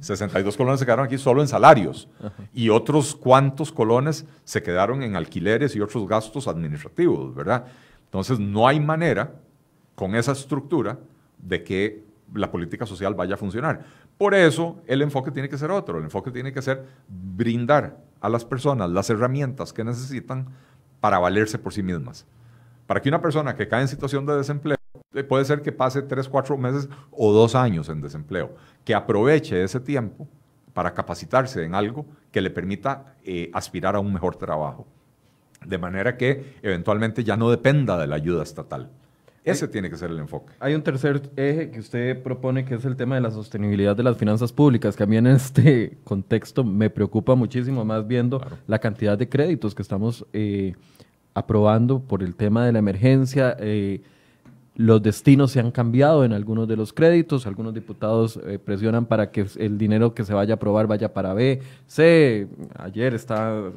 62 0.00 0.56
colones 0.56 0.80
se 0.80 0.86
quedaron 0.86 1.06
aquí 1.06 1.18
solo 1.18 1.42
en 1.42 1.48
salarios 1.48 2.08
y 2.52 2.68
otros 2.68 3.14
cuantos 3.14 3.72
colones 3.72 4.26
se 4.44 4.62
quedaron 4.62 5.02
en 5.02 5.16
alquileres 5.16 5.74
y 5.74 5.80
otros 5.80 6.06
gastos 6.06 6.48
administrativos, 6.48 7.34
¿verdad? 7.34 7.66
Entonces 8.04 8.38
no 8.38 8.68
hay 8.68 8.78
manera 8.78 9.34
con 9.94 10.14
esa 10.14 10.32
estructura 10.32 10.98
de 11.38 11.64
que 11.64 12.04
la 12.34 12.50
política 12.50 12.86
social 12.86 13.14
vaya 13.14 13.34
a 13.34 13.38
funcionar. 13.38 13.84
Por 14.18 14.34
eso 14.34 14.76
el 14.86 15.02
enfoque 15.02 15.30
tiene 15.30 15.48
que 15.48 15.58
ser 15.58 15.70
otro, 15.70 15.98
el 15.98 16.04
enfoque 16.04 16.30
tiene 16.30 16.52
que 16.52 16.62
ser 16.62 16.84
brindar 17.08 17.96
a 18.20 18.28
las 18.28 18.44
personas 18.44 18.90
las 18.90 19.10
herramientas 19.10 19.72
que 19.72 19.84
necesitan 19.84 20.46
para 21.00 21.18
valerse 21.18 21.58
por 21.58 21.72
sí 21.72 21.82
mismas. 21.82 22.26
Para 22.86 23.00
que 23.00 23.08
una 23.08 23.20
persona 23.20 23.56
que 23.56 23.68
cae 23.68 23.82
en 23.82 23.88
situación 23.88 24.24
de 24.26 24.36
desempleo 24.36 24.76
eh, 25.14 25.24
puede 25.24 25.44
ser 25.44 25.62
que 25.62 25.72
pase 25.72 26.02
tres, 26.02 26.28
cuatro 26.28 26.56
meses 26.56 26.88
o 27.10 27.32
dos 27.32 27.54
años 27.54 27.88
en 27.88 28.00
desempleo, 28.00 28.54
que 28.84 28.94
aproveche 28.94 29.62
ese 29.62 29.80
tiempo 29.80 30.28
para 30.72 30.92
capacitarse 30.92 31.64
en 31.64 31.74
algo 31.74 32.06
que 32.30 32.40
le 32.40 32.50
permita 32.50 33.14
eh, 33.24 33.50
aspirar 33.54 33.96
a 33.96 34.00
un 34.00 34.12
mejor 34.12 34.36
trabajo, 34.36 34.86
de 35.64 35.78
manera 35.78 36.16
que 36.16 36.56
eventualmente 36.62 37.24
ya 37.24 37.36
no 37.36 37.50
dependa 37.50 37.96
de 37.98 38.06
la 38.06 38.16
ayuda 38.16 38.42
estatal. 38.42 38.90
Ese 39.42 39.68
tiene 39.68 39.88
que 39.88 39.96
ser 39.96 40.10
el 40.10 40.18
enfoque. 40.18 40.52
Hay 40.58 40.74
un 40.74 40.82
tercer 40.82 41.30
eje 41.36 41.70
que 41.70 41.78
usted 41.78 42.20
propone 42.20 42.64
que 42.64 42.74
es 42.74 42.84
el 42.84 42.96
tema 42.96 43.14
de 43.14 43.20
la 43.20 43.30
sostenibilidad 43.30 43.96
de 43.96 44.02
las 44.02 44.16
finanzas 44.16 44.52
públicas, 44.52 44.96
que 44.96 45.04
a 45.04 45.06
mí 45.06 45.16
en 45.16 45.28
este 45.28 45.98
contexto 46.02 46.64
me 46.64 46.90
preocupa 46.90 47.36
muchísimo, 47.36 47.84
más 47.84 48.06
viendo 48.06 48.44
la 48.66 48.80
cantidad 48.80 49.16
de 49.16 49.28
créditos 49.28 49.72
que 49.74 49.82
estamos 49.82 50.26
eh, 50.32 50.74
aprobando 51.36 52.00
por 52.00 52.22
el 52.22 52.34
tema 52.34 52.64
de 52.64 52.72
la 52.72 52.78
emergencia. 52.78 53.56
Eh, 53.60 54.00
los 54.74 55.02
destinos 55.02 55.52
se 55.52 55.60
han 55.60 55.70
cambiado 55.70 56.24
en 56.24 56.32
algunos 56.32 56.66
de 56.66 56.76
los 56.76 56.94
créditos, 56.94 57.46
algunos 57.46 57.74
diputados 57.74 58.40
eh, 58.46 58.58
presionan 58.58 59.04
para 59.04 59.30
que 59.30 59.46
el 59.58 59.76
dinero 59.76 60.14
que 60.14 60.24
se 60.24 60.32
vaya 60.32 60.54
a 60.54 60.56
aprobar 60.56 60.86
vaya 60.86 61.12
para 61.12 61.34
B, 61.34 61.60
C. 61.86 62.48
Ayer 62.78 63.12
está 63.14 63.70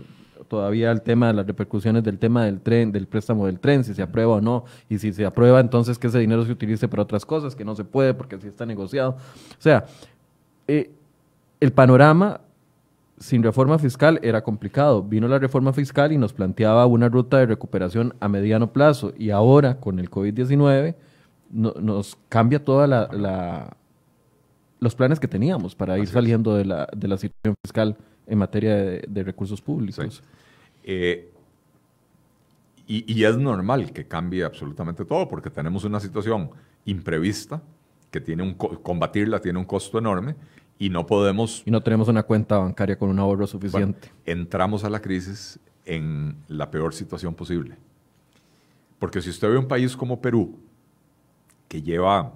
todavía 0.47 0.89
el 0.91 1.01
tema 1.01 1.27
de 1.27 1.33
las 1.33 1.45
repercusiones 1.45 2.01
del 2.01 2.17
tema 2.17 2.45
del 2.45 2.61
tren, 2.61 2.93
del 2.93 3.07
préstamo 3.07 3.45
del 3.45 3.59
tren, 3.59 3.83
si 3.83 3.93
se 3.93 4.01
aprueba 4.01 4.35
o 4.35 4.41
no, 4.41 4.63
y 4.87 4.97
si 4.97 5.11
se 5.11 5.25
aprueba, 5.25 5.59
entonces 5.59 5.99
que 5.99 6.07
ese 6.07 6.19
dinero 6.19 6.45
se 6.45 6.53
utilice 6.53 6.87
para 6.87 7.03
otras 7.03 7.25
cosas, 7.25 7.57
que 7.57 7.65
no 7.65 7.75
se 7.75 7.83
puede 7.83 8.13
porque 8.13 8.35
así 8.35 8.47
está 8.47 8.65
negociado. 8.65 9.11
O 9.11 9.61
sea, 9.61 9.85
eh, 10.65 10.91
el 11.59 11.71
panorama 11.73 12.39
sin 13.19 13.43
reforma 13.43 13.77
fiscal 13.77 14.19
era 14.23 14.43
complicado. 14.43 15.03
Vino 15.03 15.27
la 15.27 15.39
reforma 15.39 15.73
fiscal 15.73 16.11
y 16.11 16.17
nos 16.17 16.33
planteaba 16.33 16.85
una 16.85 17.09
ruta 17.09 17.37
de 17.37 17.45
recuperación 17.45 18.15
a 18.19 18.27
mediano 18.27 18.71
plazo 18.71 19.13
y 19.17 19.29
ahora 19.29 19.79
con 19.79 19.99
el 19.99 20.09
COVID-19 20.09 20.95
nos 21.51 22.17
cambia 22.29 22.63
toda 22.63 22.87
la, 22.87 23.75
los 24.79 24.95
planes 24.95 25.19
que 25.19 25.27
teníamos 25.27 25.75
para 25.75 25.97
ir 25.97 26.07
saliendo 26.07 26.55
de 26.55 26.65
la, 26.65 26.87
de 26.95 27.07
la 27.07 27.17
situación 27.17 27.55
fiscal 27.63 27.97
en 28.27 28.37
materia 28.37 28.75
de, 28.75 29.23
recursos 29.23 29.61
públicos. 29.61 30.21
Eh, 30.83 31.31
y, 32.87 33.23
es 33.23 33.37
normal 33.37 33.91
que 33.91 34.07
cambie 34.07 34.43
absolutamente 34.43 35.05
todo 35.05 35.27
porque 35.27 35.51
tenemos 35.51 35.83
una 35.83 35.99
situación 35.99 36.49
imprevista 36.85 37.61
que 38.09 38.19
tiene 38.19 38.41
un 38.41 38.55
combatirla 38.55 39.39
tiene 39.39 39.59
un 39.59 39.65
costo 39.65 39.99
enorme 39.99 40.35
y 40.79 40.89
no 40.89 41.05
podemos... 41.05 41.61
Y 41.65 41.71
no 41.71 41.83
tenemos 41.83 42.07
una 42.07 42.23
cuenta 42.23 42.57
bancaria 42.57 42.97
con 42.97 43.09
un 43.09 43.19
ahorro 43.19 43.45
suficiente. 43.45 44.11
entramos 44.25 44.85
a 44.85 44.89
la 44.89 45.01
crisis 45.01 45.59
en 45.85 46.37
la 46.47 46.71
peor 46.71 46.93
situación 46.93 47.35
posible. 47.35 47.77
Porque 48.97 49.21
si 49.21 49.29
usted 49.29 49.49
ve 49.49 49.57
un 49.57 49.67
país 49.67 49.95
como 49.95 50.21
Perú, 50.21 50.57
que 51.67 51.81
lleva, 51.81 52.33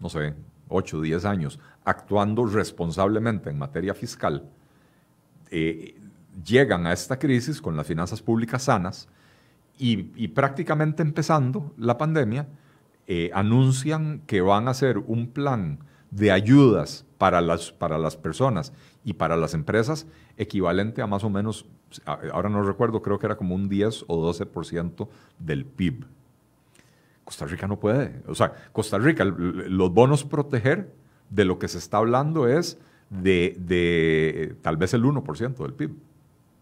no 0.00 0.08
sé, 0.08 0.34
8 0.68 0.98
o 0.98 1.00
10 1.00 1.24
años 1.24 1.60
actuando 1.84 2.44
responsablemente 2.44 3.50
en 3.50 3.58
materia 3.58 3.94
fiscal, 3.94 4.50
eh, 5.50 5.96
llegan 6.44 6.86
a 6.86 6.92
esta 6.92 7.18
crisis 7.18 7.62
con 7.62 7.76
las 7.76 7.86
finanzas 7.86 8.20
públicas 8.20 8.64
sanas 8.64 9.08
y, 9.78 10.28
prácticamente 10.28 11.02
empezando 11.02 11.72
la 11.76 11.96
pandemia, 11.98 12.48
eh, 13.06 13.30
anuncian 13.32 14.22
que 14.26 14.40
van 14.40 14.66
a 14.66 14.72
hacer 14.72 14.98
un 14.98 15.28
plan 15.28 15.78
de 16.16 16.32
ayudas 16.32 17.04
para 17.18 17.40
las, 17.40 17.72
para 17.72 17.98
las 17.98 18.16
personas 18.16 18.72
y 19.04 19.14
para 19.14 19.36
las 19.36 19.54
empresas 19.54 20.06
equivalente 20.36 21.02
a 21.02 21.06
más 21.06 21.24
o 21.24 21.30
menos, 21.30 21.66
ahora 22.32 22.48
no 22.48 22.62
recuerdo, 22.62 23.02
creo 23.02 23.18
que 23.18 23.26
era 23.26 23.36
como 23.36 23.54
un 23.54 23.68
10 23.68 24.06
o 24.08 24.32
12% 24.32 25.08
del 25.38 25.66
PIB. 25.66 26.06
Costa 27.24 27.44
Rica 27.46 27.66
no 27.66 27.78
puede. 27.78 28.22
O 28.26 28.34
sea, 28.34 28.52
Costa 28.72 28.98
Rica, 28.98 29.24
los 29.24 29.92
bonos 29.92 30.24
proteger 30.24 30.92
de 31.28 31.44
lo 31.44 31.58
que 31.58 31.68
se 31.68 31.78
está 31.78 31.98
hablando 31.98 32.48
es 32.48 32.78
de, 33.10 33.56
de 33.58 34.56
tal 34.62 34.76
vez 34.76 34.94
el 34.94 35.04
1% 35.04 35.56
del 35.56 35.74
PIB. 35.74 35.96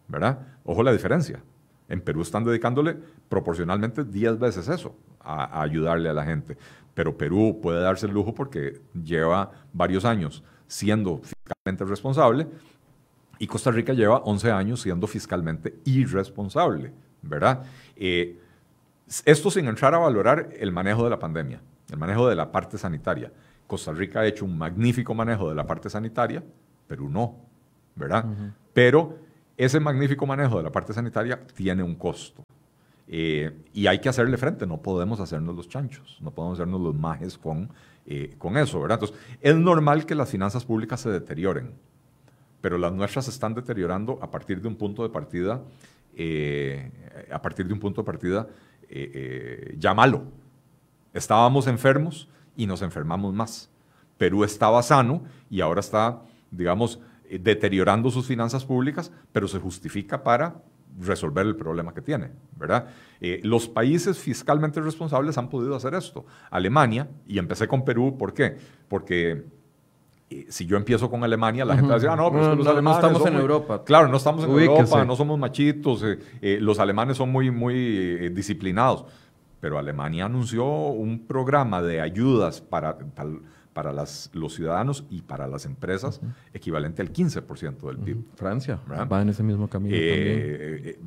¿Verdad? 0.09 0.47
Ojo 0.65 0.83
la 0.83 0.93
diferencia. 0.93 1.43
En 1.89 2.01
Perú 2.01 2.23
están 2.23 2.45
dedicándole 2.45 2.97
proporcionalmente 3.29 4.05
10 4.05 4.39
veces 4.39 4.69
eso, 4.69 4.97
a, 5.21 5.63
ayudarle 5.63 6.09
a 6.09 6.15
la 6.15 6.25
gente. 6.25 6.57
Pero 6.95 7.17
Perú 7.17 7.61
puede 7.63 7.81
darse 7.81 8.07
el 8.07 8.13
lujo 8.13 8.35
porque 8.35 8.81
lleva 8.95 9.51
varios 9.73 10.05
años 10.05 10.43
siendo 10.67 11.21
fiscalmente 11.23 11.85
responsable 11.85 12.47
y 13.39 13.47
Costa 13.47 13.71
Rica 13.71 13.93
lleva 13.93 14.19
11 14.19 14.53
años 14.53 14.81
siendo 14.81 15.07
fiscalmente 15.07 15.75
irresponsable, 15.85 16.93
¿verdad? 17.23 17.65
Eh, 17.97 18.41
esto 19.25 19.51
sin 19.51 19.67
entrar 19.67 19.95
a 19.95 19.99
valorar 19.99 20.51
el 20.59 20.73
manejo 20.73 21.05
de 21.05 21.11
la 21.11 21.19
pandemia, 21.19 21.61
el 21.91 21.99
manejo 21.99 22.29
de 22.29 22.37
la 22.37 22.51
parte 22.51 22.79
sanitaria. 22.79 23.33
Costa 23.67 23.93
Rica 23.93 24.21
ha 24.21 24.27
hecho 24.27 24.45
un 24.45 24.57
magnífico 24.57 25.15
manejo 25.15 25.49
de 25.49 25.55
la 25.55 25.67
parte 25.67 25.91
sanitaria, 25.91 26.43
Perú 26.87 27.09
no, 27.09 27.37
¿verdad? 27.95 28.25
Pero 28.73 29.19
ese 29.57 29.81
magnífico 29.81 30.27
manejo 30.27 30.59
de 30.59 30.65
la 30.65 30.73
parte 30.73 30.93
sanitaria 30.93 31.41
tiene 31.55 31.83
un 31.83 31.95
costo. 31.95 32.45
Eh, 33.07 33.53
y 33.75 33.87
hay 33.87 34.01
que 34.01 34.09
hacerle 34.09 34.37
frente, 34.39 34.67
no 34.67 34.81
podemos 34.81 35.21
hacernos 35.21 35.55
los 35.55 35.69
chanchos, 35.69 36.19
no 36.21 36.31
podemos 36.31 36.59
hacernos 36.59 36.81
los 36.81 36.95
majes 36.95 37.37
con, 37.37 37.71
eh, 38.07 38.35
con 38.39 38.57
eso, 38.57 38.81
¿verdad? 38.81 38.99
Entonces, 39.03 39.37
es 39.41 39.55
normal 39.55 40.07
que 40.07 40.15
las 40.15 40.31
finanzas 40.31 40.65
públicas 40.65 41.01
se 41.01 41.11
deterioren, 41.11 41.75
pero 42.63 42.79
las 42.79 42.93
nuestras 42.93 43.27
se 43.27 43.31
están 43.31 43.55
deteriorando 43.55 44.19
a 44.23 44.31
partir 44.31 44.61
de 44.63 44.69
un 44.69 44.77
punto 44.77 45.03
de 45.03 45.11
partida, 45.11 45.61
eh, 46.17 46.91
a 47.31 47.43
partir 47.43 47.67
de 47.67 47.75
un 47.75 47.81
punto 47.81 48.03
de 48.03 48.07
partida 48.07 48.49
ya 49.77 49.93
malo. 49.93 50.23
Estábamos 51.13 51.67
enfermos 51.67 52.29
y 52.57 52.67
nos 52.67 52.81
enfermamos 52.81 53.35
más. 53.35 53.69
Perú 54.19 54.45
estaba 54.45 54.83
sano 54.83 55.25
y 55.51 55.61
ahora 55.61 55.81
está, 55.81 56.23
digamos, 56.51 57.01
deteriorando 57.39 58.11
sus 58.11 58.27
finanzas 58.27 58.65
públicas, 58.65 59.13
pero 59.33 59.49
se 59.49 59.59
justifica 59.59 60.23
para 60.23 60.63
resolver 61.01 61.47
el 61.47 61.57
problema 61.57 61.93
que 61.93 62.01
tiene, 62.01 62.31
¿verdad? 62.57 62.87
Eh, 63.21 63.41
los 63.43 63.69
países 63.69 64.19
fiscalmente 64.19 64.81
responsables 64.81 65.37
han 65.39 65.49
podido 65.49 65.75
hacer 65.75 65.95
esto. 65.95 66.25
Alemania, 66.51 67.09
y 67.27 67.39
empecé 67.39 67.67
con 67.67 67.85
Perú, 67.85 68.17
¿por 68.17 68.33
qué? 68.33 68.57
Porque 68.89 69.45
eh, 70.31 70.47
si 70.49 70.67
yo 70.67 70.77
empiezo 70.77 71.11
con 71.11 71.25
Alemania, 71.25 71.65
la 71.65 71.75
gente 71.75 71.89
va 71.89 71.95
a 71.95 71.99
decir, 71.99 72.11
ah, 72.11 72.17
no, 72.17 72.31
pero 72.31 72.55
los 72.55 72.67
alemanes 72.67 73.03
no 73.03 73.09
estamos 73.09 73.27
en 73.27 73.35
Europa. 73.35 73.85
Claro, 73.85 74.09
no 74.09 74.17
estamos 74.17 74.45
en 74.45 74.51
Europa, 74.51 75.05
no 75.05 75.17
somos 75.17 75.39
machitos, 75.39 76.05
eh, 76.05 76.59
los 76.61 76.79
alemanes 76.79 77.17
son 77.17 77.31
muy, 77.31 77.51
muy 77.51 78.29
disciplinados. 78.31 79.05
Pero 79.61 79.79
Alemania 79.79 80.27
anunció 80.27 80.67
un 80.67 81.27
programa 81.27 81.81
de 81.81 82.03
ayudas 82.03 82.61
para, 82.61 82.99
para 82.99 83.31
para 83.75 83.93
las, 83.93 84.31
los 84.33 84.55
ciudadanos 84.55 85.05
y 85.11 85.21
para 85.21 85.47
las 85.47 85.67
empresas 85.67 86.23
equivalente 86.55 87.03
al 87.03 87.13
15% 87.13 87.87
del 87.89 87.99
PIB. 87.99 88.25
Francia 88.37 88.81
va 88.89 89.21
en 89.21 89.29
ese 89.29 89.43
mismo 89.43 89.69
camino. 89.69 89.95
Eh, 89.99 90.09
también. 90.09 90.39
Eh, 90.87 90.99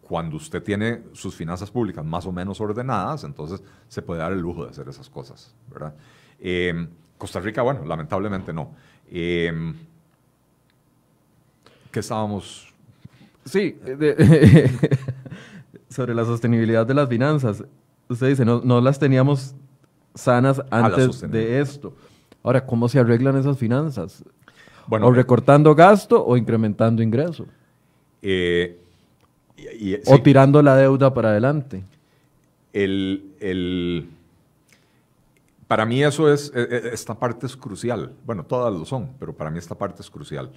cuando 0.00 0.36
usted 0.36 0.62
tiene 0.62 1.02
sus 1.12 1.34
finanzas 1.34 1.70
públicas 1.70 2.02
más 2.04 2.24
o 2.24 2.32
menos 2.32 2.58
ordenadas, 2.60 3.24
entonces 3.24 3.62
se 3.88 4.00
puede 4.00 4.20
dar 4.20 4.32
el 4.32 4.38
lujo 4.38 4.64
de 4.64 4.70
hacer 4.70 4.88
esas 4.88 5.10
cosas. 5.10 5.54
¿verdad? 5.68 5.92
Eh, 6.38 6.86
Costa 7.18 7.40
Rica, 7.40 7.62
bueno, 7.62 7.84
lamentablemente 7.84 8.52
no. 8.52 8.70
¿Qué 9.10 9.74
estábamos? 11.92 12.72
Sí, 13.44 13.76
sobre 15.88 16.14
la 16.14 16.24
sostenibilidad 16.24 16.86
de 16.86 16.94
las 16.94 17.08
finanzas. 17.08 17.64
Usted 18.08 18.28
dice, 18.28 18.44
no, 18.44 18.60
no 18.62 18.80
las 18.80 19.00
teníamos 19.00 19.56
sanas 20.16 20.60
antes 20.70 21.20
de 21.30 21.60
esto. 21.60 21.94
Ahora, 22.42 22.64
¿cómo 22.64 22.88
se 22.88 22.98
arreglan 22.98 23.36
esas 23.36 23.58
finanzas? 23.58 24.24
Bueno, 24.86 25.06
o 25.06 25.12
eh, 25.12 25.16
recortando 25.16 25.74
gasto 25.74 26.24
o 26.24 26.36
incrementando 26.36 27.02
ingreso. 27.02 27.46
Eh, 28.22 28.80
o 30.06 30.20
tirando 30.20 30.62
la 30.62 30.76
deuda 30.76 31.12
para 31.12 31.30
adelante. 31.30 31.84
El, 32.72 34.08
para 35.66 35.86
mí 35.86 36.02
eso 36.02 36.32
es, 36.32 36.52
e, 36.54 36.60
e, 36.60 36.94
esta 36.94 37.14
parte 37.14 37.46
es 37.46 37.56
crucial. 37.56 38.12
Bueno, 38.24 38.44
todas 38.44 38.72
lo 38.72 38.84
son, 38.84 39.10
pero 39.18 39.34
para 39.34 39.50
mí 39.50 39.58
esta 39.58 39.74
parte 39.74 40.02
es 40.02 40.10
crucial. 40.10 40.50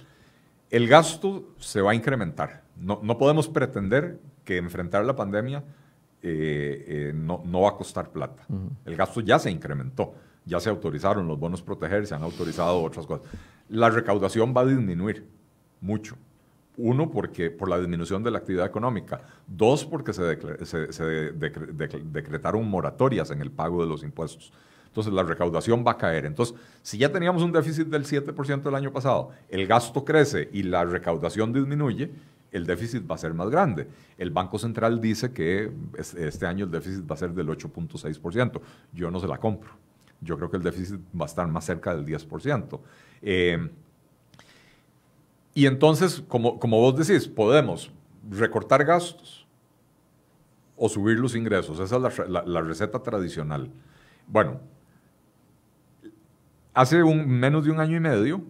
El 0.70 0.86
gasto 0.86 1.44
se 1.58 1.80
va 1.80 1.92
a 1.92 1.94
incrementar. 1.94 2.62
No, 2.76 3.00
no 3.02 3.18
podemos 3.18 3.48
pretender 3.48 4.20
que 4.44 4.58
enfrentar 4.58 5.04
la 5.04 5.16
pandemia 5.16 5.64
eh, 6.22 7.12
no, 7.14 7.42
no, 7.44 7.62
va 7.62 7.70
a 7.70 7.76
costar 7.76 8.10
plata. 8.10 8.46
El 8.84 8.96
gasto 8.96 9.20
ya 9.20 9.38
se 9.38 9.50
incrementó, 9.50 10.14
ya 10.44 10.60
se 10.60 10.70
autorizaron 10.70 11.26
los 11.26 11.38
bonos 11.38 11.62
proteger, 11.62 12.06
se 12.06 12.14
han 12.14 12.22
autorizado 12.22 12.82
otras 12.82 13.06
cosas. 13.06 13.26
La 13.68 13.88
recaudación 13.90 14.54
va 14.56 14.62
a 14.62 14.66
disminuir 14.66 15.26
mucho. 15.80 16.16
Uno, 16.76 17.10
porque 17.10 17.50
por 17.50 17.68
la 17.68 17.78
disminución 17.78 18.22
de 18.22 18.30
la 18.30 18.38
actividad 18.38 18.66
económica. 18.66 19.20
Dos, 19.46 19.84
porque 19.84 20.12
se, 20.12 20.22
decretaron 21.32 22.68
moratorias 22.68 23.30
en 23.30 23.42
el 23.42 23.50
pago 23.50 23.82
de 23.82 23.88
los 23.88 24.02
impuestos. 24.02 24.52
Entonces 24.86 25.12
la 25.12 25.22
recaudación 25.22 25.84
va 25.86 25.92
a 25.92 25.98
caer. 25.98 26.26
Entonces, 26.26 26.56
si 26.82 26.98
ya 26.98 27.12
teníamos 27.12 27.42
un 27.42 27.52
déficit 27.52 27.86
del 27.86 28.04
7% 28.04 28.66
el 28.66 28.74
año 28.74 28.92
pasado, 28.92 29.30
el 29.48 29.66
gasto 29.66 30.04
crece 30.04 30.48
y 30.52 30.62
la 30.64 30.84
recaudación 30.84 31.52
disminuye, 31.52 32.10
el 32.52 32.66
déficit 32.66 33.08
va 33.08 33.14
a 33.14 33.18
ser 33.18 33.34
más 33.34 33.50
grande. 33.50 33.88
El 34.18 34.30
Banco 34.30 34.58
Central 34.58 35.00
dice 35.00 35.32
que 35.32 35.72
este 35.96 36.46
año 36.46 36.64
el 36.64 36.70
déficit 36.70 37.08
va 37.08 37.14
a 37.14 37.18
ser 37.18 37.32
del 37.32 37.48
8.6%. 37.48 38.60
Yo 38.92 39.10
no 39.10 39.20
se 39.20 39.28
la 39.28 39.38
compro. 39.38 39.70
Yo 40.20 40.36
creo 40.36 40.50
que 40.50 40.56
el 40.56 40.62
déficit 40.62 41.00
va 41.18 41.24
a 41.24 41.28
estar 41.28 41.48
más 41.48 41.64
cerca 41.64 41.94
del 41.94 42.04
10%. 42.04 42.80
Y 45.54 45.66
entonces, 45.66 46.22
como, 46.28 46.58
como 46.58 46.78
vos 46.78 46.96
decís, 46.96 47.26
podemos 47.28 47.90
recortar 48.28 48.84
gastos 48.84 49.46
o 50.76 50.88
subir 50.88 51.18
los 51.18 51.34
ingresos. 51.34 51.78
Esa 51.78 51.96
es 51.96 52.28
la, 52.28 52.60
receta 52.62 53.02
tradicional. 53.02 53.70
Bueno, 54.26 54.60
hace 56.72 57.02
un, 57.02 57.28
menos 57.28 57.64
de 57.64 57.70
un 57.70 57.80
año 57.80 57.96
y 57.96 58.00
medio 58.00 58.42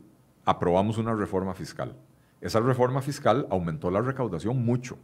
aprobamos 0.45 0.99
una 0.99 1.15
reforma 1.15 1.55
fiscal. 1.55 1.97
Esa 2.41 2.61
reforma 2.61 3.03
fiscal 3.03 3.47
aumentó 3.51 3.91
la 3.91 4.01
recaudación 4.01 4.65
mucho. 4.65 4.99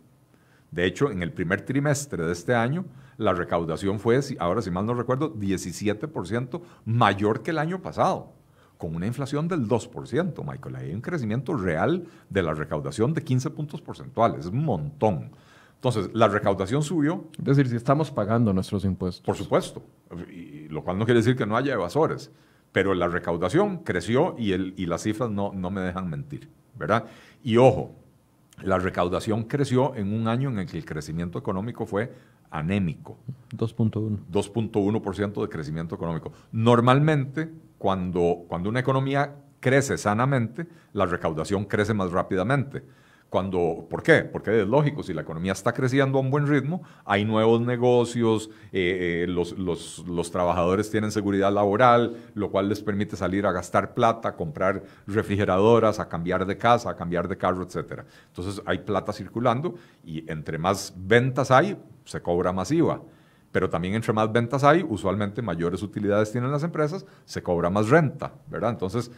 De 0.71 0.85
hecho, 0.85 1.11
en 1.11 1.23
el 1.23 1.33
primer 1.33 1.63
trimestre 1.63 2.25
de 2.25 2.33
este 2.33 2.55
año, 2.55 2.85
la 3.19 3.33
recaudación 3.33 3.99
fue, 4.01 4.21
ahora 4.39 4.63
si 4.63 4.71
mal 4.71 4.87
no 4.87 4.95
recuerdo, 4.95 5.35
17% 5.35 6.61
mayor 6.85 7.43
que 7.43 7.51
el 7.51 7.59
año 7.59 7.81
pasado 7.81 8.33
con 8.79 8.95
una 8.95 9.07
inflación 9.07 9.49
del 9.49 9.67
2%, 9.67 10.45
Michael. 10.45 10.77
Hay 10.77 10.95
un 10.95 11.01
crecimiento 11.01 11.55
real 11.55 12.07
de 12.29 12.43
la 12.43 12.55
recaudación 12.55 13.15
de 13.15 13.23
15 13.23 13.51
puntos 13.51 13.81
porcentuales, 13.81 14.41
es 14.41 14.53
un 14.53 14.65
montón. 14.65 15.31
Entonces, 15.75 16.11
la 16.15 16.29
recaudación 16.29 16.83
subió. 16.83 17.25
Es 17.39 17.45
decir, 17.45 17.69
si 17.69 17.77
estamos 17.77 18.11
pagando 18.11 18.53
nuestros 18.53 18.85
impuestos. 18.85 19.25
Por 19.25 19.37
supuesto, 19.37 19.83
lo 20.69 20.83
cual 20.83 20.99
no 20.99 21.05
quiere 21.05 21.21
decir 21.21 21.37
que 21.37 21.47
no 21.47 21.57
haya 21.57 21.75
evasores, 21.75 22.31
pero 22.73 22.95
la 22.95 23.09
recaudación 23.09 23.79
creció 23.79 24.35
y, 24.39 24.53
el, 24.53 24.75
y 24.77 24.87
las 24.87 25.03
cifras 25.03 25.31
no, 25.31 25.53
no 25.53 25.71
me 25.71 25.81
dejan 25.81 26.09
mentir, 26.09 26.49
¿verdad? 26.79 27.05
Y 27.43 27.57
ojo, 27.57 27.95
la 28.63 28.79
recaudación 28.79 29.45
creció 29.45 29.95
en 29.95 30.13
un 30.13 30.29
año 30.29 30.49
en 30.49 30.59
el 30.59 30.67
que 30.67 30.79
el 30.79 30.85
crecimiento 30.85 31.39
económico 31.39 31.87
fue 31.87 32.13
anémico. 32.51 33.19
2.1. 33.57 34.19
2.1% 34.33 35.43
de 35.43 35.49
crecimiento 35.49 35.95
económico. 35.95 36.33
Normalmente, 36.53 37.51
cuando, 37.79 38.45
cuando 38.49 38.69
una 38.69 38.81
economía 38.81 39.35
crece 39.61 39.99
sanamente, 39.99 40.67
la 40.93 41.07
recaudación 41.07 41.65
crece 41.65 41.93
más 41.93 42.11
rápidamente. 42.13 42.83
Cuando, 43.29 43.87
¿Por 43.91 44.05
qué? 44.05 44.23
Porque 44.23 44.63
es 44.63 44.69
lógico, 44.69 45.03
si 45.03 45.13
la 45.13 45.23
economía 45.23 45.53
está 45.53 45.73
creciendo 45.73 46.19
a 46.19 46.21
un 46.21 46.31
buen 46.31 46.47
ritmo, 46.47 46.83
hay 47.05 47.25
nuevos 47.25 47.61
negocios, 47.61 48.51
eh, 48.73 49.25
eh, 49.25 49.27
los, 49.29 49.59
los, 49.59 50.05
los, 50.07 50.31
trabajadores 50.31 50.91
tienen 50.91 51.11
seguridad 51.11 51.53
laboral, 51.53 52.17
lo 52.35 52.51
cual 52.51 52.69
les 52.69 52.81
permite 52.81 53.17
salir 53.17 53.45
a 53.45 53.53
gastar 53.53 53.95
plata, 53.95 54.29
a 54.29 54.37
comprar 54.37 54.85
refrigeradoras, 55.09 55.99
a 55.99 56.09
cambiar 56.09 56.47
de 56.47 56.57
casa, 56.57 56.91
a 56.91 56.97
cambiar 56.97 57.27
de 57.27 57.37
carro, 57.37 57.65
etc. 57.65 58.03
Entonces 58.29 58.63
hay 58.65 58.79
plata 58.79 59.13
circulando 59.13 59.75
y 60.05 60.31
entre 60.31 60.57
más 60.57 60.95
ventas 60.97 61.51
hay, 61.51 61.77
se 62.05 62.23
cobra 62.23 62.53
masiva. 62.53 63.03
Pero 63.51 63.69
también 63.69 63.95
entre 63.95 64.13
más 64.13 64.31
ventas 64.33 64.63
hay, 64.63 64.87
usualmente 64.89 65.43
mayores 65.43 65.83
utilidades 65.83 66.31
tienen 66.31 66.53
las 66.53 66.63
empresas, 66.63 67.05
se 67.25 67.43
cobra 67.43 67.71
más 67.71 67.89
renta, 67.89 68.35
¿verdad? 68.49 68.71
Entonces, 68.71 69.11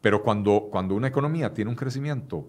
pero 0.00 0.22
cuando, 0.22 0.68
cuando 0.70 0.94
una 0.94 1.08
economía 1.08 1.52
tiene 1.52 1.70
un 1.70 1.76
crecimiento 1.76 2.46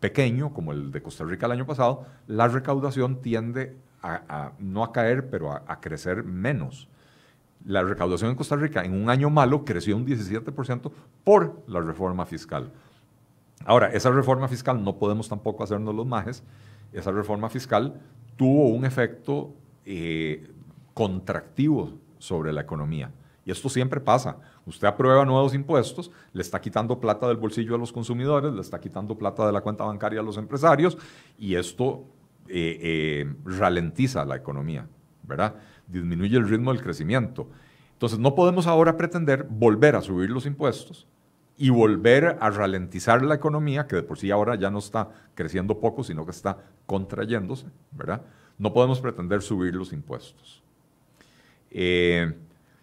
pequeño, 0.00 0.52
como 0.52 0.72
el 0.72 0.90
de 0.90 1.02
Costa 1.02 1.24
Rica 1.24 1.46
el 1.46 1.52
año 1.52 1.66
pasado, 1.66 2.06
la 2.26 2.48
recaudación 2.48 3.20
tiende 3.20 3.76
a, 4.02 4.52
no 4.58 4.82
a 4.82 4.92
caer, 4.92 5.28
pero 5.28 5.52
a, 5.52 5.80
crecer 5.80 6.24
menos. 6.24 6.88
La 7.66 7.82
recaudación 7.82 8.30
en 8.30 8.36
Costa 8.36 8.56
Rica 8.56 8.82
en 8.82 8.94
un 8.94 9.10
año 9.10 9.28
malo 9.28 9.64
creció 9.64 9.96
un 9.96 10.06
17% 10.06 10.90
por 11.22 11.62
la 11.66 11.80
reforma 11.80 12.24
fiscal. 12.24 12.72
Ahora, 13.66 13.88
esa 13.88 14.10
reforma 14.10 14.48
fiscal 14.48 14.82
no 14.82 14.96
podemos 14.96 15.28
tampoco 15.28 15.62
hacernos 15.62 15.94
los 15.94 16.06
majes. 16.06 16.42
Esa 16.94 17.12
reforma 17.12 17.50
fiscal 17.50 18.00
tuvo 18.36 18.70
un 18.70 18.86
efecto 18.86 19.54
eh, 19.84 20.50
contractivo 20.94 21.92
sobre 22.18 22.54
la 22.54 22.62
economía. 22.62 23.10
Y 23.44 23.50
esto 23.50 23.68
siempre 23.68 24.00
pasa. 24.00 24.38
Usted 24.70 24.86
aprueba 24.86 25.24
nuevos 25.24 25.52
impuestos, 25.52 26.12
le 26.32 26.42
está 26.42 26.60
quitando 26.60 27.00
plata 27.00 27.26
del 27.26 27.38
bolsillo 27.38 27.74
a 27.74 27.78
los 27.78 27.92
consumidores, 27.92 28.52
le 28.52 28.60
está 28.60 28.78
quitando 28.78 29.18
plata 29.18 29.44
de 29.44 29.50
la 29.52 29.62
cuenta 29.62 29.82
bancaria 29.82 30.20
a 30.20 30.22
los 30.22 30.38
empresarios 30.38 30.96
y 31.36 31.56
esto 31.56 32.04
eh, 32.46 32.78
eh, 32.80 33.34
ralentiza 33.44 34.24
la 34.24 34.36
economía, 34.36 34.86
¿verdad? 35.24 35.56
Disminuye 35.88 36.36
el 36.36 36.48
ritmo 36.48 36.72
del 36.72 36.82
crecimiento. 36.82 37.48
Entonces 37.94 38.20
no 38.20 38.36
podemos 38.36 38.68
ahora 38.68 38.96
pretender 38.96 39.44
volver 39.50 39.96
a 39.96 40.02
subir 40.02 40.30
los 40.30 40.46
impuestos 40.46 41.08
y 41.56 41.70
volver 41.70 42.38
a 42.40 42.50
ralentizar 42.50 43.22
la 43.24 43.34
economía, 43.34 43.88
que 43.88 43.96
de 43.96 44.04
por 44.04 44.18
sí 44.18 44.30
ahora 44.30 44.54
ya 44.54 44.70
no 44.70 44.78
está 44.78 45.08
creciendo 45.34 45.80
poco, 45.80 46.04
sino 46.04 46.24
que 46.24 46.30
está 46.30 46.58
contrayéndose, 46.86 47.66
¿verdad? 47.90 48.22
No 48.56 48.72
podemos 48.72 49.00
pretender 49.00 49.42
subir 49.42 49.74
los 49.74 49.92
impuestos. 49.92 50.62
Eh, 51.72 52.32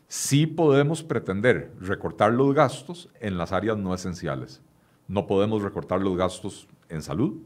sí 0.08 0.48
podemos 0.48 1.04
pretender 1.04 1.72
recortar 1.80 2.34
los 2.34 2.54
gastos 2.54 3.10
en 3.20 3.38
las 3.38 3.52
áreas 3.52 3.78
no 3.78 3.94
esenciales. 3.94 4.62
No 5.08 5.28
podemos 5.28 5.62
recortar 5.62 6.02
los 6.02 6.18
gastos 6.18 6.68
en 6.90 7.02
salud. 7.02 7.38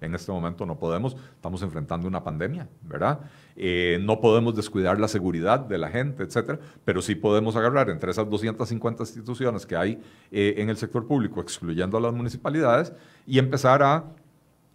En 0.00 0.14
este 0.14 0.32
momento 0.32 0.66
no 0.66 0.78
podemos. 0.78 1.16
Estamos 1.34 1.62
enfrentando 1.62 2.08
una 2.08 2.22
pandemia, 2.22 2.68
¿verdad? 2.82 3.20
Eh, 3.56 3.98
no 4.02 4.20
podemos 4.20 4.54
descuidar 4.54 4.98
la 4.98 5.08
seguridad 5.08 5.60
de 5.60 5.78
la 5.78 5.88
gente, 5.88 6.24
etcétera. 6.24 6.58
Pero 6.84 7.00
sí 7.00 7.14
podemos 7.14 7.56
agarrar 7.56 7.88
entre 7.88 8.10
esas 8.10 8.28
250 8.28 9.02
instituciones 9.02 9.64
que 9.64 9.76
hay 9.76 10.02
eh, 10.30 10.54
en 10.58 10.68
el 10.68 10.76
sector 10.76 11.06
público, 11.06 11.40
excluyendo 11.40 11.96
a 11.96 12.00
las 12.00 12.12
municipalidades, 12.12 12.92
y 13.26 13.38
empezar 13.38 13.82
a 13.82 14.04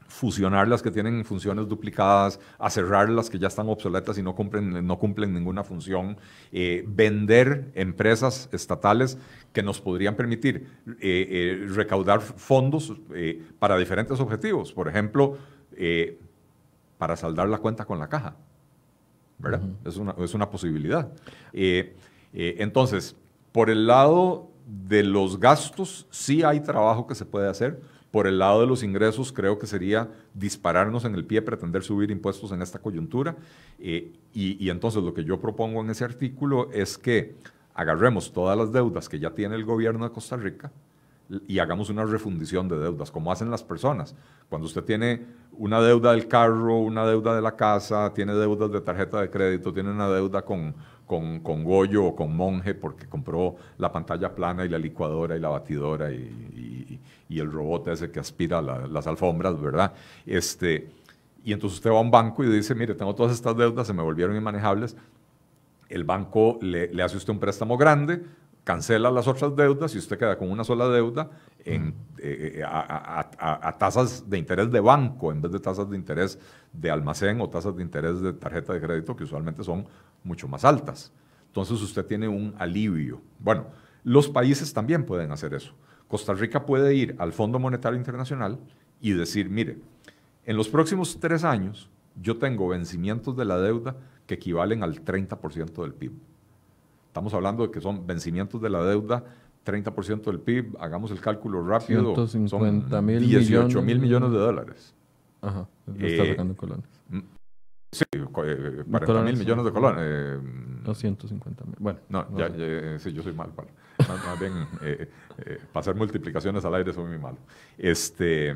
fusionar 0.10 0.68
las 0.68 0.82
que 0.82 0.90
tienen 0.90 1.24
funciones 1.24 1.68
duplicadas, 1.68 2.40
a 2.58 2.70
cerrar 2.70 3.10
las 3.10 3.30
que 3.30 3.38
ya 3.38 3.48
están 3.48 3.70
obsoletas 3.70 4.18
y 4.18 4.24
no 4.24 4.36
cumplen, 4.36 4.86
no 4.86 4.98
cumplen 4.98 5.34
ninguna 5.34 5.64
función, 5.64 6.18
eh, 6.52 6.84
vender 6.88 7.72
empresas 7.76 8.50
estatales 8.52 9.18
que 9.54 9.62
nos 9.62 9.80
podrían 9.80 10.16
permitir 10.16 10.68
eh, 10.88 10.96
eh, 11.00 11.68
recaudar 11.70 12.22
fondos 12.22 12.94
para 13.60 13.78
diferentes 13.78 14.20
objetivos. 14.20 14.74
Por 14.74 14.88
ejemplo, 14.88 15.38
para 16.98 17.16
saldar 17.16 17.48
la 17.48 17.60
cuenta 17.60 17.86
con 17.86 18.00
la 18.00 18.10
caja. 18.10 18.36
¿Verdad? 19.38 19.62
es, 19.86 19.96
una, 19.96 20.16
es, 20.18 20.34
una, 20.34 20.50
posibilidad. 20.50 21.10
entonces, 22.34 23.16
por 23.54 23.70
el 23.70 23.88
lado 23.88 24.50
de 24.66 25.04
los 25.04 25.40
gastos, 25.40 26.08
sí 26.10 26.44
hay 26.44 26.60
trabajo 26.60 27.08
que 27.08 27.16
se 27.16 27.26
puede 27.26 27.48
hacer 27.48 27.80
por 28.12 28.26
el 28.26 28.40
lado 28.40 28.62
de 28.62 28.68
los 28.68 28.84
ingresos, 28.84 29.32
creo 29.32 29.60
que 29.60 29.68
sería 29.68 30.10
dispararnos 30.34 31.06
en 31.06 31.14
el 31.16 31.26
pie, 31.26 31.42
pretender 31.42 31.84
subir 31.84 32.10
impuestos 32.10 32.52
en 32.52 32.62
esta 32.62 32.80
coyuntura. 32.80 33.36
Eh, 33.80 34.12
y, 34.34 34.70
entonces 34.70 35.04
lo 35.04 35.14
que 35.14 35.24
yo 35.24 35.40
propongo 35.40 35.82
en 35.82 35.90
ese 35.90 36.06
artículo 36.06 36.70
es 36.72 36.98
que 36.98 37.36
agarremos 37.74 38.34
todas 38.34 38.58
las 38.58 38.72
deudas 38.72 39.08
que 39.08 39.20
ya 39.20 39.32
tiene 39.32 39.56
el 39.56 39.64
gobierno 39.64 40.06
de 40.06 40.12
Costa 40.12 40.38
Rica 40.38 40.72
y 41.48 41.60
hagamos 41.60 41.90
una 41.92 42.06
refundición 42.06 42.68
de 42.68 42.80
deudas, 42.80 43.12
como 43.12 43.32
hacen 43.32 43.52
las 43.52 43.64
personas. 43.64 44.16
Cuando 44.50 44.66
usted 44.66 44.84
tiene 44.84 45.26
una 45.52 45.80
deuda 45.80 46.12
del 46.12 46.28
carro, 46.28 46.80
una 46.80 47.06
deuda 47.06 47.36
de 47.36 47.42
la 47.42 47.56
casa, 47.56 48.12
tiene 48.16 48.34
deudas 48.34 48.72
de 48.72 48.82
tarjeta 48.82 49.22
de 49.22 49.30
crédito, 49.30 49.72
tiene 49.72 49.92
una 49.92 50.10
deuda 50.10 50.42
con, 50.42 50.74
con, 51.06 51.40
con 51.42 51.64
Goyo 51.64 52.06
o 52.06 52.16
con 52.16 52.36
Monje 52.36 52.74
porque 52.74 53.08
compró 53.08 53.56
la 53.78 53.92
pantalla 53.92 54.34
plana 54.34 54.66
y 54.66 54.70
la 54.70 54.78
licuadora 54.78 55.36
y 55.36 55.40
la 55.40 55.50
batidora 55.50 56.12
y, 56.12 57.00
el 57.38 57.52
robot 57.52 57.90
ese 57.90 58.10
que 58.10 58.20
aspira 58.20 58.60
las 58.62 59.06
alfombras, 59.06 59.62
¿verdad? 59.62 59.94
Este, 60.26 60.90
y 61.44 61.54
entonces 61.54 61.78
usted 61.78 61.92
va 61.92 61.98
a 61.98 62.02
un 62.02 62.10
banco 62.10 62.44
y 62.44 62.50
dice, 62.50 62.74
mire, 62.74 62.96
tengo 62.96 63.14
todas 63.14 63.34
estas 63.34 63.56
deudas, 63.56 63.86
se 63.86 63.94
me 63.94 64.02
volvieron 64.02 64.36
inmanejables. 64.36 64.98
El 65.88 66.04
banco 66.04 66.58
le, 66.62 66.92
le 66.92 67.04
hace 67.04 67.18
usted 67.18 67.32
un 67.32 67.40
préstamo 67.40 67.78
grande, 67.78 68.24
cancela 68.64 69.10
las 69.10 69.28
otras 69.28 69.56
deudas 69.56 69.96
y 69.96 69.98
usted 69.98 70.18
queda 70.18 70.38
con 70.38 70.52
una 70.52 70.64
sola 70.64 70.88
deuda 70.90 71.30
en, 71.66 71.94
eh, 72.20 72.62
a, 72.64 73.76
tasas 73.80 74.30
de 74.30 74.38
interés 74.38 74.72
de 74.72 74.80
banco 74.80 75.32
en 75.32 75.42
vez 75.42 75.52
de 75.52 75.60
tasas 75.60 75.90
de 75.90 75.96
interés 75.96 76.38
de 76.72 76.92
almacén 76.92 77.42
o 77.42 77.50
tasas 77.50 77.76
de 77.76 77.82
interés 77.82 78.22
de 78.22 78.34
tarjeta 78.34 78.74
de 78.74 78.82
crédito 78.82 79.16
que 79.16 79.24
usualmente 79.24 79.64
son 79.64 79.88
mucho 80.24 80.48
más 80.48 80.66
altas. 80.66 81.12
Entonces 81.48 81.82
usted 81.82 82.06
tiene 82.06 82.28
un 82.28 82.54
alivio. 82.60 83.22
Bueno, 83.40 83.66
los 84.04 84.30
países 84.30 84.72
también 84.72 85.04
pueden 85.04 85.32
hacer 85.32 85.54
eso. 85.56 85.74
Costa 86.10 86.34
Rica 86.34 86.66
puede 86.66 86.94
ir 86.96 87.16
al 87.20 87.32
Fondo 87.32 87.58
Monetario 87.60 87.98
Internacional 87.98 88.60
y 89.00 89.14
decir, 89.14 89.50
mire, 89.50 89.78
en 90.46 90.58
los 90.58 90.68
próximos 90.68 91.20
tres 91.22 91.46
años 91.46 91.90
yo 92.22 92.38
tengo 92.38 92.68
vencimientos 92.68 93.38
de 93.38 93.46
la 93.46 93.58
deuda 93.60 93.96
que 94.26 94.34
equivalen 94.34 94.84
al 94.84 95.06
30% 95.06 95.82
del 95.84 95.94
PIB. 95.94 96.12
Estamos 97.08 97.34
hablando 97.34 97.64
de 97.64 97.72
que 97.72 97.80
son 97.80 98.06
vencimientos 98.06 98.62
de 98.62 98.70
la 98.70 98.84
deuda 98.84 99.24
30% 99.66 100.24
del 100.24 100.40
PIB, 100.40 100.78
hagamos 100.80 101.12
el 101.12 101.22
cálculo 101.22 101.66
rápido, 101.66 102.16
150 102.16 102.90
son 102.90 103.06
mil 103.06 103.20
18 103.20 103.82
mil 103.82 104.00
millones 104.00 104.32
de 104.32 104.38
dólares. 104.38 104.96
Ajá, 105.42 105.68
lo 105.86 105.94
está 106.08 106.24
Eh, 106.24 106.30
sacando 106.32 106.56
colones. 106.56 106.86
Sí, 107.92 108.04
eh, 108.12 108.20
40 108.32 109.06
Colones, 109.06 109.34
mil 109.34 109.40
millones 109.40 109.66
de 109.66 109.72
colones. 109.72 110.02
eh, 110.04 110.40
250 110.84 111.66
mil. 111.66 111.76
Bueno, 111.80 112.00
No, 112.10 112.28
no 112.30 112.38
ya, 112.38 112.50
ya, 112.56 113.00
sí, 113.00 113.12
yo 113.12 113.24
soy 113.24 113.34
mal. 113.34 113.50
Para, 113.50 113.68
más, 114.08 114.26
más 114.26 114.40
bien, 114.40 114.54
eh, 114.82 115.10
eh, 115.40 115.60
para 115.74 115.82
hacer 115.82 115.96
multiplicaciones 115.96 116.64
al 116.66 116.76
aire 116.76 116.94
soy 116.94 117.06
muy 117.06 117.18
malo. 117.18 117.38
Este, 117.78 118.52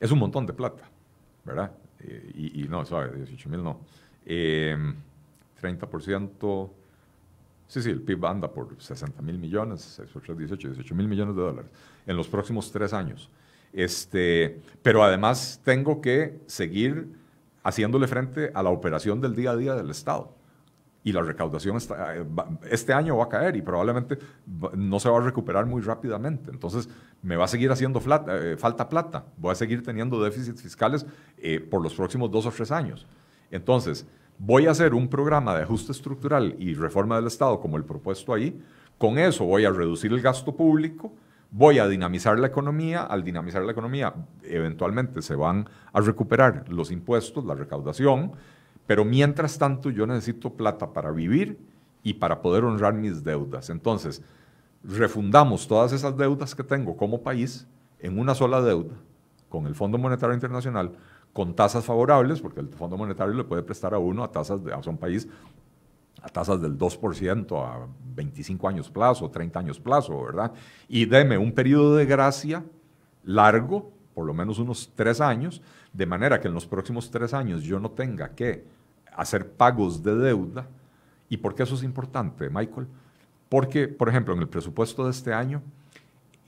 es 0.00 0.10
un 0.12 0.18
montón 0.18 0.46
de 0.46 0.52
plata, 0.52 0.84
¿verdad? 1.44 1.72
Eh, 2.00 2.30
y, 2.34 2.64
y 2.64 2.68
no, 2.68 2.84
suave, 2.84 3.16
18 3.16 3.48
mil 3.48 3.62
no. 3.64 3.80
Eh, 4.26 4.76
30%, 5.60 6.70
sí, 7.66 7.82
sí, 7.82 7.90
el 7.90 8.00
PIB 8.02 8.24
anda 8.26 8.48
por 8.52 8.80
60 8.80 9.22
mil 9.22 9.38
millones, 9.38 9.80
6 9.96 10.10
por 10.10 10.22
3, 10.22 10.38
18, 10.38 10.68
18 10.68 10.94
mil 10.94 11.08
millones 11.08 11.34
de 11.34 11.42
dólares 11.42 11.70
en 12.06 12.16
los 12.16 12.28
próximos 12.28 12.70
tres 12.70 12.92
años. 12.92 13.28
Este, 13.72 14.60
pero 14.82 15.02
además 15.02 15.60
tengo 15.64 16.00
que 16.00 16.38
seguir 16.46 17.08
haciéndole 17.64 18.06
frente 18.06 18.52
a 18.54 18.62
la 18.62 18.70
operación 18.70 19.20
del 19.20 19.34
día 19.34 19.50
a 19.50 19.56
día 19.56 19.74
del 19.74 19.90
Estado 19.90 20.32
y 21.04 21.12
la 21.12 21.20
recaudación 21.20 21.76
eh, 21.76 22.24
este 22.70 22.94
año 22.94 23.18
va 23.18 23.24
a 23.24 23.28
caer 23.28 23.56
y 23.56 23.62
probablemente 23.62 24.18
no 24.74 24.98
se 24.98 25.10
va 25.10 25.18
a 25.18 25.20
recuperar 25.20 25.66
muy 25.66 25.82
rápidamente. 25.82 26.50
Entonces, 26.50 26.88
me 27.22 27.36
va 27.36 27.44
a 27.44 27.48
seguir 27.48 27.70
haciendo 27.70 28.02
eh, 28.28 28.56
falta 28.58 28.88
plata. 28.88 29.26
Voy 29.36 29.52
a 29.52 29.54
seguir 29.54 29.82
teniendo 29.82 30.22
déficits 30.22 30.62
fiscales 30.62 31.04
eh, 31.36 31.60
por 31.60 31.82
los 31.82 31.94
próximos 31.94 32.30
dos 32.30 32.46
o 32.46 32.50
tres 32.50 32.70
años. 32.70 33.06
Entonces, 33.50 34.06
voy 34.38 34.66
a 34.66 34.70
hacer 34.70 34.94
un 34.94 35.06
programa 35.06 35.54
de 35.54 35.64
ajuste 35.64 35.92
estructural 35.92 36.56
y 36.58 36.72
reforma 36.72 37.16
del 37.16 37.26
Estado 37.26 37.60
como 37.60 37.76
el 37.76 37.84
propuesto 37.84 38.32
ahí. 38.32 38.58
Con 38.96 39.18
eso 39.18 39.44
voy 39.44 39.66
a 39.66 39.70
reducir 39.70 40.10
el 40.10 40.22
gasto 40.22 40.56
público, 40.56 41.12
voy 41.54 41.78
a 41.78 41.86
dinamizar 41.86 42.38
la 42.38 42.48
economía. 42.48 43.02
Al 43.02 43.22
dinamizar 43.22 43.62
la 43.62 43.72
economía, 43.72 44.12
eventualmente 44.42 45.22
se 45.22 45.36
van 45.36 45.68
a 45.92 46.00
recuperar 46.00 46.68
los 46.68 46.90
impuestos, 46.90 47.44
la 47.44 47.54
recaudación, 47.54 48.32
pero 48.86 49.04
mientras 49.04 49.56
tanto 49.56 49.90
yo 49.90 50.06
necesito 50.06 50.50
plata 50.50 50.92
para 50.92 51.12
vivir 51.12 51.58
y 52.02 52.14
para 52.14 52.42
poder 52.42 52.64
honrar 52.64 52.94
mis 52.94 53.22
deudas. 53.22 53.70
Entonces, 53.70 54.20
refundamos 54.82 55.68
todas 55.68 55.92
esas 55.92 56.16
deudas 56.16 56.54
que 56.54 56.64
tengo 56.64 56.96
como 56.96 57.22
país 57.22 57.66
en 58.00 58.18
una 58.18 58.34
sola 58.34 58.60
deuda 58.60 58.96
con 59.48 59.66
el 59.66 59.76
Fondo 59.76 59.96
Monetario 59.96 60.34
Internacional 60.34 60.92
con 61.32 61.54
tasas 61.54 61.84
favorables, 61.84 62.40
porque 62.40 62.60
el 62.60 62.68
Fondo 62.68 62.96
Monetario 62.96 63.32
le 63.32 63.44
puede 63.44 63.62
prestar 63.62 63.94
a 63.94 63.98
uno 63.98 64.24
a 64.24 64.30
tasas 64.30 64.62
de, 64.64 64.72
a 64.72 64.80
un 64.86 64.98
país 64.98 65.28
a 66.22 66.28
tasas 66.28 66.60
del 66.60 66.78
2% 66.78 67.64
a 67.64 67.86
25 68.14 68.68
años 68.68 68.90
plazo, 68.90 69.30
30 69.30 69.58
años 69.58 69.80
plazo, 69.80 70.22
¿verdad? 70.22 70.52
Y 70.88 71.04
deme 71.04 71.36
un 71.38 71.52
periodo 71.52 71.96
de 71.96 72.06
gracia 72.06 72.64
largo, 73.24 73.92
por 74.14 74.26
lo 74.26 74.34
menos 74.34 74.58
unos 74.58 74.90
tres 74.94 75.20
años, 75.20 75.60
de 75.92 76.06
manera 76.06 76.40
que 76.40 76.48
en 76.48 76.54
los 76.54 76.66
próximos 76.66 77.10
tres 77.10 77.34
años 77.34 77.62
yo 77.62 77.80
no 77.80 77.90
tenga 77.90 78.30
que 78.30 78.64
hacer 79.14 79.52
pagos 79.52 80.02
de 80.02 80.14
deuda. 80.14 80.68
¿Y 81.28 81.38
por 81.38 81.54
qué 81.54 81.62
eso 81.62 81.74
es 81.74 81.82
importante, 81.82 82.48
Michael? 82.50 82.86
Porque, 83.48 83.88
por 83.88 84.08
ejemplo, 84.08 84.34
en 84.34 84.40
el 84.40 84.48
presupuesto 84.48 85.04
de 85.04 85.10
este 85.10 85.32
año, 85.32 85.62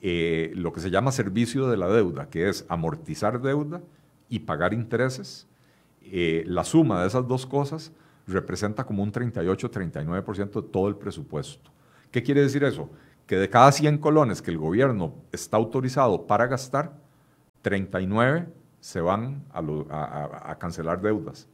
eh, 0.01 0.53
lo 0.55 0.73
que 0.73 0.81
se 0.81 0.91
llama 0.91 1.13
servicio 1.13 1.69
de 1.69 1.77
la 1.77 1.89
deuda, 1.89 2.29
que 2.29 2.49
es 2.49 2.65
amortizar 2.69 3.41
deuda 3.41 3.81
y 4.29 4.41
pagar 4.41 4.75
intereses, 4.75 5.47
eh, 6.03 6.45
la 6.47 6.65
suma 6.65 7.01
de 7.01 7.09
esas 7.09 7.27
dos 7.27 7.47
cosas 7.47 7.93
representa 8.27 8.85
como 8.85 9.03
un 9.03 9.13
38-39% 9.13 10.63
de 10.63 10.69
todo 10.69 10.89
el 10.89 10.97
presupuesto. 10.97 11.71
¿Qué 12.11 12.23
quiere 12.23 12.43
decir 12.43 12.65
eso? 12.65 12.91
Que 13.27 13.37
de 13.37 13.49
cada 13.51 13.71
100 13.73 13.99
colones 13.99 14.43
que 14.43 14.51
el 14.51 14.59
gobierno 14.59 15.15
está 15.33 15.57
autorizado 15.57 16.27
para 16.27 16.47
gastar, 16.47 16.93
39 17.63 18.49
se 18.81 19.01
van 19.01 19.43
a, 19.53 19.61
lo- 19.61 19.87
a- 19.91 20.05
a- 20.05 20.51
a 20.53 20.59
cancelar 20.59 21.01
deudas. 21.01 21.49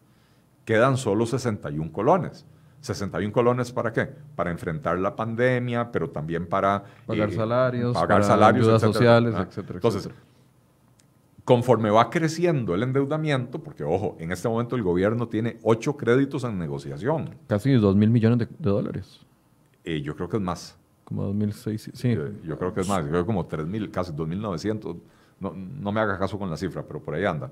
Quedan 0.65 0.97
solo 0.97 1.27
61 1.27 1.93
colones. 1.93 2.45
61 2.81 3.33
colones 3.33 3.73
para 3.73 3.93
qué? 3.93 4.11
Para 4.35 4.51
enfrentar 4.51 4.99
la 4.99 5.15
pandemia, 5.15 5.91
pero 5.93 6.11
también 6.11 6.47
para 6.47 6.83
Pagar 7.07 7.29
eh, 7.31 7.33
salarios, 7.35 7.95
pagar 7.95 8.09
para 8.09 8.23
salarios, 8.25 8.67
ayudas 8.67 8.83
etcétera. 8.83 8.93
sociales, 8.99 9.35
Ah, 9.37 9.43
etcétera, 9.49 9.75
Entonces, 9.77 10.07
etcétera. 10.07 10.25
Conforme 11.45 11.91
va 11.91 12.09
creciendo 12.11 12.75
el 12.75 12.83
endeudamiento, 12.85 13.59
porque 13.61 13.83
ojo, 13.85 14.17
en 14.21 14.31
este 14.33 14.49
momento 14.49 14.77
el 14.77 14.83
gobierno 14.83 15.27
tiene 15.29 15.59
ocho 15.63 15.97
créditos 15.97 16.45
en 16.45 16.59
negociación. 16.59 17.31
Casi 17.49 17.73
2 17.73 17.97
mil 17.97 18.11
millones 18.11 18.39
de, 18.39 18.47
de 18.47 18.71
dólares. 18.71 19.21
Eh, 19.85 20.01
yo 20.03 20.15
creo 20.15 20.29
que 20.29 20.37
es 20.37 20.43
más. 20.43 20.77
Como 21.05 21.25
2006. 21.25 21.91
Sí. 21.95 22.09
Eh, 22.11 22.19
yo 22.47 22.57
creo 22.59 22.73
que 22.73 22.83
es 22.83 22.89
más. 22.89 23.03
Yo 23.05 23.09
creo 23.11 23.23
que 23.23 23.27
como 23.27 23.49
3.000, 23.49 23.91
casi 23.91 24.13
2.900. 24.13 24.97
No, 25.41 25.53
no 25.53 25.91
me 25.93 26.01
haga 26.01 26.17
caso 26.19 26.39
con 26.39 26.49
la 26.49 26.57
cifra, 26.57 26.85
pero 26.87 27.01
por 27.01 27.15
ahí 27.15 27.25
anda. 27.25 27.51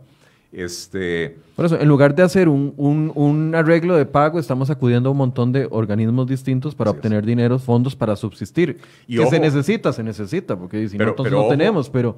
Este, 0.53 1.37
Por 1.55 1.65
eso, 1.67 1.79
en 1.79 1.87
lugar 1.89 2.15
de 2.15 2.23
hacer 2.23 2.49
un, 2.49 2.75
un- 2.77 3.13
un 3.15 3.55
arreglo 3.55 3.97
de 3.97 4.05
pago, 4.07 4.39
estamos 4.39 4.69
acudiendo 4.71 5.09
a 5.09 5.13
un 5.13 5.19
montón 5.19 5.53
de 5.53 5.67
organismos 5.71 6.27
distintos 6.27 6.75
para 6.75 6.91
Así 6.91 6.97
es. 6.97 6.99
obtener 6.99 7.25
dinero, 7.25 7.59
fondos 7.59 7.95
para 7.95 8.17
subsistir. 8.17 8.79
Y 9.07 9.15
que 9.17 9.21
ojo- 9.23 9.31
se 9.31 9.41
necesita, 9.41 9.93
se 9.93 10.03
necesita, 10.03 10.57
porque 10.59 10.89
si 10.89 10.97
Pero- 10.97 11.07
no, 11.07 11.11
entonces 11.13 11.31
pero 11.31 11.41
no 11.41 11.47
ojo- 11.47 11.57
tenemos, 11.57 11.89
pero, 11.91 12.17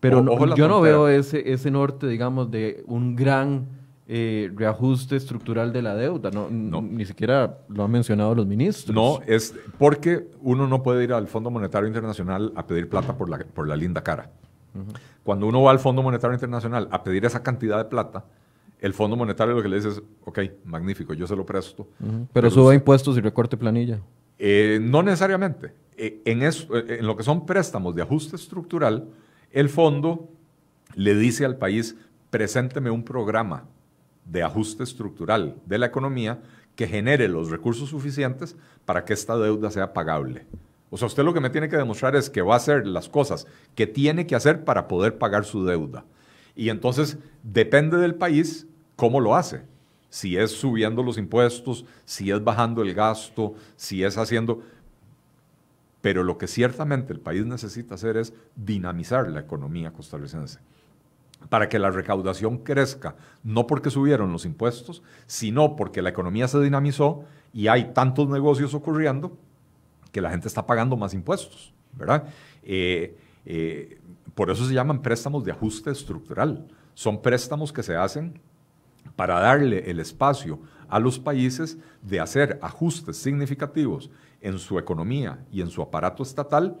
pero 0.00 0.18
o- 0.20 0.22
no- 0.22 0.54
yo 0.56 0.68
no 0.68 0.80
veo 0.80 1.08
ese, 1.08 1.52
ese 1.52 1.70
norte, 1.70 2.06
digamos, 2.06 2.50
de 2.50 2.82
un 2.86 3.16
gran 3.16 3.66
eh, 4.08 4.52
reajuste 4.54 5.16
estructural 5.16 5.72
de 5.72 5.82
la 5.82 5.96
deuda. 5.96 6.30
No, 6.30 6.48
No. 6.48 6.80
Ni 6.80 7.04
siquiera 7.04 7.58
lo 7.68 7.82
han 7.84 7.90
mencionado 7.90 8.34
los 8.36 8.46
ministros. 8.46 8.94
no, 8.94 9.18
es 9.26 9.52
porque 9.78 10.28
uno 10.42 10.68
no 10.68 10.82
puede 10.84 11.02
ir 11.02 11.12
al 11.12 11.26
Fondo 11.26 11.50
Monetario 11.50 11.88
Internacional 11.88 12.52
a 12.54 12.66
pedir 12.68 12.88
plata 12.88 13.16
por 13.18 13.28
la, 13.28 13.38
por 13.38 13.66
la 13.66 13.74
linda 13.74 14.02
cara. 14.04 14.30
Cuando 15.24 15.46
uno 15.46 15.62
va 15.62 15.70
al 15.72 15.78
Fondo 15.80 16.02
Monetario 16.02 16.34
Internacional 16.34 16.86
a 16.92 17.02
pedir 17.02 17.24
esa 17.24 17.42
cantidad 17.42 17.78
de 17.78 17.86
plata, 17.86 18.24
el 18.78 18.92
Fondo 18.92 19.16
Monetario 19.16 19.54
lo 19.54 19.62
que 19.62 19.68
le 19.68 19.76
dice 19.76 19.88
es, 19.88 20.02
ok, 20.24 20.38
magnífico, 20.66 21.14
yo 21.14 21.26
se 21.26 21.34
lo 21.34 21.44
presto. 21.46 21.88
Ujú. 21.98 22.28
Pero 22.32 22.50
suba 22.50 22.74
impuestos 22.74 23.16
y 23.16 23.20
recorte 23.20 23.56
planilla. 23.56 23.98
Eh, 24.38 24.78
no 24.80 25.02
necesariamente. 25.02 25.72
Eh, 25.96 26.20
en, 26.26 26.42
eso, 26.42 26.76
en 26.76 27.04
lo 27.06 27.16
que 27.16 27.22
son 27.24 27.44
préstamos 27.46 27.94
de 27.94 28.02
ajuste 28.02 28.36
estructural, 28.36 29.08
el 29.52 29.68
fondo 29.68 30.28
le 30.94 31.14
dice 31.14 31.44
al 31.44 31.56
país, 31.56 31.96
presénteme 32.30 32.90
un 32.90 33.04
programa 33.04 33.64
de 34.24 34.42
ajuste 34.42 34.82
estructural 34.82 35.56
de 35.66 35.78
la 35.78 35.86
economía 35.86 36.42
que 36.74 36.86
genere 36.86 37.28
los 37.28 37.50
recursos 37.50 37.88
suficientes 37.88 38.56
para 38.84 39.04
que 39.04 39.14
esta 39.14 39.36
deuda 39.36 39.70
sea 39.70 39.92
pagable. 39.92 40.46
O 40.90 40.96
sea, 40.96 41.06
usted 41.06 41.24
lo 41.24 41.34
que 41.34 41.40
me 41.40 41.50
tiene 41.50 41.68
que 41.68 41.76
demostrar 41.76 42.14
es 42.14 42.30
que 42.30 42.42
va 42.42 42.54
a 42.54 42.58
hacer 42.58 42.86
las 42.86 43.08
cosas 43.08 43.46
que 43.74 43.86
tiene 43.86 44.26
que 44.26 44.36
hacer 44.36 44.64
para 44.64 44.86
poder 44.86 45.18
pagar 45.18 45.44
su 45.44 45.64
deuda. 45.64 46.04
Y 46.54 46.68
entonces 46.68 47.18
depende 47.42 47.98
del 47.98 48.14
país 48.14 48.66
cómo 48.94 49.20
lo 49.20 49.34
hace. 49.34 49.62
Si 50.08 50.36
es 50.36 50.52
subiendo 50.52 51.02
los 51.02 51.18
impuestos, 51.18 51.84
si 52.04 52.30
es 52.30 52.42
bajando 52.42 52.82
el 52.82 52.94
gasto, 52.94 53.54
si 53.76 54.04
es 54.04 54.16
haciendo... 54.16 54.62
Pero 56.06 56.22
lo 56.22 56.38
que 56.38 56.46
ciertamente 56.46 57.12
el 57.12 57.18
país 57.18 57.44
necesita 57.46 57.96
hacer 57.96 58.16
es 58.16 58.32
dinamizar 58.54 59.28
la 59.28 59.40
economía 59.40 59.92
costarricense 59.92 60.60
para 61.48 61.68
que 61.68 61.80
la 61.80 61.90
recaudación 61.90 62.58
crezca, 62.58 63.16
no 63.42 63.66
porque 63.66 63.90
subieron 63.90 64.30
los 64.30 64.44
impuestos, 64.44 65.02
sino 65.26 65.74
porque 65.74 66.02
la 66.02 66.10
economía 66.10 66.46
se 66.46 66.60
dinamizó 66.60 67.24
y 67.52 67.66
hay 67.66 67.92
tantos 67.92 68.28
negocios 68.28 68.72
ocurriendo 68.72 69.36
que 70.12 70.20
la 70.20 70.30
gente 70.30 70.46
está 70.46 70.64
pagando 70.64 70.96
más 70.96 71.12
impuestos, 71.12 71.74
¿verdad? 71.94 72.28
Eh, 72.62 73.18
eh, 73.44 73.98
por 74.36 74.48
eso 74.52 74.64
se 74.64 74.74
llaman 74.74 75.02
préstamos 75.02 75.44
de 75.44 75.50
ajuste 75.50 75.90
estructural. 75.90 76.68
Son 76.94 77.20
préstamos 77.20 77.72
que 77.72 77.82
se 77.82 77.96
hacen 77.96 78.40
para 79.16 79.40
darle 79.40 79.90
el 79.90 79.98
espacio 79.98 80.60
a 80.88 81.00
los 81.00 81.18
países 81.18 81.78
de 82.00 82.20
hacer 82.20 82.60
ajustes 82.62 83.16
significativos 83.16 84.08
en 84.46 84.58
su 84.58 84.78
economía 84.78 85.44
y 85.50 85.60
en 85.60 85.70
su 85.70 85.82
aparato 85.82 86.22
estatal 86.22 86.78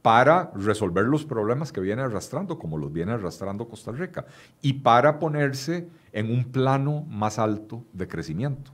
para 0.00 0.50
resolver 0.54 1.04
los 1.04 1.24
problemas 1.26 1.70
que 1.70 1.82
viene 1.82 2.00
arrastrando, 2.00 2.58
como 2.58 2.78
los 2.78 2.90
viene 2.90 3.12
arrastrando 3.12 3.68
Costa 3.68 3.92
Rica, 3.92 4.24
y 4.62 4.72
para 4.72 5.18
ponerse 5.18 5.86
en 6.12 6.30
un 6.30 6.44
plano 6.44 7.04
más 7.10 7.38
alto 7.38 7.84
de 7.92 8.08
crecimiento. 8.08 8.70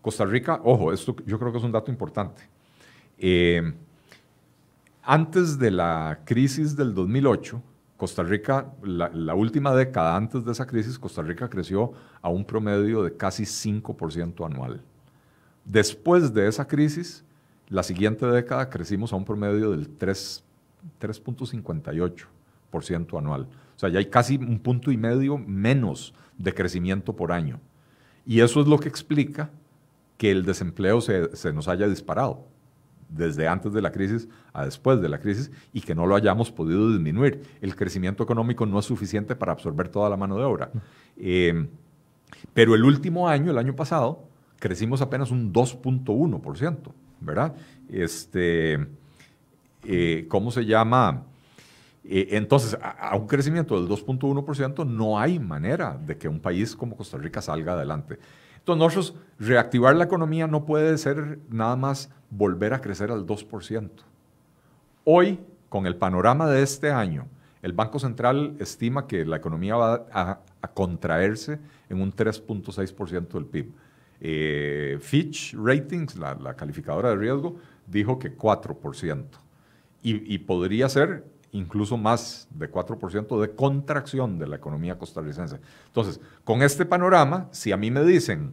Costa 0.00 0.24
Rica, 0.24 0.60
ojo, 0.62 0.92
esto 0.92 1.16
yo 1.26 1.40
creo 1.40 1.50
que 1.50 1.58
es 1.58 1.64
un 1.64 1.72
dato 1.72 1.90
importante. 1.90 2.42
Eh, 3.18 3.74
antes 5.02 5.58
de 5.58 5.72
la 5.72 6.20
crisis 6.24 6.76
del 6.76 6.94
2008, 6.94 7.60
Costa 7.96 8.22
Rica, 8.22 8.72
la, 8.82 9.08
la, 9.08 9.34
última 9.34 9.74
década 9.74 10.14
antes 10.14 10.44
de 10.44 10.52
esa 10.52 10.66
crisis, 10.66 10.98
Costa 10.98 11.22
Rica 11.22 11.48
creció 11.48 11.94
a 12.22 12.28
un 12.28 12.44
promedio 12.44 13.02
de 13.02 13.16
casi 13.16 13.42
5% 13.44 14.46
anual. 14.46 14.82
Después 15.64 16.32
de 16.32 16.46
esa 16.46 16.68
crisis, 16.68 17.24
la 17.68 17.82
siguiente 17.82 18.26
década 18.26 18.70
crecimos 18.70 19.12
a 19.12 19.16
un 19.16 19.24
promedio 19.24 19.72
del 19.72 19.88
3, 19.88 20.44
3.58% 21.00 23.18
anual. 23.18 23.48
O 23.76 23.78
sea, 23.78 23.88
ya 23.88 23.98
hay 23.98 24.06
casi 24.06 24.36
un 24.36 24.58
punto 24.58 24.90
y 24.90 24.96
medio 24.96 25.38
menos 25.38 26.14
de 26.38 26.54
crecimiento 26.54 27.14
por 27.14 27.32
año. 27.32 27.60
Y 28.24 28.40
eso 28.40 28.60
es 28.60 28.66
lo 28.66 28.78
que 28.78 28.88
explica 28.88 29.50
que 30.16 30.30
el 30.30 30.44
desempleo 30.44 31.00
se, 31.00 31.52
nos 31.52 31.68
haya 31.68 31.88
disparado 31.88 32.46
desde 33.08 33.46
antes 33.46 33.72
de 33.72 33.80
la 33.80 33.92
crisis 33.92 34.28
a 34.52 34.64
después 34.64 35.00
de 35.00 35.08
la 35.08 35.18
crisis 35.18 35.50
y 35.72 35.80
que 35.80 35.94
no 35.94 36.06
lo 36.06 36.16
hayamos 36.16 36.50
podido 36.50 36.90
disminuir. 36.90 37.42
El 37.60 37.76
crecimiento 37.76 38.24
económico 38.24 38.66
no 38.66 38.78
es 38.78 38.84
suficiente 38.84 39.36
para 39.36 39.52
absorber 39.52 39.88
toda 39.88 40.10
la 40.10 40.16
mano 40.16 40.36
de 40.36 40.44
obra. 40.44 40.70
Eh, 41.16 41.68
pero 42.52 42.74
el 42.74 42.82
último 42.82 43.28
año, 43.28 43.50
el 43.50 43.58
año 43.58 43.76
pasado, 43.76 44.24
crecimos 44.58 45.02
apenas 45.02 45.30
un 45.30 45.52
2.1%, 45.52 46.92
¿verdad? 47.20 47.54
Este, 47.88 48.86
eh, 49.84 50.26
¿Cómo 50.28 50.50
se 50.50 50.64
llama? 50.64 51.24
Eh, 52.04 52.28
entonces, 52.32 52.78
a, 52.80 53.16
un 53.16 53.26
crecimiento 53.26 53.80
del 53.80 53.88
2.1% 53.88 54.86
no 54.86 55.18
hay 55.18 55.38
manera 55.38 55.98
de 56.06 56.16
que 56.16 56.28
un 56.28 56.40
país 56.40 56.76
como 56.76 56.96
Costa 56.96 57.18
Rica 57.18 57.42
salga 57.42 57.72
adelante. 57.72 58.18
Entonces, 58.58 58.78
nosotros, 58.78 59.14
reactivar 59.38 59.94
la 59.96 60.04
economía 60.04 60.46
no 60.46 60.64
puede 60.64 60.96
ser 60.98 61.38
nada 61.50 61.76
más 61.76 62.10
volver 62.30 62.74
a 62.74 62.80
crecer 62.80 63.10
al 63.10 63.26
2%. 63.26 63.90
Hoy, 65.04 65.40
con 65.68 65.86
el 65.86 65.96
panorama 65.96 66.48
de 66.48 66.62
este 66.62 66.90
año, 66.90 67.26
el 67.62 67.72
Banco 67.72 67.98
Central 67.98 68.54
estima 68.60 69.06
que 69.06 69.24
la 69.24 69.36
economía 69.36 69.76
va 69.76 70.06
a, 70.12 70.40
contraerse 70.74 71.58
en 71.88 72.00
un 72.00 72.12
3.6% 72.12 73.28
del 73.28 73.46
PIB. 73.46 73.72
Eh, 74.20 74.98
Fitch 75.00 75.54
Ratings, 75.54 76.16
la, 76.16 76.54
calificadora 76.54 77.10
de 77.10 77.16
riesgo, 77.16 77.56
dijo 77.86 78.18
que 78.18 78.36
4%. 78.36 79.24
y 80.02 80.38
podría 80.38 80.88
ser 80.88 81.24
incluso 81.56 81.96
más 81.96 82.48
de 82.50 82.70
4% 82.70 83.40
de 83.40 83.50
contracción 83.54 84.38
de 84.38 84.46
la 84.46 84.56
economía 84.56 84.98
costarricense. 84.98 85.58
Entonces, 85.86 86.20
con 86.44 86.62
este 86.62 86.84
panorama, 86.84 87.48
si 87.50 87.72
a 87.72 87.76
mí 87.76 87.90
me 87.90 88.04
dicen, 88.04 88.52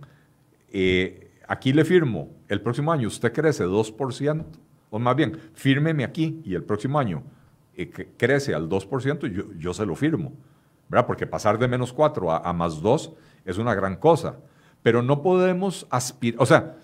eh, 0.72 1.32
aquí 1.48 1.74
le 1.74 1.86
firmo, 1.86 2.30
el 2.48 2.62
próximo 2.62 2.92
año 2.92 3.08
usted 3.08 3.34
crece 3.34 3.66
2%, 3.66 4.46
o 4.90 5.00
más 5.00 5.16
bien, 5.16 5.38
fírmeme 5.54 6.04
aquí 6.04 6.42
y 6.44 6.54
el 6.56 6.64
próximo 6.64 7.00
año 7.00 7.24
eh, 7.76 7.90
crece 8.18 8.54
al 8.54 8.70
2%, 8.70 9.28
yo, 9.28 9.54
yo 9.58 9.74
se 9.74 9.86
lo 9.86 9.96
firmo, 9.96 10.34
¿verdad? 10.90 11.08
Porque 11.08 11.28
pasar 11.28 11.58
de 11.58 11.68
menos 11.68 11.92
4 11.92 12.32
a, 12.32 12.38
a 12.38 12.54
más 12.54 12.82
2 12.82 13.14
es 13.46 13.58
una 13.58 13.74
gran 13.74 13.98
cosa, 13.98 14.38
pero 14.84 15.02
no 15.02 15.22
podemos 15.22 15.88
aspirar, 15.90 16.42
o 16.42 16.46
sea, 16.46 16.76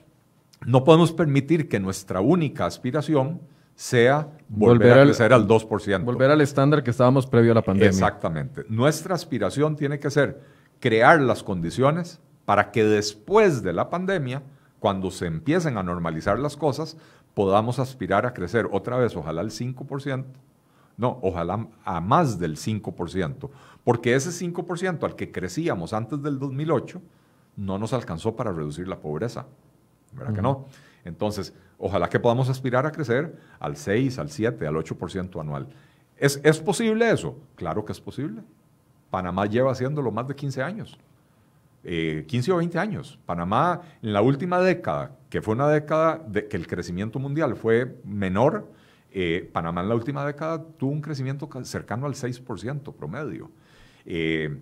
no 0.65 0.83
podemos 0.83 1.11
permitir 1.11 1.69
que 1.69 1.79
nuestra 1.79 2.21
única 2.21 2.65
aspiración 2.65 3.41
sea 3.75 4.27
volver, 4.49 4.99
a 4.99 5.03
crecer 5.03 5.31
al, 5.31 5.47
2%. 5.47 6.03
Volver 6.03 6.31
al 6.31 6.41
estándar 6.41 6.83
que 6.83 6.91
estábamos 6.91 7.27
previo 7.27 7.53
a 7.53 7.55
la 7.55 7.61
pandemia. 7.61 7.89
Exactamente. 7.89 8.65
Nuestra 8.67 9.15
aspiración 9.15 9.75
tiene 9.75 9.99
que 9.99 10.09
ser 10.09 10.41
crear 10.79 11.21
las 11.21 11.43
condiciones 11.43 12.19
para 12.45 12.71
que 12.71 12.83
después 12.83 13.63
de 13.63 13.73
la 13.73 13.89
pandemia, 13.89 14.41
cuando 14.79 15.11
se 15.11 15.27
empiecen 15.27 15.77
a 15.77 15.83
normalizar 15.83 16.39
las 16.39 16.57
cosas, 16.57 16.97
podamos 17.33 17.79
aspirar 17.79 18.25
a 18.25 18.33
crecer 18.33 18.67
otra 18.71 18.97
vez, 18.97 19.15
ojalá 19.15 19.41
al 19.41 19.51
5%, 19.51 20.25
no, 20.97 21.19
ojalá 21.21 21.67
a 21.85 22.01
más 22.01 22.37
del 22.37 22.57
5%, 22.57 23.49
porque 23.85 24.15
ese 24.15 24.31
5% 24.31 25.03
al 25.03 25.15
que 25.15 25.31
crecíamos 25.31 25.93
antes 25.93 26.21
del 26.21 26.37
2008 26.37 27.01
no 27.59 27.77
nos 27.77 27.93
alcanzó 27.93 28.35
para 28.35 28.51
reducir 28.51 28.87
la 28.87 28.99
pobreza. 28.99 29.45
¿Verdad 30.13 30.33
que 30.33 30.41
no? 30.41 30.65
Entonces, 31.03 31.53
ojalá 31.77 32.09
que 32.09 32.19
podamos 32.19 32.49
aspirar 32.49 32.85
a 32.85 32.91
crecer 32.91 33.37
al 33.59 33.75
6, 33.75 34.17
al 34.17 34.29
7, 34.29 34.65
al 34.65 34.75
8% 34.75 35.39
anual. 35.39 35.67
¿Es, 36.17 36.39
¿Es 36.43 36.59
posible 36.59 37.11
eso? 37.11 37.37
Claro 37.55 37.85
que 37.85 37.91
es 37.91 38.01
posible. 38.01 38.41
Panamá 39.09 39.45
lleva 39.45 39.71
haciéndolo 39.71 40.11
más 40.11 40.27
de 40.27 40.35
15 40.35 40.63
años. 40.63 40.97
15 41.83 42.51
eh, 42.51 42.53
o 42.53 42.57
20 42.57 42.79
años. 42.79 43.19
Panamá 43.25 43.81
en 44.01 44.13
la 44.13 44.21
última 44.21 44.59
década, 44.59 45.11
que 45.29 45.41
fue 45.41 45.53
una 45.53 45.67
década 45.69 46.21
de 46.27 46.47
que 46.47 46.57
el 46.57 46.67
crecimiento 46.67 47.19
mundial 47.19 47.55
fue 47.55 47.99
menor, 48.03 48.67
eh, 49.11 49.49
Panamá 49.51 49.81
en 49.81 49.89
la 49.89 49.95
última 49.95 50.25
década 50.25 50.63
tuvo 50.77 50.91
un 50.91 51.01
crecimiento 51.01 51.49
cercano 51.63 52.05
al 52.05 52.13
6% 52.13 52.93
promedio. 52.93 53.51
Eh, 54.05 54.57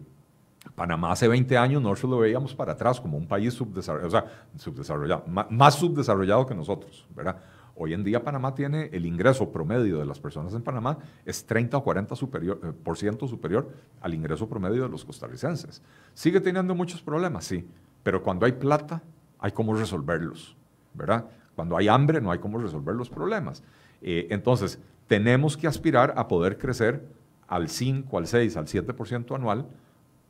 Panamá 0.76 1.12
hace 1.12 1.28
20 1.28 1.58
años 1.58 1.82
nosotros 1.82 2.12
lo 2.12 2.20
veíamos 2.20 2.54
para 2.54 2.74
atrás 2.74 3.00
como 3.00 3.18
un 3.18 3.28
país 3.28 3.54
subdesarrollado, 3.54 4.08
o 4.08 4.12
sea, 4.12 4.48
subdesarrollado, 4.58 5.24
más 5.28 5.76
subdesarrollado 5.76 6.46
que 6.46 6.56
nosotros, 6.56 7.06
¿verdad? 7.16 7.38
Hoy 7.76 7.94
en 7.94 8.04
día 8.04 8.24
Panamá 8.24 8.56
tiene 8.56 8.90
el 8.92 9.06
ingreso 9.06 9.52
promedio 9.52 10.00
de 10.00 10.06
las 10.06 10.20
personas 10.20 10.54
en 10.56 10.64
Panamá 10.64 10.98
es 11.26 11.46
30 11.46 11.78
o 11.78 11.84
40 11.84 12.16
superior, 12.16 12.60
eh, 12.64 12.72
por 12.72 12.98
ciento 12.98 13.28
superior 13.28 13.70
al 14.02 14.14
ingreso 14.16 14.50
promedio 14.50 14.84
de 14.84 14.90
los 14.90 15.06
costarricenses. 15.06 15.84
Sigue 16.16 16.42
teniendo 16.42 16.74
muchos 16.74 17.02
problemas, 17.04 17.46
sí, 17.46 17.68
pero 18.02 18.24
cuando 18.24 18.48
hay 18.48 18.54
plata 18.54 19.04
hay 19.40 19.52
cómo 19.52 19.76
resolverlos, 19.76 20.56
¿verdad? 20.96 21.26
Cuando 21.56 21.78
hay 21.78 21.88
hambre 21.88 22.20
no 22.20 22.32
hay 22.32 22.40
cómo 22.40 22.58
resolver 22.58 22.96
los 22.96 23.10
problemas. 23.10 23.62
Eh, 24.02 24.28
entonces, 24.32 24.80
tenemos 25.08 25.56
que 25.56 25.68
aspirar 25.68 26.14
a 26.18 26.28
poder 26.28 26.58
crecer 26.58 27.08
al 27.48 27.70
5, 27.70 28.18
al 28.18 28.28
6, 28.28 28.58
al 28.58 28.66
7% 28.66 29.36
anual 29.36 29.68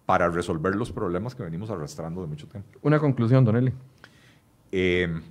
para 0.07 0.29
resolver 0.29 0.73
los 0.73 0.89
problemas 0.89 1.35
que 1.35 1.43
venimos 1.43 1.69
arrastrando 1.69 2.21
de 2.21 2.27
mucho 2.27 2.47
tiempo. 2.47 2.79
Una 2.81 2.97
conclusión, 2.97 3.43
Don 3.43 3.57
Eli. 3.57 3.73
Em, 4.71 5.21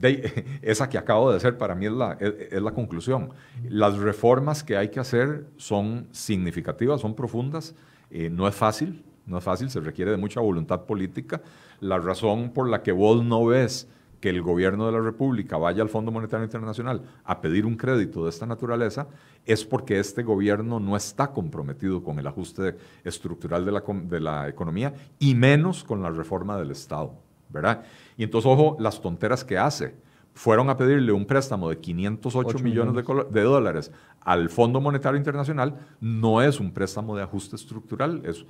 esa 0.62 0.88
que 0.88 0.96
acabo 0.96 1.30
de 1.30 1.36
hacer 1.36 1.58
para 1.58 1.74
mí 1.74 1.84
es 1.84 1.92
la, 1.92 2.14
es, 2.14 2.62
la 2.62 2.70
conclusión. 2.70 3.28
Las 3.68 3.98
reformas 3.98 4.64
que 4.64 4.78
hay 4.78 4.88
que 4.88 4.98
hacer 4.98 5.46
son 5.58 6.08
significativas, 6.10 7.02
son 7.02 7.14
profundas, 7.14 7.74
eh, 8.10 8.30
no 8.30 8.48
es 8.48 8.54
fácil, 8.54 9.04
no 9.26 9.36
es 9.36 9.44
fácil, 9.44 9.68
se 9.68 9.80
requiere 9.80 10.12
de 10.12 10.16
mucha 10.16 10.40
voluntad 10.40 10.86
política. 10.86 11.42
La 11.80 11.98
razón 11.98 12.50
por 12.54 12.66
la 12.66 12.82
que 12.82 12.92
vos 12.92 13.22
no 13.22 13.44
ves 13.44 13.90
que 14.20 14.30
el 14.30 14.40
gobierno 14.40 14.86
de 14.86 14.92
la 14.92 15.00
República 15.00 15.58
vaya 15.58 15.82
al 15.82 15.90
Fondo 15.90 16.10
Monetario 16.10 16.46
Internacional 16.46 17.02
a 17.24 17.42
pedir 17.42 17.66
un 17.66 17.76
crédito 17.76 18.24
de 18.24 18.30
esta 18.30 18.46
naturaleza 18.46 19.06
es 19.46 19.64
porque 19.64 19.98
este 19.98 20.22
gobierno 20.22 20.80
no 20.80 20.96
está 20.96 21.32
comprometido 21.32 22.02
con 22.02 22.18
el 22.18 22.26
ajuste 22.26 22.76
estructural 23.04 23.64
de 23.64 23.72
la, 23.72 23.82
de 24.04 24.20
la 24.20 24.48
economía 24.48 24.92
y 25.18 25.34
menos 25.34 25.84
con 25.84 26.02
la 26.02 26.10
reforma 26.10 26.58
del 26.58 26.72
Estado, 26.72 27.14
¿verdad? 27.48 27.84
Y 28.16 28.24
entonces, 28.24 28.50
ojo, 28.50 28.76
las 28.80 29.00
tonteras 29.00 29.44
que 29.44 29.56
hace 29.56 29.94
fueron 30.36 30.68
a 30.68 30.76
pedirle 30.76 31.12
un 31.12 31.24
préstamo 31.24 31.70
de 31.70 31.78
508 31.78 32.58
millones, 32.58 33.06
De, 33.30 33.42
dólares 33.42 33.90
al 34.20 34.50
Fondo 34.50 34.82
Monetario 34.82 35.16
Internacional, 35.16 35.78
no 35.98 36.42
es 36.42 36.60
un 36.60 36.72
préstamo 36.72 37.16
de 37.16 37.22
ajuste 37.22 37.56
estructural, 37.56 38.20
es, 38.22 38.44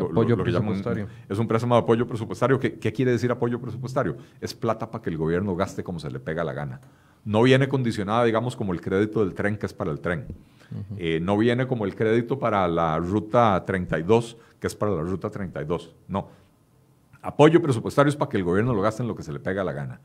apoyo 0.00 0.38
presupuestario. 0.38 1.08
es 1.28 1.38
un 1.38 1.46
préstamo 1.46 1.74
de 1.74 1.82
apoyo 1.82 2.06
presupuestario. 2.06 2.58
¿Qué, 2.58 2.92
quiere 2.92 3.10
decir 3.10 3.30
apoyo 3.30 3.60
presupuestario? 3.60 4.16
Es 4.40 4.54
plata 4.54 4.90
para 4.90 5.02
que 5.02 5.10
el 5.10 5.18
gobierno 5.18 5.54
gaste 5.54 5.84
como 5.84 5.98
se 5.98 6.10
le 6.10 6.20
pega 6.20 6.42
la 6.42 6.54
gana. 6.54 6.80
No 7.24 7.42
viene 7.42 7.68
condicionada, 7.68 8.24
digamos, 8.24 8.54
como 8.54 8.72
el 8.72 8.80
crédito 8.80 9.24
del 9.24 9.34
tren, 9.34 9.56
que 9.56 9.66
es 9.66 9.72
para 9.72 9.90
el 9.90 10.00
tren. 10.00 10.26
Eh, 10.96 11.20
no 11.20 11.38
viene 11.38 11.66
como 11.66 11.84
el 11.84 11.94
crédito 11.94 12.38
para 12.38 12.66
la 12.68 12.98
ruta 12.98 13.62
32, 13.64 14.36
que 14.58 14.66
es 14.66 14.74
para 14.74 14.92
la 14.92 15.02
ruta 15.02 15.30
32. 15.30 15.94
No. 16.08 16.28
Apoyo 17.22 17.62
presupuestario 17.62 18.10
es 18.10 18.16
para 18.16 18.28
que 18.28 18.36
el 18.36 18.44
gobierno 18.44 18.74
lo 18.74 18.82
gaste 18.82 19.02
en 19.02 19.08
lo 19.08 19.14
que 19.14 19.22
se 19.22 19.32
le 19.32 19.40
pega 19.40 19.64
la 19.64 19.72
gana. 19.72 20.00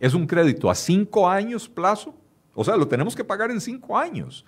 Es 0.00 0.14
un 0.14 0.26
crédito 0.26 0.70
a 0.70 0.74
cinco 0.74 1.28
años 1.28 1.68
plazo, 1.68 2.14
o 2.54 2.64
sea, 2.64 2.76
lo 2.76 2.88
tenemos 2.88 3.14
que 3.14 3.24
pagar 3.24 3.50
en 3.50 3.60
cinco 3.60 3.98
años. 3.98 4.44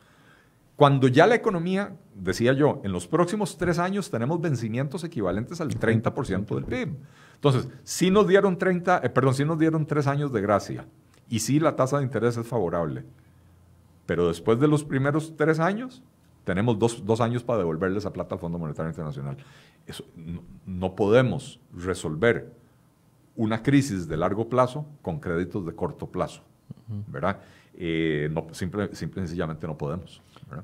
Cuando 0.77 1.07
ya 1.07 1.27
la 1.27 1.35
economía, 1.35 1.95
decía 2.15 2.53
yo, 2.53 2.81
en 2.83 2.91
los 2.91 3.07
próximos 3.07 3.57
tres 3.57 3.79
años 3.79 4.11
tenemos 4.11 4.41
vencimientos 4.41 5.05
equivalentes 5.05 5.61
al 5.61 5.69
30% 5.69 6.55
del 6.55 6.65
PIB. 6.65 6.97
Entonces, 7.35 7.69
si 7.85 8.11
nos 8.11 8.27
dieron 8.27 8.59
30, 8.59 9.03
eh, 9.05 9.11
perdón, 9.11 9.35
sí 9.35 9.45
nos 9.45 9.59
dieron 9.59 9.87
tres 9.87 10.07
años 10.07 10.33
de 10.33 10.41
gracia 10.41 10.85
y 11.29 11.41
sí 11.41 11.61
la 11.61 11.77
tasa 11.77 11.99
de 11.99 12.05
interés 12.05 12.37
es 12.37 12.47
favorable. 12.47 13.05
Pero 14.07 14.29
después 14.29 14.61
de 14.61 14.69
los 14.69 14.85
primeros 14.85 15.35
tres 15.37 15.59
años, 15.59 16.03
tenemos 16.45 16.79
dos, 16.79 17.21
años 17.21 17.43
para 17.43 17.61
devolverle 17.61 17.99
esa 17.99 18.13
plata 18.13 18.35
al 18.35 18.41
Fondo 18.41 18.59
Monetario 18.59 18.91
Internacional. 18.91 19.37
Eso, 19.87 20.05
no 20.67 20.95
podemos 20.95 21.61
resolver 21.75 22.53
una 23.37 23.63
crisis 23.63 24.07
de 24.07 24.17
largo 24.17 24.49
plazo 24.49 24.87
con 25.03 25.19
créditos 25.19 25.67
de 25.67 25.75
corto 25.75 26.07
plazo, 26.07 26.43
¿verdad? 27.09 27.41
Eh, 27.77 28.29
no, 28.31 28.47
simple, 28.53 28.91
y 28.93 28.95
sencillamente 28.95 29.67
no 29.67 29.77
podemos. 29.77 30.23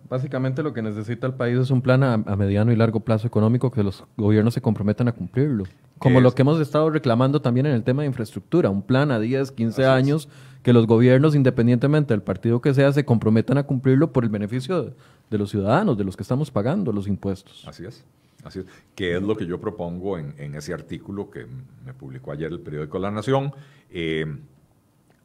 Básicamente 0.09 0.63
lo 0.63 0.73
que 0.73 0.83
necesita 0.83 1.27
el 1.27 1.35
país 1.35 1.59
es 1.59 1.71
un 1.71 1.83
plan 1.83 2.03
a, 2.05 2.19
mediano 2.37 2.71
y 2.71 2.77
largo 2.77 3.01
plazo 3.01 3.27
económico 3.27 3.71
que 3.71 3.83
los 3.83 4.05
gobiernos 4.17 4.55
se 4.55 4.61
comprometan 4.61 5.09
a 5.09 5.13
cumplirlo. 5.13 5.65
Como 5.99 6.21
lo 6.21 6.33
que 6.33 6.43
hemos 6.43 6.61
estado 6.61 6.89
reclamando 6.91 7.43
también 7.43 7.67
en 7.67 7.73
el 7.73 7.83
tema 7.83 8.03
de 8.03 8.09
infraestructura, 8.09 8.71
un 8.71 8.83
plan 8.83 9.11
a 9.11 9.19
10, 9.19 9.51
15 9.53 9.87
años 9.87 10.29
que 10.63 10.73
los 10.73 10.87
gobiernos, 10.87 11.35
independientemente 11.35 12.13
del 12.13 12.23
partido 12.23 12.61
que 12.61 12.75
sea, 12.75 12.93
se 12.93 13.05
comprometan 13.05 13.59
a 13.59 13.63
cumplirlo 13.63 14.13
por 14.13 14.25
el 14.25 14.31
beneficio 14.31 14.95
de 15.31 15.39
los 15.39 15.51
ciudadanos, 15.51 15.97
de 15.97 16.05
los 16.05 16.17
que 16.17 16.23
estamos 16.23 16.51
pagando 16.51 16.93
los 16.93 17.09
impuestos. 17.09 17.65
Así 17.67 17.85
es. 17.85 18.05
Así 18.45 18.61
es, 18.61 18.67
es 18.97 19.23
lo 19.23 19.37
que 19.37 19.47
yo 19.47 19.61
propongo 19.61 20.17
en, 20.19 20.55
ese 20.55 20.73
artículo 20.73 21.31
que 21.31 21.47
me 21.85 21.93
publicó 21.93 22.33
ayer 22.33 22.51
el 22.51 22.61
periódico 22.61 22.99
La 22.99 23.11
Nación, 23.11 23.53
eh, 23.91 24.25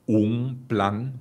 un 0.06 0.66
plan 0.68 1.14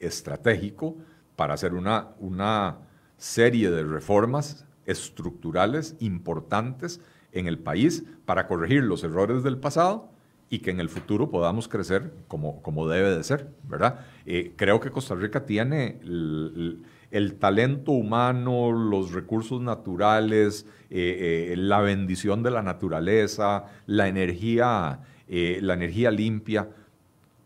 estratégico 0.00 0.96
para 1.36 1.54
hacer 1.54 1.74
una, 1.74 2.08
una 2.18 2.78
serie 3.16 3.70
de 3.70 3.84
reformas 3.84 4.64
estructurales 4.86 5.96
importantes 6.00 7.00
en 7.32 7.46
el 7.46 7.58
país 7.58 8.04
para 8.24 8.48
corregir 8.48 8.82
los 8.82 9.04
errores 9.04 9.42
del 9.42 9.58
pasado 9.58 10.10
y 10.48 10.60
que 10.60 10.70
en 10.70 10.80
el 10.80 10.88
futuro 10.88 11.30
podamos 11.30 11.68
crecer 11.68 12.12
como, 12.28 12.62
como 12.62 12.88
debe 12.88 13.16
de 13.16 13.24
ser, 13.24 13.48
¿verdad? 13.64 14.06
Eh, 14.26 14.52
creo 14.56 14.80
que 14.80 14.90
Costa 14.90 15.14
Rica 15.14 15.44
tiene 15.44 15.98
el, 16.02 17.34
talento 17.40 17.92
humano, 17.92 18.70
los 18.70 19.12
recursos 19.12 19.60
naturales, 19.60 20.66
eh, 20.90 21.52
eh, 21.52 21.56
la 21.56 21.80
bendición 21.80 22.42
de 22.42 22.50
la 22.50 22.62
naturaleza, 22.62 23.64
la 23.86 24.06
energía, 24.06 25.00
la 25.28 25.74
energía 25.74 26.10
limpia 26.12 26.68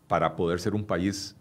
para 0.07 0.35
poder 0.35 0.59
ser 0.59 0.75
un 0.75 0.85
país 0.85 1.35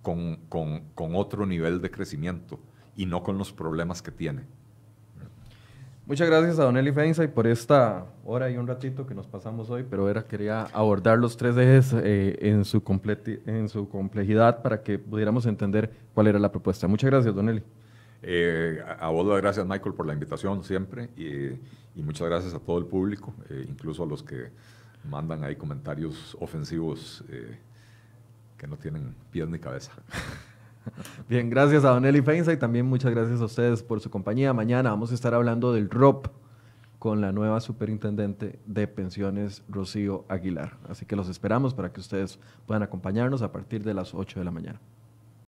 con, 0.00 0.36
con 0.48 1.14
otro 1.14 1.44
nivel 1.44 1.82
de 1.82 1.90
crecimiento 1.90 2.58
y 2.96 3.04
no 3.04 3.22
con 3.22 3.36
los 3.36 3.52
problemas 3.52 4.00
que 4.00 4.12
tiene. 4.12 4.55
Muchas 6.06 6.28
gracias 6.28 6.60
a 6.60 6.62
Don 6.62 6.76
Eli 6.76 6.92
Feinstein 6.92 7.32
por 7.32 7.48
esta 7.48 8.06
hora 8.24 8.48
y 8.48 8.56
un 8.56 8.68
ratito 8.68 9.08
que 9.08 9.12
nos 9.12 9.26
pasamos 9.26 9.70
hoy, 9.70 9.84
pero 9.90 10.08
era, 10.08 10.22
quería 10.22 10.62
abordar 10.66 11.18
los 11.18 11.36
tres 11.36 11.56
ejes 11.56 11.92
eh, 11.94 12.38
en, 12.42 12.64
su 12.64 12.80
en 13.44 13.68
su 13.68 13.88
complejidad 13.88 14.62
para 14.62 14.84
que 14.84 15.00
pudiéramos 15.00 15.46
entender 15.46 15.90
cuál 16.14 16.28
era 16.28 16.38
la 16.38 16.52
propuesta. 16.52 16.86
Muchas 16.86 17.10
gracias, 17.10 17.34
Don 17.34 17.48
Eli. 17.48 17.60
Eh, 18.22 18.80
a 19.00 19.08
vos 19.08 19.26
las 19.26 19.38
gracias, 19.38 19.66
Michael, 19.66 19.96
por 19.96 20.06
la 20.06 20.12
invitación 20.12 20.62
siempre 20.62 21.10
y, 21.16 22.00
muchas 22.00 22.28
gracias 22.28 22.54
a 22.54 22.60
todo 22.60 22.78
el 22.78 22.86
público, 22.86 23.34
eh, 23.50 23.66
incluso 23.68 24.04
a 24.04 24.06
los 24.06 24.22
que 24.22 24.52
mandan 25.02 25.42
ahí 25.42 25.56
comentarios 25.56 26.36
ofensivos 26.38 27.24
que 28.56 28.66
no 28.68 28.76
tienen 28.76 29.12
pies 29.32 29.48
ni 29.48 29.58
cabeza. 29.58 29.90
Bien, 31.28 31.50
gracias 31.50 31.84
a 31.84 31.90
Don 31.90 32.04
Eli 32.04 32.18
y 32.20 32.56
también 32.56 32.86
muchas 32.86 33.12
gracias 33.12 33.40
a 33.40 33.44
ustedes 33.44 33.82
por 33.82 34.00
su 34.00 34.10
compañía. 34.10 34.52
Mañana 34.52 34.90
vamos 34.90 35.12
a 35.12 35.14
estar 35.14 35.34
hablando 35.34 35.72
del 35.72 35.90
ROP 35.90 36.28
con 36.98 37.20
la 37.20 37.32
nueva 37.32 37.60
superintendente 37.60 38.58
de 38.66 38.88
pensiones, 38.88 39.62
Rocío 39.68 40.24
Aguilar. 40.28 40.78
Así 40.88 41.06
que 41.06 41.16
los 41.16 41.28
esperamos 41.28 41.74
para 41.74 41.92
que 41.92 42.00
ustedes 42.00 42.38
puedan 42.66 42.82
acompañarnos 42.82 43.42
a 43.42 43.52
partir 43.52 43.84
de 43.84 43.94
las 43.94 44.14
8 44.14 44.40
de 44.40 44.44
la 44.44 44.50
mañana. 44.50 44.80